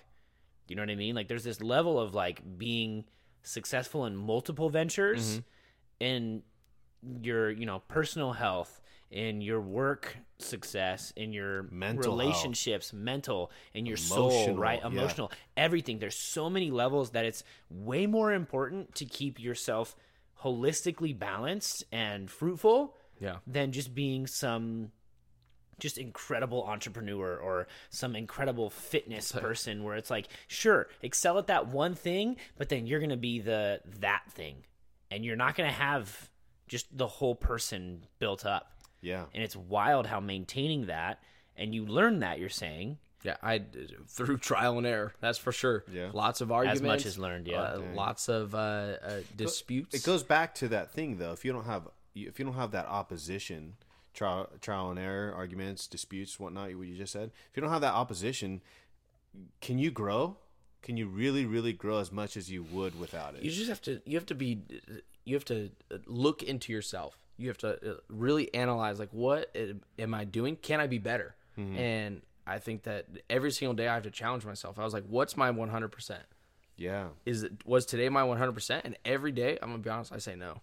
You 0.66 0.76
know 0.76 0.82
what 0.82 0.90
I 0.90 0.96
mean? 0.96 1.14
Like 1.14 1.28
there's 1.28 1.44
this 1.44 1.60
level 1.60 2.00
of 2.00 2.14
like 2.14 2.40
being 2.58 3.04
successful 3.42 4.06
in 4.06 4.16
multiple 4.16 4.70
ventures 4.70 5.38
mm-hmm. 5.38 5.40
in 6.00 6.42
your, 7.22 7.50
you 7.50 7.66
know, 7.66 7.80
personal 7.86 8.32
health, 8.32 8.80
in 9.10 9.40
your 9.40 9.60
work 9.60 10.16
success, 10.38 11.12
in 11.16 11.32
your 11.32 11.62
Mental 11.70 12.04
health. 12.04 12.18
relationships, 12.20 12.92
mental, 12.92 13.50
in 13.72 13.86
your 13.86 13.96
soul, 13.96 14.30
Emotional, 14.30 14.56
right? 14.56 14.80
yeah. 14.80 14.86
Emotional, 14.88 15.32
everything. 15.56 15.98
There's 15.98 16.16
so 16.16 16.50
many 16.50 16.70
levels 16.70 17.10
that 17.10 17.24
it's 17.24 17.42
way 17.70 18.06
more 18.06 18.32
important 18.32 18.94
to 18.96 19.04
keep 19.04 19.40
yourself 19.40 19.94
holistically 20.42 21.18
balanced 21.18 21.84
and 21.92 22.30
fruitful 22.30 22.94
Yeah. 23.20 23.36
than 23.46 23.72
just 23.72 23.94
being 23.94 24.26
some 24.26 24.92
just 25.78 25.98
incredible 25.98 26.64
entrepreneur 26.64 27.36
or 27.36 27.68
some 27.90 28.16
incredible 28.16 28.70
fitness 28.70 29.30
person 29.32 29.84
where 29.84 29.94
it's 29.96 30.10
like 30.10 30.26
sure 30.48 30.88
excel 31.02 31.36
at 31.38 31.48
that 31.48 31.66
one 31.68 31.94
thing 31.94 32.36
but 32.56 32.70
then 32.70 32.86
you're 32.86 32.98
going 33.00 33.10
to 33.10 33.16
be 33.18 33.40
the 33.40 33.80
that 34.00 34.22
thing 34.30 34.64
and 35.10 35.22
you're 35.22 35.36
not 35.36 35.54
going 35.54 35.68
to 35.68 35.74
have 35.76 36.30
just 36.66 36.86
the 36.96 37.06
whole 37.06 37.34
person 37.34 38.02
built 38.18 38.46
up 38.46 38.72
Yeah. 39.06 39.24
and 39.32 39.42
it's 39.42 39.56
wild 39.56 40.06
how 40.06 40.20
maintaining 40.20 40.86
that 40.86 41.22
and 41.56 41.74
you 41.74 41.86
learn 41.86 42.20
that 42.20 42.38
you're 42.38 42.48
saying 42.48 42.98
Yeah, 43.22 43.36
I 43.42 43.62
through 44.08 44.38
trial 44.38 44.78
and 44.78 44.86
error. 44.86 45.14
That's 45.20 45.38
for 45.38 45.52
sure. 45.52 45.84
Yeah. 45.90 46.10
lots 46.12 46.40
of 46.40 46.52
arguments, 46.52 46.80
As 46.80 46.86
much 46.86 47.06
as 47.06 47.18
learned, 47.18 47.46
yeah. 47.48 47.60
uh, 47.60 47.82
lots 47.94 48.28
of 48.28 48.54
uh, 48.54 48.58
uh, 48.58 49.20
disputes. 49.36 49.94
It 49.94 50.04
goes 50.04 50.22
back 50.22 50.54
to 50.56 50.68
that 50.68 50.92
thing 50.92 51.18
though. 51.18 51.32
If 51.32 51.44
you 51.44 51.52
don't 51.52 51.66
have 51.66 51.88
if 52.14 52.38
you 52.38 52.44
don't 52.44 52.54
have 52.54 52.72
that 52.72 52.86
opposition, 52.86 53.74
trial 54.14 54.48
trial 54.60 54.90
and 54.90 54.98
error, 54.98 55.32
arguments, 55.34 55.86
disputes, 55.86 56.38
whatnot, 56.40 56.74
what 56.74 56.86
you 56.86 56.96
just 56.96 57.12
said. 57.12 57.30
If 57.50 57.56
you 57.56 57.62
don't 57.62 57.70
have 57.70 57.82
that 57.82 57.94
opposition, 57.94 58.62
can 59.60 59.78
you 59.78 59.90
grow? 59.90 60.36
Can 60.82 60.96
you 60.96 61.08
really, 61.08 61.44
really 61.44 61.72
grow 61.72 61.98
as 61.98 62.12
much 62.12 62.36
as 62.36 62.50
you 62.50 62.62
would 62.62 62.98
without 62.98 63.34
it? 63.34 63.42
you 63.42 63.50
just 63.50 63.68
have 63.68 63.82
to 63.82 64.00
you 64.06 64.16
have 64.16 64.26
to 64.26 64.34
be 64.34 64.60
you 65.24 65.34
have 65.34 65.44
to 65.46 65.70
look 66.06 66.42
into 66.42 66.72
yourself 66.72 67.18
you 67.36 67.48
have 67.48 67.58
to 67.58 67.72
uh, 67.92 67.94
really 68.08 68.52
analyze 68.54 68.98
like 68.98 69.10
what 69.12 69.54
am 69.98 70.14
i 70.14 70.24
doing? 70.24 70.56
Can 70.56 70.80
i 70.80 70.86
be 70.86 70.98
better? 70.98 71.34
And 71.56 72.22
i 72.46 72.58
think 72.58 72.82
that 72.84 73.06
every 73.30 73.50
single 73.50 73.74
day 73.74 73.88
i 73.88 73.94
have 73.94 74.02
to 74.04 74.10
challenge 74.10 74.44
myself. 74.44 74.78
I 74.78 74.84
was 74.84 74.92
like 74.92 75.04
what's 75.08 75.36
my 75.36 75.50
100% 75.50 76.18
yeah. 76.76 77.08
is 77.24 77.42
it 77.42 77.52
was 77.64 77.86
today 77.86 78.08
my 78.10 78.22
100% 78.22 78.80
and 78.84 78.96
every 79.04 79.32
day 79.32 79.58
i'm 79.62 79.70
gonna 79.70 79.82
be 79.82 79.90
honest 79.90 80.12
i 80.12 80.18
say 80.18 80.36
no. 80.36 80.60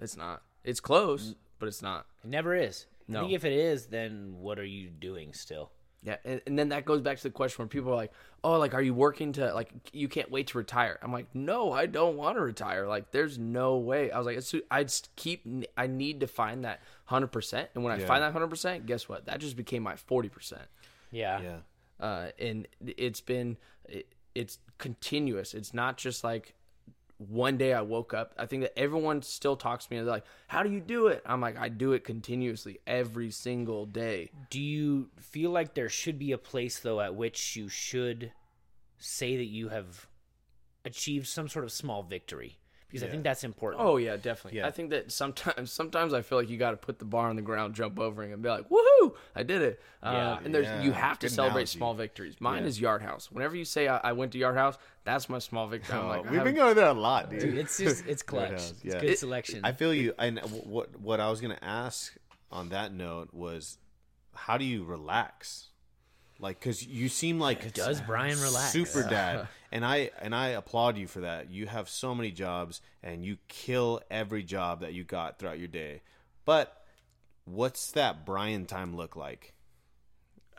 It's 0.00 0.16
not. 0.16 0.42
It's 0.64 0.80
close 0.80 1.34
but 1.58 1.66
it's 1.66 1.82
not. 1.82 2.06
It 2.24 2.30
never 2.30 2.54
is. 2.54 2.86
I 3.08 3.12
No. 3.12 3.20
think 3.20 3.32
if 3.34 3.44
it 3.44 3.52
is 3.52 3.86
then 3.86 4.36
what 4.40 4.58
are 4.58 4.64
you 4.64 4.88
doing 4.88 5.34
still 5.34 5.70
Yeah, 6.02 6.16
and, 6.24 6.40
and 6.46 6.58
then 6.58 6.70
that 6.70 6.86
goes 6.86 7.02
back 7.02 7.18
to 7.18 7.22
the 7.24 7.30
question 7.30 7.62
where 7.62 7.68
people 7.68 7.92
are 7.92 7.96
like, 7.96 8.12
"Oh, 8.42 8.58
like, 8.58 8.72
are 8.72 8.80
you 8.80 8.94
working 8.94 9.32
to 9.32 9.52
like 9.52 9.70
you 9.92 10.08
can't 10.08 10.30
wait 10.30 10.46
to 10.48 10.58
retire?" 10.58 10.98
I'm 11.02 11.12
like, 11.12 11.26
"No, 11.34 11.72
I 11.72 11.84
don't 11.84 12.16
want 12.16 12.36
to 12.38 12.40
retire. 12.40 12.86
Like, 12.86 13.10
there's 13.10 13.38
no 13.38 13.76
way." 13.76 14.10
I 14.10 14.16
was 14.18 14.26
like, 14.26 14.64
"I 14.70 14.82
just 14.84 15.14
keep. 15.16 15.44
I 15.76 15.86
need 15.86 16.20
to 16.20 16.26
find 16.26 16.64
that 16.64 16.80
hundred 17.04 17.28
percent, 17.32 17.68
and 17.74 17.84
when 17.84 17.92
I 17.92 17.98
Yeah. 17.98 18.06
find 18.06 18.22
that 18.22 18.32
hundred 18.32 18.48
percent, 18.48 18.86
guess 18.86 19.10
what? 19.10 19.26
That 19.26 19.40
just 19.40 19.56
became 19.56 19.82
my 19.82 19.96
forty 19.96 20.30
percent. 20.30 20.62
yeah 21.10 21.40
Yeah. 21.42 21.56
Uh, 22.00 22.30
and 22.38 22.66
it's 22.80 23.20
been 23.20 23.58
it, 23.86 24.06
it's 24.34 24.58
continuous. 24.78 25.52
It's 25.52 25.74
not 25.74 25.98
just 25.98 26.24
like 26.24 26.54
one 27.28 27.58
day 27.58 27.74
I 27.74 27.82
woke 27.82 28.14
up. 28.14 28.34
I 28.38 28.46
think 28.46 28.62
that 28.62 28.78
everyone 28.78 29.20
still 29.22 29.56
talks 29.56 29.86
to 29.86 29.92
me 29.92 29.98
they're 29.98 30.06
like, 30.06 30.24
"How 30.48 30.62
do 30.62 30.70
you 30.70 30.80
do 30.80 31.08
it?" 31.08 31.22
I'm 31.26 31.40
like, 31.40 31.58
"I 31.58 31.68
do 31.68 31.92
it 31.92 32.04
continuously 32.04 32.80
every 32.86 33.30
single 33.30 33.86
day." 33.86 34.30
do 34.48 34.60
you 34.60 35.10
feel 35.18 35.50
like 35.50 35.74
there 35.74 35.88
should 35.88 36.18
be 36.18 36.32
a 36.32 36.38
place 36.38 36.78
though 36.78 37.00
at 37.00 37.14
which 37.14 37.56
you 37.56 37.68
should 37.68 38.32
say 38.98 39.36
that 39.36 39.44
you 39.44 39.68
have 39.68 40.06
achieved 40.84 41.26
some 41.26 41.48
sort 41.48 41.64
of 41.64 41.72
small 41.72 42.02
victory 42.02 42.59
because 42.90 43.06
i 43.06 43.10
think 43.10 43.22
that's 43.22 43.44
important 43.44 43.82
Oh 43.82 43.96
yeah, 43.96 44.16
definitely. 44.16 44.58
Yeah. 44.58 44.66
I 44.66 44.70
think 44.70 44.90
that 44.90 45.12
sometimes 45.12 45.70
sometimes 45.80 46.12
I 46.12 46.22
feel 46.22 46.38
like 46.38 46.48
you 46.50 46.56
got 46.58 46.72
to 46.72 46.76
put 46.76 46.98
the 46.98 47.04
bar 47.04 47.28
on 47.28 47.36
the 47.36 47.42
ground, 47.42 47.74
jump 47.74 47.98
over 48.00 48.22
it, 48.24 48.32
and 48.32 48.42
be 48.42 48.48
like, 48.48 48.68
"Woohoo! 48.68 49.14
I 49.34 49.42
did 49.42 49.62
it!" 49.62 49.80
Yeah. 50.02 50.08
Uh, 50.32 50.40
and 50.44 50.54
there's 50.54 50.84
you 50.84 50.92
have 50.92 51.18
to 51.20 51.26
Good 51.28 51.34
celebrate 51.34 51.62
analogy. 51.62 51.78
small 51.78 51.94
victories. 51.94 52.40
Mine 52.40 52.62
Yeah. 52.62 52.68
is 52.68 52.80
Yard 52.80 53.02
House. 53.02 53.30
Whenever 53.30 53.56
you 53.56 53.64
say 53.64 53.88
I, 53.88 53.98
I 53.98 54.12
went 54.12 54.32
to 54.32 54.38
Yard 54.38 54.56
House, 54.56 54.76
that's 55.04 55.28
my 55.28 55.38
small 55.38 55.66
victory. 55.68 55.96
Oh, 55.98 56.06
like, 56.08 56.22
we've 56.24 56.30
been 56.30 56.38
haven't- 56.38 56.54
going 56.56 56.74
there 56.74 56.88
a 56.88 56.92
lot, 56.92 57.30
dude. 57.30 57.56
it's 57.56 57.78
just 57.78 58.06
it's 58.06 58.22
clutch 58.30 58.50
Roadhouse, 58.50 58.70
it's 58.72 58.84
yeah. 58.84 59.00
good 59.00 59.10
It- 59.10 59.18
selection 59.18 59.60
I 59.64 59.72
feel 59.72 59.94
you. 59.94 60.12
And 60.18 60.38
what 60.40 60.98
what 61.00 61.20
I 61.20 61.30
was 61.30 61.40
gonna 61.40 61.58
ask 61.62 62.14
on 62.52 62.68
that 62.70 62.92
note 62.92 63.32
was, 63.32 63.78
how 64.34 64.58
do 64.58 64.64
you 64.64 64.84
relax? 64.84 65.68
Like, 66.40 66.58
because 66.58 66.86
you 66.86 67.08
seem 67.08 67.38
like 67.38 67.74
does 67.74 68.00
brian 68.00 68.40
relax 68.42 68.72
super 68.72 69.02
dad, 69.10 69.48
and 69.70 69.84
I 69.84 70.10
and 70.20 70.34
I 70.34 70.48
applaud 70.48 70.96
you 70.96 71.06
for 71.06 71.20
that. 71.20 71.50
You 71.50 71.66
have 71.66 71.88
so 71.88 72.14
many 72.14 72.30
jobs, 72.30 72.80
and 73.02 73.24
you 73.24 73.38
kill 73.48 74.00
every 74.10 74.42
job 74.42 74.80
that 74.80 74.94
you 74.94 75.04
got 75.04 75.38
throughout 75.38 75.58
your 75.58 75.68
day. 75.68 76.02
But 76.44 76.84
what's 77.44 77.92
that 77.92 78.24
Brian 78.24 78.66
time 78.66 78.96
look 78.96 79.16
like? 79.16 79.54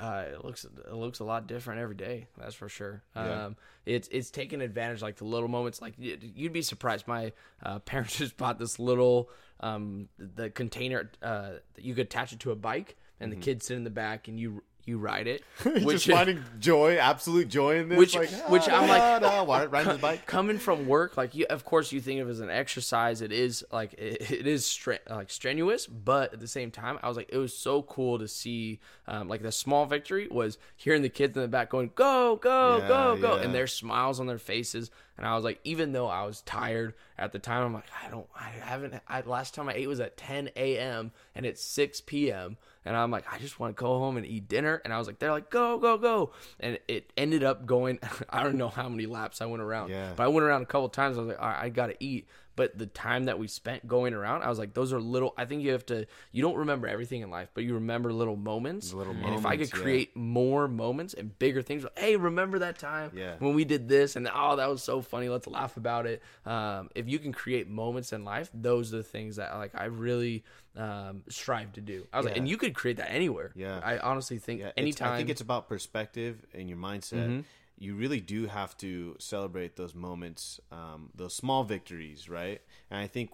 uh, 0.02 0.26
it 0.34 0.44
looks 0.44 0.66
it 0.66 0.94
looks 0.94 1.20
a 1.20 1.24
lot 1.24 1.48
different 1.48 1.80
every 1.80 1.96
day. 1.96 2.28
That's 2.38 2.56
for 2.56 2.68
sure. 2.68 3.04
Yeah. 3.16 3.46
Um, 3.46 3.56
it's 3.86 4.08
it's 4.08 4.32
taking 4.32 4.62
advantage 4.62 5.02
like 5.02 5.18
the 5.18 5.26
little 5.26 5.48
moments. 5.48 5.82
Like 5.82 5.94
you'd 5.98 6.54
be 6.54 6.64
surprised. 6.64 7.08
My 7.08 7.34
uh, 7.62 7.80
parents 7.86 8.18
just 8.18 8.36
bought 8.36 8.58
this 8.58 8.80
little 8.80 9.30
um, 9.60 10.10
the 10.18 10.50
container 10.50 11.12
uh, 11.22 11.52
that 11.76 11.86
you 11.86 11.94
could 11.94 12.08
attach 12.08 12.34
it 12.34 12.40
to 12.42 12.52
a 12.52 12.56
bike, 12.56 12.98
and 13.20 13.32
the 13.32 13.36
kids 13.36 13.68
sit 13.68 13.78
in 13.78 13.84
the 13.84 13.92
back, 13.92 14.28
and 14.28 14.40
you 14.40 14.64
you 14.86 14.98
ride 14.98 15.28
it. 15.28 15.44
which 15.64 16.06
Just 16.06 16.08
finding 16.18 16.44
joy, 16.60 16.98
absolute 16.98 17.48
joy 17.50 17.78
in 17.78 17.90
this. 17.90 17.98
Which- 17.98 18.16
like, 18.16 18.30
which 18.50 18.68
I'm 18.70 18.88
like- 18.88 19.02
ah, 19.02 19.20
da, 19.20 19.46
da, 19.46 19.64
riding 19.70 19.92
his 19.92 20.02
bike. 20.02 20.26
coming 20.26 20.58
from 20.58 20.88
work 20.88 21.18
like 21.18 21.36
you 21.36 21.46
of 21.50 21.64
course 21.66 21.92
you 21.92 22.02
think 22.02 22.20
of 22.22 22.28
it 22.28 22.32
as 22.32 22.40
an 22.40 22.50
exercise 22.50 23.22
it 23.22 23.32
is 23.32 23.64
like 23.72 23.94
it, 23.94 24.32
it 24.32 24.48
is 24.48 24.64
stre- 24.66 25.00
like 25.10 25.30
strenuous 25.30 25.88
but 25.88 26.34
at 26.34 26.40
the 26.40 26.48
same 26.48 26.72
time 26.72 26.98
i 27.04 27.08
was 27.08 27.18
like 27.18 27.30
it 27.32 27.38
was 27.38 27.56
so 27.56 27.82
cool 27.84 28.18
to 28.20 28.28
see 28.28 28.80
um, 29.08 29.28
like 29.28 29.42
the 29.42 29.52
small 29.52 29.86
victory 29.86 30.28
was 30.32 30.58
hearing 30.76 31.02
the 31.02 31.10
kids 31.10 31.36
in 31.36 31.42
the 31.42 31.48
back 31.48 31.70
going 31.70 31.92
go 31.96 32.36
go 32.38 32.78
Yeah, 32.80 32.88
go 32.88 33.18
go 33.18 33.36
yeah. 33.38 33.44
and 33.44 33.54
their 33.54 33.68
smiles 33.68 34.20
on 34.20 34.28
their 34.28 34.38
faces 34.40 34.90
and 35.18 35.26
i 35.26 35.36
was 35.36 35.44
like 35.44 35.60
even 35.64 35.92
though 35.92 36.08
i 36.08 36.24
was 36.26 36.42
tired 36.42 36.94
at 37.18 37.32
the 37.32 37.40
time 37.40 37.64
i'm 37.66 37.74
like 37.74 37.86
i 38.06 38.10
don't 38.10 38.28
i 38.36 38.50
haven't 38.50 38.94
I, 39.08 39.22
last 39.22 39.54
time 39.54 39.70
i 39.70 39.74
ate 39.74 39.88
was 39.88 40.00
at 40.00 40.18
10 40.18 40.50
a.m 40.56 41.12
and 41.36 41.46
it's 41.46 41.64
6 41.64 42.02
p.m 42.02 42.58
and 42.86 42.96
i'm 42.96 43.12
like 43.12 43.26
i 43.32 43.38
just 43.38 43.60
want 43.60 43.76
to 43.76 43.80
go 43.80 44.00
home 44.00 44.18
and 44.18 44.26
eat 44.26 44.48
dinner 44.48 44.82
and 44.84 44.94
i 44.94 44.98
was 44.98 45.08
like 45.08 45.20
they're 45.20 45.32
like 45.32 45.50
go 45.50 45.78
go 45.78 45.98
go 45.98 46.32
and 46.60 46.78
it 46.88 47.12
ended 47.18 47.44
up 47.44 47.66
going 47.66 48.00
i 48.30 48.44
don't 48.44 48.56
know 48.56 48.70
how 48.70 48.88
many 48.90 49.06
laps 49.06 49.42
i 49.42 49.46
went 49.46 49.62
around 49.62 49.90
Yeah. 49.90 50.14
but 50.16 50.24
I 50.24 50.28
went 50.28 50.46
around 50.46 50.62
a 50.64 50.66
couple 50.66 50.90
times. 50.90 51.18
I 51.18 51.22
was 51.22 51.30
like, 51.30 51.42
all 51.42 51.48
right, 51.48 51.64
I 51.64 51.70
got 51.70 51.88
to 51.88 51.96
eat. 52.00 52.28
But 52.62 52.78
the 52.78 52.86
time 52.86 53.24
that 53.26 53.40
we 53.40 53.48
spent 53.48 53.88
going 53.88 54.14
around, 54.14 54.44
I 54.44 54.50
was 54.50 54.60
like, 54.60 54.76
those 54.76 54.94
are 54.94 55.00
little. 55.02 55.34
I 55.36 55.46
think 55.46 55.64
you 55.64 55.72
have 55.72 55.84
to. 55.88 56.06
You 56.32 56.44
don't 56.44 56.58
remember 56.58 56.86
everything 56.86 57.24
in 57.24 57.32
life, 57.32 57.50
but 57.56 57.64
you 57.64 57.74
remember 57.74 58.14
little 58.14 58.36
moments. 58.36 58.94
Little 58.94 59.14
and 59.14 59.34
if 59.34 59.48
I 59.48 59.54
moments, 59.54 59.72
could 59.72 59.80
yeah. 59.80 59.84
create 59.84 60.16
more 60.16 60.68
moments 60.68 61.16
and 61.16 61.40
bigger 61.40 61.64
things, 61.64 61.82
like, 61.82 61.98
hey, 61.98 62.18
remember 62.18 62.60
that 62.60 62.78
time 62.78 63.14
Yeah. 63.16 63.38
when 63.40 63.56
we 63.56 63.66
did 63.66 63.90
this 63.90 64.16
and 64.16 64.30
oh, 64.32 64.58
that 64.58 64.70
was 64.70 64.84
so 64.84 65.02
funny. 65.02 65.28
Let's 65.28 65.48
laugh 65.48 65.76
about 65.76 66.06
it. 66.06 66.22
Um, 66.46 66.90
if 66.94 67.10
you 67.10 67.18
can 67.18 67.32
create 67.32 67.68
moments 67.68 68.14
in 68.14 68.24
life, 68.26 68.52
those 68.54 68.94
are 68.94 68.98
the 68.98 69.04
things 69.04 69.38
that 69.38 69.56
like 69.56 69.72
I 69.74 69.86
really 69.86 70.44
um, 70.78 71.24
strive 71.30 71.74
to 71.74 71.82
do. 71.82 72.06
I 72.14 72.18
was 72.18 72.28
like, 72.28 72.38
and 72.38 72.48
you 72.48 72.58
could 72.58 72.76
create 72.76 72.98
that 72.98 73.12
anywhere. 73.12 73.54
Yeah. 73.56 73.82
I 73.84 73.98
honestly 73.98 74.38
think 74.38 74.62
Yeah, 74.62 74.70
anytime. 74.78 75.14
I 75.14 75.18
think 75.18 75.30
it's 75.30 75.42
about 75.42 75.68
perspective 75.68 76.46
and 76.54 76.70
your 76.70 76.78
mindset. 76.78 77.44
You 77.82 77.96
really 77.96 78.20
do 78.20 78.46
have 78.46 78.78
to 78.78 79.16
celebrate 79.18 79.76
those 79.76 79.96
moments, 79.96 80.60
um, 80.72 81.10
those 81.16 81.34
small 81.34 81.64
victories, 81.64 82.30
right? 82.30 82.62
And 82.92 83.00
I 83.00 83.08
think 83.08 83.32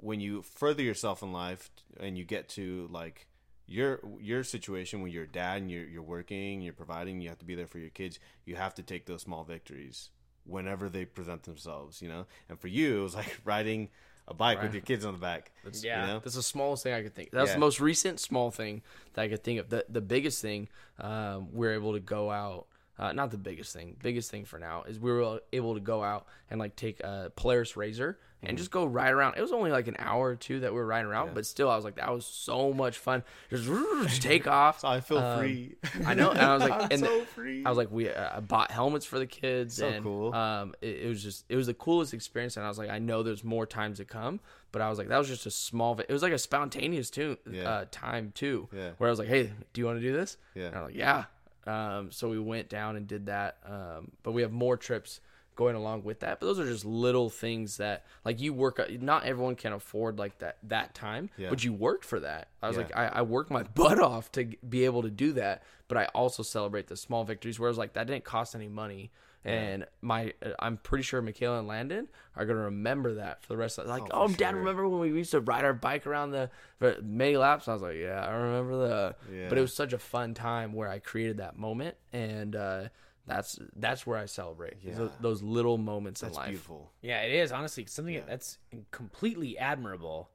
when 0.00 0.20
you 0.20 0.40
further 0.42 0.82
yourself 0.82 1.22
in 1.22 1.32
life 1.32 1.68
and 1.98 2.16
you 2.16 2.24
get 2.24 2.48
to 2.50 2.88
like 2.90 3.26
your 3.66 4.00
your 4.18 4.42
situation 4.42 5.02
when 5.02 5.12
you're 5.12 5.24
a 5.24 5.28
dad 5.28 5.60
and 5.60 5.70
you're 5.70 5.84
you're 5.86 6.02
working, 6.02 6.62
you're 6.62 6.72
providing, 6.72 7.20
you 7.20 7.28
have 7.28 7.38
to 7.40 7.44
be 7.44 7.54
there 7.54 7.66
for 7.66 7.78
your 7.78 7.90
kids. 7.90 8.18
You 8.46 8.56
have 8.56 8.74
to 8.76 8.82
take 8.82 9.04
those 9.04 9.20
small 9.22 9.44
victories 9.44 10.08
whenever 10.44 10.88
they 10.88 11.04
present 11.04 11.42
themselves, 11.42 12.00
you 12.00 12.08
know. 12.08 12.24
And 12.48 12.58
for 12.58 12.68
you, 12.68 13.00
it 13.00 13.02
was 13.02 13.14
like 13.14 13.38
riding 13.44 13.90
a 14.26 14.34
bike 14.34 14.62
with 14.62 14.72
your 14.72 14.82
kids 14.82 15.04
on 15.04 15.12
the 15.12 15.18
back. 15.18 15.50
Yeah. 15.82 16.02
you 16.02 16.06
know? 16.06 16.18
That's 16.20 16.36
the 16.36 16.42
smallest 16.42 16.84
thing 16.84 16.94
I 16.94 17.02
could 17.02 17.14
think. 17.14 17.32
That's 17.32 17.48
Yeah. 17.48 17.54
the 17.54 17.60
most 17.60 17.80
recent 17.80 18.20
small 18.20 18.50
thing 18.50 18.82
that 19.14 19.22
I 19.22 19.28
could 19.28 19.42
think 19.44 19.60
of. 19.60 19.68
The 19.68 19.84
the 19.88 20.00
biggest 20.00 20.40
thing 20.40 20.68
um, 20.98 21.48
we're 21.52 21.74
able 21.74 21.92
to 21.92 22.00
go 22.00 22.30
out. 22.30 22.66
Uh, 23.00 23.12
not 23.12 23.30
the 23.30 23.38
biggest 23.38 23.72
thing. 23.72 23.96
Biggest 24.02 24.30
thing 24.30 24.44
for 24.44 24.58
now 24.58 24.82
is 24.86 25.00
we 25.00 25.10
were 25.10 25.40
able 25.54 25.74
to 25.74 25.80
go 25.80 26.04
out 26.04 26.26
and 26.50 26.60
like 26.60 26.76
take 26.76 27.00
a 27.00 27.32
Polaris 27.34 27.76
Razor 27.76 28.18
Mm-hmm. 28.40 28.48
and 28.48 28.56
just 28.58 28.70
go 28.70 28.86
ride 28.86 29.12
around. 29.12 29.34
It 29.36 29.42
was 29.42 29.52
only 29.52 29.70
like 29.70 29.86
an 29.86 29.96
hour 29.98 30.28
or 30.30 30.34
two 30.34 30.60
that 30.60 30.72
we 30.72 30.78
were 30.78 30.86
riding 30.86 31.10
around, 31.10 31.34
but 31.34 31.44
still, 31.44 31.68
I 31.68 31.76
was 31.76 31.84
like, 31.84 31.96
that 31.96 32.10
was 32.10 32.24
so 32.24 32.72
much 32.72 32.96
fun. 32.96 33.22
Just, 33.50 33.64
just 34.04 34.22
take 34.22 34.46
off. 34.46 34.80
So 34.80 34.88
I 34.88 35.00
feel 35.02 35.18
Um, 35.18 35.38
free. 35.40 35.74
I 36.06 36.14
know, 36.14 36.30
and 36.30 36.38
I 36.40 36.54
was 36.56 36.66
like, 36.66 36.86
and 36.90 37.00
so 37.00 37.24
free. 37.26 37.62
I 37.66 37.68
was 37.68 37.76
like, 37.76 37.90
we 37.90 38.08
uh, 38.08 38.40
bought 38.40 38.70
helmets 38.70 39.04
for 39.04 39.18
the 39.18 39.26
kids, 39.26 39.74
So 39.74 39.88
and 39.88 40.02
cool. 40.02 40.34
um, 40.34 40.74
it, 40.80 41.00
it 41.02 41.08
was 41.10 41.22
just 41.22 41.44
it 41.50 41.56
was 41.56 41.66
the 41.66 41.74
coolest 41.74 42.14
experience, 42.14 42.56
and 42.56 42.64
I 42.64 42.70
was 42.70 42.78
like, 42.78 42.88
I 42.88 42.98
know 42.98 43.22
there's 43.22 43.44
more 43.44 43.66
times 43.66 43.98
to 43.98 44.06
come, 44.06 44.40
but 44.72 44.80
I 44.80 44.88
was 44.88 44.96
like, 44.98 45.08
that 45.08 45.18
was 45.18 45.28
just 45.28 45.44
a 45.44 45.50
small. 45.50 45.96
vi- 45.96 46.06
It 46.08 46.12
was 46.14 46.22
like 46.22 46.32
a 46.32 46.38
spontaneous 46.38 47.10
too, 47.10 47.36
Yeah. 47.50 47.68
uh, 47.68 47.84
time 47.90 48.32
too, 48.34 48.70
Yeah. 48.74 48.92
where 48.96 49.08
I 49.08 49.12
was 49.12 49.18
like, 49.18 49.28
hey, 49.28 49.52
do 49.74 49.80
you 49.82 49.84
want 49.86 49.98
to 49.98 50.02
do 50.02 50.14
this? 50.16 50.38
Yeah. 50.54 50.68
and 50.68 50.76
I'm 50.76 50.84
like, 50.84 50.94
yeah. 50.94 51.24
Um, 51.66 52.10
so 52.10 52.28
we 52.28 52.38
went 52.38 52.68
down 52.68 52.96
and 52.96 53.06
did 53.06 53.26
that, 53.26 53.58
um, 53.66 54.10
but 54.22 54.32
we 54.32 54.42
have 54.42 54.52
more 54.52 54.76
trips 54.76 55.20
going 55.56 55.76
along 55.76 56.04
with 56.04 56.20
that. 56.20 56.40
But 56.40 56.46
those 56.46 56.58
are 56.58 56.64
just 56.64 56.86
little 56.86 57.28
things 57.28 57.76
that 57.76 58.06
like 58.24 58.40
you 58.40 58.54
work. 58.54 58.80
Not 59.02 59.24
everyone 59.24 59.56
can 59.56 59.72
afford 59.74 60.18
like 60.18 60.38
that 60.38 60.56
that 60.68 60.94
time, 60.94 61.28
Yeah. 61.36 61.50
but 61.50 61.62
you 61.62 61.72
worked 61.74 62.04
for 62.04 62.18
that. 62.20 62.48
I 62.62 62.68
was 62.68 62.76
Yeah. 62.78 62.84
like, 62.84 62.96
I, 62.96 63.06
I 63.06 63.22
worked 63.22 63.50
my 63.50 63.62
butt 63.74 64.00
off 64.00 64.32
to 64.32 64.44
be 64.68 64.84
able 64.86 65.02
to 65.02 65.10
do 65.10 65.32
that, 65.34 65.62
but 65.86 65.98
I 65.98 66.06
also 66.14 66.42
celebrate 66.42 66.86
the 66.86 66.96
small 66.96 67.24
victories. 67.24 67.60
Whereas 67.60 67.76
like 67.76 67.92
that 67.92 68.06
didn't 68.06 68.24
cost 68.24 68.54
any 68.54 68.68
money, 68.68 69.10
and 69.44 69.86
my 70.02 70.34
uh, 70.44 70.50
I'm 70.58 70.76
pretty 70.76 71.02
sure 71.02 71.22
Michaela 71.22 71.58
and 71.60 71.68
Landon 71.68 72.08
are 72.36 72.44
gonna 72.44 72.60
remember 72.64 73.14
that 73.14 73.42
for 73.42 73.48
the 73.48 73.56
rest 73.56 73.78
of 73.78 73.86
like, 73.86 74.02
Oh, 74.02 74.24
oh, 74.24 74.28
Dad, 74.28 74.50
sure. 74.50 74.58
remember 74.58 74.86
when 74.88 75.00
we 75.00 75.08
used 75.18 75.30
to 75.32 75.40
ride 75.40 75.64
our 75.64 75.72
bike 75.74 76.06
around 76.06 76.30
the 76.32 76.50
for 76.78 76.96
many 77.02 77.36
laps? 77.36 77.66
I 77.68 77.72
was 77.72 77.82
like, 77.82 77.96
yeah, 77.96 78.24
I 78.24 78.30
remember 78.32 78.88
that. 78.88 79.16
But 79.48 79.58
it 79.58 79.60
was 79.62 79.74
such 79.74 79.92
a 79.92 79.98
fun 79.98 80.34
time 80.34 80.72
where 80.72 80.88
I 80.88 80.98
created 80.98 81.38
that 81.38 81.56
moment, 81.58 81.96
and 82.12 82.54
uh, 82.54 82.88
that's 83.26 83.58
that's 83.76 84.06
where 84.06 84.18
I 84.18 84.26
celebrate 84.26 84.78
Yeah. 84.82 85.08
those 85.20 85.42
little 85.42 85.78
moments 85.78 86.20
That's 86.20 86.34
in 86.34 86.40
life. 86.40 86.48
beautiful. 86.50 86.92
Yeah, 87.00 87.22
it 87.22 87.32
is 87.32 87.52
honestly 87.52 87.86
something 87.86 88.22
that's 88.26 88.58
completely 88.90 89.56
admirable. 89.58 90.30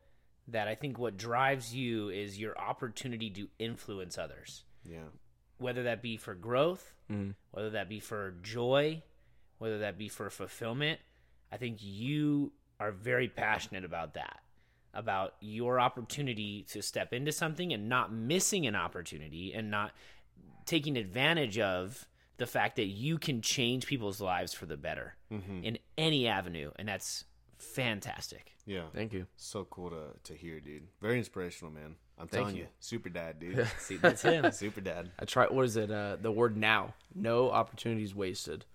That 0.48 0.68
I 0.68 0.76
think 0.76 1.00
what 1.00 1.18
drives 1.18 1.74
you 1.74 2.10
is 2.10 2.40
your 2.40 2.56
opportunity 2.58 3.32
to 3.32 3.48
influence 3.58 4.18
others, 4.18 4.64
Yeah. 4.84 5.06
whether 5.58 5.82
that 5.84 6.02
be 6.04 6.18
for 6.18 6.36
growth, 6.36 6.94
Mm. 7.12 7.36
whether 7.52 7.70
that 7.72 7.88
be 7.88 8.00
for 8.00 8.34
joy, 8.42 9.04
whether 9.60 9.80
that 9.80 9.98
be 9.98 10.10
for 10.10 10.30
fulfillment. 10.30 11.00
I 11.52 11.58
think 11.58 11.78
you 11.82 12.52
are 12.80 12.92
very 12.92 13.28
passionate 13.28 13.86
about 13.86 14.16
that, 14.16 14.40
about 14.94 15.36
your 15.40 15.80
opportunity 15.80 16.66
to 16.72 16.82
step 16.82 17.14
into 17.14 17.32
something 17.32 17.72
and 17.74 17.88
not 17.88 18.12
missing 18.12 18.66
an 18.66 18.76
opportunity 18.76 19.54
and 19.54 19.70
not 19.70 19.92
taking 20.66 20.98
advantage 20.98 21.60
of 21.60 22.08
the 22.38 22.46
fact 22.46 22.76
that 22.76 22.88
you 22.88 23.18
can 23.18 23.42
change 23.42 23.86
people's 23.86 24.20
lives 24.20 24.54
for 24.54 24.66
the 24.66 24.78
better 24.78 25.16
mm-hmm. 25.32 25.64
in 25.64 25.78
any 25.98 26.28
avenue. 26.28 26.72
And 26.78 26.88
that's 26.88 27.24
fantastic. 27.58 28.54
Yeah. 28.66 28.86
Thank 28.94 29.14
you. 29.14 29.28
So 29.38 29.66
cool 29.66 29.92
to, 29.92 30.08
to 30.24 30.34
hear, 30.34 30.60
dude. 30.60 30.88
Very 31.02 31.18
inspirational, 31.18 31.72
man. 31.72 31.96
I'm 32.18 32.28
Thank 32.28 32.42
telling 32.44 32.56
you. 32.56 32.64
you. 32.64 32.68
Super 32.80 33.10
dad, 33.10 33.40
dude. 33.40 33.68
See, 33.80 33.98
that's 34.02 34.22
him. 34.22 34.50
Super 34.52 34.82
dad. 34.82 35.12
I 35.20 35.26
try. 35.26 35.48
What 35.48 35.66
is 35.66 35.76
it? 35.78 35.92
Uh, 35.92 36.18
the 36.22 36.32
word 36.32 36.56
now. 36.58 36.94
No 37.14 37.52
opportunities 37.52 38.16
wasted. 38.16 38.66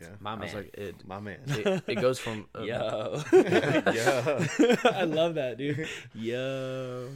Yeah. 0.00 0.08
My 0.20 0.32
I 0.32 0.36
man. 0.36 0.42
was 0.42 0.54
like, 0.54 0.74
it. 0.74 1.06
My 1.06 1.18
man. 1.18 1.40
It, 1.46 1.82
it 1.86 1.94
goes 1.96 2.18
from 2.18 2.46
uh, 2.56 2.62
Yo. 2.62 3.22
yeah. 3.32 4.76
I 4.84 5.04
love 5.04 5.34
that, 5.34 5.56
dude. 5.58 5.88
Yo. 6.14 7.08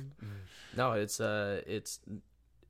No, 0.77 0.93
it's 0.93 1.21
uh 1.21 1.61
it's 1.67 2.01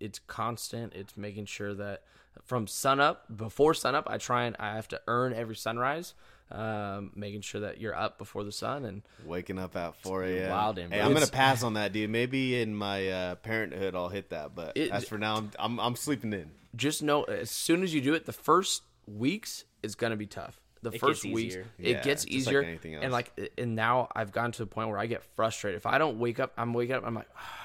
it's 0.00 0.18
constant. 0.18 0.92
It's 0.94 1.16
making 1.16 1.46
sure 1.46 1.72
that 1.74 2.02
from 2.44 2.66
sun 2.66 3.00
up 3.00 3.24
before 3.34 3.74
sun 3.74 3.94
up, 3.94 4.06
I 4.10 4.18
try 4.18 4.44
and 4.44 4.56
I 4.58 4.74
have 4.74 4.88
to 4.88 5.00
earn 5.06 5.32
every 5.32 5.56
sunrise. 5.56 6.14
Um, 6.54 7.12
making 7.14 7.40
sure 7.40 7.62
that 7.62 7.80
you're 7.80 7.94
up 7.94 8.18
before 8.18 8.44
the 8.44 8.52
sun 8.52 8.84
and 8.84 9.02
Waking 9.24 9.58
up 9.58 9.74
at 9.76 9.94
4 9.96 10.24
a.m. 10.24 10.50
wildin', 10.50 10.92
hey. 10.92 11.00
I'm 11.00 11.12
gonna 11.14 11.26
pass 11.26 11.62
on 11.68 11.74
that, 11.74 11.92
dude. 11.92 12.10
Maybe 12.10 12.60
in 12.60 12.74
my 12.74 13.08
uh, 13.08 13.34
parenthood, 13.36 13.94
I'll 13.94 14.08
hit 14.10 14.30
that. 14.30 14.54
But 14.54 14.76
It- 14.76 14.90
as 14.90 15.08
for 15.08 15.16
now, 15.18 15.36
I'm, 15.36 15.50
I'm, 15.58 15.80
I'm 15.80 15.96
sleeping 15.96 16.32
in. 16.32 16.50
just 16.76 17.02
know 17.02 17.22
as 17.24 17.50
soon 17.50 17.82
as 17.82 17.94
you 17.94 18.00
do 18.02 18.12
it, 18.14 18.26
the 18.26 18.32
first 18.32 18.82
weeks 19.06 19.64
is 19.82 19.94
gonna 19.94 20.16
be 20.16 20.26
tough. 20.26 20.60
The 20.82 20.90
It 20.90 20.98
first 21.00 21.22
gets 21.22 21.34
weeks 21.34 21.54
easier. 21.54 21.66
it 21.78 21.86
Yeah, 21.96 22.02
gets 22.02 22.24
just 22.24 22.26
like 22.26 22.34
easier, 22.34 22.62
anything 22.62 22.94
else. 22.96 23.04
and 23.04 23.12
like 23.12 23.52
and 23.56 23.74
now 23.76 24.08
I've 24.14 24.32
gotten 24.32 24.50
to 24.52 24.58
the 24.62 24.66
point 24.66 24.88
where 24.88 24.98
I 24.98 25.06
get 25.06 25.22
frustrated. 25.36 25.76
If 25.78 25.86
I 25.86 25.96
don't 25.98 26.18
wake 26.18 26.40
up, 26.40 26.52
I'm 26.58 26.74
waking 26.74 26.96
up. 26.96 27.04
I'm 27.06 27.14
like, 27.14 27.28
ah, 27.36 27.61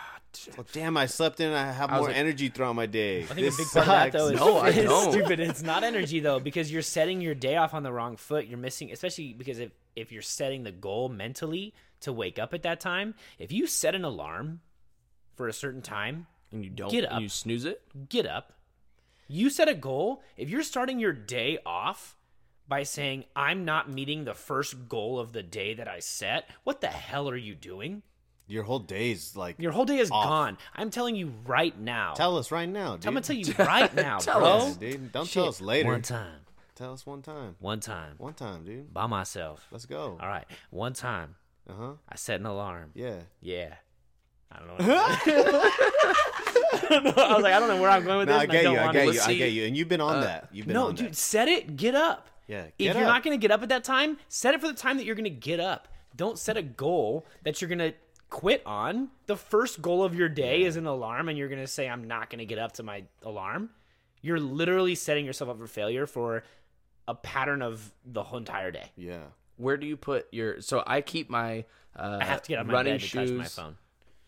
Well, 0.57 0.65
damn, 0.73 0.97
I 0.97 1.05
slept 1.05 1.39
in. 1.39 1.51
I 1.53 1.71
have 1.71 1.89
was 1.91 1.99
more 1.99 2.07
like- 2.09 2.17
energy 2.17 2.49
throughout 2.49 2.73
my 2.75 2.85
day. 2.85 3.23
I 3.23 3.25
think 3.27 3.39
this 3.39 3.55
a 3.55 3.57
big 3.57 3.67
part 3.67 3.87
of 3.87 3.87
that 3.87 4.11
though 4.11 4.27
is, 4.29 4.39
No, 4.39 4.57
I 4.59 4.71
don't. 4.71 5.11
stupid. 5.11 5.39
It's 5.39 5.61
not 5.63 5.83
energy 5.83 6.19
though 6.19 6.39
because 6.39 6.71
you're 6.71 6.81
setting 6.81 7.21
your 7.21 7.35
day 7.35 7.55
off 7.57 7.73
on 7.73 7.83
the 7.83 7.91
wrong 7.91 8.15
foot. 8.17 8.47
You're 8.47 8.57
missing, 8.57 8.91
especially 8.91 9.33
because 9.33 9.59
if 9.59 9.71
if 9.95 10.11
you're 10.11 10.21
setting 10.21 10.63
the 10.63 10.71
goal 10.71 11.09
mentally 11.09 11.73
to 12.01 12.13
wake 12.13 12.37
up 12.37 12.53
at 12.53 12.61
that 12.63 12.79
time, 12.79 13.15
if 13.39 13.51
you 13.51 13.65
set 13.67 13.95
an 13.95 14.03
alarm 14.05 14.61
for 15.35 15.47
a 15.47 15.53
certain 15.53 15.81
time, 15.81 16.27
and 16.51 16.63
you 16.63 16.69
don't 16.69 16.91
Get 16.91 17.11
up. 17.11 17.21
you 17.21 17.29
snooze 17.29 17.65
it. 17.65 17.81
get 18.09 18.25
up. 18.25 18.53
You 19.27 19.49
set 19.49 19.67
a 19.67 19.73
goal. 19.73 20.21
If 20.37 20.49
you're 20.49 20.63
starting 20.63 20.99
your 20.99 21.13
day 21.13 21.57
off 21.65 22.15
by 22.67 22.83
saying 22.83 23.25
I'm 23.35 23.65
not 23.65 23.89
meeting 23.89 24.23
the 24.25 24.33
first 24.33 24.87
goal 24.87 25.19
of 25.19 25.33
the 25.33 25.43
day 25.43 25.73
that 25.73 25.87
I 25.87 25.99
set, 25.99 26.49
what 26.63 26.79
the 26.81 26.87
hell 26.87 27.29
are 27.29 27.35
you 27.35 27.55
doing? 27.55 28.03
Your 28.47 28.63
whole 28.63 28.79
day's 28.79 29.35
like. 29.35 29.55
Your 29.59 29.71
whole 29.71 29.85
day 29.85 29.97
is 29.97 30.09
Off. 30.11 30.23
gone. 30.25 30.57
I'm 30.75 30.89
telling 30.89 31.15
you 31.15 31.33
right 31.45 31.77
now. 31.77 32.13
Tell 32.13 32.37
us 32.37 32.51
right 32.51 32.67
now, 32.69 32.95
dude. 32.95 33.05
I'm 33.07 33.13
gonna 33.13 33.21
tell 33.21 33.35
you 33.35 33.53
right 33.59 33.93
now, 33.93 34.19
Tell 34.19 34.39
bro. 34.39 34.49
us, 34.49 34.77
dude. 34.77 35.11
Don't 35.11 35.29
tell 35.29 35.49
us 35.49 35.59
later. 35.61 35.89
One 35.89 36.01
time. 36.01 36.39
Tell 36.75 36.93
us 36.93 37.05
one 37.05 37.21
time. 37.21 37.55
One 37.59 37.79
time. 37.79 38.13
One 38.17 38.33
time, 38.33 38.63
dude. 38.63 38.93
By 38.93 39.07
myself. 39.07 39.65
Let's 39.71 39.85
go. 39.85 40.17
All 40.21 40.27
right. 40.27 40.45
One 40.69 40.93
time, 40.93 41.35
Uh 41.69 41.73
huh. 41.77 41.91
I 42.07 42.15
set 42.15 42.39
an 42.39 42.45
alarm. 42.45 42.91
Yeah. 42.93 43.17
Yeah. 43.41 43.73
I 44.51 44.59
don't 44.59 44.67
know. 44.67 44.75
What 44.87 45.71
I, 46.83 46.89
don't 46.89 47.03
know. 47.03 47.23
I 47.23 47.33
was 47.33 47.43
like, 47.43 47.53
I 47.53 47.59
don't 47.59 47.67
know 47.69 47.81
where 47.81 47.89
I'm 47.89 48.03
going 48.05 48.19
with 48.19 48.29
No, 48.29 48.33
this. 48.35 48.39
I 48.39 48.43
and 48.43 48.51
get 48.51 48.63
don't 48.63 48.73
you. 48.75 48.79
I 48.79 48.93
get 48.93 49.13
you. 49.13 49.21
I 49.21 49.33
get 49.33 49.51
you. 49.51 49.65
And 49.65 49.75
you've 49.75 49.87
been 49.89 49.99
on 50.01 50.21
that. 50.21 50.47
You've 50.53 50.67
been 50.67 50.73
No, 50.75 50.87
on 50.87 50.95
dude, 50.95 51.07
that. 51.09 51.15
set 51.15 51.47
it. 51.47 51.75
Get 51.75 51.95
up. 51.95 52.27
Yeah, 52.47 52.65
If 52.79 52.95
you're 52.95 53.03
up. 53.03 53.09
not 53.13 53.23
going 53.23 53.37
to 53.37 53.41
get 53.41 53.51
up 53.51 53.61
at 53.63 53.69
that 53.69 53.83
time, 53.83 54.17
set 54.29 54.53
it 54.53 54.61
for 54.61 54.67
the 54.67 54.73
time 54.73 54.97
that 54.97 55.03
you're 55.05 55.15
going 55.15 55.25
to 55.25 55.29
get 55.29 55.59
up. 55.59 55.89
Don't 56.15 56.39
set 56.39 56.55
a 56.55 56.61
goal 56.61 57.25
that 57.43 57.61
you're 57.61 57.67
going 57.67 57.79
to 57.79 57.93
quit 58.29 58.61
on. 58.65 59.09
The 59.25 59.35
first 59.37 59.81
goal 59.81 60.03
of 60.03 60.15
your 60.15 60.29
day 60.29 60.63
is 60.63 60.75
an 60.75 60.85
alarm, 60.85 61.29
and 61.29 61.37
you're 61.37 61.49
going 61.49 61.61
to 61.61 61.67
say, 61.67 61.87
I'm 61.87 62.05
not 62.05 62.29
going 62.29 62.39
to 62.39 62.45
get 62.45 62.59
up 62.59 62.73
to 62.73 62.83
my 62.83 63.03
alarm. 63.23 63.69
You're 64.21 64.39
literally 64.39 64.95
setting 64.95 65.25
yourself 65.25 65.49
up 65.49 65.57
for 65.57 65.67
failure 65.67 66.05
for 66.07 66.43
a 67.07 67.15
pattern 67.15 67.61
of 67.61 67.93
the 68.05 68.23
whole 68.23 68.39
entire 68.39 68.71
day. 68.71 68.91
Yeah. 68.95 69.23
Where 69.55 69.77
do 69.77 69.87
you 69.87 69.97
put 69.97 70.27
your? 70.31 70.61
So 70.61 70.83
I 70.85 71.01
keep 71.01 71.29
my. 71.29 71.65
Uh, 71.95 72.19
I 72.21 72.25
have 72.25 72.41
to 72.43 72.49
get 72.49 72.59
out 72.59 72.61
of 72.61 72.67
my 72.67 72.73
running 72.73 72.93
bed 72.95 73.01
to 73.01 73.07
shoes, 73.07 73.29
touch 73.29 73.37
my 73.37 73.45
phone. 73.63 73.77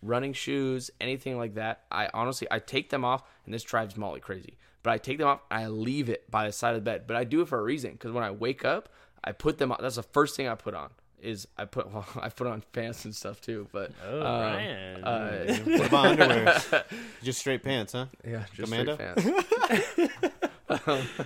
running 0.02 0.34
shoes, 0.34 0.90
anything 1.00 1.38
like 1.38 1.56
that. 1.56 1.84
I 1.92 2.10
honestly, 2.14 2.48
I 2.50 2.60
take 2.60 2.90
them 2.90 3.06
off, 3.06 3.24
and 3.46 3.54
this 3.54 3.64
drives 3.64 3.96
Molly 3.96 4.20
crazy. 4.20 4.58
But 4.82 4.92
I 4.92 4.98
take 4.98 5.18
them 5.18 5.28
off, 5.28 5.42
I 5.52 5.68
leave 5.68 6.10
it 6.10 6.32
by 6.32 6.46
the 6.48 6.54
side 6.54 6.70
of 6.70 6.76
the 6.78 6.82
bed. 6.82 7.04
But 7.06 7.18
I 7.18 7.26
do 7.26 7.42
it 7.42 7.48
for 7.50 7.60
a 7.60 7.64
reason 7.64 7.92
because 7.92 8.12
when 8.12 8.24
I 8.24 8.32
wake 8.32 8.64
up, 8.64 8.90
I 9.24 9.34
put 9.34 9.58
them 9.58 9.72
on. 9.72 9.78
That's 9.82 9.98
the 9.98 10.04
first 10.04 10.36
thing 10.38 10.48
I 10.48 10.56
put 10.56 10.74
on. 10.74 10.90
Is 11.22 11.48
I 11.58 11.66
put 11.66 11.92
well, 11.94 12.06
I 12.22 12.30
put 12.30 12.48
on 12.48 12.64
pants 12.72 13.06
and 13.06 13.14
stuff 13.16 13.42
too. 13.42 13.68
But 13.72 13.92
Oh, 14.08 14.20
um, 14.22 14.42
Ryan. 14.42 15.04
uh, 15.04 15.56
What 15.66 15.86
about 15.88 16.06
underwear? 16.06 16.86
Just 17.24 17.40
straight 17.40 17.64
pants, 17.64 17.94
huh? 17.94 18.06
yeah, 18.28 18.46
just 18.56 18.72
Amanda? 18.72 18.94
straight 18.96 20.12
pants. 20.18 20.40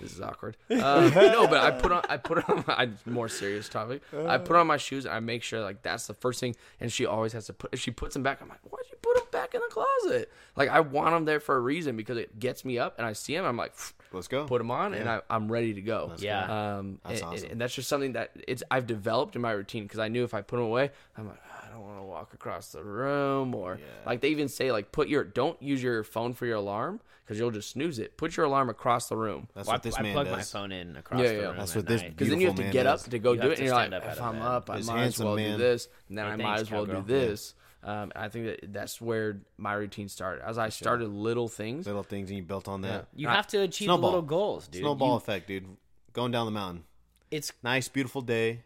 This 0.00 0.12
is 0.12 0.20
awkward. 0.20 0.56
Uh, 0.70 1.10
no, 1.12 1.48
but 1.48 1.58
I 1.58 1.72
put 1.72 1.90
on 1.90 2.02
I 2.08 2.16
put 2.18 2.48
on 2.48 2.62
my 2.68 2.88
more 3.04 3.28
serious 3.28 3.68
topic. 3.68 4.00
I 4.26 4.38
put 4.38 4.54
on 4.56 4.66
my 4.68 4.76
shoes 4.76 5.04
and 5.06 5.12
I 5.14 5.18
make 5.20 5.42
sure 5.42 5.60
like 5.60 5.82
that's 5.82 6.06
the 6.06 6.14
first 6.14 6.38
thing. 6.40 6.54
And 6.80 6.92
she 6.92 7.04
always 7.04 7.32
has 7.32 7.46
to 7.46 7.52
put. 7.52 7.70
If 7.74 7.80
she 7.80 7.90
puts 7.90 8.14
them 8.14 8.22
back, 8.22 8.40
I'm 8.40 8.48
like, 8.48 8.60
why'd 8.62 8.84
you 8.90 8.96
put 9.02 9.16
them 9.16 9.26
back 9.32 9.54
in 9.54 9.60
the 9.60 9.66
closet? 9.74 10.30
Like 10.56 10.68
I 10.68 10.80
want 10.80 11.10
them 11.16 11.24
there 11.24 11.40
for 11.40 11.56
a 11.56 11.60
reason 11.60 11.96
because 11.96 12.16
it 12.16 12.38
gets 12.38 12.64
me 12.64 12.78
up 12.78 12.94
and 12.96 13.06
I 13.06 13.12
see 13.12 13.34
them. 13.34 13.44
I'm 13.44 13.56
like, 13.56 13.72
Let's 14.12 14.28
go. 14.28 14.46
put 14.46 14.58
them 14.58 14.70
on 14.70 14.94
and 14.94 15.08
I, 15.08 15.20
I'm 15.28 15.50
ready 15.50 15.74
to 15.74 15.80
go. 15.82 16.12
Yeah. 16.18 16.76
Um, 16.78 16.98
That's 17.04 17.20
and, 17.20 17.30
awesome. 17.34 17.50
and 17.50 17.60
that's 17.60 17.74
just 17.74 17.88
something 17.88 18.12
that 18.12 18.30
it's 18.46 18.62
I've 18.70 18.86
developed 18.86 19.36
in 19.36 19.42
my 19.42 19.52
routine 19.52 19.82
because 19.84 19.98
I 19.98 20.08
knew 20.08 20.24
if 20.24 20.34
I 20.34 20.40
put 20.42 20.56
them 20.56 20.64
away, 20.66 20.90
I'm 21.16 21.28
like, 21.28 21.40
"Ah, 21.52 21.66
I 21.66 21.72
don't 21.72 21.82
want 21.82 21.98
to 21.98 22.02
walk 22.04 22.32
across 22.34 22.72
the 22.72 22.82
room 22.82 23.54
or 23.54 23.78
like 24.06 24.20
they 24.20 24.28
even 24.28 24.48
say 24.48 24.72
like 24.72 24.92
put 24.92 25.08
your 25.08 25.24
don't 25.24 25.60
use 25.62 25.82
your 25.82 26.02
phone 26.04 26.32
for 26.34 26.46
your 26.46 26.56
alarm 26.56 27.00
because 27.24 27.38
you'll 27.38 27.50
just 27.50 27.70
snooze 27.70 27.98
it. 27.98 28.16
Put 28.16 28.38
your 28.38 28.46
alarm 28.46 28.70
across 28.70 29.10
the 29.10 29.16
room. 29.16 29.48
That's 29.54 29.66
Well, 29.68 29.74
what 29.74 29.82
this 29.82 29.96
I, 29.96 29.98
I 29.98 30.02
man 30.02 30.12
plug 30.14 30.26
does. 30.28 30.36
my 30.36 30.42
phone 30.42 30.72
in 30.72 30.96
across 30.96 31.20
Yeah, 31.20 31.28
the 31.28 31.34
yeah. 31.34 31.40
room. 31.48 31.56
That's 31.58 31.74
what 31.76 31.86
this. 31.86 32.02
Because 32.02 32.28
then 32.30 32.40
you 32.40 32.46
have 32.46 32.56
to 32.56 32.62
get 32.70 32.86
man 32.86 32.94
up 32.94 33.00
to 33.00 33.18
go 33.18 33.32
You 33.34 33.40
do 33.42 33.50
it, 33.50 33.58
and 33.58 33.66
you're 33.66 33.74
like, 33.74 33.88
stand 33.88 34.02
up 34.02 34.08
out 34.08 34.16
if 34.16 34.22
I'm 34.22 34.40
up, 34.40 34.70
I 34.70 34.80
might 34.80 35.02
as 35.04 35.18
well 35.18 35.36
do 35.36 35.56
this, 35.58 35.88
and 36.08 36.16
then 36.16 36.24
I 36.26 36.36
might 36.36 36.60
as 36.60 36.70
well 36.70 36.86
do 36.86 37.02
this. 37.06 37.54
Um, 37.82 38.10
I 38.16 38.28
think 38.28 38.46
that 38.46 38.72
that's 38.72 39.00
where 39.00 39.40
my 39.56 39.72
routine 39.74 40.08
started. 40.08 40.44
As 40.44 40.58
I 40.58 40.68
started 40.70 41.08
little 41.08 41.48
things, 41.48 41.86
Little 41.86 42.02
things 42.02 42.28
and 42.30 42.36
you 42.36 42.42
built 42.42 42.66
on 42.68 42.80
that. 42.82 43.06
You 43.14 43.28
have 43.28 43.46
to 43.48 43.58
achieve 43.62 43.86
Snowball. 43.86 44.10
little 44.10 44.22
goals, 44.22 44.66
dude. 44.68 44.80
Snowball 44.82 45.10
You- 45.10 45.16
effect, 45.16 45.46
dude. 45.46 45.64
Going 46.12 46.32
down 46.32 46.46
the 46.46 46.50
mountain. 46.52 46.84
it's 47.30 47.52
Nice, 47.62 47.86
beautiful 47.88 48.20
day. 48.22 48.62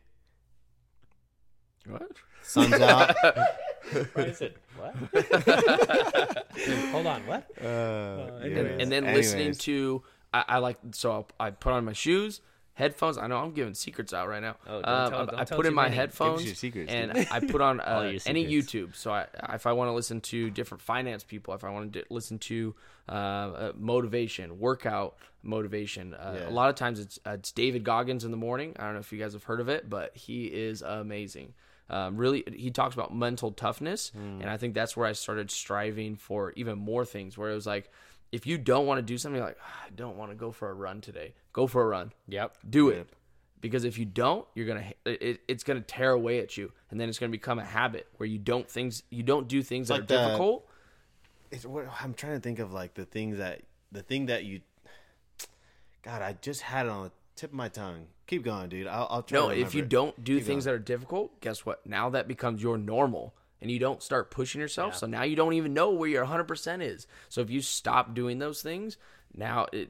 what? 1.86 2.10
Sun's 2.42 2.72
out. 2.80 3.14
what 4.14 4.28
is 4.28 4.40
it? 4.40 4.56
What? 4.78 4.94
Hold 6.92 7.06
on. 7.06 7.26
What? 7.26 7.46
Uh, 7.62 7.64
and, 8.40 8.44
anyways. 8.44 8.80
and 8.82 8.92
then 8.92 9.04
listening 9.04 9.52
to 9.54 10.02
I, 10.32 10.44
I 10.48 10.58
like 10.58 10.78
so 10.92 11.26
I 11.38 11.50
put 11.50 11.72
on 11.72 11.84
my 11.84 11.92
shoes, 11.92 12.40
headphones. 12.82 13.16
I 13.18 13.26
know 13.28 13.38
I'm 13.38 13.52
giving 13.52 13.74
secrets 13.74 14.12
out 14.12 14.28
right 14.28 14.42
now. 14.42 14.56
Oh, 14.66 14.82
don't 14.82 14.88
um, 14.88 15.10
tell- 15.10 15.20
I- 15.22 15.24
don't 15.26 15.40
I 15.40 15.44
put 15.44 15.66
in 15.66 15.74
my 15.74 15.84
many. 15.84 15.96
Headphones 15.96 16.64
and. 16.88 17.26
I 17.30 17.40
put 17.40 17.60
on 17.60 17.80
uh, 17.92 18.12
any. 18.26 18.44
YouTube. 18.46 18.94
So 18.94 19.12
I, 19.12 19.26
if 19.54 19.66
I 19.66 19.72
want 19.72 19.88
to 19.88 19.92
listen 19.92 20.20
to 20.32 20.50
different 20.50 20.82
finance 20.82 21.24
people, 21.24 21.54
if 21.54 21.64
I 21.64 21.70
want 21.70 21.92
to 21.94 22.04
listen 22.10 22.38
to 22.40 22.74
uh, 23.08 23.12
uh, 23.12 23.72
motivation, 23.78 24.58
workout 24.58 25.16
motivation, 25.42 26.14
uh, 26.14 26.36
Yeah. 26.40 26.48
a 26.48 26.50
lot 26.50 26.68
of 26.70 26.76
times 26.76 26.98
it's 27.00 27.18
uh, 27.26 27.30
it's 27.32 27.52
David 27.52 27.84
Goggins 27.84 28.24
in 28.24 28.30
the 28.30 28.36
morning. 28.36 28.74
I 28.78 28.84
don't 28.84 28.94
know 28.94 29.00
if 29.00 29.12
you 29.12 29.18
guys 29.18 29.32
have 29.32 29.44
heard 29.44 29.60
of 29.60 29.68
it, 29.68 29.88
but 29.88 30.16
he 30.16 30.46
is 30.46 30.82
amazing. 30.82 31.54
Um, 31.90 32.16
really, 32.16 32.42
he 32.54 32.70
talks 32.70 32.94
about 32.94 33.14
mental 33.14 33.52
toughness, 33.52 34.10
Hmm. 34.14 34.40
and 34.40 34.48
I 34.48 34.56
think 34.56 34.72
that's 34.74 34.96
where 34.96 35.06
I 35.06 35.12
started 35.12 35.50
striving 35.50 36.16
for 36.16 36.52
even 36.56 36.78
more 36.78 37.04
things. 37.04 37.36
Where 37.36 37.50
it 37.50 37.54
was 37.54 37.66
like, 37.66 37.90
if 38.32 38.46
you 38.46 38.58
don't 38.58 38.86
want 38.86 38.98
to 38.98 39.02
do 39.02 39.16
something, 39.18 39.40
like 39.40 39.58
"Ah, 39.62 39.82
I 39.86 39.90
don't 39.90 40.16
want 40.16 40.30
to 40.32 40.34
go 40.36 40.50
for 40.50 40.70
a 40.70 40.74
run 40.74 41.00
today, 41.00 41.34
go 41.52 41.66
for 41.66 41.82
a 41.82 41.86
run, 41.86 42.12
Yep. 42.28 42.56
do 42.68 42.88
it. 42.88 43.08
Because 43.60 43.84
if 43.84 43.96
you 43.98 44.04
don't, 44.04 44.44
you're 44.56 44.66
gonna 44.66 44.92
it, 45.06 45.40
it's 45.46 45.62
gonna 45.62 45.80
tear 45.82 46.10
away 46.10 46.40
at 46.40 46.56
you, 46.56 46.72
and 46.90 46.98
then 46.98 47.08
it's 47.08 47.18
gonna 47.20 47.30
become 47.30 47.58
a 47.60 47.64
habit 47.64 48.08
where 48.16 48.26
you 48.26 48.38
don't 48.38 48.68
things 48.68 49.04
you 49.10 49.22
don't 49.22 49.46
do 49.46 49.62
things 49.62 49.86
that 49.88 49.98
are 50.00 50.02
the- 50.02 50.06
difficult. 50.16 50.66
it's 51.52 51.64
what 51.64 51.86
I'm 52.00 52.14
trying 52.14 52.34
to 52.34 52.40
think 52.40 52.58
of 52.58 52.72
like 52.72 52.94
the 52.94 53.04
things 53.04 53.36
that 53.38 53.62
the 53.92 54.02
thing 54.02 54.26
that 54.26 54.44
you 54.44 54.62
God, 56.02 56.22
I 56.22 56.32
just 56.40 56.62
had 56.62 56.86
it 56.86 56.88
on 56.90 57.04
the 57.04 57.12
tip 57.36 57.50
of 57.50 57.54
my 57.54 57.68
tongue. 57.68 58.06
Keep 58.26 58.44
going, 58.44 58.68
dude. 58.68 58.86
I'll, 58.88 59.06
I'll 59.10 59.22
try 59.22 59.38
No, 59.38 59.48
if 59.50 59.74
you 59.74 59.82
it. 59.82 59.88
don't 59.88 60.24
do 60.24 60.38
Keep 60.38 60.46
things 60.46 60.64
going. 60.64 60.74
that 60.76 60.80
are 60.80 60.84
difficult, 60.84 61.40
guess 61.40 61.64
what? 61.64 61.86
Now 61.86 62.10
that 62.10 62.26
becomes 62.26 62.62
your 62.62 62.76
normal 62.78 63.34
and 63.62 63.70
you 63.70 63.78
don't 63.78 64.02
start 64.02 64.30
pushing 64.30 64.60
yourself. 64.60 64.96
So 64.96 65.06
now 65.06 65.22
you 65.22 65.36
don't 65.36 65.54
even 65.54 65.72
know 65.72 65.90
where 65.90 66.10
your 66.10 66.26
100% 66.26 66.82
is. 66.82 67.06
So 67.28 67.40
if 67.40 67.48
you 67.48 67.62
stop 67.62 68.12
doing 68.12 68.40
those 68.40 68.60
things, 68.60 68.98
now 69.34 69.66
it, 69.72 69.88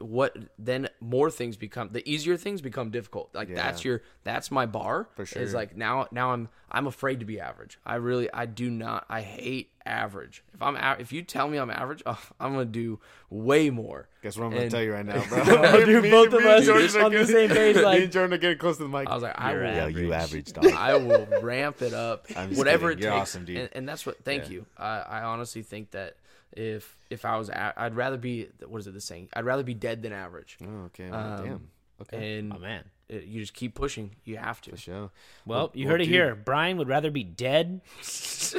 what 0.00 0.36
then 0.58 0.88
more 1.00 1.28
things 1.30 1.56
become 1.56 1.88
the 1.90 2.08
easier 2.08 2.36
things 2.36 2.60
become 2.60 2.90
difficult. 2.90 3.30
Like 3.34 3.52
that's 3.54 3.84
your 3.84 4.02
that's 4.22 4.50
my 4.50 4.64
bar. 4.64 5.08
For 5.16 5.26
sure 5.26 5.42
Is 5.42 5.54
like 5.54 5.76
now 5.76 6.06
now 6.12 6.32
I'm 6.32 6.48
I'm 6.70 6.86
afraid 6.86 7.18
to 7.20 7.26
be 7.26 7.40
average. 7.40 7.78
I 7.84 7.96
really 7.96 8.32
I 8.32 8.46
do 8.46 8.70
not 8.70 9.06
I 9.08 9.22
hate 9.22 9.70
average. 9.84 10.44
If 10.54 10.62
I'm 10.62 10.76
if 11.00 11.12
you 11.12 11.22
tell 11.22 11.48
me 11.48 11.58
I'm 11.58 11.70
average, 11.70 12.02
oh, 12.06 12.18
I'm 12.38 12.52
going 12.54 12.66
to 12.66 12.72
do 12.72 13.00
way 13.28 13.70
more. 13.70 14.08
Guess 14.22 14.36
what 14.38 14.44
I'm 14.46 14.50
gonna 14.52 14.70
tell 14.70 14.82
you 14.82 14.92
right 14.92 15.04
now, 15.06 15.24
bro. 15.28 15.84
Dude, 15.84 16.02
Me- 16.04 16.10
both 16.10 16.26
of 16.32 16.32
me 16.34 16.38
and 16.38 16.46
us 16.48 16.64
Jordan 16.66 17.02
on 17.04 17.12
the 17.12 17.26
same 17.26 17.48
page, 17.50 17.76
me 17.76 17.82
like- 17.82 18.02
and 18.02 18.12
Jordan 18.12 18.34
are 18.34 18.38
getting 18.38 18.58
close 18.58 18.76
to 18.76 18.84
the 18.84 18.88
mic. 18.88 19.08
I 19.08 19.14
was 19.14 19.22
like 19.24 19.34
I 19.40 19.52
You're 19.52 19.62
will 19.62 19.68
Yo, 19.72 19.78
average. 19.80 19.96
you 19.96 20.12
average 20.12 20.52
dog. 20.52 20.66
I 20.66 20.96
will 20.96 21.26
ramp 21.42 21.82
it 21.82 21.92
up. 21.92 22.26
I'm 22.36 22.50
just 22.50 22.58
Whatever 22.58 22.90
kidding. 22.90 22.98
it 22.98 23.02
You're 23.06 23.12
takes. 23.14 23.20
awesome, 23.30 23.44
dude. 23.46 23.56
And, 23.58 23.68
and 23.72 23.88
that's 23.88 24.06
what. 24.06 24.24
Thank 24.24 24.48
you. 24.50 24.66
I, 24.76 24.98
I 25.00 25.22
honestly 25.24 25.62
think 25.62 25.90
that 25.92 26.14
if 26.52 26.96
if 27.10 27.24
I 27.24 27.36
was, 27.36 27.48
a, 27.48 27.74
I'd 27.80 27.94
rather 27.94 28.16
be. 28.16 28.48
What 28.66 28.78
is 28.78 28.86
it? 28.86 28.94
The 28.94 29.00
saying? 29.00 29.28
I'd 29.34 29.44
rather 29.44 29.62
be 29.62 29.74
dead 29.74 30.02
than 30.02 30.12
average. 30.12 30.56
Oh, 30.62 30.84
okay. 30.86 31.10
well, 31.10 31.20
Um, 31.40 31.44
damn. 31.46 31.68
Okay. 32.02 32.38
And 32.38 32.52
Oh 32.54 32.58
man. 32.58 32.84
it- 33.08 33.24
you 33.24 33.40
just 33.40 33.54
keep 33.54 33.74
pushing. 33.74 34.14
You 34.24 34.36
have 34.36 34.60
to. 34.62 34.70
For 34.72 34.76
sure. 34.76 35.10
Well, 35.46 35.70
you 35.74 35.84
well, 35.86 35.92
heard 35.92 36.00
it 36.02 36.04
dude, 36.04 36.14
here. 36.14 36.34
Brian 36.34 36.76
would 36.78 36.88
rather 36.88 37.10
be 37.10 37.24
dead 37.24 37.80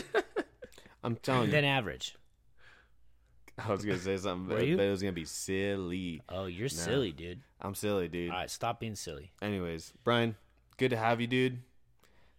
I'm 1.04 1.16
telling 1.18 1.46
you. 1.48 1.52
than 1.52 1.64
average. 1.66 2.16
I 3.58 3.72
was 3.72 3.84
gonna 3.84 4.00
say 4.00 4.18
something, 4.18 4.50
Were 4.50 4.60
but 4.62 4.68
you? 4.68 4.78
but 4.78 4.86
it 4.86 4.90
was 4.90 5.02
gonna 5.02 5.12
be 5.14 5.26
silly. 5.26 6.22
Oh, 6.30 6.46
you're 6.46 6.70
silly, 6.70 7.12
dude. 7.12 7.42
I'm 7.62 7.76
silly, 7.76 8.08
dude. 8.08 8.32
All 8.32 8.38
right, 8.38 8.50
stop 8.50 8.80
being 8.80 8.96
silly. 8.96 9.32
Anyways, 9.42 9.94
Brian, 10.04 10.36
good 10.78 10.90
to 10.92 10.98
have 10.98 11.20
you, 11.22 11.28
dude. 11.28 11.60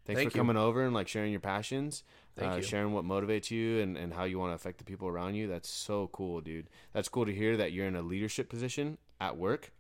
Thanks 0.06 0.18
Thank 0.20 0.32
for 0.32 0.36
you. 0.39 0.40
coming 0.40 0.56
over 0.56 0.85
and 0.85 0.94
like 0.94 1.09
sharing 1.09 1.31
your 1.31 1.40
passions, 1.40 2.02
Thank 2.02 2.19
uh, 2.48 2.56
you. 2.56 2.62
sharing 2.62 2.92
what 2.92 3.04
motivates 3.04 3.50
you 3.50 3.80
and, 3.80 3.96
and 3.96 4.12
how 4.12 4.24
you 4.24 4.38
want 4.38 4.50
to 4.50 4.54
affect 4.54 4.78
the 4.78 4.84
people 4.84 5.08
around 5.08 5.34
you. 5.34 5.48
That's 5.48 5.68
so 5.68 6.08
cool, 6.12 6.40
dude. 6.40 6.68
That's 6.92 7.08
cool 7.08 7.26
to 7.26 7.34
hear 7.34 7.56
that 7.56 7.72
you're 7.72 7.86
in 7.86 7.96
a 7.96 8.02
leadership 8.02 8.48
position 8.48 8.98
at 9.20 9.36
work, 9.36 9.72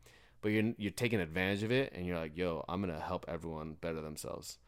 but 0.42 0.50
you're 0.50 0.74
you're 0.76 0.90
taking 0.90 1.20
advantage 1.20 1.62
of 1.62 1.70
it 1.70 1.92
and 1.94 2.06
you're 2.06 2.18
like, 2.18 2.36
yo, 2.36 2.64
I'm 2.68 2.80
gonna 2.80 3.00
help 3.00 3.24
everyone 3.28 3.76
better 3.80 4.00
themselves. 4.00 4.58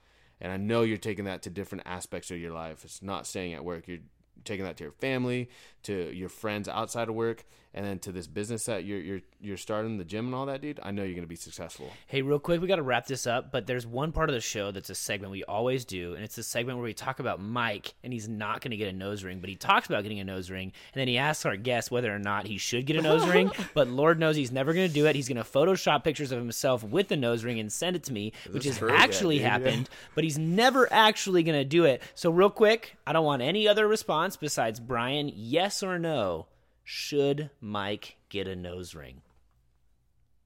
And 0.41 0.51
I 0.51 0.57
know 0.57 0.83
you're 0.83 0.99
taking 0.99 1.27
that 1.27 1.43
to 1.43 1.51
different 1.51 1.85
aspects 1.87 2.31
of 2.31 2.39
your 2.39 2.53
life. 2.53 2.85
It's 2.85 3.03
not 3.03 3.27
staying 3.27 3.55
at 3.55 3.65
work. 3.65 3.87
You're 3.87 3.99
taking 4.45 4.65
that 4.65 4.77
to 4.79 4.85
your 4.85 4.93
family, 4.93 5.49
to 5.85 6.15
your 6.15 6.29
friends 6.29 6.69
outside 6.69 7.09
of 7.09 7.15
work, 7.15 7.45
and 7.75 7.87
then 7.87 7.99
to 8.01 8.13
this 8.13 8.27
business 8.27 8.67
that 8.67 8.85
you're 8.85 9.01
you're 9.01 9.21
you're 9.41 9.57
starting 9.57 9.97
the 9.99 10.05
gym 10.05 10.27
and 10.27 10.35
all 10.35 10.47
that, 10.47 10.61
dude. 10.61 10.79
I 10.83 10.91
know 10.91 11.03
you're 11.03 11.15
gonna 11.15 11.27
be 11.27 11.37
successful. 11.37 11.91
Hey, 12.07 12.23
real 12.23 12.39
quick, 12.39 12.61
we 12.61 12.69
got 12.69 12.77
to 12.77 12.83
wrap 12.83 13.07
this 13.07 13.27
up, 13.27 13.51
but 13.51 13.67
there's 13.67 13.87
one 13.87 14.13
part 14.13 14.29
of 14.29 14.35
the 14.35 14.41
show 14.41 14.71
that's 14.71 14.91
a 14.91 14.95
segment 14.95 15.33
we 15.33 15.45
always 15.45 15.85
do, 15.85 16.15
and 16.15 16.23
it's 16.23 16.37
a 16.39 16.43
segment 16.43 16.79
where 16.79 16.85
we 16.85 16.93
talk 16.95 17.19
about 17.19 17.41
Mike, 17.41 17.95
and 18.05 18.13
he's 18.13 18.29
not 18.29 18.61
going 18.61 18.73
to 18.73 18.77
get 18.77 18.89
a 18.89 18.97
nose 18.97 19.25
ring, 19.25 19.41
but 19.41 19.49
he 19.49 19.57
talks 19.57 19.87
about 19.87 20.03
getting 20.03 20.21
a 20.21 20.25
nose 20.25 20.51
ring, 20.51 20.73
and 20.95 21.01
then 21.01 21.09
he 21.09 21.17
asks 21.19 21.47
our 21.47 21.57
guest 21.57 21.91
whether 21.91 22.15
or 22.15 22.19
not 22.19 22.47
he 22.47 22.59
should 22.59 22.85
get 22.87 22.97
a 22.97 23.03
nose 23.03 23.27
ring, 23.27 23.51
but 23.75 23.89
Lord 23.89 24.19
knows 24.19 24.37
he's 24.37 24.53
never 24.53 24.73
going 24.75 24.89
to 24.89 24.95
do 24.95 25.07
it. 25.07 25.17
He's 25.17 25.29
going 25.29 25.43
to 25.43 25.43
Photoshop 25.43 26.05
pictures 26.05 26.31
of 26.31 26.39
himself 26.39 26.85
with 26.85 27.09
the 27.09 27.17
nose 27.17 27.43
ring 27.45 27.59
and 27.59 27.73
send 27.73 27.97
it 27.97 28.05
to 28.05 28.13
me, 28.13 28.33
which 28.51 28.65
has 28.65 28.83
actually 28.83 29.41
Yeah, 29.41 29.59
dude, 29.59 29.65
yeah. 29.65 29.71
happened, 29.71 29.91
but 30.15 30.25
he's 30.25 30.39
never 30.39 30.93
actually 30.93 31.43
going 31.43 31.59
to 31.59 31.65
do 31.65 31.85
it. 31.87 32.03
So, 32.15 32.31
real 32.31 32.51
quick, 32.51 32.97
I 33.07 33.13
don't 33.13 33.25
want 33.25 33.41
any 33.41 33.67
other 33.67 33.89
response 33.89 34.37
besides 34.37 34.79
Brian, 34.79 35.33
yes 35.35 35.72
or 35.81 35.97
no. 36.01 36.47
Should 36.83 37.51
Mike 37.61 38.17
get 38.29 38.49
a 38.49 38.57
nose 38.57 38.97
ring? 38.97 39.23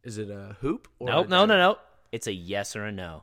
Is 0.04 0.18
it 0.18 0.28
a 0.30 0.56
hoop? 0.60 0.88
Or 0.98 1.08
Nope, 1.08 1.26
a 1.26 1.28
no, 1.30 1.36
no, 1.46 1.54
diamond? 1.56 1.58
no. 1.58 1.78
It's 2.12 2.26
a 2.26 2.32
yes 2.32 2.76
or 2.76 2.84
a 2.84 2.92
no. 2.92 3.22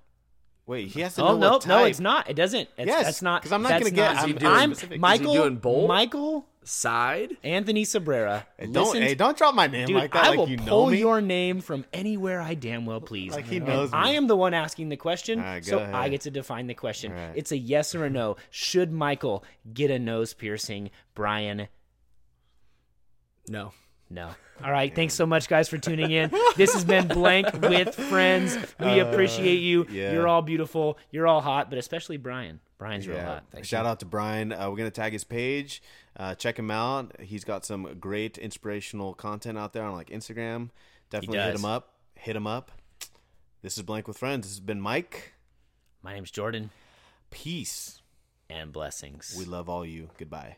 Wait, 0.65 0.87
he 0.87 1.01
has 1.01 1.15
to 1.15 1.21
Oh 1.23 1.33
know 1.33 1.37
no, 1.39 1.51
what 1.53 1.67
no, 1.67 1.77
type. 1.79 1.89
it's 1.91 1.99
not. 1.99 2.29
It 2.29 2.35
doesn't. 2.35 2.69
It's, 2.77 2.87
Yes, 2.87 3.03
that's 3.05 3.21
not 3.21 3.43
'cause 3.43 3.51
I'm 3.51 3.61
not 3.61 3.71
gonna 3.79 3.91
get- 3.91 4.13
not- 4.15 4.23
I'm- 4.23 4.35
doing 4.35 4.51
I'm 4.51 4.69
specific? 4.73 4.91
Is 4.91 4.95
he 4.95 4.99
Michael. 4.99 5.33
doing 5.33 5.55
bowl? 5.57 5.87
Michael 5.87 6.47
Side. 6.65 7.35
Anthony 7.43 7.83
Sabrera. 7.83 8.45
Hey, 8.57 8.67
don't, 8.67 8.85
listen 8.85 9.01
hey, 9.01 9.15
don't 9.15 9.37
drop 9.37 9.53
my 9.53 9.67
name 9.67 9.87
dude, 9.87 9.97
like 9.97 10.13
that. 10.13 10.23
I 10.23 10.29
like 10.29 10.37
will 10.39 10.47
you 10.47 10.55
know 10.55 10.63
pull 10.63 10.89
me. 10.91 10.99
your 10.99 11.19
name 11.19 11.59
from 11.59 11.83
anywhere 11.91 12.39
I 12.41 12.53
damn 12.53 12.85
well 12.85 13.01
please. 13.01 13.33
Like 13.33 13.45
he 13.47 13.59
knows 13.59 13.91
me. 13.91 13.97
I 13.97 14.11
am 14.11 14.27
the 14.27 14.37
one 14.37 14.53
asking 14.53 14.87
the 14.87 14.95
question, 14.95 15.39
All 15.39 15.45
right, 15.45 15.65
go 15.65 15.69
so 15.71 15.77
ahead. 15.79 15.93
I 15.93 16.07
get 16.07 16.21
to 16.21 16.31
define 16.31 16.67
the 16.67 16.73
question. 16.73 17.11
All 17.11 17.17
right. 17.17 17.33
It's 17.35 17.51
a 17.51 17.57
yes 17.57 17.93
or 17.93 18.05
a 18.05 18.09
no. 18.09 18.37
Should 18.49 18.93
Michael 18.93 19.43
get 19.73 19.91
a 19.91 19.99
nose 19.99 20.33
piercing? 20.33 20.89
Brian, 21.13 21.67
No. 23.47 23.73
no. 24.09 24.29
All 24.63 24.71
right. 24.71 24.93
Thanks 24.93 25.13
so 25.13 25.25
much, 25.25 25.47
guys, 25.47 25.67
for 25.67 25.77
tuning 25.77 26.11
in. 26.11 26.31
This 26.55 26.73
has 26.73 26.85
been 26.85 27.07
Blank 27.07 27.61
with 27.61 27.93
Friends. 27.95 28.57
We 28.79 28.99
appreciate 28.99 29.59
you. 29.59 29.81
Uh, 29.83 29.91
yeah. 29.91 30.13
You're 30.13 30.27
all 30.27 30.41
beautiful. 30.41 30.97
You're 31.11 31.27
all 31.27 31.41
hot, 31.41 31.69
but 31.69 31.79
especially 31.79 32.17
Brian. 32.17 32.59
Brian's 32.77 33.07
real 33.07 33.19
hot. 33.19 33.45
Thanks. 33.51 33.67
Shout 33.67 33.85
out 33.85 33.99
to 34.01 34.05
Brian. 34.05 34.51
Uh, 34.51 34.69
we're 34.69 34.75
gonna 34.77 34.91
tag 34.91 35.13
his 35.13 35.23
page. 35.23 35.81
Uh, 36.17 36.35
check 36.35 36.59
him 36.59 36.69
out. 36.69 37.19
He's 37.19 37.43
got 37.43 37.65
some 37.65 37.97
great 37.99 38.37
inspirational 38.37 39.13
content 39.13 39.57
out 39.57 39.73
there 39.73 39.83
on 39.83 39.93
like 39.93 40.09
Instagram. 40.09 40.69
Definitely 41.09 41.39
hit 41.39 41.55
him 41.55 41.65
up. 41.65 41.93
Hit 42.15 42.35
him 42.35 42.47
up. 42.47 42.71
This 43.61 43.77
is 43.77 43.83
Blank 43.83 44.07
with 44.07 44.17
Friends. 44.17 44.45
This 44.45 44.53
has 44.53 44.59
been 44.59 44.81
Mike. 44.81 45.33
My 46.01 46.13
name's 46.13 46.31
Jordan, 46.31 46.69
Peace. 47.31 48.01
and 48.49 48.73
blessings. 48.73 49.33
We 49.37 49.45
love 49.45 49.69
all 49.69 49.85
you. 49.85 50.09
Goodbye. 50.17 50.57